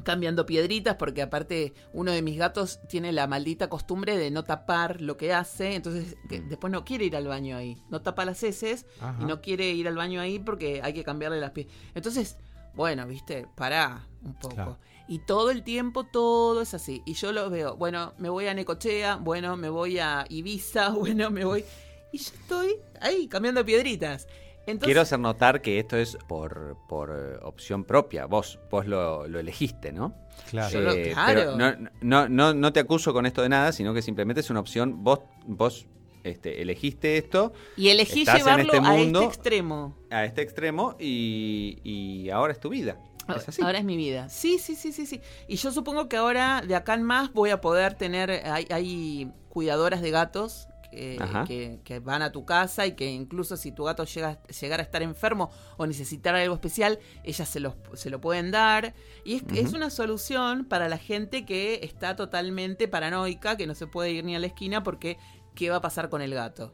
Cambiando 0.05 0.47
piedritas 0.47 0.97
porque 0.97 1.23
aparte 1.23 1.73
uno 1.93 2.13
de 2.13 2.23
mis 2.23 2.37
gatos 2.39 2.81
tiene 2.89 3.13
la 3.13 3.27
maldita 3.27 3.69
costumbre 3.69 4.17
de 4.17 4.31
no 4.31 4.45
tapar 4.45 5.01
lo 5.01 5.17
que 5.17 5.33
hace, 5.33 5.75
entonces 5.75 6.17
que 6.29 6.41
Mm. 6.41 6.49
después 6.49 6.73
no 6.73 6.85
quiere 6.85 7.05
ir 7.05 7.17
al 7.17 7.27
baño 7.27 7.57
ahí, 7.57 7.77
no 7.91 8.03
tapa 8.03 8.25
las 8.25 8.43
heces 8.43 8.87
Ajá. 9.01 9.17
y 9.21 9.25
no 9.25 9.41
quiere 9.41 9.71
ir 9.71 9.89
al 9.89 9.97
baño 9.97 10.21
ahí 10.21 10.39
porque 10.39 10.81
hay 10.83 10.93
que 10.93 11.05
cambiarle 11.05 11.41
las 11.41 11.51
piedras. 11.53 11.75
Entonces, 11.95 12.37
bueno, 12.75 13.07
viste, 13.07 13.47
pará 13.55 14.07
un 14.23 14.35
poco. 14.35 14.55
Claro. 14.55 14.79
Y 15.09 15.21
todo 15.21 15.51
el 15.51 15.63
tiempo 15.63 16.05
todo 16.05 16.63
es 16.63 16.75
así. 16.75 17.01
Y 17.07 17.15
yo 17.15 17.31
lo 17.33 17.49
veo, 17.49 17.77
bueno, 17.77 18.13
me 18.19 18.29
voy 18.29 18.47
a 18.49 18.55
Necochea, 18.55 19.17
bueno, 19.17 19.57
me 19.57 19.69
voy 19.69 19.99
a 20.01 20.25
Ibiza, 20.29 20.89
bueno, 20.91 21.31
me 21.31 21.45
voy... 21.45 21.65
Y 22.13 22.19
yo 22.19 22.31
estoy 22.35 22.77
ahí 23.01 23.27
cambiando 23.29 23.65
piedritas. 23.65 24.27
Entonces, 24.67 24.87
Quiero 24.87 25.01
hacer 25.01 25.19
notar 25.21 25.63
que 25.63 25.79
esto 25.79 25.97
es 25.97 26.19
por, 26.27 26.77
por 26.89 27.11
eh, 27.11 27.39
opción 27.43 27.85
propia. 27.85 28.27
Vos, 28.27 28.59
vos 28.71 28.87
lo, 28.87 29.29
lo 29.29 29.39
elegiste, 29.39 29.93
¿no? 29.93 30.15
Claro. 30.51 30.93
Eh, 30.93 31.13
claro. 31.13 31.33
pero 31.35 31.57
no, 31.57 31.91
no, 32.01 32.29
no, 32.29 32.55
no 32.55 32.73
te 32.73 32.81
acuso 32.81 33.13
con 33.13 33.27
esto 33.27 33.43
de 33.43 33.49
nada, 33.49 33.73
sino 33.73 33.95
que 33.95 34.03
simplemente 34.03 34.41
es 34.41 34.51
una 34.51 34.61
opción. 34.61 35.05
Vos, 35.05 35.21
vos 35.47 35.87
este, 36.25 36.61
elegiste 36.63 37.17
esto 37.17 37.53
y 37.77 37.89
elegí 37.89 38.21
estás 38.21 38.37
en 38.37 38.41
llevarlo 38.41 38.73
este 38.75 38.77
a 38.79 38.81
mundo. 38.81 39.21
este 39.21 39.35
extremo. 39.35 39.97
a 40.11 40.25
este 40.25 40.43
extremo 40.43 40.97
y, 40.99 41.79
y 41.85 42.31
ahora 42.31 42.53
es 42.53 42.59
tu 42.59 42.69
vida. 42.69 42.99
Es 43.35 43.49
así. 43.49 43.63
Ahora 43.63 43.79
es 43.79 43.85
mi 43.85 43.97
vida. 43.97 44.29
Sí, 44.29 44.59
sí, 44.59 44.75
sí, 44.77 44.93
sí, 44.93 45.07
sí. 45.07 45.21
Y 45.49 45.57
yo 45.57 45.73
supongo 45.73 46.09
que 46.09 46.17
ahora, 46.17 46.63
de 46.67 46.75
acá 46.77 46.95
en 46.95 47.03
más, 47.03 47.33
voy 47.33 47.51
a 47.51 47.61
poder 47.61 47.95
tener. 47.95 48.31
Hay, 48.31 48.67
hay 48.71 49.33
cuidadoras 49.49 50.01
de 50.01 50.11
gatos 50.11 50.69
que, 50.97 51.19
Ajá. 51.23 51.45
que- 51.45 51.81
que 51.85 52.01
van 52.01 52.23
a 52.23 52.33
tu 52.33 52.45
casa 52.45 52.87
y 52.87 52.93
que 52.93 53.11
incluso 53.11 53.57
si 53.57 53.71
tu 53.73 53.85
gato 53.85 54.05
llega 54.05 54.43
llegara 54.61 54.83
a 54.83 54.85
estar 54.85 55.03
enfermo 55.03 55.51
o 55.77 55.87
necesitar 55.87 56.35
algo 56.35 56.55
especial, 56.55 56.99
ellas 57.25 57.49
se, 57.49 57.61
los, 57.61 57.75
se 57.95 58.11
lo 58.11 58.21
pueden 58.21 58.51
dar. 58.51 58.95
Y 59.25 59.35
es, 59.37 59.43
es 59.55 59.73
una 59.73 59.91
solución 59.91 60.65
para 60.65 60.89
la 60.89 60.99
gente 60.99 61.45
que 61.45 61.81
está 61.83 62.17
totalmente 62.17 62.89
paranoica, 62.89 63.57
que 63.57 63.67
no 63.67 63.75
se 63.75 63.87
puede 63.87 64.11
ir 64.13 64.25
ni 64.25 64.35
a 64.35 64.39
la 64.39 64.47
esquina 64.47 64.83
porque 64.83 65.19
¿qué 65.55 65.71
va 65.71 65.77
a 65.77 65.81
pasar 65.81 66.09
con 66.09 66.23
el 66.23 66.35
gato? 66.35 66.73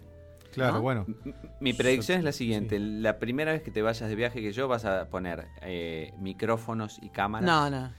Claro, 0.52 0.74
¿no? 0.74 0.82
bueno. 0.82 1.06
Mi 1.60 1.72
predicción 1.72 2.18
es 2.18 2.24
la 2.24 2.32
siguiente. 2.32 2.78
La 2.78 3.18
primera 3.18 3.52
vez 3.52 3.62
que 3.62 3.70
te 3.70 3.80
vayas 3.80 4.08
de 4.08 4.14
viaje 4.14 4.40
que 4.42 4.52
yo 4.52 4.68
vas 4.68 4.84
a 4.84 5.08
poner 5.08 5.46
eh, 5.62 6.12
micrófonos 6.18 6.98
y 7.02 7.08
cámaras. 7.08 7.46
No, 7.46 7.70
no. 7.70 7.90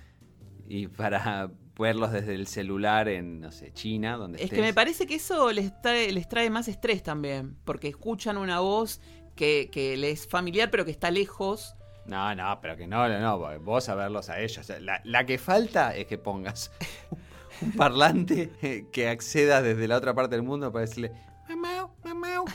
Y 0.70 0.88
para 0.88 1.50
verlos 1.78 2.12
desde 2.12 2.36
el 2.36 2.48
celular 2.48 3.08
en, 3.10 3.40
no 3.42 3.52
sé, 3.52 3.72
China, 3.74 4.18
donde 4.18 4.38
Es 4.38 4.44
estés. 4.46 4.58
que 4.60 4.62
me 4.66 4.74
parece 4.74 5.08
que 5.08 5.16
eso 5.16 5.52
les 5.52 5.80
trae, 5.82 6.12
les 6.12 6.28
trae 6.30 6.50
más 6.50 6.68
estrés 6.68 7.02
también, 7.04 7.58
porque 7.66 7.88
escuchan 7.88 8.38
una 8.38 8.60
voz 8.60 9.02
que, 9.36 9.70
que 9.72 9.98
les 9.98 10.22
es 10.22 10.28
familiar 10.28 10.70
pero 10.72 10.86
que 10.86 10.92
está 10.92 11.10
lejos. 11.12 11.76
No, 12.06 12.36
no, 12.36 12.60
pero 12.62 12.76
que 12.76 12.86
no, 12.86 13.08
no, 13.08 13.20
no, 13.20 13.60
vos 13.62 13.90
a 13.90 13.96
verlos 13.96 14.30
a 14.30 14.40
ellos. 14.40 14.70
La, 14.82 15.02
la 15.04 15.26
que 15.26 15.38
falta 15.38 15.96
es 15.96 16.06
que 16.06 16.18
pongas 16.18 16.72
un 17.62 17.72
parlante 17.72 18.52
eh, 18.62 18.86
que 18.92 19.08
acceda 19.10 19.62
desde 19.62 19.88
la 19.88 19.98
otra 19.98 20.14
parte 20.14 20.36
del 20.36 20.44
mundo 20.44 20.72
para 20.72 20.86
decirle. 20.86 21.12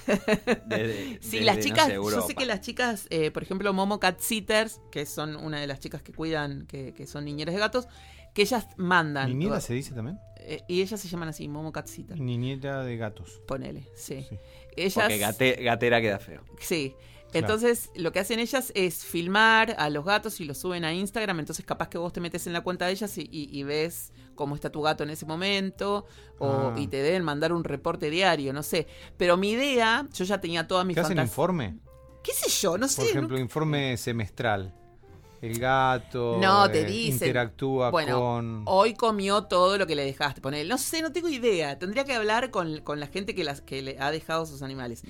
Desde- 0.67 1.19
Sí, 1.21 1.39
desde, 1.39 1.41
las 1.45 1.57
no 1.57 1.63
chicas, 1.63 1.87
sé, 1.87 1.95
yo 1.95 2.21
sé 2.27 2.35
que 2.35 2.47
las 2.47 2.61
chicas, 2.61 3.07
eh, 3.11 3.31
por 3.31 3.43
ejemplo, 3.43 3.73
Momo 3.73 4.01
Cat 4.01 4.21
Sitters, 4.21 4.81
que 4.91 5.07
son 5.07 5.37
una 5.37 5.61
de 5.61 5.67
las 5.67 5.81
chicas 5.81 6.03
que 6.03 6.13
cuidan, 6.13 6.67
que, 6.67 6.95
que 6.95 7.07
son 7.07 7.25
niñeras 7.25 7.55
de 7.55 7.61
gatos, 7.61 7.89
que 8.35 8.43
ellas 8.43 8.67
mandan. 8.77 9.29
¿Niñera 9.29 9.61
se 9.61 9.75
dice 9.75 9.95
también? 9.95 10.19
Eh, 10.41 10.63
y 10.69 10.81
ellas 10.83 11.01
se 11.01 11.09
llaman 11.09 11.29
así, 11.29 11.47
Momo 11.49 11.73
Cat 11.73 11.87
Sitter. 11.89 12.19
Niñera 12.19 12.83
de 12.85 12.97
gatos. 12.97 13.41
Ponele, 13.47 13.89
sí. 13.95 14.25
Sí. 14.29 14.39
Ellas, 14.77 14.95
Porque 14.95 15.19
gate- 15.19 15.63
gatera 15.63 16.01
queda 16.01 16.19
feo. 16.19 16.43
Sí. 16.61 16.95
Entonces, 17.35 17.91
lo 17.95 18.11
que 18.11 18.21
hacen 18.21 18.39
ellas 18.39 18.73
es 18.75 19.05
filmar 19.05 19.75
a 19.79 19.91
los 19.91 20.03
gatos 20.07 20.41
y 20.41 20.47
los 20.47 20.57
suben 20.57 20.87
a 20.87 20.95
Instagram. 20.95 21.39
Entonces, 21.41 21.67
capaz 21.67 21.89
que 21.91 21.99
vos 21.99 22.11
te 22.11 22.21
metes 22.23 22.47
en 22.47 22.55
la 22.55 22.63
cuenta 22.63 22.87
de 22.87 22.93
ellas 22.93 23.19
y, 23.19 23.29
y- 23.31 23.51
y 23.53 23.63
ves 23.65 24.13
cómo 24.35 24.55
está 24.55 24.71
tu 24.71 24.81
gato 24.81 25.05
en 25.05 25.11
ese 25.11 25.27
momento. 25.27 26.07
O, 26.39 26.49
Ah. 26.49 26.75
Y 26.79 26.87
te 26.87 27.03
deben 27.03 27.25
mandar 27.25 27.53
un 27.53 27.65
reporte 27.65 28.09
diario, 28.09 28.55
no 28.55 28.63
sé. 28.63 28.87
Pero 29.19 29.37
mi 29.37 29.51
idea, 29.51 30.07
yo 30.15 30.25
ya 30.25 30.41
tenía 30.41 30.67
todas 30.67 30.87
mis 30.87 30.95
¿Qué 30.95 31.01
hacen 31.03 31.19
informe? 31.19 31.77
¿Qué 32.25 32.33
sé 32.33 32.49
yo? 32.49 32.79
No 32.79 32.89
sé. 32.89 32.97
Por 32.97 33.05
no- 33.05 33.11
ejemplo, 33.11 33.39
informe 33.39 33.97
semestral. 33.99 34.75
El 35.41 35.59
gato 35.59 36.39
No, 36.41 36.71
te 36.71 36.81
eh, 36.81 36.85
dicen. 36.85 37.13
interactúa 37.29 37.91
bueno, 37.91 38.19
con... 38.19 38.63
hoy 38.67 38.95
comió 38.95 39.45
todo 39.45 39.79
lo 39.79 39.87
que 39.87 39.95
le 39.95 40.05
dejaste. 40.05 40.41
Poner, 40.41 40.67
no 40.67 40.79
sé, 40.79 41.01
no 41.03 41.13
tengo 41.13 41.29
idea. 41.29 41.79
Tendría 41.79 42.05
que 42.05 42.15
hablar 42.15 42.51
con, 42.51 42.81
con 42.81 42.99
la 43.01 43.07
gente 43.07 43.35
que, 43.35 43.45
las, 43.45 43.61
que 43.61 43.83
le 43.83 43.97
ha 44.01 44.11
dejado 44.11 44.47
sus 44.47 44.63
animales. 44.63 45.03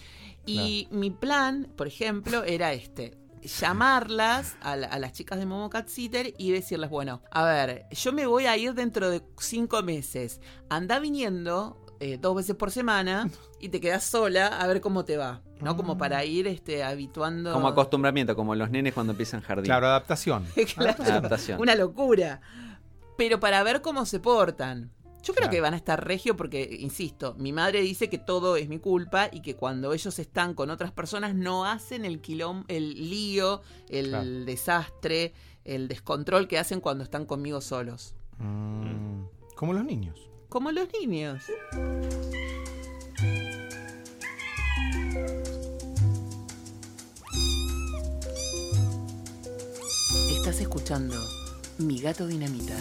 Y 0.46 0.88
mi 0.90 1.10
plan, 1.10 1.72
por 1.76 1.86
ejemplo, 1.86 2.44
era 2.44 2.72
este. 2.72 3.16
Llamarlas 3.42 4.56
a, 4.60 4.76
la- 4.76 4.88
a 4.88 4.98
las 4.98 5.12
chicas 5.12 5.38
de 5.38 5.46
Momo 5.46 5.70
Cat 5.70 5.88
Sitter 5.88 6.34
y 6.38 6.50
decirles, 6.52 6.90
bueno, 6.90 7.22
a 7.30 7.44
ver, 7.44 7.86
yo 7.90 8.12
me 8.12 8.26
voy 8.26 8.46
a 8.46 8.56
ir 8.56 8.74
dentro 8.74 9.10
de 9.10 9.22
cinco 9.38 9.82
meses. 9.82 10.40
Anda 10.68 10.98
viniendo 10.98 11.76
eh, 12.00 12.18
dos 12.20 12.36
veces 12.36 12.54
por 12.56 12.70
semana 12.70 13.28
y 13.60 13.68
te 13.70 13.80
quedas 13.80 14.04
sola 14.04 14.46
a 14.60 14.66
ver 14.66 14.80
cómo 14.80 15.04
te 15.04 15.16
va. 15.16 15.42
¿No? 15.60 15.76
Como 15.76 15.98
para 15.98 16.24
ir 16.24 16.46
este, 16.46 16.84
habituando. 16.84 17.52
Como 17.52 17.66
acostumbramiento, 17.68 18.36
como 18.36 18.54
los 18.54 18.70
nenes 18.70 18.94
cuando 18.94 19.10
empiezan 19.12 19.40
jardín. 19.40 19.64
Claro, 19.64 19.86
adaptación. 19.88 20.46
Claro. 20.74 21.02
Adaptación. 21.02 21.60
Una 21.60 21.74
locura. 21.74 22.40
Pero 23.16 23.40
para 23.40 23.62
ver 23.64 23.82
cómo 23.82 24.06
se 24.06 24.20
portan. 24.20 24.92
Yo 25.24 25.34
creo 25.34 25.48
Claro. 25.48 25.50
que 25.50 25.60
van 25.60 25.74
a 25.74 25.76
estar 25.76 26.06
regio 26.06 26.36
porque, 26.36 26.76
insisto, 26.80 27.34
mi 27.38 27.52
madre 27.52 27.80
dice 27.82 28.08
que 28.08 28.18
todo 28.18 28.56
es 28.56 28.68
mi 28.68 28.78
culpa 28.78 29.28
y 29.32 29.42
que 29.42 29.56
cuando 29.56 29.92
ellos 29.92 30.16
están 30.20 30.54
con 30.54 30.70
otras 30.70 30.92
personas 30.92 31.34
no 31.34 31.64
hacen 31.66 32.04
el 32.04 32.20
quilom, 32.20 32.62
el 32.68 32.94
lío, 33.10 33.60
el 33.88 34.10
Claro. 34.10 34.24
desastre, 34.44 35.34
el 35.64 35.88
descontrol 35.88 36.46
que 36.46 36.58
hacen 36.60 36.80
cuando 36.80 37.02
están 37.02 37.26
conmigo 37.26 37.60
solos. 37.60 38.14
Mm, 38.38 39.24
como 39.56 39.72
los 39.72 39.84
niños. 39.84 40.30
Como 40.48 40.72
los 40.72 40.88
niños. 40.98 41.44
Estás 50.30 50.60
escuchando 50.60 51.16
Mi 51.76 52.00
gato 52.00 52.26
dinamita. 52.26 52.74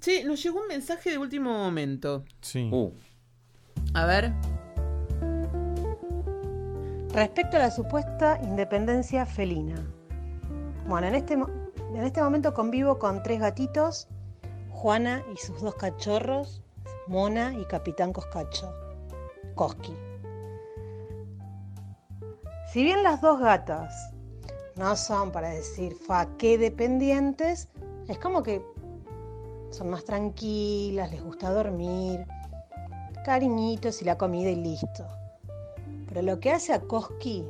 Che, 0.00 0.24
nos 0.24 0.42
llegó 0.42 0.62
un 0.62 0.68
mensaje 0.68 1.10
de 1.10 1.18
último 1.18 1.52
momento. 1.52 2.24
Sí. 2.40 2.68
Uh, 2.72 2.92
A 3.94 4.06
ver. 4.06 4.32
Respecto 7.12 7.58
a 7.58 7.60
la 7.60 7.70
supuesta 7.70 8.38
independencia 8.42 9.26
felina. 9.26 9.76
Bueno, 10.88 11.08
en 11.08 11.14
este, 11.14 11.34
en 11.34 11.96
este 11.96 12.22
momento 12.22 12.54
convivo 12.54 12.98
con 12.98 13.22
tres 13.22 13.40
gatitos, 13.40 14.08
Juana 14.70 15.22
y 15.32 15.36
sus 15.36 15.60
dos 15.60 15.74
cachorros, 15.74 16.62
Mona 17.06 17.52
y 17.52 17.66
Capitán 17.66 18.14
Coscacho, 18.14 18.72
Koski. 19.54 19.94
Si 22.72 22.82
bien 22.82 23.02
las 23.02 23.20
dos 23.20 23.38
gatas 23.38 23.92
no 24.76 24.96
son 24.96 25.30
para 25.32 25.50
decir 25.50 25.94
fa 25.94 26.26
qué 26.38 26.56
dependientes, 26.56 27.68
es 28.08 28.18
como 28.18 28.42
que 28.42 28.64
son 29.70 29.90
más 29.90 30.04
tranquilas, 30.04 31.10
les 31.10 31.22
gusta 31.22 31.50
dormir, 31.50 32.26
cariñitos 33.22 34.02
y 34.02 34.04
la 34.04 34.18
comida 34.18 34.50
y 34.50 34.56
listo. 34.56 35.06
Pero 36.08 36.22
lo 36.22 36.40
que 36.40 36.50
hace 36.50 36.72
a 36.72 36.80
Koski, 36.80 37.44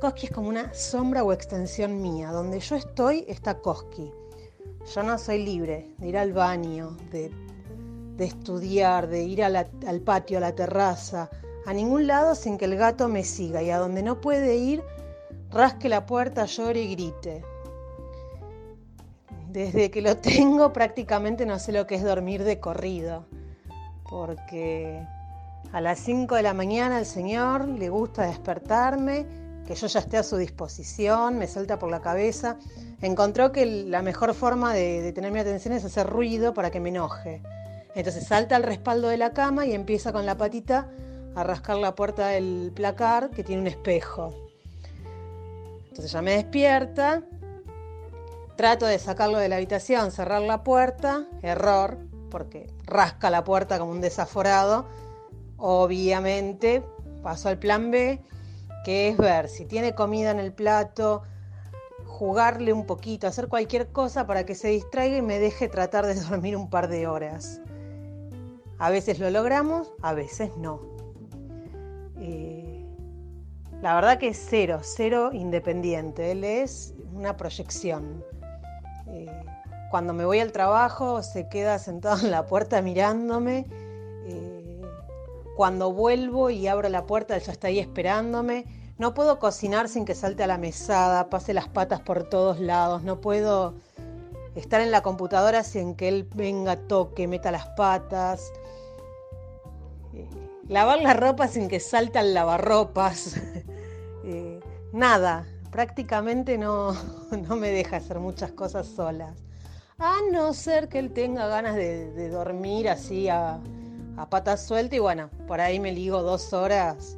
Koski 0.00 0.26
es 0.26 0.32
como 0.32 0.48
una 0.48 0.72
sombra 0.74 1.24
o 1.24 1.32
extensión 1.32 2.00
mía. 2.00 2.30
Donde 2.30 2.60
yo 2.60 2.76
estoy 2.76 3.24
está 3.28 3.58
Koski. 3.58 4.12
Yo 4.94 5.02
no 5.02 5.18
soy 5.18 5.44
libre 5.44 5.88
de 5.98 6.08
ir 6.08 6.18
al 6.18 6.32
baño, 6.32 6.96
de, 7.10 7.30
de 8.16 8.24
estudiar, 8.24 9.08
de 9.08 9.22
ir 9.22 9.42
al 9.42 10.00
patio, 10.04 10.38
a 10.38 10.42
la 10.42 10.54
terraza, 10.54 11.30
a 11.66 11.72
ningún 11.72 12.06
lado 12.06 12.34
sin 12.34 12.58
que 12.58 12.66
el 12.66 12.76
gato 12.76 13.08
me 13.08 13.24
siga. 13.24 13.62
Y 13.62 13.70
a 13.70 13.78
donde 13.78 14.02
no 14.02 14.20
puede 14.20 14.56
ir, 14.56 14.82
rasque 15.50 15.88
la 15.88 16.06
puerta, 16.06 16.44
llore 16.44 16.82
y 16.82 16.94
grite. 16.94 17.44
Desde 19.48 19.90
que 19.90 20.02
lo 20.02 20.16
tengo 20.18 20.72
prácticamente 20.72 21.46
no 21.46 21.58
sé 21.58 21.72
lo 21.72 21.86
que 21.86 21.94
es 21.94 22.02
dormir 22.02 22.44
de 22.44 22.60
corrido. 22.60 23.24
Porque 24.14 25.04
a 25.72 25.80
las 25.80 25.98
5 25.98 26.36
de 26.36 26.42
la 26.44 26.54
mañana 26.54 27.00
el 27.00 27.04
señor 27.04 27.66
le 27.66 27.88
gusta 27.88 28.24
despertarme, 28.24 29.26
que 29.66 29.74
yo 29.74 29.88
ya 29.88 29.98
esté 29.98 30.18
a 30.18 30.22
su 30.22 30.36
disposición, 30.36 31.36
me 31.36 31.48
salta 31.48 31.80
por 31.80 31.90
la 31.90 32.00
cabeza. 32.00 32.56
Encontró 33.02 33.50
que 33.50 33.66
la 33.66 34.02
mejor 34.02 34.32
forma 34.34 34.72
de, 34.72 35.02
de 35.02 35.12
tener 35.12 35.32
mi 35.32 35.40
atención 35.40 35.74
es 35.74 35.84
hacer 35.84 36.06
ruido 36.06 36.54
para 36.54 36.70
que 36.70 36.78
me 36.78 36.90
enoje. 36.90 37.42
Entonces 37.96 38.24
salta 38.24 38.54
al 38.54 38.62
respaldo 38.62 39.08
de 39.08 39.16
la 39.16 39.32
cama 39.32 39.66
y 39.66 39.74
empieza 39.74 40.12
con 40.12 40.26
la 40.26 40.36
patita 40.36 40.88
a 41.34 41.42
rascar 41.42 41.78
la 41.78 41.96
puerta 41.96 42.28
del 42.28 42.70
placar 42.72 43.30
que 43.30 43.42
tiene 43.42 43.62
un 43.62 43.66
espejo. 43.66 44.32
Entonces 45.88 46.12
ya 46.12 46.22
me 46.22 46.36
despierta, 46.36 47.24
trato 48.54 48.86
de 48.86 49.00
sacarlo 49.00 49.38
de 49.38 49.48
la 49.48 49.56
habitación, 49.56 50.12
cerrar 50.12 50.42
la 50.42 50.62
puerta, 50.62 51.26
error, 51.42 52.13
porque 52.30 52.66
rasca 52.84 53.30
la 53.30 53.44
puerta 53.44 53.78
como 53.78 53.92
un 53.92 54.00
desaforado. 54.00 54.86
Obviamente 55.56 56.82
paso 57.22 57.48
al 57.48 57.58
plan 57.58 57.90
B, 57.90 58.20
que 58.84 59.08
es 59.08 59.16
ver 59.16 59.48
si 59.48 59.64
tiene 59.64 59.94
comida 59.94 60.30
en 60.30 60.38
el 60.38 60.52
plato, 60.52 61.22
jugarle 62.06 62.72
un 62.72 62.86
poquito, 62.86 63.26
hacer 63.26 63.48
cualquier 63.48 63.90
cosa 63.90 64.26
para 64.26 64.46
que 64.46 64.54
se 64.54 64.68
distraiga 64.68 65.16
y 65.16 65.22
me 65.22 65.40
deje 65.40 65.68
tratar 65.68 66.06
de 66.06 66.14
dormir 66.28 66.56
un 66.56 66.70
par 66.70 66.88
de 66.88 67.08
horas. 67.08 67.60
A 68.78 68.90
veces 68.90 69.18
lo 69.18 69.30
logramos, 69.30 69.92
a 70.02 70.12
veces 70.12 70.56
no. 70.56 70.80
Eh, 72.18 72.84
la 73.80 73.94
verdad 73.94 74.18
que 74.18 74.28
es 74.28 74.46
cero, 74.48 74.80
cero 74.82 75.30
independiente. 75.32 76.30
Él 76.30 76.44
es 76.44 76.94
una 77.12 77.36
proyección. 77.36 78.24
Eh, 79.08 79.44
cuando 79.94 80.12
me 80.12 80.24
voy 80.24 80.40
al 80.40 80.50
trabajo 80.50 81.22
se 81.22 81.46
queda 81.48 81.78
sentado 81.78 82.18
en 82.18 82.32
la 82.32 82.46
puerta 82.46 82.82
mirándome. 82.82 83.64
Eh, 84.26 84.82
cuando 85.54 85.92
vuelvo 85.92 86.50
y 86.50 86.66
abro 86.66 86.88
la 86.88 87.06
puerta, 87.06 87.36
él 87.36 87.42
ya 87.42 87.52
está 87.52 87.68
ahí 87.68 87.78
esperándome. 87.78 88.64
No 88.98 89.14
puedo 89.14 89.38
cocinar 89.38 89.88
sin 89.88 90.04
que 90.04 90.16
salte 90.16 90.42
a 90.42 90.48
la 90.48 90.58
mesada, 90.58 91.30
pase 91.30 91.54
las 91.54 91.68
patas 91.68 92.00
por 92.00 92.28
todos 92.28 92.58
lados. 92.58 93.04
No 93.04 93.20
puedo 93.20 93.74
estar 94.56 94.80
en 94.80 94.90
la 94.90 95.04
computadora 95.04 95.62
sin 95.62 95.94
que 95.94 96.08
él 96.08 96.28
venga, 96.34 96.74
toque, 96.74 97.28
meta 97.28 97.52
las 97.52 97.66
patas. 97.76 98.50
Eh, 100.12 100.28
lavar 100.66 101.02
la 101.02 101.14
ropa 101.14 101.46
sin 101.46 101.68
que 101.68 101.78
salte 101.78 102.18
al 102.18 102.34
lavarropas. 102.34 103.36
Eh, 104.26 104.58
nada, 104.90 105.46
prácticamente 105.70 106.56
no, 106.56 106.94
no 107.46 107.56
me 107.56 107.68
deja 107.68 107.98
hacer 107.98 108.18
muchas 108.20 108.50
cosas 108.52 108.86
solas. 108.86 109.44
A 109.98 110.16
no 110.32 110.52
ser 110.54 110.88
que 110.88 110.98
él 110.98 111.12
tenga 111.12 111.46
ganas 111.46 111.76
de, 111.76 112.28
dormir 112.28 112.88
así 112.88 113.28
a, 113.28 113.60
a 114.16 114.30
patas 114.30 114.66
sueltas 114.66 114.96
y 114.96 115.00
bueno, 115.00 115.30
por 115.46 115.60
ahí 115.60 115.78
me 115.78 115.92
ligo 115.92 116.22
dos 116.22 116.52
horas 116.52 117.16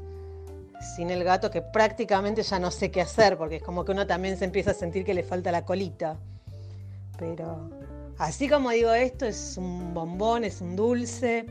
sin 0.80 1.10
el 1.10 1.24
gato 1.24 1.50
que 1.50 1.62
prácticamente 1.62 2.42
ya 2.42 2.58
no 2.58 2.70
sé 2.70 2.90
qué 2.90 3.00
hacer 3.00 3.38
porque 3.38 3.56
es 3.56 3.62
como 3.62 3.84
que 3.84 3.92
uno 3.92 4.06
también 4.06 4.36
se 4.36 4.44
empieza 4.44 4.72
a 4.72 4.74
sentir 4.74 5.04
que 5.04 5.14
le 5.14 5.22
falta 5.22 5.50
la 5.50 5.64
colita. 5.64 6.18
Pero 7.18 7.70
así 8.18 8.48
como 8.48 8.70
digo 8.70 8.92
esto, 8.92 9.26
es 9.26 9.56
un 9.56 9.94
bombón, 9.94 10.44
es 10.44 10.60
un 10.60 10.76
dulce, 10.76 11.46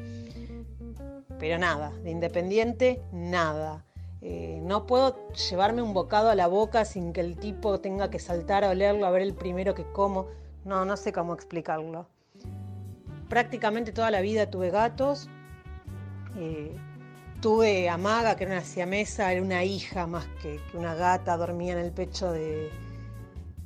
pero 1.40 1.58
nada, 1.58 1.92
de 2.04 2.12
independiente, 2.12 3.02
nada. 3.12 3.84
Eh, 4.22 4.60
no 4.64 4.88
puedo 4.88 5.30
llevarme 5.34 5.82
un 5.82 5.94
bocado 5.94 6.30
a 6.30 6.36
la 6.36 6.48
boca 6.48 6.86
sin 6.86 7.14
que 7.14 7.22
el 7.22 7.38
tipo 7.38 7.80
tenga 7.80 8.10
que 8.10 8.20
saltar 8.20 8.64
a 8.64 8.70
olerlo, 8.70 9.06
a 9.06 9.12
ver 9.12 9.22
el 9.22 9.34
primero 9.34 9.76
que 9.76 9.84
como. 9.92 10.28
No, 10.66 10.84
no 10.84 10.98
sé 10.98 11.14
cómo 11.14 11.34
explicarlo. 11.34 12.08
Prácticamente 13.30 13.92
toda 13.92 14.12
la 14.12 14.22
vida 14.22 14.50
tuve 14.50 14.72
gatos. 14.72 15.30
Eh, 16.36 16.76
tuve 17.40 17.88
a 17.88 17.98
Maga, 17.98 18.36
que 18.36 18.46
era 18.46 18.54
una 18.54 18.64
siamesa, 18.64 19.32
era 19.32 19.42
una 19.42 19.64
hija 19.64 20.08
más 20.08 20.26
que, 20.42 20.60
que 20.72 20.78
una 20.78 20.96
gata, 20.96 21.38
dormía 21.38 21.74
en 21.74 21.80
el 21.80 21.92
pecho 21.92 22.32
de, 22.32 22.72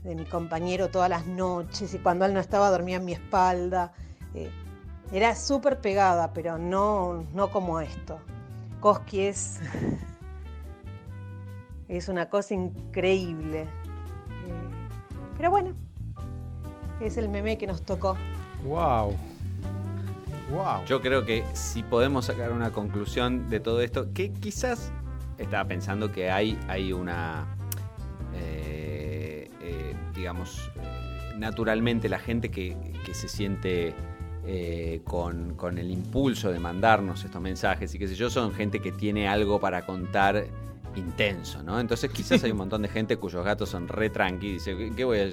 de 0.03 0.15
mi 0.15 0.25
compañero 0.25 0.89
todas 0.89 1.09
las 1.09 1.25
noches 1.25 1.93
y 1.93 1.99
cuando 1.99 2.25
él 2.25 2.33
no 2.33 2.41
estaba 2.41 2.69
dormía 2.69 2.97
en 2.97 3.05
mi 3.05 3.13
espalda. 3.13 3.93
Eh, 4.33 4.51
era 5.11 5.35
súper 5.35 5.79
pegada, 5.79 6.33
pero 6.33 6.57
no, 6.57 7.25
no 7.33 7.49
como 7.49 7.79
esto. 7.79 8.19
Koski 8.81 9.21
es, 9.21 9.59
es 11.87 12.09
una 12.09 12.29
cosa 12.29 12.53
increíble. 12.53 13.67
pero 15.37 15.49
bueno, 15.49 15.73
es 16.99 17.17
el 17.17 17.29
meme 17.29 17.57
que 17.57 17.67
nos 17.67 17.81
tocó. 17.81 18.17
Wow. 18.63 19.15
Wow. 20.51 20.85
Yo 20.87 21.01
creo 21.01 21.25
que 21.25 21.43
si 21.53 21.83
podemos 21.83 22.25
sacar 22.25 22.51
una 22.51 22.71
conclusión 22.71 23.49
de 23.49 23.59
todo 23.59 23.81
esto, 23.81 24.11
que 24.13 24.31
quizás 24.31 24.91
estaba 25.37 25.67
pensando 25.67 26.11
que 26.11 26.31
hay, 26.31 26.57
hay 26.67 26.91
una, 26.91 27.55
eh, 28.33 29.47
eh, 29.61 29.95
digamos, 30.15 30.71
eh, 30.77 31.35
naturalmente 31.37 32.09
la 32.09 32.19
gente 32.19 32.49
que, 32.49 32.75
que 33.05 33.13
se 33.13 33.27
siente 33.27 33.93
eh, 34.51 35.01
con, 35.03 35.53
con 35.53 35.77
el 35.77 35.91
impulso 35.91 36.51
de 36.51 36.59
mandarnos 36.59 37.23
estos 37.23 37.39
mensajes 37.39 37.93
y 37.93 37.99
qué 37.99 38.07
sé 38.07 38.15
yo, 38.15 38.31
son 38.31 38.51
gente 38.53 38.79
que 38.79 38.91
tiene 38.91 39.27
algo 39.27 39.59
para 39.59 39.85
contar 39.85 40.47
intenso, 40.95 41.61
¿no? 41.61 41.79
Entonces 41.79 42.09
quizás 42.09 42.43
hay 42.45 42.51
un 42.51 42.57
montón 42.57 42.81
de 42.81 42.87
gente 42.87 43.17
cuyos 43.17 43.45
gatos 43.45 43.69
son 43.69 43.87
re 43.87 44.09
tranqui 44.09 44.47
y 44.47 44.53
dice, 44.53 44.91
¿qué 44.95 45.03
voy 45.03 45.19
a 45.19 45.29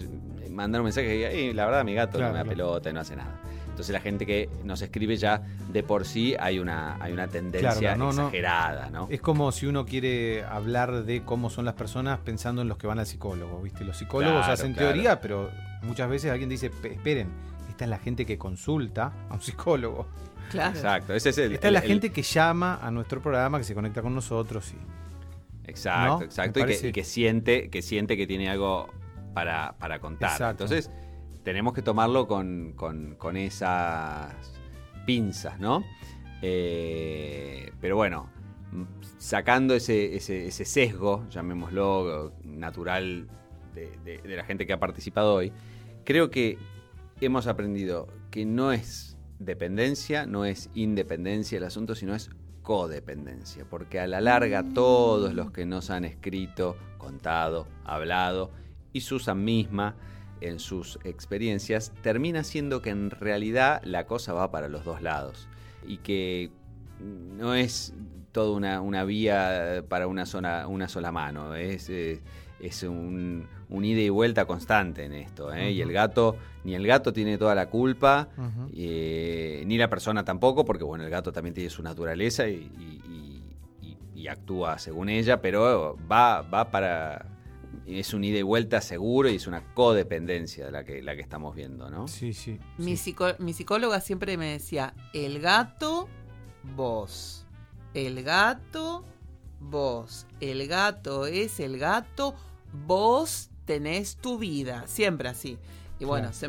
mandar 0.57 0.81
un 0.81 0.87
mensaje? 0.87 1.07
Y 1.15 1.17
diga, 1.19 1.31
"Eh, 1.31 1.55
la 1.55 1.67
verdad 1.67 1.85
mi 1.85 1.95
gato 1.95 2.19
Claro, 2.19 2.29
no 2.29 2.33
me 2.33 2.39
da 2.39 2.45
claro. 2.45 2.57
pelota 2.57 2.91
y 2.91 2.93
no 2.93 3.01
hace 3.01 3.15
nada. 3.17 3.41
Entonces 3.69 3.93
la 3.93 4.01
gente 4.01 4.25
que 4.25 4.49
nos 4.65 4.81
escribe 4.81 5.17
ya 5.19 5.43
de 5.71 5.83
por 5.83 6.07
sí 6.07 6.35
hay 6.41 6.59
una, 6.59 6.97
hay 6.99 7.13
una 7.13 7.29
tendencia 7.29 7.75
Claro, 7.79 7.99
no, 7.99 8.13
no. 8.13 8.23
exagerada, 8.29 8.89
¿no? 8.91 9.07
Es 9.11 9.21
como 9.21 9.53
si 9.53 9.67
uno 9.67 9.85
quiere 9.85 10.45
hablar 10.45 11.05
de 11.05 11.23
cómo 11.23 11.51
son 11.51 11.67
las 11.67 11.75
personas 11.75 12.19
pensando 12.21 12.63
en 12.63 12.69
los 12.69 12.79
que 12.79 12.87
van 12.87 12.99
al 12.99 13.07
psicólogo, 13.07 13.61
¿viste? 13.61 13.85
Los 13.85 13.99
psicólogos 13.99 14.39
Claro, 14.39 14.53
hacen 14.55 14.73
claro. 14.73 14.93
teoría, 14.93 15.21
pero 15.21 15.51
muchas 15.83 16.09
veces 16.09 16.31
alguien 16.33 16.49
dice, 16.49 16.71
"Pe- 16.71 16.95
esperen, 16.95 17.29
esta 17.69 17.85
es 17.85 17.91
la 17.91 17.99
gente 17.99 18.25
que 18.25 18.39
consulta 18.39 19.13
a 19.29 19.35
un 19.35 19.43
psicólogo. 19.43 20.07
Claro. 20.51 20.75
Exacto, 20.75 21.13
ese 21.13 21.29
es 21.31 21.39
el... 21.39 21.53
Esta 21.53 21.67
es 21.67 21.73
la 21.75 21.81
el- 21.81 21.85
el- 21.85 21.91
gente 21.91 22.11
que 22.13 22.23
llama 22.23 22.79
a 22.81 22.91
nuestro 22.91 23.21
programa, 23.21 23.59
que 23.59 23.65
se 23.65 23.75
conecta 23.75 24.01
con 24.01 24.15
nosotros 24.15 24.73
y... 24.73 25.69
Exacto, 25.71 26.19
¿no? 26.21 26.25
exacto. 26.25 26.61
Y 26.61 26.65
que, 26.65 26.89
y 26.89 26.93
que 26.93 27.05
siente, 27.05 27.69
que 27.69 27.83
siente 27.83 28.17
que 28.17 28.27
tiene 28.27 28.49
algo 28.49 28.89
para, 29.37 29.77
para 29.79 29.99
contar. 30.01 30.31
Exacto. 30.33 30.65
Entonces, 30.65 30.91
tenemos 31.45 31.75
que 31.75 31.83
tomarlo 31.83 32.27
con, 32.27 32.73
con- 32.75 33.17
con 33.17 33.37
esas 33.37 34.35
pinzas, 35.05 35.61
¿no? 35.61 35.85
Eh, 36.41 37.71
pero 37.81 37.97
bueno, 37.97 38.31
mm, 38.73 38.85
sacando 39.19 39.75
ese, 39.75 40.17
ese- 40.17 40.47
ese 40.47 40.65
sesgo, 40.65 41.27
llamémoslo 41.29 42.33
natural, 42.45 43.29
de, 43.75 43.91
de- 44.05 44.19
de 44.23 44.37
la 44.37 44.45
gente 44.45 44.67
que 44.67 44.73
ha 44.73 44.81
participado 44.81 45.35
hoy, 45.35 45.53
creo 46.05 46.31
que 46.31 46.57
hemos 47.21 47.47
aprendido 47.47 48.07
que 48.31 48.47
no 48.47 48.73
es 48.73 49.19
dependencia, 49.39 50.25
no 50.25 50.47
es 50.47 50.71
independencia 50.75 51.59
el 51.59 51.65
asunto, 51.65 51.95
sino 51.95 52.15
es 52.15 52.31
codependencia, 52.63 53.67
porque 53.69 54.01
a 54.01 54.07
la 54.07 54.23
larga 54.23 54.65
todos 54.75 55.35
los 55.35 55.51
que 55.51 55.67
nos 55.67 55.91
han 55.91 56.07
escrito, 56.07 56.77
contado, 56.97 57.69
hablado, 57.85 58.51
y 58.97 59.01
Susan 59.01 59.45
misma 59.45 59.95
en 60.41 60.59
sus 60.59 60.99
experiencias, 61.05 61.93
termina 62.03 62.45
siendo 62.45 62.83
que 62.83 62.91
en 62.91 63.11
realidad 63.11 63.81
la 63.85 64.07
cosa 64.07 64.33
va 64.33 64.51
para 64.51 64.69
los 64.69 64.85
dos 64.85 65.01
lados 65.03 65.49
y 65.87 65.99
que 65.99 66.51
no 67.01 67.55
es 67.55 67.95
toda 68.33 68.51
una, 68.57 68.81
una 68.83 69.05
vía 69.05 69.83
para 69.89 70.07
una, 70.07 70.27
zona, 70.27 70.67
una 70.67 70.89
sola 70.89 71.11
mano, 71.13 71.55
es, 71.55 71.89
es 71.89 72.83
un, 72.83 73.47
un 73.71 73.85
ida 73.85 74.01
y 74.01 74.09
vuelta 74.11 74.45
constante 74.45 75.05
en 75.05 75.13
esto. 75.15 75.53
¿eh? 75.55 75.71
Y 75.73 75.81
el 75.81 75.93
gato, 75.93 76.37
ni 76.65 76.75
el 76.75 76.87
gato 76.87 77.13
tiene 77.15 77.39
toda 77.39 77.55
la 77.55 77.71
culpa, 77.71 78.29
eh, 78.75 79.63
ni 79.67 79.79
la 79.79 79.89
persona 79.89 80.23
tampoco, 80.25 80.65
porque 80.67 80.85
bueno, 80.85 81.05
el 81.05 81.11
gato 81.11 81.33
también 81.33 81.55
tiene 81.55 81.71
su 81.71 81.83
naturaleza 81.83 82.47
y, 82.49 82.71
y- 82.79 83.01
y- 83.83 83.89
y- 83.89 84.21
y 84.23 84.29
actúa 84.29 84.79
según 84.79 85.09
ella, 85.09 85.41
pero 85.41 85.97
va, 86.11 86.43
va 86.43 86.71
para... 86.71 87.27
Es 87.87 88.15
un 88.15 88.25
ida 88.25 88.39
y 88.39 88.43
vuelta 88.43 88.81
seguro 88.81 89.29
y 89.29 89.37
es 89.37 89.47
una 89.47 89.63
codependencia 89.75 90.71
la 90.71 90.85
que, 90.85 91.03
la 91.03 91.15
que 91.17 91.23
estamos 91.23 91.55
viendo, 91.55 91.91
¿no? 91.91 92.09
Sí, 92.09 92.33
sí. 92.33 92.59
Mi, 92.79 92.97
psico- 92.97 93.37
mi 93.39 93.53
psicóloga 93.53 94.01
siempre 94.01 94.37
me 94.37 94.53
decía, 94.53 94.95
el 95.13 95.41
gato, 95.41 96.09
vos. 96.75 97.47
El 97.95 98.23
gato, 98.23 99.05
vos. 99.61 100.27
El 100.41 100.67
gato 100.69 101.27
es 101.27 101.61
el 101.61 101.79
gato, 101.79 102.35
vos 102.87 103.51
tenés 103.65 104.17
tu 104.17 104.39
vida. 104.39 104.85
Siempre 104.87 105.29
así. 105.29 105.59
Y 105.99 106.05
bueno, 106.05 106.31
Claro. 106.31 106.37
se, 106.37 106.49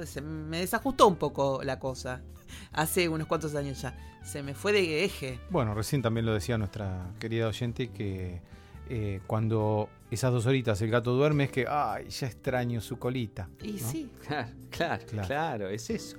me 0.00 0.06
se 0.06 0.20
me 0.22 0.58
desajustó 0.60 1.06
un 1.06 1.16
poco 1.16 1.60
la 1.62 1.78
cosa. 1.78 2.22
Hace 2.72 3.08
unos 3.08 3.26
cuantos 3.26 3.54
años 3.54 3.80
ya. 3.82 3.96
Se 4.24 4.42
me 4.42 4.54
fue 4.54 4.72
de 4.72 5.04
eje. 5.04 5.38
Bueno, 5.50 5.74
recién 5.74 6.02
también 6.02 6.26
lo 6.26 6.34
decía 6.34 6.58
nuestra 6.58 7.12
querida 7.20 7.46
oyente 7.46 7.88
que 7.92 8.40
eh, 8.88 9.20
cuando 9.26 9.88
esas 10.10 10.32
dos 10.32 10.46
horitas 10.46 10.80
el 10.82 10.90
gato 10.90 11.12
duerme 11.12 11.44
es 11.44 11.50
que, 11.50 11.66
ay, 11.68 12.08
ya 12.08 12.26
extraño 12.26 12.80
su 12.80 12.98
colita. 12.98 13.48
Y 13.62 13.72
¿no? 13.72 13.78
sí. 13.78 14.10
Claro, 14.26 14.48
claro, 14.70 15.04
Claro. 15.06 15.26
claro, 15.28 15.68
es 15.68 15.90
eso. 15.90 16.16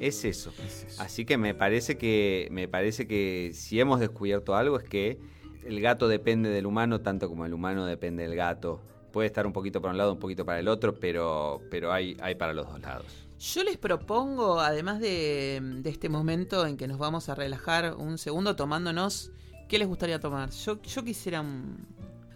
Es 0.00 0.24
eso. 0.24 0.52
Es 0.64 0.84
eso. 0.84 1.02
Así 1.02 1.24
que 1.24 1.36
me 1.38 1.54
parece 1.54 1.96
que 1.96 2.48
me 2.50 2.66
parece 2.68 3.06
que 3.06 3.52
si 3.54 3.78
hemos 3.80 4.00
descubierto 4.00 4.54
algo 4.56 4.78
es 4.78 4.88
que 4.88 5.18
el 5.64 5.80
gato 5.80 6.08
depende 6.08 6.50
del 6.50 6.66
humano 6.66 7.00
tanto 7.00 7.28
como 7.28 7.46
el 7.46 7.54
humano 7.54 7.86
depende 7.86 8.24
del 8.24 8.34
gato. 8.34 8.80
Puede 9.12 9.26
estar 9.28 9.46
un 9.46 9.52
poquito 9.52 9.80
para 9.80 9.92
un 9.92 9.98
lado, 9.98 10.12
un 10.12 10.18
poquito 10.18 10.44
para 10.44 10.58
el 10.58 10.66
otro, 10.68 10.94
pero 10.94 11.60
pero 11.70 11.92
hay 11.92 12.16
hay 12.20 12.34
para 12.34 12.52
los 12.52 12.66
dos 12.66 12.80
lados. 12.80 13.06
Yo 13.38 13.62
les 13.64 13.76
propongo, 13.76 14.60
además 14.60 15.00
de, 15.00 15.60
de 15.62 15.90
este 15.90 16.08
momento 16.08 16.66
en 16.66 16.76
que 16.76 16.86
nos 16.88 16.98
vamos 16.98 17.28
a 17.28 17.34
relajar 17.34 17.94
un 17.96 18.16
segundo 18.18 18.56
tomándonos, 18.56 19.30
¿qué 19.68 19.78
les 19.78 19.86
gustaría 19.88 20.18
tomar? 20.20 20.50
Yo, 20.50 20.80
yo 20.82 21.04
quisiera 21.04 21.40
un 21.40 21.76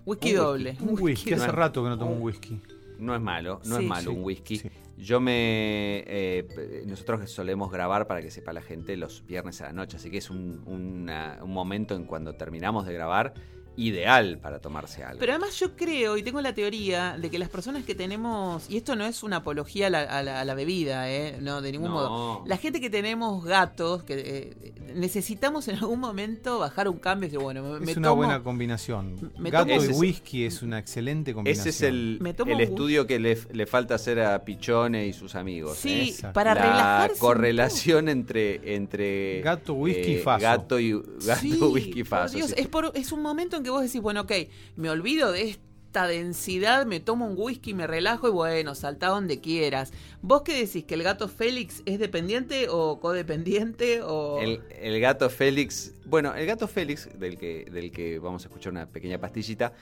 whisky 0.07 0.31
Un 0.31 0.37
doble. 0.37 0.77
Un 0.81 0.97
whisky, 1.03 1.33
hace 1.35 1.47
No, 1.47 1.53
rato 1.53 1.83
que 1.83 1.89
no 1.91 1.99
tomo 1.99 2.13
un- 2.13 2.23
whisky. 2.23 2.61
No 2.99 3.15
es 3.15 3.21
malo, 3.21 3.61
no 3.67 3.77
Sí, 3.77 3.83
es 3.83 3.89
malo 3.89 4.11
sí, 4.11 4.17
un 4.17 4.25
whisky. 4.25 4.57
sí. 4.59 4.71
Yo 4.97 5.21
me. 5.21 6.03
eh, 6.07 6.85
nosotros 6.87 7.31
solemos 7.31 7.71
grabar, 7.71 8.07
para 8.07 8.23
que 8.23 8.31
sepa 8.31 8.55
la 8.55 8.63
gente, 8.63 8.97
los 8.97 9.27
viernes 9.27 9.61
a 9.61 9.65
la 9.67 9.73
noche. 9.75 9.99
Así 9.99 10.11
que 10.11 10.17
es 10.19 10.31
un, 10.31 10.63
una- 10.65 11.39
un 11.43 11.53
momento 11.53 11.95
en 11.95 12.05
cuando 12.05 12.35
terminamos 12.37 12.87
de 12.87 12.95
grabar 12.95 13.35
ideal 13.77 14.39
para 14.39 14.59
tomarse 14.59 15.05
algo. 15.05 15.19
Pero 15.21 15.33
además 15.33 15.59
yo 15.59 15.77
creo 15.77 16.17
y 16.17 16.23
tengo 16.23 16.41
la 16.41 16.55
teoría 16.55 17.17
de 17.19 17.31
que 17.31 17.39
las 17.39 17.49
personas 17.49 17.85
que 17.85 17.95
tenemos, 17.95 18.69
y 18.71 18.77
esto 18.79 18.97
no 18.97 19.05
es 19.05 19.23
una 19.23 19.37
apología 19.37 19.89
a 19.89 19.91
la, 19.91 20.03
a 20.03 20.23
la- 20.23 20.41
a 20.41 20.45
la 20.45 20.55
bebida, 20.55 21.11
¿eh? 21.11 21.39
no, 21.41 21.61
de 21.61 21.73
ningún 21.73 21.89
No. 21.89 21.95
modo. 21.95 22.43
La 22.47 22.57
gente 22.57 22.81
que 22.81 22.91
tenemos 22.91 23.45
gatos, 23.45 24.03
que 24.03 24.15
eh, 24.17 24.73
necesitamos 24.95 25.69
en 25.69 25.77
algún 25.77 26.01
momento 26.01 26.59
bajar 26.59 26.89
un 26.89 26.99
cambio 26.99 27.27
y 27.27 27.31
decir, 27.31 27.43
bueno, 27.43 27.63
me, 27.63 27.81
me 27.81 27.91
Es 27.93 27.97
una 27.97 28.09
tomo- 28.09 28.17
buena 28.17 28.43
combinación. 28.43 29.33
me 29.39 29.51
Gato 29.51 29.67
tomo- 29.67 29.83
y 29.85 29.91
es- 29.91 29.99
whisky 29.99 30.45
es 30.45 30.63
una 30.63 30.79
excelente 30.79 31.35
combinación. 31.35 31.69
Ese 31.69 31.71
es 31.71 31.83
el, 31.83 32.19
el 32.47 32.61
estudio 32.61 33.07
que 33.07 33.19
le, 33.19 33.39
le 33.53 33.67
falta 33.67 33.95
hacer 33.95 34.21
a 34.21 34.45
Pichone 34.45 35.07
y 35.07 35.13
sus 35.13 35.35
amigos. 35.35 35.77
Sí, 35.77 36.15
¿eh? 36.23 36.27
Para 36.33 36.55
la 36.55 36.63
relajarse. 36.63 37.19
correlación 37.19 38.09
entre, 38.09 38.75
entre 38.75 39.41
Gato, 39.43 39.75
whisky 39.75 40.13
y 40.15 40.19
faso. 40.19 40.43
Gato 40.43 40.81
y 40.81 40.93
gato, 41.27 41.41
Sí, 41.41 41.53
whisky, 41.61 42.05
faso. 42.05 42.37
Dios, 42.37 42.49
sí. 42.51 42.55
es, 42.57 42.69
por- 42.69 42.93
es 42.95 43.13
un 43.13 43.23
momento 43.23 43.57
en 43.57 43.63
que 43.67 43.71
vos 43.71 43.83
decís, 43.83 44.01
bueno, 44.01 44.23
ok, 44.23 44.33
me 44.77 44.89
olvido 44.91 45.33
de 45.33 45.51
esta 45.51 46.07
densidad, 46.07 46.87
me 46.87 47.01
tomo 47.01 47.27
un 47.27 47.35
whisky, 47.37 47.75
me 47.75 47.89
relajo 47.89 48.29
y 48.29 48.31
bueno, 48.31 48.77
salta 48.77 49.09
donde 49.09 49.41
quieras. 49.41 49.93
¿Vos 50.23 50.43
qué 50.43 50.55
decís? 50.55 50.85
¿Que 50.85 50.95
el 50.95 51.03
gato 51.03 51.27
Félix 51.27 51.83
es 51.85 51.99
dependiente 51.99 52.69
o 52.71 53.01
codependiente 53.01 54.03
o...? 54.03 54.39
El, 54.41 54.63
el 54.81 55.01
gato 55.01 55.29
Félix, 55.29 55.95
bueno, 56.05 56.33
el 56.37 56.47
gato 56.47 56.69
Félix, 56.69 57.09
del 57.19 57.37
que, 57.37 57.67
del 57.73 57.91
que 57.91 58.21
vamos 58.21 58.45
a 58.45 58.47
escuchar 58.47 58.71
una 58.71 58.87
pequeña 58.87 59.19
pastillita, 59.19 59.73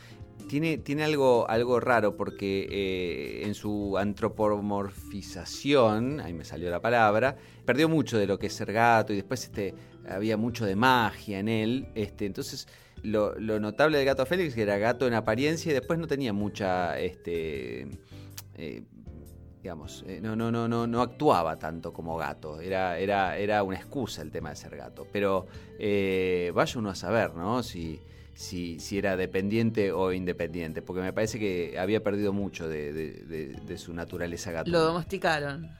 tiene, 0.48 0.78
tiene 0.78 1.04
algo, 1.04 1.46
algo 1.50 1.78
raro 1.78 2.16
porque 2.16 2.66
eh, 2.70 3.42
en 3.44 3.52
su 3.54 3.98
antropomorfización, 3.98 6.20
ahí 6.20 6.32
me 6.32 6.46
salió 6.46 6.70
la 6.70 6.80
palabra, 6.80 7.36
perdió 7.66 7.90
mucho 7.90 8.16
de 8.16 8.26
lo 8.26 8.38
que 8.38 8.46
es 8.46 8.54
ser 8.54 8.72
gato 8.72 9.12
y 9.12 9.16
después 9.16 9.44
este, 9.44 9.74
había 10.08 10.38
mucho 10.38 10.64
de 10.64 10.76
magia 10.76 11.38
en 11.38 11.48
él. 11.48 11.88
Este, 11.94 12.24
entonces, 12.26 12.66
lo, 13.04 13.38
lo 13.38 13.60
notable 13.60 13.98
del 13.98 14.06
gato 14.06 14.26
Félix 14.26 14.48
es 14.50 14.54
que 14.56 14.62
era 14.62 14.76
gato 14.78 15.06
en 15.06 15.14
apariencia 15.14 15.70
y 15.70 15.74
después 15.74 15.98
no 15.98 16.06
tenía 16.08 16.32
mucha... 16.32 16.98
Este, 16.98 17.86
eh, 18.56 18.82
digamos, 19.62 20.04
eh, 20.06 20.20
no, 20.22 20.36
no, 20.36 20.50
no, 20.52 20.68
no, 20.68 20.86
no 20.86 21.00
actuaba 21.00 21.58
tanto 21.58 21.90
como 21.92 22.18
gato. 22.18 22.60
Era, 22.60 22.98
era, 22.98 23.38
era 23.38 23.62
una 23.62 23.76
excusa 23.76 24.20
el 24.20 24.30
tema 24.30 24.50
de 24.50 24.56
ser 24.56 24.76
gato. 24.76 25.06
Pero 25.10 25.46
eh, 25.78 26.52
vaya 26.54 26.78
uno 26.78 26.90
a 26.90 26.94
saber, 26.94 27.34
¿no? 27.34 27.62
Si, 27.62 27.98
si, 28.34 28.78
si 28.78 28.98
era 28.98 29.16
dependiente 29.16 29.90
o 29.90 30.12
independiente. 30.12 30.82
Porque 30.82 31.00
me 31.00 31.14
parece 31.14 31.38
que 31.38 31.78
había 31.78 32.02
perdido 32.02 32.34
mucho 32.34 32.68
de, 32.68 32.92
de- 32.92 33.12
de- 33.24 33.48
de 33.66 33.78
su 33.78 33.94
naturaleza 33.94 34.50
gato. 34.52 34.70
Lo 34.70 34.80
domesticaron. 34.80 35.70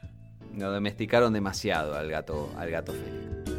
Lo 0.57 0.73
domesticaron 0.73 1.33
demasiado 1.35 1.95
al 1.95 2.09
gato, 2.09 2.51
al 2.57 2.71
gato 2.71 2.93
Félix. 2.93 3.54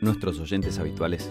Nuestros 0.00 0.38
oyentes 0.38 0.78
habituales 0.78 1.28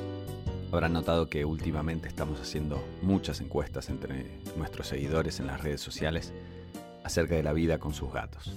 habrán 0.73 0.91
notado 0.91 1.29
que 1.29 1.45
últimamente 1.45 2.09
estamos 2.09 2.41
haciendo 2.41 2.83
muchas 3.01 3.39
encuestas 3.39 3.89
entre 3.89 4.41
nuestros 4.57 4.87
seguidores 4.87 5.39
en 5.39 5.47
las 5.47 5.63
redes 5.63 5.79
sociales 5.79 6.33
acerca 7.05 7.35
de 7.35 7.43
la 7.43 7.53
vida 7.53 7.79
con 7.79 7.93
sus 7.93 8.11
gatos. 8.11 8.53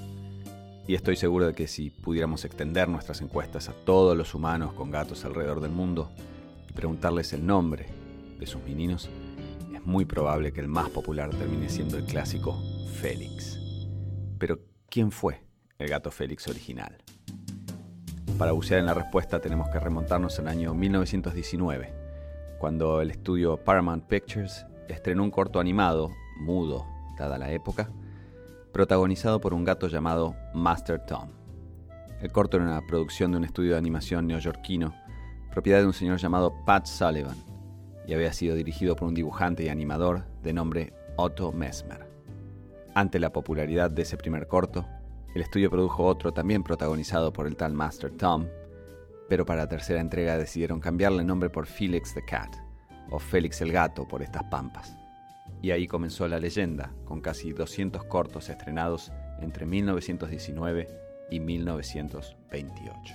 Y 0.88 0.96
estoy 0.96 1.14
seguro 1.14 1.46
de 1.46 1.54
que 1.54 1.68
si 1.68 1.90
pudiéramos 1.90 2.44
extender 2.44 2.88
nuestras 2.88 3.20
encuestas 3.20 3.68
a 3.68 3.72
todos 3.72 4.16
los 4.16 4.34
humanos 4.34 4.72
con 4.72 4.90
gatos 4.90 5.24
alrededor 5.24 5.60
del 5.60 5.70
mundo 5.70 6.10
y 6.68 6.72
preguntarles 6.72 7.32
el 7.32 7.46
nombre 7.46 7.86
de 8.36 8.46
sus 8.48 8.60
meninos, 8.64 9.08
es 9.72 9.86
muy 9.86 10.06
probable 10.06 10.52
que 10.52 10.60
el 10.60 10.66
más 10.66 10.90
popular 10.90 11.30
termine 11.30 11.68
siendo 11.68 11.96
el 11.96 12.04
clásico 12.04 12.60
Félix. 13.00 13.60
Pero, 14.40 14.58
¿quién 14.88 15.12
fue 15.12 15.44
el 15.78 15.88
gato 15.88 16.10
Félix 16.10 16.48
original? 16.48 16.98
Para 18.40 18.52
bucear 18.52 18.80
en 18.80 18.86
la 18.86 18.94
respuesta 18.94 19.38
tenemos 19.38 19.68
que 19.68 19.78
remontarnos 19.78 20.38
al 20.38 20.48
año 20.48 20.72
1919, 20.72 21.92
cuando 22.58 23.02
el 23.02 23.10
estudio 23.10 23.58
Paramount 23.58 24.06
Pictures 24.06 24.64
estrenó 24.88 25.24
un 25.24 25.30
corto 25.30 25.60
animado, 25.60 26.10
mudo, 26.38 26.86
dada 27.18 27.36
la 27.36 27.52
época, 27.52 27.90
protagonizado 28.72 29.42
por 29.42 29.52
un 29.52 29.64
gato 29.64 29.88
llamado 29.88 30.36
Master 30.54 31.04
Tom. 31.04 31.28
El 32.22 32.32
corto 32.32 32.56
era 32.56 32.64
una 32.64 32.80
producción 32.86 33.30
de 33.30 33.36
un 33.36 33.44
estudio 33.44 33.72
de 33.72 33.78
animación 33.78 34.26
neoyorquino, 34.26 34.94
propiedad 35.50 35.80
de 35.80 35.86
un 35.86 35.92
señor 35.92 36.16
llamado 36.16 36.54
Pat 36.64 36.86
Sullivan, 36.86 37.36
y 38.06 38.14
había 38.14 38.32
sido 38.32 38.56
dirigido 38.56 38.96
por 38.96 39.06
un 39.06 39.14
dibujante 39.14 39.64
y 39.64 39.68
animador 39.68 40.24
de 40.42 40.54
nombre 40.54 40.94
Otto 41.16 41.52
Mesmer. 41.52 42.08
Ante 42.94 43.20
la 43.20 43.34
popularidad 43.34 43.90
de 43.90 44.00
ese 44.00 44.16
primer 44.16 44.48
corto, 44.48 44.86
el 45.34 45.42
estudio 45.42 45.70
produjo 45.70 46.04
otro 46.04 46.32
también 46.32 46.62
protagonizado 46.62 47.32
por 47.32 47.46
el 47.46 47.56
tal 47.56 47.72
Master 47.72 48.10
Tom, 48.10 48.46
pero 49.28 49.46
para 49.46 49.62
la 49.62 49.68
tercera 49.68 50.00
entrega 50.00 50.36
decidieron 50.36 50.80
cambiarle 50.80 51.20
el 51.20 51.26
nombre 51.26 51.50
por 51.50 51.66
Felix 51.66 52.14
the 52.14 52.24
Cat, 52.24 52.56
o 53.10 53.18
Félix 53.18 53.60
el 53.60 53.70
Gato 53.70 54.08
por 54.08 54.22
estas 54.22 54.44
pampas. 54.44 54.96
Y 55.62 55.70
ahí 55.70 55.86
comenzó 55.86 56.26
la 56.26 56.40
leyenda, 56.40 56.92
con 57.04 57.20
casi 57.20 57.52
200 57.52 58.04
cortos 58.04 58.48
estrenados 58.48 59.12
entre 59.40 59.66
1919 59.66 60.88
y 61.30 61.38
1928. 61.38 63.14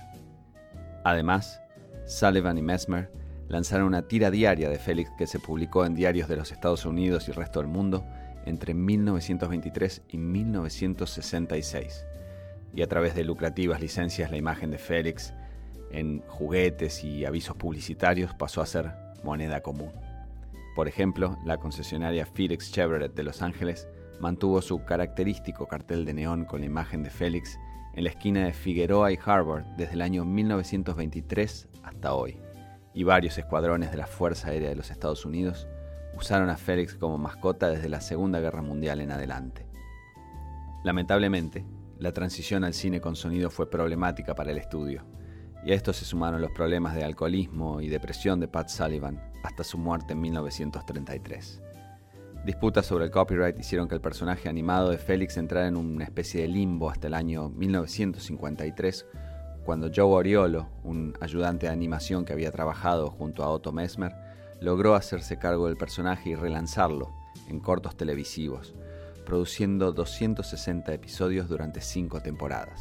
Además, 1.04 1.60
Sullivan 2.06 2.56
y 2.56 2.62
Mesmer 2.62 3.12
lanzaron 3.48 3.88
una 3.88 4.08
tira 4.08 4.30
diaria 4.30 4.70
de 4.70 4.78
Félix 4.78 5.10
que 5.18 5.26
se 5.26 5.38
publicó 5.38 5.84
en 5.84 5.94
diarios 5.94 6.28
de 6.28 6.36
los 6.36 6.50
Estados 6.50 6.86
Unidos 6.86 7.28
y 7.28 7.32
el 7.32 7.36
resto 7.36 7.60
del 7.60 7.68
mundo 7.68 8.06
entre 8.46 8.72
1923 8.72 10.02
y 10.08 10.16
1966. 10.16 12.06
Y 12.74 12.82
a 12.82 12.86
través 12.86 13.14
de 13.14 13.24
lucrativas 13.24 13.80
licencias 13.80 14.30
la 14.30 14.36
imagen 14.38 14.70
de 14.70 14.78
Félix 14.78 15.34
en 15.90 16.20
juguetes 16.28 17.04
y 17.04 17.24
avisos 17.24 17.56
publicitarios 17.56 18.34
pasó 18.34 18.62
a 18.62 18.66
ser 18.66 18.92
moneda 19.22 19.60
común. 19.60 19.92
Por 20.74 20.88
ejemplo, 20.88 21.38
la 21.44 21.58
concesionaria 21.58 22.26
Felix 22.26 22.72
Chevrolet 22.72 23.14
de 23.14 23.22
Los 23.22 23.42
Ángeles 23.42 23.88
mantuvo 24.20 24.62
su 24.62 24.84
característico 24.84 25.66
cartel 25.66 26.04
de 26.04 26.14
neón 26.14 26.44
con 26.44 26.60
la 26.60 26.66
imagen 26.66 27.02
de 27.02 27.10
Félix 27.10 27.58
en 27.94 28.04
la 28.04 28.10
esquina 28.10 28.44
de 28.44 28.52
Figueroa 28.52 29.10
y 29.10 29.18
Harvard 29.24 29.64
desde 29.76 29.94
el 29.94 30.02
año 30.02 30.24
1923 30.24 31.68
hasta 31.82 32.14
hoy, 32.14 32.38
y 32.92 33.04
varios 33.04 33.38
escuadrones 33.38 33.90
de 33.90 33.96
la 33.96 34.06
Fuerza 34.06 34.48
Aérea 34.48 34.68
de 34.68 34.76
los 34.76 34.90
Estados 34.90 35.24
Unidos 35.24 35.66
usaron 36.16 36.50
a 36.50 36.56
Félix 36.56 36.94
como 36.94 37.18
mascota 37.18 37.68
desde 37.68 37.88
la 37.88 38.00
Segunda 38.00 38.40
Guerra 38.40 38.62
Mundial 38.62 39.00
en 39.00 39.12
adelante. 39.12 39.66
Lamentablemente, 40.84 41.64
la 41.98 42.12
transición 42.12 42.64
al 42.64 42.74
cine 42.74 43.00
con 43.00 43.16
sonido 43.16 43.50
fue 43.50 43.70
problemática 43.70 44.34
para 44.34 44.50
el 44.50 44.58
estudio, 44.58 45.04
y 45.64 45.72
a 45.72 45.74
esto 45.74 45.92
se 45.92 46.04
sumaron 46.04 46.40
los 46.40 46.52
problemas 46.52 46.94
de 46.94 47.04
alcoholismo 47.04 47.80
y 47.80 47.88
depresión 47.88 48.38
de 48.40 48.48
Pat 48.48 48.68
Sullivan 48.68 49.20
hasta 49.42 49.64
su 49.64 49.78
muerte 49.78 50.12
en 50.12 50.20
1933. 50.20 51.62
Disputas 52.44 52.86
sobre 52.86 53.06
el 53.06 53.10
copyright 53.10 53.58
hicieron 53.58 53.88
que 53.88 53.96
el 53.96 54.00
personaje 54.00 54.48
animado 54.48 54.90
de 54.90 54.98
Félix 54.98 55.36
entrara 55.36 55.66
en 55.66 55.76
una 55.76 56.04
especie 56.04 56.42
de 56.42 56.48
limbo 56.48 56.88
hasta 56.88 57.08
el 57.08 57.14
año 57.14 57.48
1953, 57.48 59.06
cuando 59.64 59.90
Joe 59.92 60.04
Oriolo, 60.04 60.68
un 60.84 61.14
ayudante 61.20 61.66
de 61.66 61.72
animación 61.72 62.24
que 62.24 62.32
había 62.32 62.52
trabajado 62.52 63.10
junto 63.10 63.42
a 63.42 63.50
Otto 63.50 63.72
Mesmer, 63.72 64.14
logró 64.60 64.94
hacerse 64.94 65.38
cargo 65.38 65.66
del 65.66 65.76
personaje 65.76 66.30
y 66.30 66.34
relanzarlo 66.34 67.14
en 67.48 67.60
cortos 67.60 67.96
televisivos, 67.96 68.74
produciendo 69.24 69.92
260 69.92 70.92
episodios 70.94 71.48
durante 71.48 71.80
cinco 71.80 72.20
temporadas. 72.20 72.80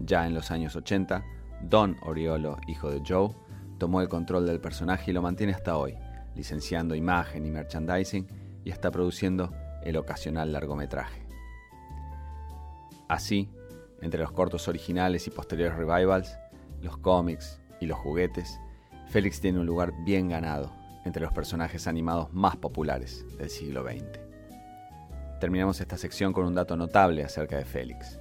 Ya 0.00 0.26
en 0.26 0.34
los 0.34 0.50
años 0.50 0.76
80, 0.76 1.24
Don 1.62 1.96
Oriolo, 2.02 2.58
hijo 2.66 2.90
de 2.90 3.02
Joe, 3.06 3.34
tomó 3.78 4.00
el 4.00 4.08
control 4.08 4.46
del 4.46 4.60
personaje 4.60 5.10
y 5.10 5.14
lo 5.14 5.22
mantiene 5.22 5.52
hasta 5.52 5.76
hoy, 5.76 5.96
licenciando 6.34 6.94
imagen 6.94 7.46
y 7.46 7.50
merchandising 7.50 8.26
y 8.64 8.70
está 8.70 8.90
produciendo 8.90 9.52
el 9.82 9.96
ocasional 9.96 10.52
largometraje. 10.52 11.26
Así, 13.08 13.50
entre 14.00 14.20
los 14.20 14.32
cortos 14.32 14.68
originales 14.68 15.26
y 15.26 15.30
posteriores 15.30 15.76
revivals, 15.76 16.36
los 16.80 16.96
cómics 16.98 17.60
y 17.80 17.86
los 17.86 17.98
juguetes, 17.98 18.58
Félix 19.08 19.40
tiene 19.40 19.60
un 19.60 19.66
lugar 19.66 19.92
bien 20.04 20.28
ganado 20.28 20.81
entre 21.04 21.22
los 21.22 21.32
personajes 21.32 21.86
animados 21.86 22.32
más 22.32 22.56
populares 22.56 23.24
del 23.38 23.50
siglo 23.50 23.82
XX. 23.82 24.20
Terminamos 25.40 25.80
esta 25.80 25.96
sección 25.96 26.32
con 26.32 26.46
un 26.46 26.54
dato 26.54 26.76
notable 26.76 27.24
acerca 27.24 27.56
de 27.56 27.64
Félix. 27.64 28.20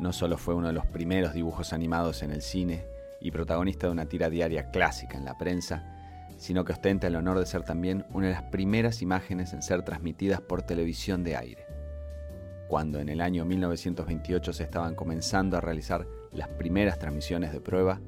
No 0.00 0.12
solo 0.12 0.36
fue 0.36 0.54
uno 0.54 0.66
de 0.66 0.72
los 0.72 0.86
primeros 0.86 1.34
dibujos 1.34 1.72
animados 1.72 2.22
en 2.22 2.32
el 2.32 2.42
cine 2.42 2.84
y 3.20 3.30
protagonista 3.30 3.86
de 3.86 3.92
una 3.92 4.06
tira 4.06 4.28
diaria 4.28 4.70
clásica 4.70 5.16
en 5.16 5.24
la 5.24 5.38
prensa, 5.38 5.84
sino 6.38 6.64
que 6.64 6.72
ostenta 6.72 7.06
el 7.06 7.14
honor 7.14 7.38
de 7.38 7.46
ser 7.46 7.62
también 7.62 8.04
una 8.10 8.26
de 8.26 8.32
las 8.32 8.42
primeras 8.42 9.02
imágenes 9.02 9.52
en 9.52 9.62
ser 9.62 9.82
transmitidas 9.82 10.40
por 10.40 10.62
televisión 10.62 11.22
de 11.22 11.36
aire. 11.36 11.66
Cuando 12.66 12.98
en 12.98 13.08
el 13.08 13.20
año 13.20 13.44
1928 13.44 14.52
se 14.52 14.64
estaban 14.64 14.96
comenzando 14.96 15.56
a 15.56 15.60
realizar 15.60 16.06
las 16.32 16.48
primeras 16.48 16.98
transmisiones 16.98 17.52
de 17.52 17.60
prueba, 17.60 18.00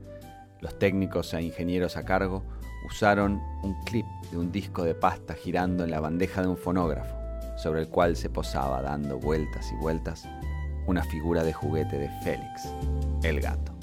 los 0.64 0.78
técnicos 0.78 1.34
e 1.34 1.42
ingenieros 1.42 1.98
a 1.98 2.06
cargo 2.06 2.42
usaron 2.86 3.40
un 3.62 3.74
clip 3.84 4.06
de 4.30 4.38
un 4.38 4.50
disco 4.50 4.82
de 4.82 4.94
pasta 4.94 5.34
girando 5.34 5.84
en 5.84 5.90
la 5.90 6.00
bandeja 6.00 6.40
de 6.40 6.48
un 6.48 6.56
fonógrafo, 6.56 7.14
sobre 7.58 7.82
el 7.82 7.88
cual 7.88 8.16
se 8.16 8.30
posaba 8.30 8.80
dando 8.80 9.18
vueltas 9.18 9.70
y 9.70 9.76
vueltas 9.76 10.26
una 10.86 11.04
figura 11.04 11.44
de 11.44 11.52
juguete 11.52 11.98
de 11.98 12.08
Félix, 12.22 12.68
el 13.22 13.40
gato. 13.40 13.74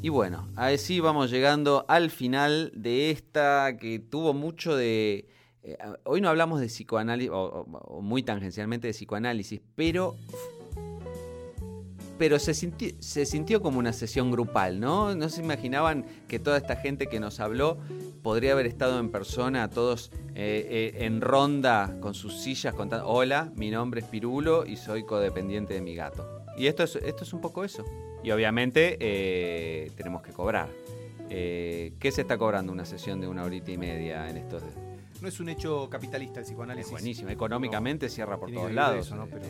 Y 0.00 0.08
bueno, 0.08 0.46
así 0.54 1.00
vamos 1.00 1.30
llegando 1.30 1.84
al 1.88 2.10
final 2.10 2.70
de 2.74 3.10
esta 3.10 3.76
que 3.76 3.98
tuvo 3.98 4.34
mucho 4.34 4.76
de... 4.76 5.28
Eh, 5.64 5.78
hoy 6.04 6.20
no 6.20 6.28
hablamos 6.28 6.60
de 6.60 6.66
psicoanálisis, 6.66 7.30
o, 7.32 7.66
muy 8.02 8.22
tangencialmente 8.22 8.86
de 8.86 8.92
psicoanálisis, 8.92 9.60
pero 9.74 10.14
pero 12.18 12.38
se 12.38 12.54
sintió, 12.54 12.90
se 13.00 13.26
sintió 13.26 13.60
como 13.60 13.78
una 13.78 13.92
sesión 13.92 14.30
grupal, 14.30 14.80
¿no? 14.80 15.14
No 15.14 15.28
se 15.28 15.42
imaginaban 15.42 16.04
que 16.28 16.38
toda 16.38 16.58
esta 16.58 16.76
gente 16.76 17.08
que 17.08 17.20
nos 17.20 17.40
habló 17.40 17.78
podría 18.22 18.52
haber 18.52 18.66
estado 18.66 18.98
en 19.00 19.10
persona, 19.10 19.68
todos 19.68 20.10
eh, 20.34 20.92
eh, 20.94 21.04
en 21.04 21.20
ronda 21.20 21.96
con 22.00 22.14
sus 22.14 22.40
sillas 22.40 22.74
contando, 22.74 23.06
hola, 23.08 23.52
mi 23.56 23.70
nombre 23.70 24.00
es 24.00 24.06
Pirulo 24.06 24.64
y 24.66 24.76
soy 24.76 25.04
codependiente 25.04 25.74
de 25.74 25.80
mi 25.80 25.94
gato. 25.94 26.28
Y 26.56 26.68
esto 26.68 26.84
es, 26.84 26.96
esto 26.96 27.24
es 27.24 27.32
un 27.32 27.40
poco 27.40 27.64
eso. 27.64 27.84
Y 28.22 28.30
obviamente 28.30 28.96
eh, 29.00 29.90
tenemos 29.96 30.22
que 30.22 30.32
cobrar. 30.32 30.68
¿Qué 31.28 32.10
se 32.12 32.20
está 32.20 32.38
cobrando 32.38 32.70
una 32.70 32.84
sesión 32.84 33.20
de 33.20 33.26
una 33.26 33.42
horita 33.42 33.72
y 33.72 33.76
media 33.76 34.30
en 34.30 34.36
estos 34.36 34.62
No 35.20 35.26
es 35.26 35.40
un 35.40 35.48
hecho 35.48 35.88
capitalista 35.90 36.38
el 36.38 36.46
psicoanálisis. 36.46 36.86
Es 36.86 36.92
buenísimo, 36.92 37.30
económicamente 37.30 38.08
cierra 38.08 38.38
por 38.38 38.52
todos 38.52 38.72
lados. 38.72 39.06
Eso, 39.06 39.16
¿no? 39.16 39.26
Pero 39.26 39.44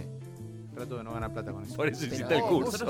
trato 0.75 0.99
de 0.99 1.05
no 1.05 1.13
ganar 1.13 1.33
plata 1.33 1.53
con 1.53 1.65
eso. 1.65 1.75
Por 1.75 1.89
eso 1.89 2.05
hiciste 2.05 2.35
el 2.35 2.43
curso. 2.43 2.87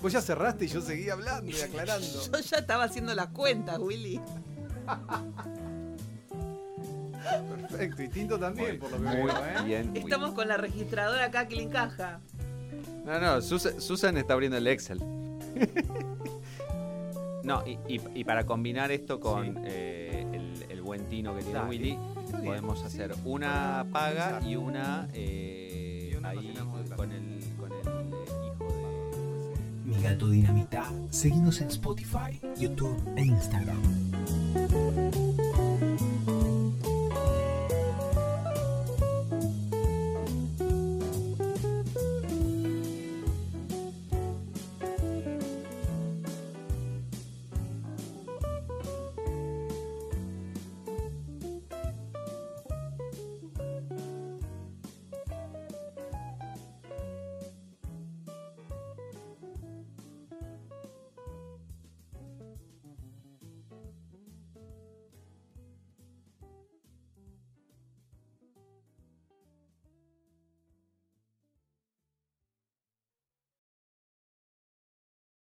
Vos, 0.00 0.12
ya 0.12 0.20
cerraste 0.20 0.66
y 0.66 0.68
yo 0.68 0.80
seguí 0.80 1.08
hablando 1.08 1.50
y 1.50 1.60
aclarando. 1.60 2.06
yo 2.32 2.40
ya 2.40 2.58
estaba 2.58 2.84
haciendo 2.84 3.14
las 3.14 3.28
cuentas, 3.28 3.78
Willy. 3.78 4.20
Perfecto, 7.68 8.02
y 8.02 8.08
Tinto 8.08 8.38
también, 8.38 8.78
por 8.78 8.90
lo 8.90 8.98
que 8.98 9.02
muy 9.02 9.26
veo, 9.26 9.28
¿eh? 9.28 9.62
Bien, 9.64 9.96
Estamos 9.96 10.32
con 10.32 10.48
la 10.48 10.56
registradora 10.56 11.24
acá 11.24 11.48
que 11.48 11.56
le 11.56 11.62
encaja. 11.62 12.20
No, 13.04 13.20
no, 13.20 13.40
Susan, 13.40 14.16
está 14.16 14.34
abriendo 14.34 14.58
el 14.58 14.66
Excel. 14.66 14.98
no, 17.42 17.62
y, 17.66 18.24
para 18.24 18.44
combinar 18.44 18.90
esto 18.92 19.20
con 19.20 19.62
eh, 19.64 20.26
el, 20.68 20.82
buen 20.82 21.08
tino 21.08 21.34
que 21.36 21.42
tiene 21.42 21.64
Willy, 21.64 21.98
podemos 22.44 22.84
hacer 22.84 23.12
una 23.24 23.84
paga 23.90 24.40
y 24.46 24.54
una, 24.54 25.08
eh, 25.14 25.95
ahí 26.28 26.54
con 26.54 26.78
el, 26.78 26.90
con 26.90 27.12
el 27.12 27.32
eh, 27.32 27.38
hijo 27.38 27.66
de... 27.66 27.74
Mi 29.84 30.02
gato 30.02 30.28
dinamita. 30.28 30.92
Seguimos 31.10 31.60
en 31.60 31.68
Spotify, 31.68 32.40
YouTube 32.56 33.00
e 33.16 33.24
Instagram. 33.24 33.80